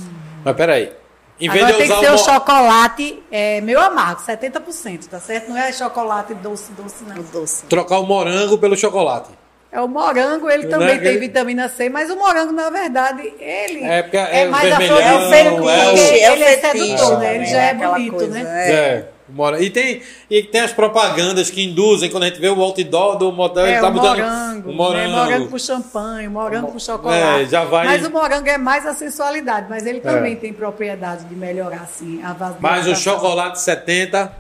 Mas 0.43 0.55
peraí. 0.55 0.91
Em 1.39 1.49
vez 1.49 1.63
Agora 1.63 1.73
de 1.73 1.77
tem 1.77 1.88
que 1.88 1.93
usar 1.93 2.01
ser 2.01 2.09
o 2.09 2.11
mo- 2.13 2.17
chocolate 2.17 3.23
é, 3.31 3.61
meio 3.61 3.79
amargo, 3.79 4.21
70%, 4.21 5.07
tá 5.07 5.19
certo? 5.19 5.49
Não 5.49 5.57
é 5.57 5.71
chocolate 5.71 6.33
doce, 6.33 6.71
doce, 6.71 7.03
não. 7.03 7.17
O 7.17 7.23
doce. 7.23 7.65
trocar 7.67 7.99
o 7.99 8.05
morango 8.05 8.57
pelo 8.57 8.75
chocolate. 8.75 9.29
É 9.71 9.79
o 9.81 9.88
morango, 9.88 10.49
ele 10.49 10.67
também 10.67 10.88
é 10.88 10.91
tem 10.91 10.99
aquele- 10.99 11.19
vitamina 11.19 11.67
C, 11.69 11.89
mas 11.89 12.09
o 12.09 12.15
morango, 12.15 12.53
na 12.53 12.69
verdade, 12.69 13.21
ele 13.39 13.83
É, 13.83 14.01
porque 14.01 14.17
é 14.17 14.47
o 14.47 14.51
mais 14.51 14.71
afrodisíaco, 14.71 15.69
é 15.69 16.21
é 16.21 16.31
o 16.31 16.33
ele 16.33 16.43
é 16.43 16.57
sedutor, 16.57 17.19
né? 17.19 17.35
Ele 17.35 17.45
já 17.45 17.57
é 17.61 17.69
aquela 17.71 17.93
bonito, 17.93 18.15
coisa, 18.15 18.33
né? 18.43 18.71
É. 18.71 19.05
É. 19.30 19.32
mora- 19.34 19.61
E 19.61 19.69
tem, 19.69 20.01
e 20.30 20.43
tem 20.43 20.61
as 20.61 20.71
propagandas 20.73 21.49
que 21.49 21.63
induzem 21.63 22.09
quando 22.09 22.23
a 22.23 22.28
gente 22.28 22.39
vê 22.39 22.49
o 22.49 22.61
outdoor 22.61 23.17
do 23.17 23.32
motel, 23.32 23.65
É, 23.65 23.71
ele 23.73 23.82
tá 23.82 23.88
o 23.89 23.91
botando 23.91 24.17
morango, 24.17 24.67
o 24.67 24.71
né? 24.71 24.78
morango. 24.78 25.11
morango 25.15 25.47
com 25.49 25.57
champanhe, 25.59 26.28
morango 26.28 26.71
com 26.71 26.80
chocolate. 26.80 27.43
É, 27.43 27.45
já 27.45 27.63
vai- 27.65 27.86
Mas 27.86 28.05
o 28.05 28.09
morango 28.11 28.47
é 28.47 28.57
mais 28.57 28.86
a 28.86 28.93
sensualidade, 28.93 29.67
mas 29.69 29.86
ele 29.86 29.99
também 29.99 30.34
É. 30.34 30.36
tem 30.36 30.53
propriedade 30.53 31.25
de 31.25 31.36
melhorar, 31.36 31.82
assim, 31.82 32.21
a 32.23 32.36
Mas 32.59 32.88
o 32.88 32.95
chocolate 32.95 33.59
70. 33.59 34.32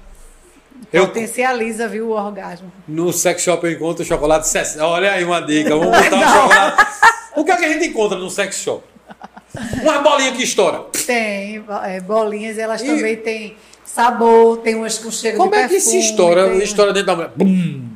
Eu, 0.93 1.07
Potencializa, 1.07 1.87
viu, 1.87 2.09
o 2.09 2.11
orgasmo. 2.11 2.71
no 2.87 3.11
sex 3.11 3.41
shop 3.41 3.65
eu 3.65 3.71
encontro 3.73 4.03
o 4.03 4.05
chocolate 4.05 4.47
60. 4.47 4.85
Olha 4.85 5.11
aí 5.11 5.23
uma 5.23 5.41
dica. 5.41 5.71
Vamos 5.75 5.87
botar 5.97 6.15
o 6.15 6.23
chocolate. 6.33 6.87
O 7.35 7.43
que, 7.43 7.51
é 7.51 7.55
que 7.57 7.65
a 7.65 7.69
gente 7.73 7.87
encontra 7.87 8.17
no 8.17 8.29
sex 8.29 8.57
shop? 8.59 8.83
Uma 9.81 9.99
bolinha 9.99 10.31
que 10.33 10.43
estoura. 10.43 10.83
Tem 11.07 11.63
é, 11.83 11.99
bolinhas, 11.99 12.59
elas 12.59 12.81
E- 12.81 12.85
também 12.85 13.15
têm 13.17 13.57
sabor, 13.87 14.57
tem 14.57 14.75
umas 14.75 14.99
com 14.99 15.09
cheiro 15.09 15.37
Como 15.37 15.51
de 15.51 15.57
é 15.57 15.67
que 15.67 15.79
se 15.79 15.91
perfume, 15.91 15.99
estoura? 16.11 16.49
tem- 16.49 16.57
Estoura 16.59 16.93
dentro 16.93 17.07
da 17.07 17.15
mulher. 17.15 17.31
Bum! 17.35 17.87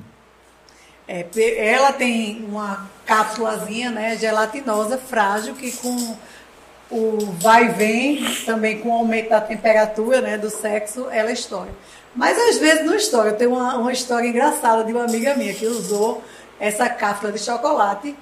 É, 1.08 1.26
ela 1.58 1.92
tem 1.92 2.46
uma 2.48 2.90
cápsulazinha, 3.06 3.92
né, 3.92 4.18
gelatinosa, 4.18 4.98
frágil, 4.98 5.54
que 5.56 5.72
com 5.74 6.16
o 6.90 7.18
vai 7.40 7.66
e 7.66 7.70
vem, 7.70 8.26
também 8.46 8.80
com 8.80 8.90
o 8.90 8.94
aumento 8.94 9.30
da 9.30 9.42
temperatura, 9.42 10.22
né, 10.22 10.38
do 10.38 10.50
sexo, 10.50 11.08
ela 11.12 11.32
estoura. 11.32 11.70
Mas 12.16 12.38
às 12.38 12.58
vezes 12.58 12.86
não 12.86 12.96
estoura. 12.96 13.30
Eu 13.30 13.36
tenho 13.38 13.52
uma, 13.52 13.76
uma 13.78 13.92
história 13.92 14.28
engraçada 14.28 14.84
de 14.84 14.92
uma 14.94 15.04
amiga 15.04 15.36
minha 15.36 15.54
que 15.54 15.66
usou 15.66 16.22
essa 16.60 16.88
cápsula 16.90 17.32
de 17.32 17.40
chocolate, 17.40 18.16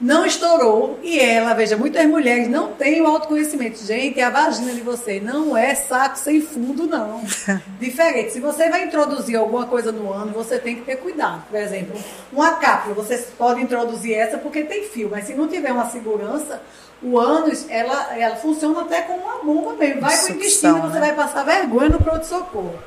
não 0.00 0.26
estourou, 0.26 0.98
e 1.02 1.20
ela, 1.20 1.54
veja, 1.54 1.76
muitas 1.76 2.04
mulheres 2.06 2.48
não 2.48 2.72
têm 2.72 3.00
o 3.00 3.06
autoconhecimento. 3.06 3.84
Gente, 3.84 4.20
a 4.20 4.28
vagina 4.28 4.72
de 4.72 4.80
você 4.80 5.20
não 5.20 5.56
é 5.56 5.74
saco 5.74 6.18
sem 6.18 6.40
fundo, 6.40 6.86
não. 6.86 7.22
Diferente. 7.78 8.32
Se 8.32 8.40
você 8.40 8.68
vai 8.68 8.84
introduzir 8.84 9.36
alguma 9.36 9.66
coisa 9.66 9.92
no 9.92 10.12
ano, 10.12 10.32
você 10.32 10.58
tem 10.58 10.76
que 10.76 10.82
ter 10.82 10.96
cuidado. 10.96 11.44
Por 11.48 11.58
exemplo, 11.58 11.98
uma 12.32 12.52
cápsula, 12.54 12.94
você 12.94 13.18
pode 13.38 13.62
introduzir 13.62 14.14
essa 14.14 14.36
porque 14.36 14.64
tem 14.64 14.84
fio, 14.84 15.08
mas 15.10 15.26
se 15.26 15.34
não 15.34 15.46
tiver 15.46 15.72
uma 15.72 15.88
segurança, 15.88 16.60
o 17.02 17.18
ânus, 17.18 17.66
ela, 17.68 18.16
ela 18.16 18.36
funciona 18.36 18.80
até 18.80 19.02
como 19.02 19.20
uma 19.20 19.44
bomba 19.44 19.74
mesmo. 19.74 20.00
Vai 20.00 20.16
para 20.16 20.32
o 20.32 20.36
intestino, 20.36 20.80
você 20.80 20.94
né? 20.94 21.00
vai 21.00 21.14
passar 21.14 21.44
vergonha 21.44 21.90
no 21.90 21.98
pronto-socorro. 21.98 22.78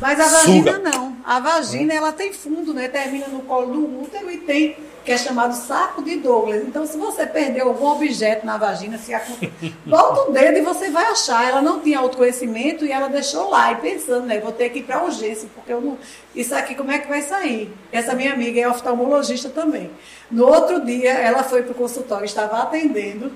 Mas 0.00 0.18
a 0.18 0.24
Suga. 0.24 0.72
vagina 0.72 0.78
não. 0.78 1.16
A 1.24 1.38
vagina 1.40 1.92
ela 1.92 2.12
tem 2.12 2.32
fundo, 2.32 2.72
né? 2.72 2.88
Termina 2.88 3.26
no 3.26 3.42
colo 3.42 3.72
do 3.72 4.02
útero 4.02 4.30
e 4.30 4.38
tem 4.38 4.76
que 5.10 5.14
é 5.14 5.18
chamado 5.18 5.52
saco 5.56 6.04
de 6.04 6.14
Douglas. 6.18 6.62
Então, 6.62 6.86
se 6.86 6.96
você 6.96 7.26
perdeu 7.26 7.66
algum 7.66 7.86
objeto 7.86 8.46
na 8.46 8.56
vagina, 8.56 8.96
se 8.96 9.12
aconte- 9.12 9.52
volta 9.84 10.30
o 10.30 10.32
dedo 10.32 10.58
e 10.58 10.60
você 10.60 10.88
vai 10.88 11.06
achar. 11.06 11.48
Ela 11.48 11.60
não 11.60 11.80
tinha 11.80 11.98
autoconhecimento 11.98 12.84
e 12.86 12.92
ela 12.92 13.08
deixou 13.08 13.50
lá 13.50 13.72
e 13.72 13.76
pensando, 13.76 14.26
né? 14.26 14.38
Vou 14.38 14.52
ter 14.52 14.68
que 14.68 14.78
ir 14.78 14.82
para 14.84 15.02
urgência 15.02 15.48
porque 15.52 15.72
eu 15.72 15.80
não. 15.80 15.98
Isso 16.32 16.54
aqui 16.54 16.76
como 16.76 16.92
é 16.92 17.00
que 17.00 17.08
vai 17.08 17.22
sair? 17.22 17.74
Essa 17.90 18.14
minha 18.14 18.32
amiga 18.32 18.60
é 18.60 18.68
oftalmologista 18.68 19.48
também. 19.48 19.90
No 20.30 20.46
outro 20.46 20.84
dia, 20.84 21.10
ela 21.10 21.42
foi 21.42 21.64
para 21.64 21.72
o 21.72 21.74
consultório, 21.74 22.24
estava 22.24 22.58
atendendo 22.62 23.32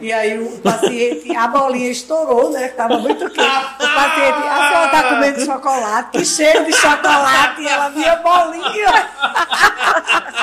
e 0.00 0.10
aí 0.10 0.38
o 0.42 0.58
paciente, 0.60 1.36
a 1.36 1.46
bolinha 1.46 1.90
estourou, 1.90 2.48
né? 2.48 2.68
Estava 2.68 2.96
muito 3.00 3.28
quente. 3.28 3.38
O 3.38 3.94
paciente, 3.94 4.48
a 4.48 4.68
senhora 4.70 4.86
está 4.86 5.02
comendo 5.10 5.44
chocolate, 5.44 6.18
que 6.18 6.24
cheiro 6.24 6.64
de 6.64 6.72
chocolate, 6.72 7.60
e 7.60 7.68
ela 7.68 7.90
via 7.90 8.16
bolinha. 8.16 9.10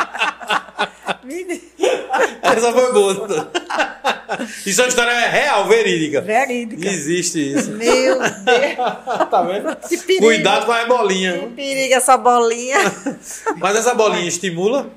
Essa 2.42 2.72
foi 2.72 2.94
boa. 2.94 3.52
Isso 4.66 4.82
é 4.82 4.84
uma 4.84 4.90
história 4.90 5.28
real, 5.28 5.68
verídica. 5.68 6.22
Verídica. 6.22 6.88
Existe 6.88 7.54
isso. 7.54 7.72
Meu 7.72 8.20
Deus, 8.20 8.30
Tá 9.30 9.42
vendo? 9.44 9.76
que 9.88 9.98
perigo. 9.98 10.26
Cuidado 10.26 10.66
com 10.66 10.72
a 10.72 10.80
Que 10.80 10.88
bolinha. 10.88 11.52
perigo 11.56 11.94
essa 11.94 12.18
bolinha. 12.18 12.78
Mas 13.58 13.76
essa 13.76 13.94
bolinha 13.94 14.28
estimula? 14.28 14.90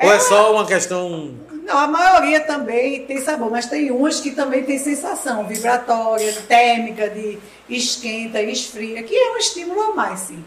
Ou 0.00 0.12
é 0.12 0.18
só 0.20 0.52
uma 0.54 0.64
questão. 0.66 1.34
Não, 1.64 1.76
a 1.76 1.86
maioria 1.86 2.40
também 2.40 3.04
tem 3.04 3.20
sabor, 3.20 3.50
mas 3.50 3.66
tem 3.66 3.90
umas 3.90 4.20
que 4.20 4.30
também 4.30 4.62
tem 4.62 4.78
sensação 4.78 5.46
vibratória, 5.46 6.32
térmica, 6.48 7.10
de 7.10 7.38
esquenta, 7.68 8.40
esfria, 8.40 9.02
que 9.02 9.14
é 9.14 9.32
um 9.32 9.36
estímulo 9.36 9.80
a 9.82 9.94
mais, 9.94 10.20
sim. 10.20 10.42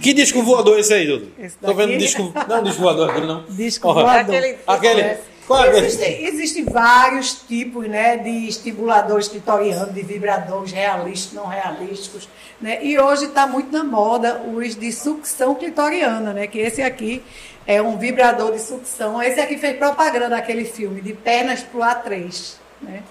Que 0.00 0.12
disco 0.14 0.42
voador 0.42 0.76
é 0.76 0.80
esse 0.80 0.94
aí, 0.94 1.06
Dudu? 1.06 1.32
Esse 1.38 1.56
Tô 1.58 1.74
vendo 1.74 1.96
disco. 1.98 2.32
Não, 2.48 2.62
disco 2.62 2.80
voador 2.80 3.10
aquele 3.10 3.26
não. 3.26 3.44
Disco 3.48 3.88
Ó, 3.88 3.94
voador. 3.94 4.34
Aquele- 4.34 4.58
Aquele. 4.66 5.16
Qual 5.46 5.64
é 5.64 5.68
aquele? 5.68 5.86
Existem, 5.86 6.24
existem 6.24 6.64
vários 6.64 7.34
tipos 7.46 7.86
né, 7.88 8.16
de 8.16 8.48
estimuladores 8.48 9.28
clitorianos, 9.28 9.92
de 9.92 10.02
vibradores 10.02 10.72
realísticos, 10.72 11.34
não 11.34 11.46
realísticos. 11.46 12.28
Né? 12.60 12.78
E 12.84 12.98
hoje 12.98 13.24
está 13.26 13.46
muito 13.46 13.70
na 13.72 13.82
moda 13.84 14.40
os 14.54 14.76
de 14.76 14.92
sucção 14.92 15.54
clitoriana, 15.54 16.32
né? 16.32 16.46
que 16.46 16.58
esse 16.58 16.80
aqui 16.82 17.22
é 17.66 17.82
um 17.82 17.98
vibrador 17.98 18.52
de 18.52 18.60
sucção. 18.60 19.22
Esse 19.22 19.40
aqui 19.40 19.58
fez 19.58 19.76
propaganda 19.76 20.28
daquele 20.30 20.64
filme, 20.64 21.00
de 21.00 21.12
pernas 21.12 21.62
para 21.62 21.78
o 21.78 21.82
A3. 21.82 22.54
Né? 22.80 23.02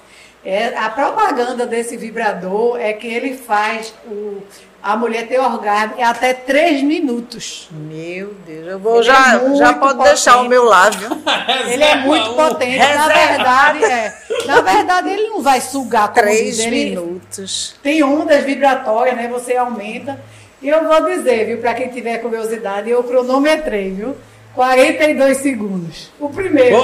É, 0.43 0.77
a 0.77 0.89
propaganda 0.89 1.65
desse 1.67 1.97
vibrador 1.97 2.79
é 2.79 2.93
que 2.93 3.05
ele 3.05 3.35
faz 3.37 3.93
o, 4.07 4.41
a 4.81 4.95
mulher 4.95 5.27
ter 5.27 5.39
orgasmo 5.39 5.95
em 5.97 6.03
até 6.03 6.33
3 6.33 6.81
minutos. 6.83 7.67
Meu 7.71 8.33
Deus, 8.45 8.67
eu 8.67 8.79
vou 8.79 8.95
Ele 8.95 9.03
já, 9.03 9.35
é 9.35 9.55
já 9.55 9.73
pode 9.73 10.03
deixar 10.03 10.31
potente. 10.33 10.45
o 10.47 10.49
meu 10.49 10.63
lá, 10.63 10.89
viu? 10.89 11.09
Ele 11.71 11.83
é 11.83 11.95
muito 11.97 12.33
potente. 12.33 12.77
Na 12.77 13.07
verdade, 13.07 13.83
é. 13.83 14.17
Na 14.45 14.61
verdade, 14.61 15.09
ele 15.09 15.27
não 15.29 15.41
vai 15.41 15.59
sugar 15.61 16.07
como 16.09 16.21
Três 16.21 16.55
diz, 16.57 16.59
ele 16.65 16.85
minutos. 16.91 17.75
Tem 17.83 18.01
ondas 18.03 18.43
vibratórias, 18.45 19.15
né? 19.15 19.27
Você 19.27 19.55
aumenta. 19.55 20.19
E 20.61 20.67
eu 20.69 20.83
vou 20.87 21.05
dizer, 21.05 21.45
viu, 21.45 21.57
para 21.59 21.73
quem 21.73 21.89
tiver 21.89 22.17
curiosidade, 22.19 22.89
eu 22.89 23.03
cronometrei, 23.03 23.91
viu? 23.91 24.15
42 24.55 25.37
segundos. 25.37 26.09
O 26.19 26.29
primeiro. 26.29 26.75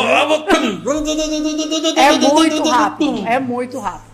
É 1.97 2.11
muito 2.19 2.63
rápido. 2.69 3.27
É 3.27 3.39
muito 3.39 3.79
rápido. 3.79 4.05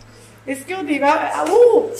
Isso 0.48 0.64
que 0.66 0.72
eu 0.74 0.84
digo. 0.84 1.06
o- 1.50 1.92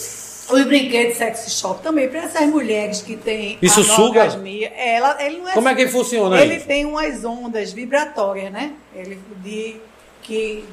os 0.52 0.66
brinquedos 0.66 1.18
sex 1.18 1.52
shop 1.54 1.82
também, 1.82 2.08
para 2.10 2.22
essas 2.24 2.48
mulheres 2.48 3.02
que 3.02 3.16
têm 3.18 3.58
Isso 3.62 3.84
suga? 3.84 4.22
anorgasmia, 4.24 4.70
ela, 4.76 5.18
ele 5.24 5.38
não 5.40 5.50
é 5.50 5.54
Como 5.54 5.68
é 5.70 5.76
que 5.76 5.88
funciona 5.88 6.42
Ele 6.42 6.56
isso? 6.56 6.66
tem 6.68 6.86
umas 6.86 7.24
ondas 7.26 7.72
vibratórias, 7.74 8.52
né? 8.52 8.74
Ele 8.96 9.20
de 9.44 9.78
que 10.22 10.66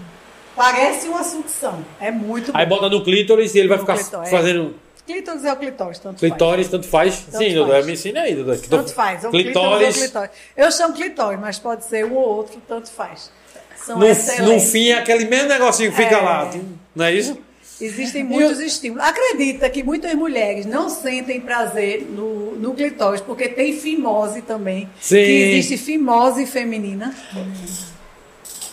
Parece 0.57 1.07
uma 1.09 1.22
sucção. 1.22 1.85
É 2.01 2.11
muito 2.11 2.51
Aí 2.53 2.66
bom. 2.66 2.74
bota 2.81 2.89
no 2.89 3.05
clítoris 3.05 3.55
e 3.55 3.61
ele 3.61 3.68
vai 3.68 3.76
No 3.79 3.85
ficar 3.85 3.97
clítoris, 3.97 4.29
é. 4.29 4.31
fazendo 4.31 4.74
Clítoris 5.07 5.45
é 5.45 5.53
o 5.53 5.57
clitóris, 5.57 5.99
tanto 6.01 6.18
faz. 6.18 6.33
clitóris, 6.33 6.68
tanto 6.68 6.87
faz. 6.89 7.14
Sim, 7.31 7.55
Dudu, 7.55 7.70
faz. 7.70 7.87
me 7.87 7.93
ensina 7.93 8.20
aí, 8.22 8.35
Dudu. 8.35 8.59
Tanto 8.68 8.93
faz. 8.93 9.22
É 9.24 9.29
o 9.29 9.31
ou 9.31 9.33
Clitóris. 9.33 9.97
o 9.97 9.99
clitóris. 10.01 10.31
Eu 10.57 10.70
chamo 10.72 10.95
clitóris, 10.95 11.41
mas 11.41 11.59
pode 11.61 11.85
ser 11.85 12.05
um 12.05 12.14
ou 12.14 12.29
outro, 12.37 12.61
tanto 12.66 12.91
faz. 12.91 13.31
São 13.76 13.99
No, 13.99 14.07
no 14.09 14.61
fim, 14.61 14.89
é 14.89 14.99
aquele 14.99 15.24
mesmo 15.26 15.49
negocinho 15.49 15.91
que 15.93 15.97
fica 15.97 16.16
É. 16.16 16.20
lá. 16.20 16.51
Não 16.95 17.05
é 17.05 17.14
isso? 17.14 17.39
Existem 17.81 18.24
muitos 18.24 18.59
estímulos. 18.59 19.05
Acredita 19.05 19.70
que 19.70 19.83
muitas 19.85 20.12
mulheres 20.14 20.66
não 20.66 20.89
sentem 20.89 21.41
prazer 21.41 22.03
no, 22.03 22.57
no 22.57 22.74
clitóris, 22.74 23.20
porque 23.20 23.49
tem 23.49 23.72
fimose 23.72 24.43
também. 24.43 24.89
Sim. 25.01 25.16
Que 25.16 25.31
existe 25.57 25.76
fimose 25.76 26.45
feminina. 26.45 27.14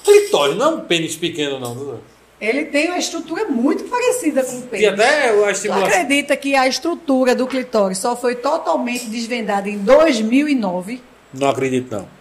Clitóris 0.03 0.55
não 0.55 0.65
é 0.65 0.75
um 0.75 0.79
pênis 0.81 1.15
pequeno, 1.15 1.59
não, 1.59 1.73
Dudu. 1.75 1.99
Ele 2.39 2.65
tem 2.65 2.87
uma 2.87 2.97
estrutura 2.97 3.45
muito 3.45 3.85
parecida 3.85 4.43
com 4.43 4.55
o 4.55 4.59
E 4.59 4.61
pênis. 4.63 4.87
até 4.87 5.29
a 5.29 5.33
Tu 5.33 5.49
estimulação. 5.51 5.87
acredita 5.87 6.35
que 6.37 6.53
a 6.55 6.67
estrutura 6.67 7.33
do 7.33 7.47
clitóris 7.47 7.97
só 7.97 8.15
foi 8.15 8.35
totalmente 8.35 9.05
desvendada 9.05 9.69
em 9.69 9.77
2009? 9.77 11.01
Não 11.33 11.49
acredito, 11.49 11.95
não. 11.95 12.14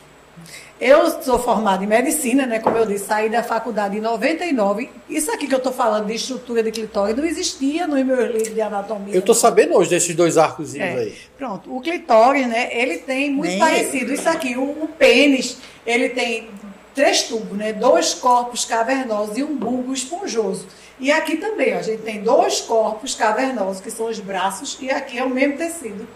Eu 0.81 1.23
sou 1.23 1.39
formada 1.39 1.85
em 1.85 1.87
medicina, 1.87 2.47
né? 2.47 2.59
Como 2.59 2.77
eu 2.77 2.85
disse, 2.85 3.07
saí 3.07 3.31
da 3.31 3.43
faculdade 3.43 3.97
em 3.97 4.01
99. 4.01 4.91
Isso 5.09 5.31
aqui 5.33 5.47
que 5.47 5.55
eu 5.55 5.59
estou 5.59 5.73
falando 5.73 6.07
de 6.07 6.15
estrutura 6.15 6.63
de 6.63 6.71
clitóris 6.73 7.17
não 7.17 7.25
existia 7.25 7.87
no 7.87 7.95
meu 8.05 8.27
livro 8.27 8.53
de 8.53 8.61
anatomia. 8.61 9.15
Eu 9.15 9.23
tô 9.23 9.33
sabendo 9.33 9.75
hoje 9.77 9.91
desses 9.91 10.15
dois 10.15 10.37
arcos 10.37 10.75
É, 10.75 10.83
aí. 10.83 11.15
Pronto, 11.39 11.75
o 11.75 11.81
clitóris, 11.81 12.47
né? 12.47 12.69
Ele 12.73 12.99
tem 12.99 13.31
muito 13.31 13.51
Nem 13.51 13.59
parecido. 13.59 14.13
Isso 14.13 14.29
aqui, 14.29 14.57
o, 14.57 14.63
o 14.63 14.89
pênis, 14.89 15.59
ele 15.87 16.09
tem 16.11 16.51
três 16.95 17.23
tubos, 17.23 17.57
né? 17.57 17.73
Dois 17.73 18.13
corpos 18.13 18.65
cavernosos 18.65 19.39
e 19.39 19.45
um 19.45 19.55
bulbo 19.57 19.93
esponjoso. 19.93 20.67
E 20.99 21.11
aqui 21.11 21.37
também, 21.37 21.75
ó, 21.75 21.79
a 21.79 21.83
gente 21.83 22.03
tem 22.03 22.21
dois 22.23 22.61
corpos 22.61 23.15
cavernosos, 23.15 23.81
que 23.81 23.91
são 23.91 24.07
os 24.07 24.21
braços, 24.21 24.79
e 24.81 24.91
aqui 24.91 25.19
é 25.19 25.25
o 25.25 25.31
mesmo 25.31 25.57
tecido, 25.57 26.07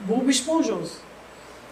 bulbo 0.00 0.30
esponjoso. 0.30 1.05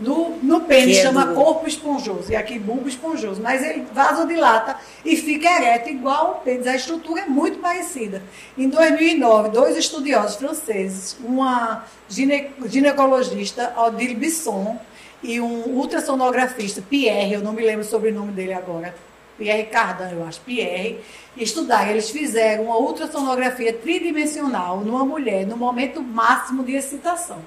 No, 0.01 0.37
no 0.43 0.63
pênis 0.63 0.99
é 0.99 1.03
chama 1.03 1.25
do- 1.25 1.35
corpo 1.37 1.69
esponjoso, 1.69 2.33
e 2.33 2.35
aqui 2.37 2.59
bulbo 2.59 2.89
esponjoso. 2.89 3.41
Mas 3.41 3.63
ele 3.63 3.87
vasodilata 3.93 4.77
e 5.05 5.17
fica 5.17 5.49
ereto 5.49 5.89
igual 5.89 6.27
ao 6.27 6.35
pênis. 6.37 6.67
A 6.67 6.75
estrutura 6.75 7.23
é 7.23 7.27
muito 7.27 7.59
parecida. 7.59 8.21
Em 8.59 8.69
2009, 8.69 9.51
dois 9.51 9.77
estudiosos 9.77 10.35
franceses, 10.37 11.17
uma 11.23 11.85
gine- 12.09 12.51
ginecologista, 12.67 13.73
Odile 13.77 14.15
Bisson, 14.15 14.77
e 15.23 15.41
um 15.41 15.69
ultrassonografista, 15.77 16.83
Pierre, 16.83 17.33
eu 17.33 17.41
não 17.41 17.53
me 17.53 17.63
lembro 17.63 17.81
o 17.83 17.89
sobrenome 17.89 18.33
dele 18.33 18.53
agora, 18.53 18.95
Pierre 19.39 19.65
Cardin, 19.65 20.13
eu 20.15 20.25
acho, 20.27 20.41
Pierre, 20.43 21.01
estudaram. 21.37 21.91
Eles 21.91 22.11
fizeram 22.11 22.65
uma 22.65 22.77
ultrassonografia 22.77 23.73
tridimensional 23.73 24.81
numa 24.81 25.05
mulher 25.05 25.47
no 25.47 25.57
momento 25.57 26.03
máximo 26.03 26.63
de 26.63 26.73
excitação. 26.75 27.39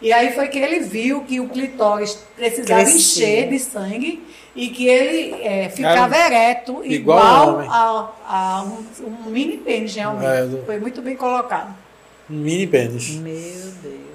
E 0.00 0.12
aí 0.12 0.34
foi 0.34 0.48
que 0.48 0.58
ele 0.58 0.80
viu 0.80 1.22
que 1.22 1.40
o 1.40 1.48
clitóris 1.48 2.18
precisava 2.36 2.82
Crescia. 2.84 2.98
encher 2.98 3.48
de 3.48 3.58
sangue 3.58 4.26
e 4.54 4.68
que 4.68 4.86
ele 4.88 5.42
é, 5.42 5.68
ficava 5.68 6.16
ereto 6.16 6.82
igual 6.84 7.62
igual, 7.62 8.16
a, 8.26 8.58
a 8.58 8.62
um, 8.62 8.84
um 9.26 9.30
mini 9.30 9.56
pênis, 9.58 9.94
realmente. 9.94 10.26
É, 10.26 10.44
do- 10.44 10.64
Foi 10.64 10.78
muito 10.78 11.00
bem 11.00 11.16
colocado. 11.16 11.74
Um 12.28 12.34
mini 12.34 12.66
pênis. 12.66 13.10
Meu 13.10 13.32
Deus. 13.82 14.06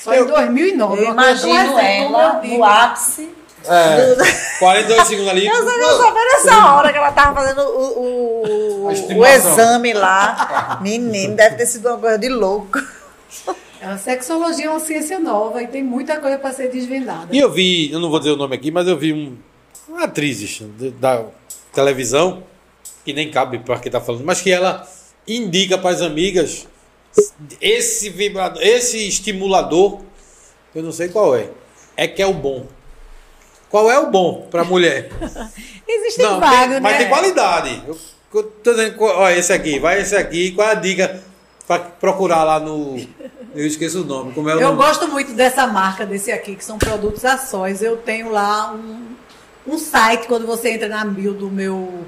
Só 0.00 0.14
em 0.14 0.26
2009. 0.26 1.02
Eu 1.02 1.10
imagino 1.12 1.78
ela 1.78 2.44
eu 2.44 2.58
no 2.58 2.64
ápice. 2.64 3.30
É. 3.66 4.58
42 4.58 5.08
segundos 5.08 5.30
ali. 5.30 5.46
Eu 5.48 5.54
só 5.54 5.72
quero 5.72 5.96
saber 5.96 6.20
nessa 6.20 6.74
hora 6.74 6.92
que 6.92 6.98
ela 6.98 7.12
tava 7.12 7.34
fazendo 7.34 7.62
o, 7.62 8.82
o, 8.82 8.86
o, 8.88 9.26
exame 9.26 9.94
lá. 9.94 10.78
Menino, 10.82 11.34
deve 11.34 11.56
ter 11.56 11.64
sido 11.64 11.88
uma 11.88 11.96
coisa 11.96 12.18
de 12.18 12.28
louco. 12.28 12.78
A 13.84 13.98
sexologia 13.98 14.66
é 14.66 14.70
uma 14.70 14.80
ciência 14.80 15.18
nova 15.18 15.62
e 15.62 15.66
tem 15.66 15.82
muita 15.82 16.18
coisa 16.18 16.38
para 16.38 16.52
ser 16.52 16.70
desvendada. 16.70 17.28
E 17.30 17.38
eu 17.38 17.50
vi, 17.52 17.92
eu 17.92 18.00
não 18.00 18.08
vou 18.08 18.18
dizer 18.18 18.30
o 18.30 18.36
nome 18.36 18.56
aqui, 18.56 18.70
mas 18.70 18.88
eu 18.88 18.96
vi 18.96 19.12
um, 19.12 19.36
uma 19.86 20.04
atriz 20.04 20.62
da 20.98 21.24
televisão, 21.72 22.42
que 23.04 23.12
nem 23.12 23.30
cabe 23.30 23.58
para 23.58 23.78
quem 23.78 23.92
tá 23.92 24.00
falando, 24.00 24.24
mas 24.24 24.40
que 24.40 24.50
ela 24.50 24.88
indica 25.28 25.76
para 25.76 25.90
as 25.90 26.00
amigas 26.00 26.66
esse 27.60 28.08
vibrador, 28.08 28.62
esse 28.62 29.06
estimulador, 29.06 30.00
eu 30.74 30.82
não 30.82 30.90
sei 30.92 31.08
qual 31.08 31.36
é, 31.36 31.50
é 31.96 32.08
que 32.08 32.22
é 32.22 32.26
o 32.26 32.32
bom. 32.32 32.66
Qual 33.68 33.90
é 33.90 33.98
o 33.98 34.10
bom 34.10 34.46
para 34.50 34.64
mulher? 34.64 35.10
Existem 35.86 36.24
Não, 36.24 36.40
vários, 36.40 36.74
tem- 36.74 36.80
mas 36.80 36.92
né? 36.92 36.98
tem 36.98 37.08
qualidade. 37.08 37.82
Eu, 37.86 37.98
eu 38.34 38.52
dizendo, 38.62 38.96
ó, 39.02 39.28
esse 39.28 39.52
aqui, 39.52 39.78
vai 39.78 40.00
esse 40.00 40.16
aqui, 40.16 40.52
qual 40.52 40.68
é 40.68 40.72
a 40.72 40.74
dica 40.74 41.22
para 41.66 41.80
procurar 41.80 42.44
lá 42.44 42.60
no. 42.60 42.96
Eu 43.54 43.66
esqueço 43.66 44.02
o 44.02 44.04
nome. 44.04 44.32
Como 44.32 44.48
é 44.50 44.54
o 44.56 44.60
Eu 44.60 44.68
nome? 44.68 44.76
gosto 44.78 45.06
muito 45.08 45.32
dessa 45.32 45.66
marca, 45.66 46.04
desse 46.04 46.32
aqui, 46.32 46.56
que 46.56 46.64
são 46.64 46.78
produtos 46.78 47.24
a 47.24 47.38
sós. 47.38 47.82
Eu 47.82 47.96
tenho 47.98 48.30
lá 48.30 48.72
um, 48.72 49.06
um 49.66 49.78
site, 49.78 50.26
quando 50.26 50.46
você 50.46 50.70
entra 50.70 50.88
na 50.88 51.04
bio 51.04 51.32
do 51.32 51.48
meu 51.50 52.04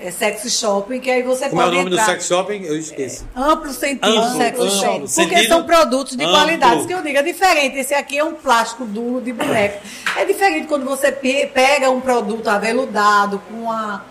é, 0.00 0.10
Sex 0.10 0.50
Shopping, 0.58 0.98
que 1.00 1.10
aí 1.10 1.22
você 1.22 1.48
Como 1.48 1.60
é 1.60 1.64
o 1.64 1.68
pode 1.68 1.76
nome 1.78 1.90
do 1.90 1.96
entrar. 1.96 2.06
sex 2.12 2.26
shopping? 2.26 2.62
Eu 2.64 2.76
esqueço. 2.76 3.24
Amplo 3.34 3.72
sentido 3.72 4.06
Amplo, 4.08 4.36
sex 4.38 4.58
amplo. 4.58 4.70
shop. 4.70 4.98
Porque 5.00 5.08
Sentido 5.08 5.48
são 5.48 5.64
produtos 5.64 6.16
de 6.16 6.22
amplo. 6.24 6.34
qualidade. 6.36 6.86
Que 6.86 6.94
eu 6.94 7.02
digo, 7.02 7.18
é 7.18 7.22
diferente. 7.22 7.78
Esse 7.78 7.94
aqui 7.94 8.18
é 8.18 8.24
um 8.24 8.34
plástico 8.34 8.84
duro 8.84 9.20
de 9.20 9.32
boneco. 9.32 9.80
É 10.16 10.24
diferente 10.24 10.66
quando 10.66 10.84
você 10.84 11.12
pe- 11.12 11.46
pega 11.52 11.90
um 11.90 12.00
produto 12.00 12.48
aveludado, 12.48 13.40
com 13.48 13.54
uma. 13.62 14.04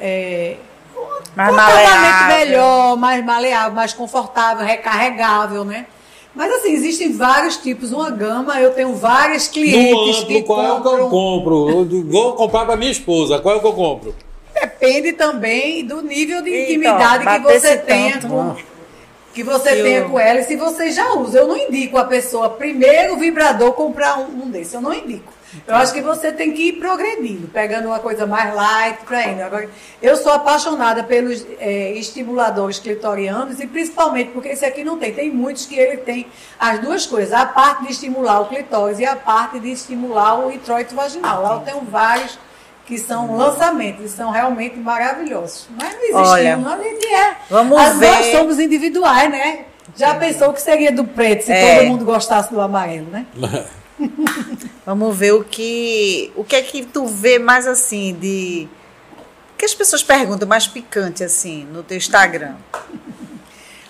É, 0.00 0.56
Mais 1.36 1.52
um 1.52 1.58
acabamento 1.58 1.90
maleável. 1.90 2.36
melhor, 2.38 2.96
mais 2.96 3.24
maleável, 3.24 3.72
mais 3.72 3.92
confortável, 3.92 4.64
recarregável, 4.64 5.64
né? 5.64 5.86
Mas 6.34 6.52
assim, 6.52 6.72
existem 6.72 7.12
vários 7.12 7.56
tipos, 7.56 7.92
uma 7.92 8.10
gama. 8.10 8.60
Eu 8.60 8.72
tenho 8.72 8.94
várias 8.94 9.46
No 9.48 9.52
clientes 9.52 10.24
que 10.24 10.34
amplo, 10.38 10.44
qual 10.44 10.62
é 10.64 10.72
o 10.72 10.80
que 10.82 10.88
eu 10.88 11.08
compram. 11.08 11.10
compro? 11.10 11.70
Eu 11.92 12.04
vou 12.06 12.32
comprar 12.34 12.64
para 12.66 12.76
minha 12.76 12.90
esposa. 12.90 13.38
Qual 13.40 13.54
é 13.54 13.58
o 13.58 13.60
que 13.60 13.66
eu 13.66 13.72
compro? 13.72 14.14
Depende 14.54 15.12
também 15.12 15.84
do 15.84 16.02
nível 16.02 16.42
de 16.42 16.50
Eita, 16.50 16.72
intimidade 16.72 17.18
que 17.20 17.24
bater 17.24 17.60
você 17.60 17.76
tenha 17.78 18.12
tanto, 18.14 18.28
com, 18.28 18.44
né? 18.44 18.56
que 19.34 19.42
você 19.42 19.70
Eu- 19.70 19.82
tenha 19.84 20.04
com 20.04 20.18
ela 20.20 20.40
e 20.40 20.44
se 20.44 20.56
você 20.56 20.90
já 20.92 21.14
usa. 21.14 21.38
Eu 21.38 21.48
não 21.48 21.56
indico 21.56 21.96
a 21.98 22.04
pessoa 22.04 22.48
primeiro 22.50 23.14
o 23.14 23.18
vibrador 23.18 23.72
comprar 23.72 24.18
um, 24.18 24.44
um 24.44 24.50
desse. 24.50 24.74
Eu 24.74 24.80
não 24.80 24.92
indico. 24.94 25.32
Eu 25.66 25.74
acho 25.74 25.92
que 25.92 26.00
você 26.00 26.30
tem 26.32 26.52
que 26.52 26.68
ir 26.68 26.72
progredindo, 26.74 27.48
pegando 27.48 27.86
uma 27.86 27.98
coisa 27.98 28.26
mais 28.26 28.54
light 28.54 28.98
para 29.04 29.26
indo. 29.28 29.42
Agora, 29.42 29.68
eu 30.00 30.16
sou 30.16 30.32
apaixonada 30.32 31.02
pelos 31.04 31.44
eh, 31.58 31.92
estimuladores 31.96 32.78
clitorianos 32.78 33.58
e 33.60 33.66
principalmente 33.66 34.30
porque 34.30 34.48
esse 34.50 34.64
aqui 34.64 34.84
não 34.84 34.96
tem. 34.98 35.12
Tem 35.12 35.30
muitos 35.30 35.66
que 35.66 35.74
ele 35.76 35.96
tem 35.98 36.26
as 36.58 36.78
duas 36.78 37.06
coisas, 37.06 37.32
a 37.32 37.46
parte 37.46 37.84
de 37.86 37.92
estimular 37.92 38.40
o 38.40 38.46
clitóris 38.46 38.98
e 39.00 39.04
a 39.04 39.16
parte 39.16 39.58
de 39.58 39.70
estimular 39.72 40.38
o 40.38 40.52
introito 40.52 40.94
vaginal. 40.94 41.42
Lá 41.42 41.54
eu 41.54 41.60
tenho 41.60 41.80
vários 41.82 42.38
que 42.86 42.98
são 42.98 43.36
lançamentos 43.36 44.04
e 44.04 44.08
são 44.08 44.30
realmente 44.30 44.76
maravilhosos. 44.76 45.68
Mas 45.80 45.92
não 45.94 46.00
existe 46.02 46.14
Olha, 46.16 46.58
um, 46.58 46.68
a 46.68 46.76
gente 46.78 47.06
é. 47.06 47.36
vamos 47.48 47.78
As- 47.78 47.94
Nós 48.00 48.26
ver. 48.26 48.36
somos 48.36 48.58
individuais, 48.58 49.30
né? 49.30 49.64
Já 49.96 50.14
pensou 50.14 50.50
o 50.50 50.52
que 50.52 50.62
seria 50.62 50.92
do 50.92 51.04
preto 51.04 51.44
se 51.44 51.52
É. 51.52 51.78
todo 51.78 51.88
mundo 51.88 52.04
gostasse 52.04 52.52
do 52.52 52.60
amarelo, 52.60 53.06
né? 53.10 53.26
Vamos 54.86 55.16
ver 55.16 55.32
o 55.34 55.44
que. 55.44 56.32
O 56.36 56.44
que 56.44 56.56
é 56.56 56.62
que 56.62 56.84
tu 56.84 57.06
vê 57.06 57.38
mais 57.38 57.66
assim 57.66 58.14
de. 58.14 58.68
O 59.54 59.56
que 59.58 59.64
as 59.64 59.74
pessoas 59.74 60.02
perguntam 60.02 60.48
mais 60.48 60.66
picante 60.66 61.22
assim 61.22 61.64
no 61.64 61.82
teu 61.82 61.96
Instagram? 61.96 62.54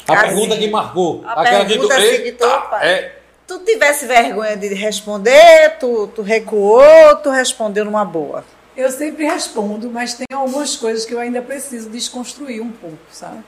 A 0.08 0.12
Assim, 0.12 0.22
pergunta 0.26 0.56
que 0.58 0.68
marcou. 0.68 1.22
a 1.24 1.40
aquela 1.42 1.64
que 1.64 1.70
pergunta 1.74 1.94
tu. 1.94 2.00
assim 2.00 2.16
que 2.16 2.22
Eita, 2.22 2.46
tu- 2.48 2.52
opa. 2.54 2.84
é, 2.84 3.16
Tu 3.46 3.58
tivesse 3.61 4.06
vergonha 4.06 4.56
de 4.56 4.68
responder, 4.74 5.76
tu, 5.80 6.06
tu 6.14 6.22
recuou, 6.22 6.82
tu 7.22 7.30
respondeu 7.30 7.84
numa 7.84 8.04
boa. 8.04 8.44
Eu 8.76 8.90
sempre 8.90 9.24
respondo, 9.24 9.90
mas 9.90 10.14
tem 10.14 10.26
algumas 10.32 10.76
coisas 10.76 11.04
que 11.04 11.12
eu 11.12 11.18
ainda 11.18 11.42
preciso 11.42 11.90
desconstruir 11.90 12.61
um 12.62 12.70
pouco, 12.70 12.96
sabe? 13.12 13.42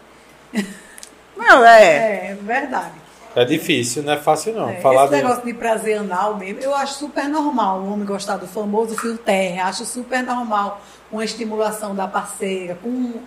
Não, 1.36 1.64
é. 1.64 2.30
É, 2.32 2.36
verdade. 2.40 2.92
É 3.34 3.44
difícil, 3.44 4.02
não 4.02 4.12
é 4.12 4.16
fácil 4.16 4.54
não. 4.54 4.70
É, 4.70 4.80
Falar 4.80 5.04
esse 5.04 5.14
de... 5.14 5.22
negócio 5.22 5.44
de 5.44 5.54
prazer 5.54 5.98
anal 5.98 6.36
mesmo, 6.36 6.60
eu 6.60 6.74
acho 6.74 6.94
super 6.94 7.28
normal 7.28 7.80
o 7.80 7.92
homem 7.92 8.04
gostar 8.04 8.36
do 8.36 8.46
famoso 8.46 8.96
fio 8.96 9.16
terra, 9.18 9.68
acho 9.68 9.84
super 9.84 10.22
normal 10.22 10.80
uma 11.10 11.24
estimulação 11.24 11.94
da 11.94 12.06
parceira, 12.06 12.78
com 12.82 12.88
um, 12.88 13.22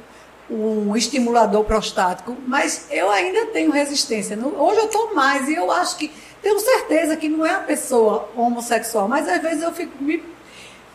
um 0.49 0.95
estimulador 0.95 1.63
prostático, 1.63 2.35
mas 2.47 2.87
eu 2.91 3.09
ainda 3.09 3.47
tenho 3.47 3.71
resistência. 3.71 4.37
Hoje 4.37 4.79
eu 4.79 4.85
estou 4.85 5.13
mais 5.13 5.47
e 5.47 5.55
eu 5.55 5.71
acho 5.71 5.97
que, 5.97 6.11
tenho 6.41 6.59
certeza 6.59 7.15
que 7.15 7.29
não 7.29 7.45
é 7.45 7.51
uma 7.51 7.63
pessoa 7.63 8.29
homossexual, 8.35 9.07
mas 9.07 9.27
às 9.27 9.41
vezes 9.41 9.63
eu 9.63 9.71
fico 9.71 10.03
me 10.03 10.34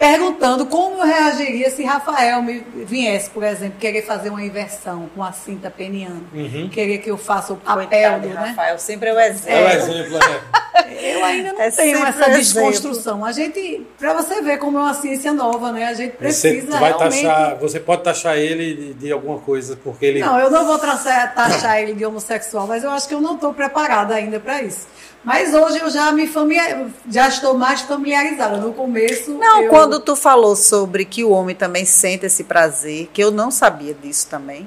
perguntando 0.00 0.64
como 0.64 0.96
eu 1.02 1.06
reagiria 1.06 1.68
se 1.70 1.84
Rafael 1.84 2.42
me 2.42 2.60
viesse, 2.74 3.28
por 3.28 3.44
exemplo, 3.44 3.78
querer 3.78 4.00
fazer 4.00 4.30
uma 4.30 4.42
inversão 4.42 5.10
com 5.14 5.22
a 5.22 5.30
cinta 5.30 5.70
peniana, 5.70 6.22
Uhum. 6.32 6.70
querer 6.70 6.98
que 6.98 7.10
eu 7.10 7.18
faça 7.18 7.52
o 7.52 7.56
papel 7.56 7.86
Coitado 7.86 8.22
do, 8.22 8.28
de 8.28 8.34
né? 8.34 8.48
Rafael, 8.48 8.78
sempre 8.78 9.10
é 9.10 9.12
o 9.12 9.18
É 9.18 9.26
o 9.28 9.30
exemplo. 9.30 9.60
exemplo, 9.68 10.16
é. 10.16 10.60
Eu 10.90 11.24
ainda 11.24 11.52
não 11.52 11.60
É 11.60 11.70
tenho 11.70 11.98
essa 12.04 12.30
exemplo. 12.30 12.38
desconstrução. 12.38 13.24
A 13.24 13.32
gente, 13.32 13.86
para 13.98 14.14
você 14.14 14.40
ver 14.42 14.58
como 14.58 14.78
é 14.78 14.80
uma 14.80 14.94
ciência 14.94 15.32
nova, 15.32 15.70
né? 15.70 15.84
A 15.84 15.92
gente 15.94 16.12
Você 16.12 16.16
precisa 16.52 16.78
vai 16.78 16.90
realmente. 16.92 17.22
taxar, 17.22 17.56
você 17.58 17.78
pode 17.78 18.02
taxar 18.02 18.36
ele 18.36 18.74
de, 18.74 18.94
de 18.94 19.12
alguma 19.12 19.38
coisa, 19.38 19.78
porque 19.84 20.04
ele. 20.06 20.20
Não, 20.20 20.38
eu 20.40 20.50
não 20.50 20.64
vou 20.66 20.78
taxar, 20.78 21.34
taxar 21.34 21.78
ele 21.80 21.94
de 21.94 22.04
homossexual, 22.04 22.66
mas 22.66 22.82
eu 22.82 22.90
acho 22.90 23.06
que 23.06 23.14
eu 23.14 23.20
não 23.20 23.34
estou 23.34 23.52
preparada 23.54 24.14
ainda 24.14 24.40
para 24.40 24.62
isso. 24.62 24.86
Mas 25.22 25.52
hoje 25.52 25.78
eu 25.80 25.90
já 25.90 26.10
me 26.12 26.26
familiar, 26.26 26.86
já 27.08 27.28
estou 27.28 27.52
mais 27.56 27.82
familiarizada. 27.82 28.56
No 28.56 28.72
começo. 28.72 29.32
Não, 29.32 29.62
eu- 29.64 29.68
quando 29.70 30.00
tu 30.00 30.16
falou 30.16 30.56
sobre 30.56 31.04
que 31.04 31.22
o 31.22 31.30
homem 31.30 31.54
também 31.54 31.84
sente 31.84 32.24
esse 32.24 32.44
prazer, 32.44 33.10
que 33.12 33.22
eu 33.22 33.30
não 33.30 33.50
sabia 33.50 33.92
disso 33.92 34.26
também, 34.30 34.66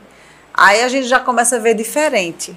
aí 0.54 0.84
a 0.84 0.88
gente 0.88 1.08
já 1.08 1.20
começa 1.20 1.56
a 1.56 1.60
ver 1.60 1.74
diferente. 1.74 2.56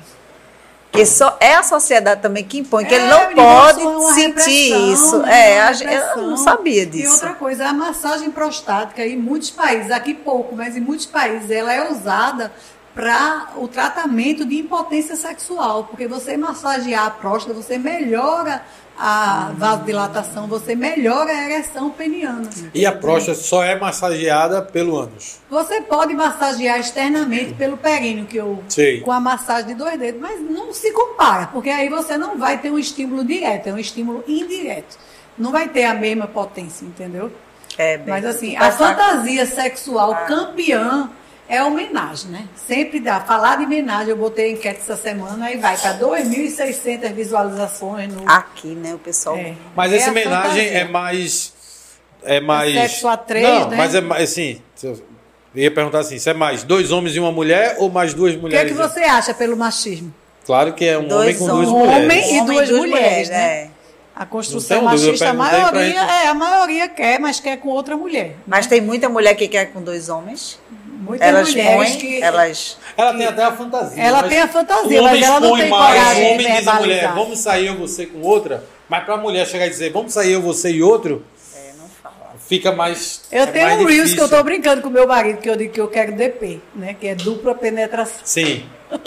Que 0.92 1.04
só 1.04 1.36
é 1.40 1.54
a 1.54 1.62
sociedade 1.62 2.22
também 2.22 2.42
que 2.44 2.58
impõe, 2.58 2.84
que 2.86 2.94
ele 2.94 3.04
É, 3.04 3.10
não 3.10 3.28
menina, 3.28 3.42
pode 3.42 4.14
sentir 4.14 4.92
isso. 4.92 5.18
né? 5.18 5.50
É, 5.56 5.60
a 5.62 5.72
gente, 5.72 5.92
eu 5.92 6.16
não 6.22 6.36
sabia 6.38 6.82
E 6.82 6.86
disso. 6.86 7.12
outra 7.12 7.34
coisa, 7.34 7.66
a 7.66 7.72
massagem 7.72 8.30
prostática 8.30 9.04
em 9.04 9.16
muitos 9.16 9.50
países, 9.50 9.90
aqui 9.90 10.14
pouco, 10.14 10.54
mas 10.56 10.74
em 10.76 10.80
muitos 10.80 11.04
países, 11.04 11.50
ela 11.50 11.70
é 11.72 11.90
usada 11.90 12.50
para 12.96 13.50
o 13.56 13.68
tratamento 13.68 14.46
de 14.46 14.56
impotência 14.56 15.14
sexual, 15.16 15.84
porque 15.84 16.08
você 16.08 16.34
massagear 16.34 17.04
a 17.04 17.10
próstata, 17.10 17.52
você 17.52 17.76
melhora 17.76 18.62
a 18.98 19.52
vasodilatação, 19.54 20.46
você 20.46 20.74
melhora 20.74 21.30
a 21.30 21.44
ereção 21.44 21.90
peniana. 21.90 22.48
E 22.72 22.86
a 22.86 22.92
próstata 22.92 23.38
só 23.38 23.62
é 23.62 23.78
massageada 23.78 24.62
pelo 24.62 24.96
ânus. 24.96 25.38
Você 25.50 25.82
pode 25.82 26.14
massagear 26.14 26.80
externamente 26.80 27.52
pelo 27.52 27.76
períneo, 27.76 28.24
que 28.24 28.38
eu 28.38 28.64
Sei. 28.66 29.02
com 29.02 29.12
a 29.12 29.20
massagem 29.20 29.66
de 29.66 29.74
dois 29.74 29.98
dedos, 29.98 30.18
mas 30.18 30.40
não 30.40 30.72
se 30.72 30.90
compara, 30.90 31.48
porque 31.48 31.68
aí 31.68 31.90
você 31.90 32.16
não 32.16 32.38
vai 32.38 32.56
ter 32.56 32.70
um 32.70 32.78
estímulo 32.78 33.22
direto, 33.22 33.66
é 33.66 33.74
um 33.74 33.78
estímulo 33.78 34.24
indireto. 34.26 34.96
Não 35.36 35.52
vai 35.52 35.68
ter 35.68 35.84
a 35.84 35.92
mesma 35.92 36.26
potência, 36.26 36.86
entendeu? 36.86 37.30
É, 37.76 37.98
bem, 37.98 38.06
Mas 38.08 38.24
assim, 38.24 38.56
a 38.56 38.72
fantasia 38.72 39.44
sexual 39.44 40.24
campeã 40.26 41.10
é 41.48 41.58
a 41.58 41.66
homenagem, 41.66 42.30
né? 42.30 42.46
Sempre 42.66 43.00
dá. 43.00 43.20
Falar 43.20 43.56
de 43.56 43.64
homenagem, 43.64 44.08
eu 44.10 44.16
botei 44.16 44.46
a 44.50 44.52
enquete 44.52 44.80
essa 44.80 44.96
semana 44.96 45.50
e 45.52 45.56
vai 45.56 45.76
para 45.76 45.98
2.600 45.98 47.12
visualizações 47.12 48.12
no. 48.12 48.28
Aqui, 48.28 48.68
né, 48.68 48.94
o 48.94 48.98
pessoal. 48.98 49.36
É. 49.36 49.54
Mas 49.74 49.92
É 49.92 49.96
essa 49.96 50.10
homenagem 50.10 50.66
é 50.68 50.84
mais. 50.84 51.52
É 52.22 52.40
mais. 52.40 52.72
sexo 52.74 53.08
a 53.08 53.16
três, 53.16 53.46
Não, 53.48 53.68
né? 53.70 53.76
mas 53.76 53.94
é 53.94 54.00
mais 54.00 54.22
assim. 54.24 54.60
Eu 54.82 55.00
ia 55.54 55.70
perguntar 55.70 56.00
assim: 56.00 56.18
se 56.18 56.28
é 56.28 56.34
mais 56.34 56.62
dois 56.62 56.90
homens 56.90 57.14
e 57.16 57.20
uma 57.20 57.30
mulher 57.32 57.76
ou 57.78 57.88
mais 57.90 58.12
duas 58.12 58.32
O 58.32 58.34
que 58.34 58.38
é 58.38 58.42
mulheres? 58.42 58.72
que 58.72 58.78
você 58.78 59.00
acha 59.04 59.32
pelo 59.32 59.56
machismo? 59.56 60.12
Claro 60.44 60.72
que 60.74 60.84
é 60.84 60.96
um 60.98 61.08
Dois 61.08 61.18
homem 61.18 61.34
com 61.38 61.46
duas 61.46 61.68
homens. 61.68 61.78
mulheres. 61.88 62.04
Homem 62.04 62.36
e 62.38 62.46
duas 62.46 62.70
mulheres, 62.70 63.28
né? 63.30 63.36
é. 63.36 63.70
A 64.14 64.24
construção 64.24 64.82
machista, 64.82 65.28
a 65.28 65.34
maioria, 65.34 66.00
é, 66.00 66.26
a 66.28 66.32
maioria 66.34 66.88
quer, 66.88 67.20
mas 67.20 67.38
quer 67.38 67.58
com 67.58 67.68
outra 67.68 67.96
mulher. 67.96 68.34
Mas 68.46 68.66
tem 68.66 68.80
muita 68.80 69.08
mulher 69.10 69.34
que 69.34 69.46
quer 69.46 69.66
com 69.72 69.82
dois 69.82 70.08
homens. 70.08 70.58
Muitas 71.06 71.28
Elas 71.28 71.48
mulheres 71.50 71.76
põem, 71.90 71.98
que. 71.98 72.22
elas. 72.22 72.78
Ela 72.96 73.14
tem 73.14 73.26
até 73.26 73.42
a 73.44 73.52
fantasia. 73.52 74.02
Ela 74.02 74.22
tem 74.24 74.40
a 74.40 74.48
fantasia, 74.48 75.02
mas 75.02 75.22
ela 75.22 75.40
não 75.40 75.56
tem 75.56 75.68
mais, 75.70 75.94
coragem 75.94 76.22
O 76.34 76.38
de 76.38 76.44
homem 76.46 76.56
diz 76.58 76.68
à 76.68 76.74
mulher, 76.74 77.12
vamos 77.14 77.38
sair 77.38 77.66
eu, 77.68 77.76
você 77.76 78.06
com 78.06 78.20
outra. 78.22 78.64
Mas 78.88 79.04
pra 79.04 79.16
mulher 79.16 79.46
chegar 79.46 79.66
e 79.66 79.70
dizer, 79.70 79.92
vamos 79.92 80.12
sair 80.12 80.32
eu, 80.32 80.42
você 80.42 80.70
e 80.70 80.82
outro, 80.82 81.24
É, 81.54 81.72
não 81.78 81.88
fala. 82.02 82.34
fica 82.46 82.72
mais. 82.72 83.22
Eu 83.30 83.42
é 83.42 83.46
tenho 83.46 83.66
mais 83.66 83.80
um 83.80 83.84
Reels 83.84 83.94
difícil. 84.10 84.16
que 84.16 84.22
eu 84.34 84.38
tô 84.38 84.44
brincando 84.44 84.82
com 84.82 84.88
o 84.88 84.92
meu 84.92 85.06
marido, 85.06 85.38
que 85.40 85.48
eu 85.50 85.56
digo 85.56 85.72
que 85.72 85.80
eu 85.80 85.88
quero 85.88 86.12
DP, 86.12 86.60
né? 86.74 86.94
Que 86.98 87.08
é 87.08 87.14
dupla 87.14 87.54
penetração. 87.54 88.20
Sim. 88.24 88.64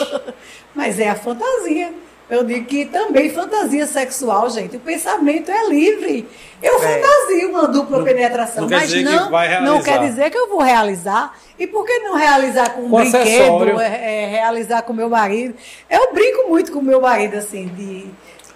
Mas 0.76 1.00
é 1.00 1.10
a 1.10 1.16
fantasia. 1.16 1.92
Eu 2.30 2.44
digo 2.44 2.66
que 2.66 2.86
também 2.86 3.30
fantasia 3.30 3.88
sexual, 3.88 4.50
gente. 4.50 4.78
O 4.78 4.80
pensamento 4.80 5.50
é 5.50 5.68
livre. 5.68 6.28
Eu 6.62 6.76
É. 6.76 7.02
fantasio 7.02 7.50
uma 7.50 7.68
dupla 7.68 8.04
penetração, 8.04 8.68
não 8.68 8.70
mas 8.70 8.90
dizer 8.90 8.98
que 9.00 9.16
não, 9.16 9.32
não 9.62 9.82
quer 9.82 10.00
dizer 10.02 10.30
que 10.30 10.38
eu 10.38 10.48
vou 10.48 10.62
realizar. 10.62 11.36
E 11.58 11.66
por 11.66 11.86
que 11.86 12.00
não 12.00 12.16
realizar 12.16 12.70
com 12.70 12.82
um 12.84 12.90
Com 12.90 12.98
brinquedo, 12.98 13.80
é, 13.82 14.24
é, 14.24 14.28
realizar 14.28 14.82
com 14.84 14.94
meu 14.94 15.10
marido? 15.10 15.56
Eu 15.90 16.14
brinco 16.14 16.50
muito 16.50 16.72
com 16.72 16.82
meu 16.82 17.02
marido, 17.02 17.36
assim, 17.36 17.68
de 17.68 18.08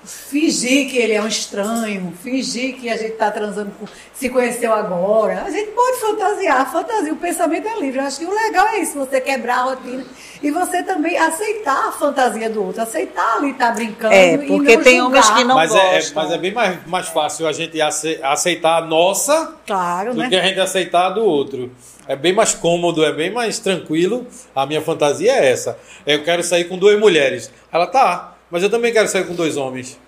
fingir 0.05 0.89
que 0.89 0.97
ele 0.97 1.13
é 1.13 1.21
um 1.21 1.27
estranho, 1.27 2.13
fingir 2.21 2.75
que 2.75 2.89
a 2.89 2.97
gente 2.97 3.13
está 3.13 3.31
transando, 3.31 3.71
com, 3.79 3.85
se 4.13 4.29
conheceu 4.29 4.73
agora. 4.73 5.43
A 5.45 5.49
gente 5.51 5.71
pode 5.71 5.97
fantasiar, 5.99 6.71
fantasia, 6.71 7.13
o 7.13 7.17
pensamento 7.17 7.67
é 7.67 7.79
livre. 7.79 7.99
Eu 7.99 8.05
acho 8.05 8.19
que 8.19 8.25
o 8.25 8.33
legal 8.33 8.67
é 8.67 8.79
isso, 8.79 8.97
você 8.97 9.19
quebrar 9.21 9.59
a 9.59 9.63
rotina 9.63 10.03
e 10.41 10.51
você 10.51 10.83
também 10.83 11.17
aceitar 11.17 11.87
a 11.87 11.91
fantasia 11.91 12.49
do 12.49 12.63
outro, 12.65 12.81
aceitar 12.81 13.37
ali 13.37 13.51
estar 13.51 13.71
brincando. 13.73 14.13
É, 14.13 14.33
e 14.35 14.37
porque 14.47 14.75
não 14.77 14.83
tem 14.83 14.97
julgar. 14.99 15.05
homens 15.07 15.29
que 15.31 15.43
não 15.43 15.55
mas, 15.55 15.73
é, 15.75 15.77
é- 15.77 15.93
gostam. 15.95 16.23
mas 16.23 16.31
é 16.33 16.37
bem 16.37 16.51
mais, 16.53 16.87
mais 16.87 17.07
fácil 17.07 17.47
a 17.47 17.51
gente 17.53 17.79
ace- 17.81 18.19
aceitar 18.21 18.77
a 18.77 18.81
nossa 18.85 19.55
Claro, 19.65 20.13
do 20.13 20.19
né? 20.19 20.29
que 20.29 20.35
a 20.35 20.41
gente 20.41 20.59
aceitar 20.59 21.07
a 21.07 21.09
do 21.09 21.23
outro. 21.23 21.71
É 22.05 22.17
bem 22.17 22.33
mais 22.33 22.53
cômodo, 22.53 23.05
é 23.05 23.13
bem 23.13 23.31
mais 23.31 23.59
tranquilo. 23.59 24.27
A 24.53 24.65
minha 24.65 24.81
fantasia 24.81 25.31
é 25.31 25.49
essa. 25.49 25.77
Eu 26.05 26.21
quero 26.21 26.43
sair 26.43 26.65
com 26.65 26.77
duas 26.77 26.99
mulheres. 26.99 27.49
Ela 27.71 27.87
tá, 27.87 28.32
mas 28.53 28.61
eu 28.61 28.69
também 28.69 28.93
quero 28.93 29.07
sair 29.07 29.25
com 29.25 29.33
dois 29.33 29.57
homens. 29.57 29.99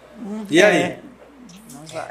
E 0.51 0.61
aí? 0.61 0.77
é. 0.77 0.99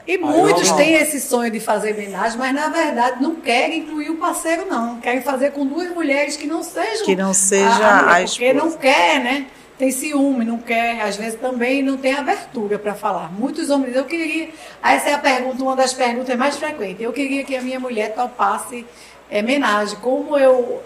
E 0.04 0.18
muitos 0.18 0.68
têm 0.72 0.94
esse 0.94 1.20
sonho 1.20 1.48
de 1.48 1.60
fazer 1.60 1.94
homenagem, 1.94 2.36
mas 2.36 2.52
na 2.52 2.68
verdade 2.68 3.22
não 3.22 3.36
querem 3.36 3.78
incluir 3.78 4.10
o 4.10 4.16
parceiro, 4.16 4.66
não. 4.68 4.98
Querem 4.98 5.22
fazer 5.22 5.52
com 5.52 5.64
duas 5.64 5.90
mulheres 5.90 6.36
que 6.36 6.44
não 6.44 6.64
sejam. 6.64 7.06
Que 7.06 7.14
não 7.14 7.32
seja 7.32 7.86
a, 7.86 8.16
a 8.16 8.24
Porque 8.24 8.52
não 8.52 8.72
quer, 8.72 9.20
né? 9.20 9.46
Tem 9.78 9.92
ciúme, 9.92 10.44
não 10.44 10.58
quer, 10.58 11.00
às 11.02 11.16
vezes 11.16 11.38
também 11.38 11.84
não 11.84 11.96
tem 11.96 12.14
abertura 12.14 12.80
para 12.80 12.94
falar. 12.94 13.30
Muitos 13.32 13.70
homens 13.70 13.94
eu 13.94 14.04
queria. 14.04 14.48
Essa 14.82 15.10
é 15.10 15.14
a 15.14 15.18
pergunta, 15.18 15.62
uma 15.62 15.76
das 15.76 15.94
perguntas 15.94 16.36
mais 16.36 16.56
frequentes. 16.56 17.00
Eu 17.00 17.12
queria 17.12 17.44
que 17.44 17.54
a 17.54 17.62
minha 17.62 17.78
mulher 17.78 18.12
topasse 18.12 18.84
é, 19.30 19.38
homenagem. 19.38 19.96
Como 20.00 20.36
eu 20.36 20.82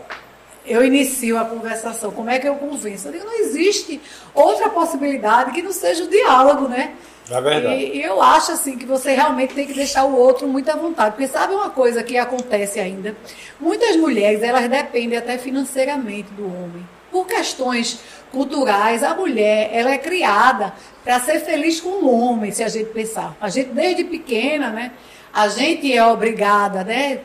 eu 0.69 0.85
inicio 0.85 1.39
a 1.39 1.45
conversação, 1.45 2.11
como 2.11 2.31
é 2.31 2.39
que 2.39 2.49
eu 2.49 2.57
convenço? 2.57 3.09
Eu 3.09 3.13
digo, 3.13 3.25
não 3.25 3.41
existe 3.41 4.01
outra 4.35 4.69
possibilidade 4.69 5.53
que 5.53 5.63
não 5.63 5.73
seja 5.73 6.05
o 6.05 6.09
diálogo, 6.09 6.69
né? 6.69 6.95
É 7.31 7.41
verdade. 7.41 7.75
E, 7.75 7.97
e 7.97 8.03
eu 8.03 8.23
acho 8.23 8.53
assim 8.53 8.77
que 8.77 8.87
você 8.87 9.15
realmente 9.15 9.55
tem 9.55 9.67
que 9.67 9.75
deixar 9.75 10.05
o 10.05 10.17
outro 10.17 10.47
muito 10.49 10.71
à 10.71 10.77
vontade. 10.77 11.11
Porque 11.13 11.29
sabe 11.29 11.55
uma 11.55 11.71
coisa 11.71 12.03
que 12.03 12.17
acontece 12.17 12.81
ainda? 12.81 13.15
Muitas 13.61 13.97
mulheres, 13.97 14.43
elas 14.43 14.69
dependem 14.69 15.19
até 15.19 15.37
financeiramente 15.37 16.31
do 16.33 16.47
homem. 16.47 16.87
Por 17.11 17.27
questões 17.27 18.01
culturais, 18.31 19.03
a 19.03 19.15
mulher, 19.15 19.71
ela 19.73 19.91
é 19.91 19.99
criada 19.99 20.75
para 21.03 21.19
ser 21.21 21.41
feliz 21.41 21.81
com 21.81 21.89
o 21.89 22.21
homem, 22.21 22.51
se 22.51 22.63
a 22.63 22.69
gente 22.69 22.91
pensar. 22.91 23.37
A 23.41 23.49
gente 23.49 23.71
desde 23.71 24.05
pequena, 24.05 24.71
né? 24.71 24.93
A 25.33 25.49
gente 25.49 25.93
é 25.93 26.05
obrigada, 26.05 26.85
né? 26.85 27.21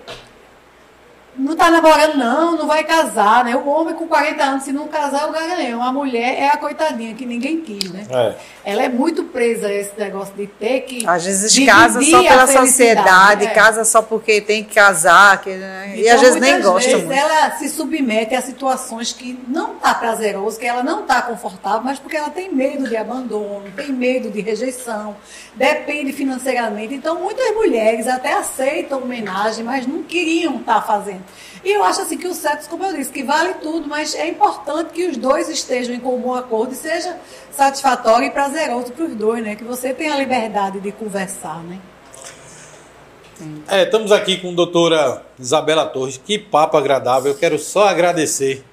Não 1.36 1.56
tá 1.56 1.72
namorando, 1.72 2.16
não, 2.16 2.58
não 2.58 2.68
vai 2.68 2.84
casar, 2.84 3.44
né? 3.44 3.56
O 3.56 3.68
homem 3.68 3.96
com 3.96 4.08
40 4.08 4.44
anos, 4.44 4.64
se 4.64 4.72
não 4.72 4.88
casar, 4.88 5.24
é 5.24 5.26
o 5.26 5.32
garanhão. 5.32 5.82
A 5.82 5.92
mulher 5.92 6.40
é 6.40 6.50
a 6.50 6.58
coitadinha 6.58 7.16
que 7.16 7.26
ninguém 7.26 7.62
quis, 7.62 7.92
né? 7.92 8.06
É. 8.10 8.36
Ela 8.64 8.84
é 8.84 8.90
muito 8.90 9.24
presa 9.26 9.68
a 9.68 9.74
esse 9.74 9.92
negócio 9.98 10.34
de 10.36 10.48
ter 10.48 10.82
que. 10.82 11.06
Às 11.08 11.26
vezes 11.26 11.66
casa 11.66 12.02
só 12.02 12.24
pela 12.24 12.48
sociedade, 12.48 13.46
é. 13.46 13.50
casa 13.50 13.84
só 13.84 14.02
porque 14.02 14.42
tem 14.42 14.64
que 14.64 14.76
casar, 14.76 15.42
que, 15.42 15.50
né? 15.50 15.94
e 15.96 16.02
Então, 16.02 16.16
às 16.16 16.22
vezes 16.22 16.40
nem 16.40 16.62
gosta 16.62 16.90
vezes 16.90 17.06
muito. 17.06 17.20
ela 17.20 17.52
se 17.52 17.70
submete 17.70 18.36
a 18.36 18.42
situações 18.42 19.12
que 19.12 19.38
não 19.48 19.76
tá 19.76 19.94
prazeroso, 19.94 20.60
que 20.60 20.66
ela 20.66 20.84
não 20.84 21.04
tá 21.04 21.22
confortável, 21.22 21.82
mas 21.84 22.00
porque 22.00 22.16
ela 22.16 22.30
tem 22.30 22.54
medo 22.54 22.88
de 22.88 22.96
abandono, 22.96 23.66
tem 23.76 23.92
medo 23.92 24.30
de 24.30 24.40
rejeição, 24.40 25.16
depende 25.56 26.14
financeiramente. 26.14 26.94
Então, 26.94 27.20
muitas 27.20 27.54
mulheres 27.56 28.08
até 28.08 28.34
aceitam 28.34 29.02
homenagem, 29.04 29.64
mas 29.64 29.88
não 29.88 30.04
queriam 30.04 30.58
estar 30.58 30.82
fazendo. 30.82 31.23
E 31.64 31.72
eu 31.72 31.84
acho 31.84 32.02
assim 32.02 32.18
que 32.18 32.28
o 32.28 32.34
sexo, 32.34 32.70
como 32.70 32.84
eu 32.84 32.94
disse, 32.94 33.12
que 33.12 33.24
vale 33.24 33.56
tudo, 33.56 33.88
mas 33.88 34.14
é 34.16 34.28
importante 34.28 34.92
que 34.92 35.08
os 35.08 35.18
dois 35.18 35.50
estejam 35.50 35.96
em 35.96 36.00
comum 36.00 36.34
acordo 36.34 36.74
e 36.74 36.76
seja 36.76 37.18
satisfatório 37.52 38.28
e 38.28 38.32
prazeroso 38.32 38.92
para 38.92 39.06
os 39.06 39.16
dois, 39.16 39.44
né? 39.44 39.56
Que 39.56 39.64
você 39.64 39.94
tenha 39.94 40.14
a 40.14 40.18
liberdade 40.18 40.80
de 40.80 40.92
conversar, 40.92 41.64
né? 41.64 41.80
É, 43.68 43.84
estamos 43.84 44.12
aqui 44.12 44.38
com 44.38 44.52
a 44.52 44.54
doutora 44.54 45.26
Isabela 45.40 45.86
Torres. 45.86 46.18
Que 46.24 46.38
papo 46.38 46.78
agradável. 46.78 47.32
Eu 47.32 47.38
quero 47.38 47.58
só 47.58 47.88
agradecer 47.88 48.64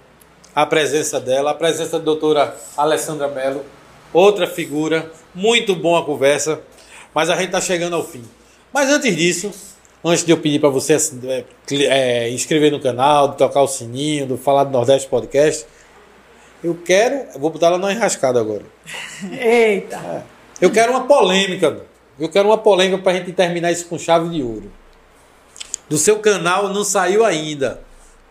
a 0.55 0.67
presença 0.67 1.21
dela, 1.21 1.53
a 1.53 1.55
presença 1.55 1.99
da 1.99 2.05
doutora 2.05 2.57
Alessandra 2.77 3.29
Mello, 3.29 3.65
outra 4.13 4.47
figura. 4.47 5.11
Muito 5.35 5.75
boa 5.77 6.01
a 6.01 6.05
conversa, 6.05 6.61
mas 7.15 7.31
a 7.31 7.37
gente 7.37 7.47
está 7.47 7.61
chegando 7.61 7.95
ao 7.95 8.05
fim. 8.05 8.25
Mas 8.73 8.91
antes 8.91 9.17
disso, 9.17 9.53
antes 10.05 10.25
de 10.25 10.33
eu 10.33 10.39
pedir 10.39 10.61
para 10.61 10.69
você 10.69 10.97
é, 11.27 11.45
é, 11.71 12.31
inscrever 12.31 12.71
no 12.71 12.81
canal, 12.81 13.29
de 13.29 13.37
tocar 13.37 13.63
o 13.63 13.69
sininho, 13.69 14.27
do 14.27 14.37
Falar 14.37 14.65
do 14.65 14.71
Nordeste 14.71 15.09
Podcast, 15.09 15.67
eu 16.63 16.75
quero. 16.85 17.27
eu 17.35 17.41
Vou 17.41 17.51
botar 17.51 17.69
ela 17.69 17.79
na 17.79 17.93
enrascada 17.93 18.41
agora. 18.41 18.65
Eita! 19.33 20.25
Eu 20.61 20.71
quero 20.71 20.93
uma 20.93 21.07
polêmica. 21.07 21.81
Eu 22.19 22.29
quero 22.29 22.49
uma 22.49 22.59
polêmica 22.59 23.03
para 23.03 23.13
a 23.13 23.15
gente 23.17 23.33
terminar 23.33 23.73
isso 23.73 23.87
com 23.87 23.99
chave 23.99 24.29
de 24.29 24.43
ouro. 24.43 24.71
Do 25.89 25.97
seu 25.97 26.19
canal 26.19 26.69
não 26.69 26.85
saiu 26.85 27.25
ainda. 27.25 27.81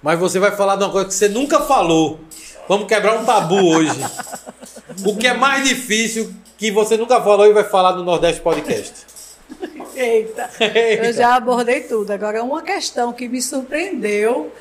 Mas 0.01 0.19
você 0.19 0.39
vai 0.39 0.55
falar 0.55 0.75
de 0.75 0.83
uma 0.83 0.91
coisa 0.91 1.07
que 1.07 1.13
você 1.13 1.27
nunca 1.27 1.59
falou. 1.61 2.19
Vamos 2.67 2.87
quebrar 2.87 3.19
um 3.19 3.25
tabu 3.25 3.55
hoje. 3.55 3.99
O 5.05 5.15
que 5.15 5.27
é 5.27 5.33
mais 5.33 5.69
difícil 5.69 6.33
que 6.57 6.71
você 6.71 6.97
nunca 6.97 7.21
falou 7.21 7.45
e 7.45 7.53
vai 7.53 7.63
falar 7.63 7.95
no 7.95 8.03
Nordeste 8.03 8.41
Podcast. 8.41 9.05
Eita, 9.95 10.49
eu 11.03 11.11
já 11.13 11.35
abordei 11.35 11.81
tudo. 11.81 12.11
Agora, 12.11 12.43
uma 12.43 12.61
questão 12.61 13.11
que 13.11 13.27
me 13.27 13.41
surpreendeu, 13.41 14.51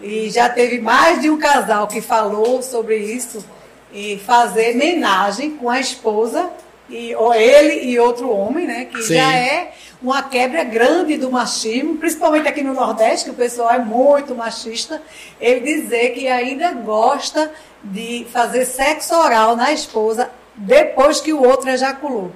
e 0.00 0.30
já 0.30 0.48
teve 0.48 0.78
mais 0.80 1.20
de 1.20 1.30
um 1.30 1.38
casal 1.38 1.86
que 1.86 2.00
falou 2.00 2.62
sobre 2.62 2.98
isso, 2.98 3.44
e 3.92 4.18
fazer 4.18 4.74
menagem 4.74 5.56
com 5.56 5.70
a 5.70 5.80
esposa, 5.80 6.50
e, 6.88 7.14
ou 7.14 7.34
ele 7.34 7.90
e 7.90 7.98
outro 7.98 8.30
homem, 8.30 8.66
né? 8.66 8.84
Que 8.86 9.02
Sim. 9.02 9.14
já 9.14 9.32
é 9.34 9.72
uma 10.00 10.22
quebra 10.22 10.62
grande 10.62 11.16
do 11.16 11.30
machismo, 11.30 11.96
principalmente 11.96 12.46
aqui 12.46 12.62
no 12.62 12.74
Nordeste, 12.74 13.24
que 13.24 13.30
o 13.30 13.34
pessoal 13.34 13.70
é 13.70 13.78
muito 13.78 14.34
machista, 14.34 15.02
ele 15.40 15.60
dizer 15.60 16.10
que 16.10 16.28
ainda 16.28 16.72
gosta 16.72 17.50
de 17.82 18.26
fazer 18.30 18.64
sexo 18.66 19.14
oral 19.14 19.56
na 19.56 19.72
esposa 19.72 20.30
depois 20.54 21.20
que 21.20 21.32
o 21.32 21.42
outro 21.42 21.68
ejaculou 21.70 22.30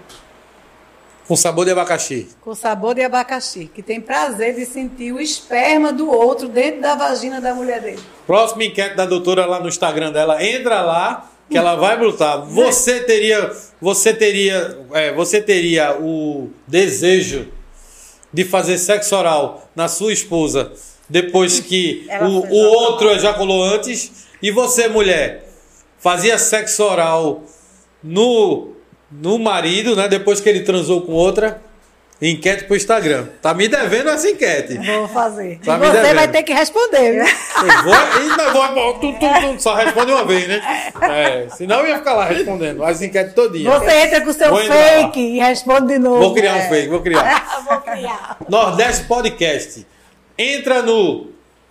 Com 1.31 1.36
sabor 1.36 1.65
de 1.65 1.70
abacaxi. 1.70 2.27
com 2.40 2.57
sabor 2.57 2.93
de 2.93 3.02
abacaxi, 3.02 3.70
que 3.73 3.85
tem 3.85 4.01
prazer 4.01 4.52
de 4.52 4.66
sentir 4.66 5.12
o 5.12 5.20
esperma 5.20 5.93
do 5.93 6.11
outro 6.11 6.48
dentro 6.48 6.81
da 6.81 6.97
vagina 6.97 7.40
da 7.40 7.55
mulher 7.55 7.81
dele. 7.81 8.01
Próxima 8.27 8.65
enquete 8.65 8.97
da 8.97 9.07
doutora 9.07 9.47
lá 9.47 9.61
no 9.61 9.69
Instagram 9.69 10.11
dela, 10.11 10.44
entra 10.44 10.82
lá 10.82 11.31
que 11.48 11.57
ela 11.57 11.77
vai 11.77 11.97
botar. 11.97 12.39
Você 12.51 12.98
teria, 13.05 13.48
você 13.81 14.12
teria, 14.12 14.77
é, 14.93 15.12
você 15.12 15.40
teria 15.40 15.97
o 16.01 16.51
desejo 16.66 17.47
de 18.32 18.44
fazer 18.44 18.77
sexo 18.77 19.15
oral 19.15 19.70
na 19.77 19.86
sua 19.86 20.12
esposa 20.12 20.73
depois 21.09 21.61
que 21.61 22.07
Ela 22.11 22.28
o, 22.28 22.44
o 22.44 22.57
outro 22.57 23.09
ejaculou 23.09 23.62
antes? 23.62 24.27
E 24.43 24.51
você, 24.51 24.89
mulher, 24.89 25.48
fazia 25.97 26.36
sexo 26.39 26.82
oral 26.82 27.44
no 28.02 28.80
no 29.11 29.39
marido, 29.39 29.97
né? 29.97 30.09
Depois 30.09 30.41
que 30.41 30.49
ele 30.49 30.61
transou 30.61 31.03
com 31.03 31.12
outra? 31.12 31.61
Enquete 32.23 32.65
pro 32.65 32.77
Instagram. 32.77 33.28
Tá 33.41 33.55
me 33.55 33.66
devendo 33.66 34.11
essa 34.11 34.28
enquete. 34.28 34.74
Vou 34.77 35.09
fazer. 35.09 35.59
Tá 35.65 35.77
e 35.77 35.78
você 35.78 35.93
devendo. 35.93 36.16
vai 36.16 36.28
ter 36.28 36.43
que 36.43 36.53
responder. 36.53 37.12
viu? 37.12 37.24
Eu 37.24 37.82
vou, 37.82 37.95
ainda 37.95 38.51
vou, 38.53 38.95
tu, 38.95 39.12
tu, 39.15 39.19
tu, 39.19 39.62
só 39.62 39.74
responde 39.74 40.12
uma 40.12 40.27
vez, 40.27 40.47
né? 40.47 40.61
É, 41.01 41.47
senão 41.57 41.81
eu 41.81 41.89
ia 41.89 41.97
ficar 41.97 42.12
lá 42.12 42.27
respondendo 42.27 42.85
as 42.85 43.01
enquetes 43.01 43.32
todinhas. 43.32 43.73
Você 43.73 43.91
entra 43.91 44.20
com 44.20 44.28
o 44.28 44.35
seu 44.35 44.55
fake 44.55 45.19
e 45.19 45.39
responde 45.39 45.95
de 45.95 45.99
novo. 45.99 46.20
Vou 46.20 46.35
criar 46.35 46.57
um 46.57 46.69
fake, 46.69 46.89
vou 46.89 47.01
criar. 47.01 47.62
Vou 47.66 47.81
criar. 47.81 48.37
Nordeste 48.49 49.05
Podcast. 49.05 49.87
Entra 50.37 50.82
no 50.82 51.28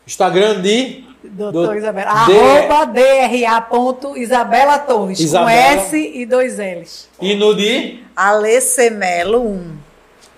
Instagram 0.08 0.62
de. 0.62 1.09
Doutor 1.24 1.68
do- 1.74 1.78
Isabela. 1.78 2.10
Arroba 2.12 2.86
DRA.isabela 2.86 4.80
Torres. 4.80 5.20
Isabela. 5.20 5.52
Com 5.76 5.82
S 5.82 5.98
e 6.16 6.26
dois 6.26 6.58
L's. 6.58 7.10
E 7.22 7.36
no 7.36 7.54
de 7.54 8.00
Alecemelo 8.16 9.42
1. 9.46 9.78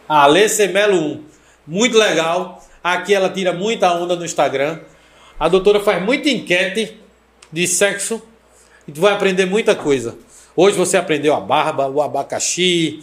Alê 0.09 0.47
Melo 0.73 0.97
1. 0.97 1.23
Muito 1.67 1.97
legal. 1.97 2.61
Aqui 2.83 3.13
ela 3.13 3.29
tira 3.29 3.53
muita 3.53 3.93
onda 3.93 4.15
no 4.15 4.25
Instagram. 4.25 4.79
A 5.39 5.47
doutora 5.47 5.79
faz 5.79 6.03
muita 6.03 6.29
enquete 6.29 6.99
de 7.51 7.67
sexo. 7.67 8.21
E 8.87 8.91
tu 8.91 8.99
vai 8.99 9.13
aprender 9.13 9.45
muita 9.45 9.75
coisa. 9.75 10.15
Hoje 10.55 10.75
você 10.75 10.97
aprendeu 10.97 11.33
a 11.33 11.39
barba, 11.39 11.87
o 11.87 12.01
abacaxi, 12.01 12.99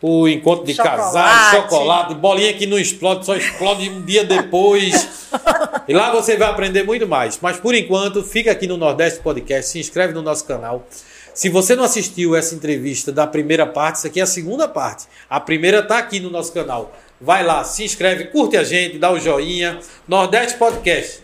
o 0.00 0.28
encontro 0.28 0.64
de 0.66 0.74
Chocolate. 0.74 0.98
casais, 1.00 1.50
chocolate, 1.62 2.14
bolinha 2.14 2.52
que 2.52 2.66
não 2.66 2.78
explode, 2.78 3.26
só 3.26 3.34
explode 3.34 3.88
um 3.90 4.02
dia 4.02 4.24
depois. 4.24 5.28
e 5.88 5.92
lá 5.94 6.10
você 6.12 6.36
vai 6.36 6.48
aprender 6.48 6.82
muito 6.84 7.06
mais. 7.06 7.38
Mas 7.40 7.56
por 7.58 7.74
enquanto, 7.74 8.22
fica 8.22 8.50
aqui 8.50 8.66
no 8.66 8.76
Nordeste 8.76 9.20
Podcast, 9.20 9.70
se 9.70 9.78
inscreve 9.78 10.12
no 10.12 10.22
nosso 10.22 10.44
canal. 10.44 10.86
Se 11.34 11.48
você 11.48 11.74
não 11.74 11.84
assistiu 11.84 12.36
essa 12.36 12.54
entrevista 12.54 13.10
da 13.10 13.26
primeira 13.26 13.66
parte, 13.66 13.96
isso 13.96 14.06
aqui 14.06 14.20
é 14.20 14.22
a 14.22 14.26
segunda 14.26 14.68
parte. 14.68 15.06
A 15.30 15.40
primeira 15.40 15.78
está 15.80 15.98
aqui 15.98 16.20
no 16.20 16.28
nosso 16.30 16.52
canal. 16.52 16.94
Vai 17.20 17.42
lá, 17.44 17.64
se 17.64 17.84
inscreve, 17.84 18.24
curte 18.26 18.56
a 18.56 18.64
gente, 18.64 18.98
dá 18.98 19.10
o 19.10 19.18
joinha. 19.18 19.78
Nordeste 20.06 20.58
Podcast. 20.58 21.20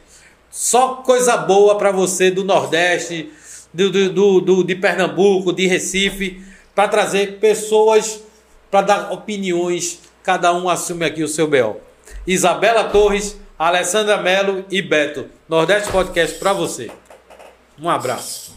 Só 0.51 0.97
coisa 1.05 1.37
boa 1.37 1.77
para 1.77 1.91
você 1.93 2.31
do 2.31 2.43
Nordeste, 2.45 3.31
do, 3.73 3.91
do- 3.91 4.41
do- 4.41 4.65
de 4.65 4.75
Pernambuco, 4.75 5.53
de 5.53 5.67
Recife, 5.67 6.43
para 6.75 6.89
trazer 6.89 7.39
pessoas 7.39 8.21
para 8.71 8.83
dar 8.83 9.13
opiniões. 9.13 10.01
Cada 10.23 10.55
um 10.55 10.69
assume 10.69 11.05
aqui 11.05 11.23
o 11.23 11.29
seu 11.29 11.47
BO. 11.47 11.77
Isabela 12.27 12.85
Torres, 12.85 13.37
Alessandra 13.59 14.19
Melo 14.19 14.65
e 14.71 14.81
Beto. 14.81 15.27
Nordeste 15.49 15.91
Podcast 15.91 16.39
para 16.39 16.53
você. 16.53 16.93
Um 17.81 17.91
abraço. 17.91 18.48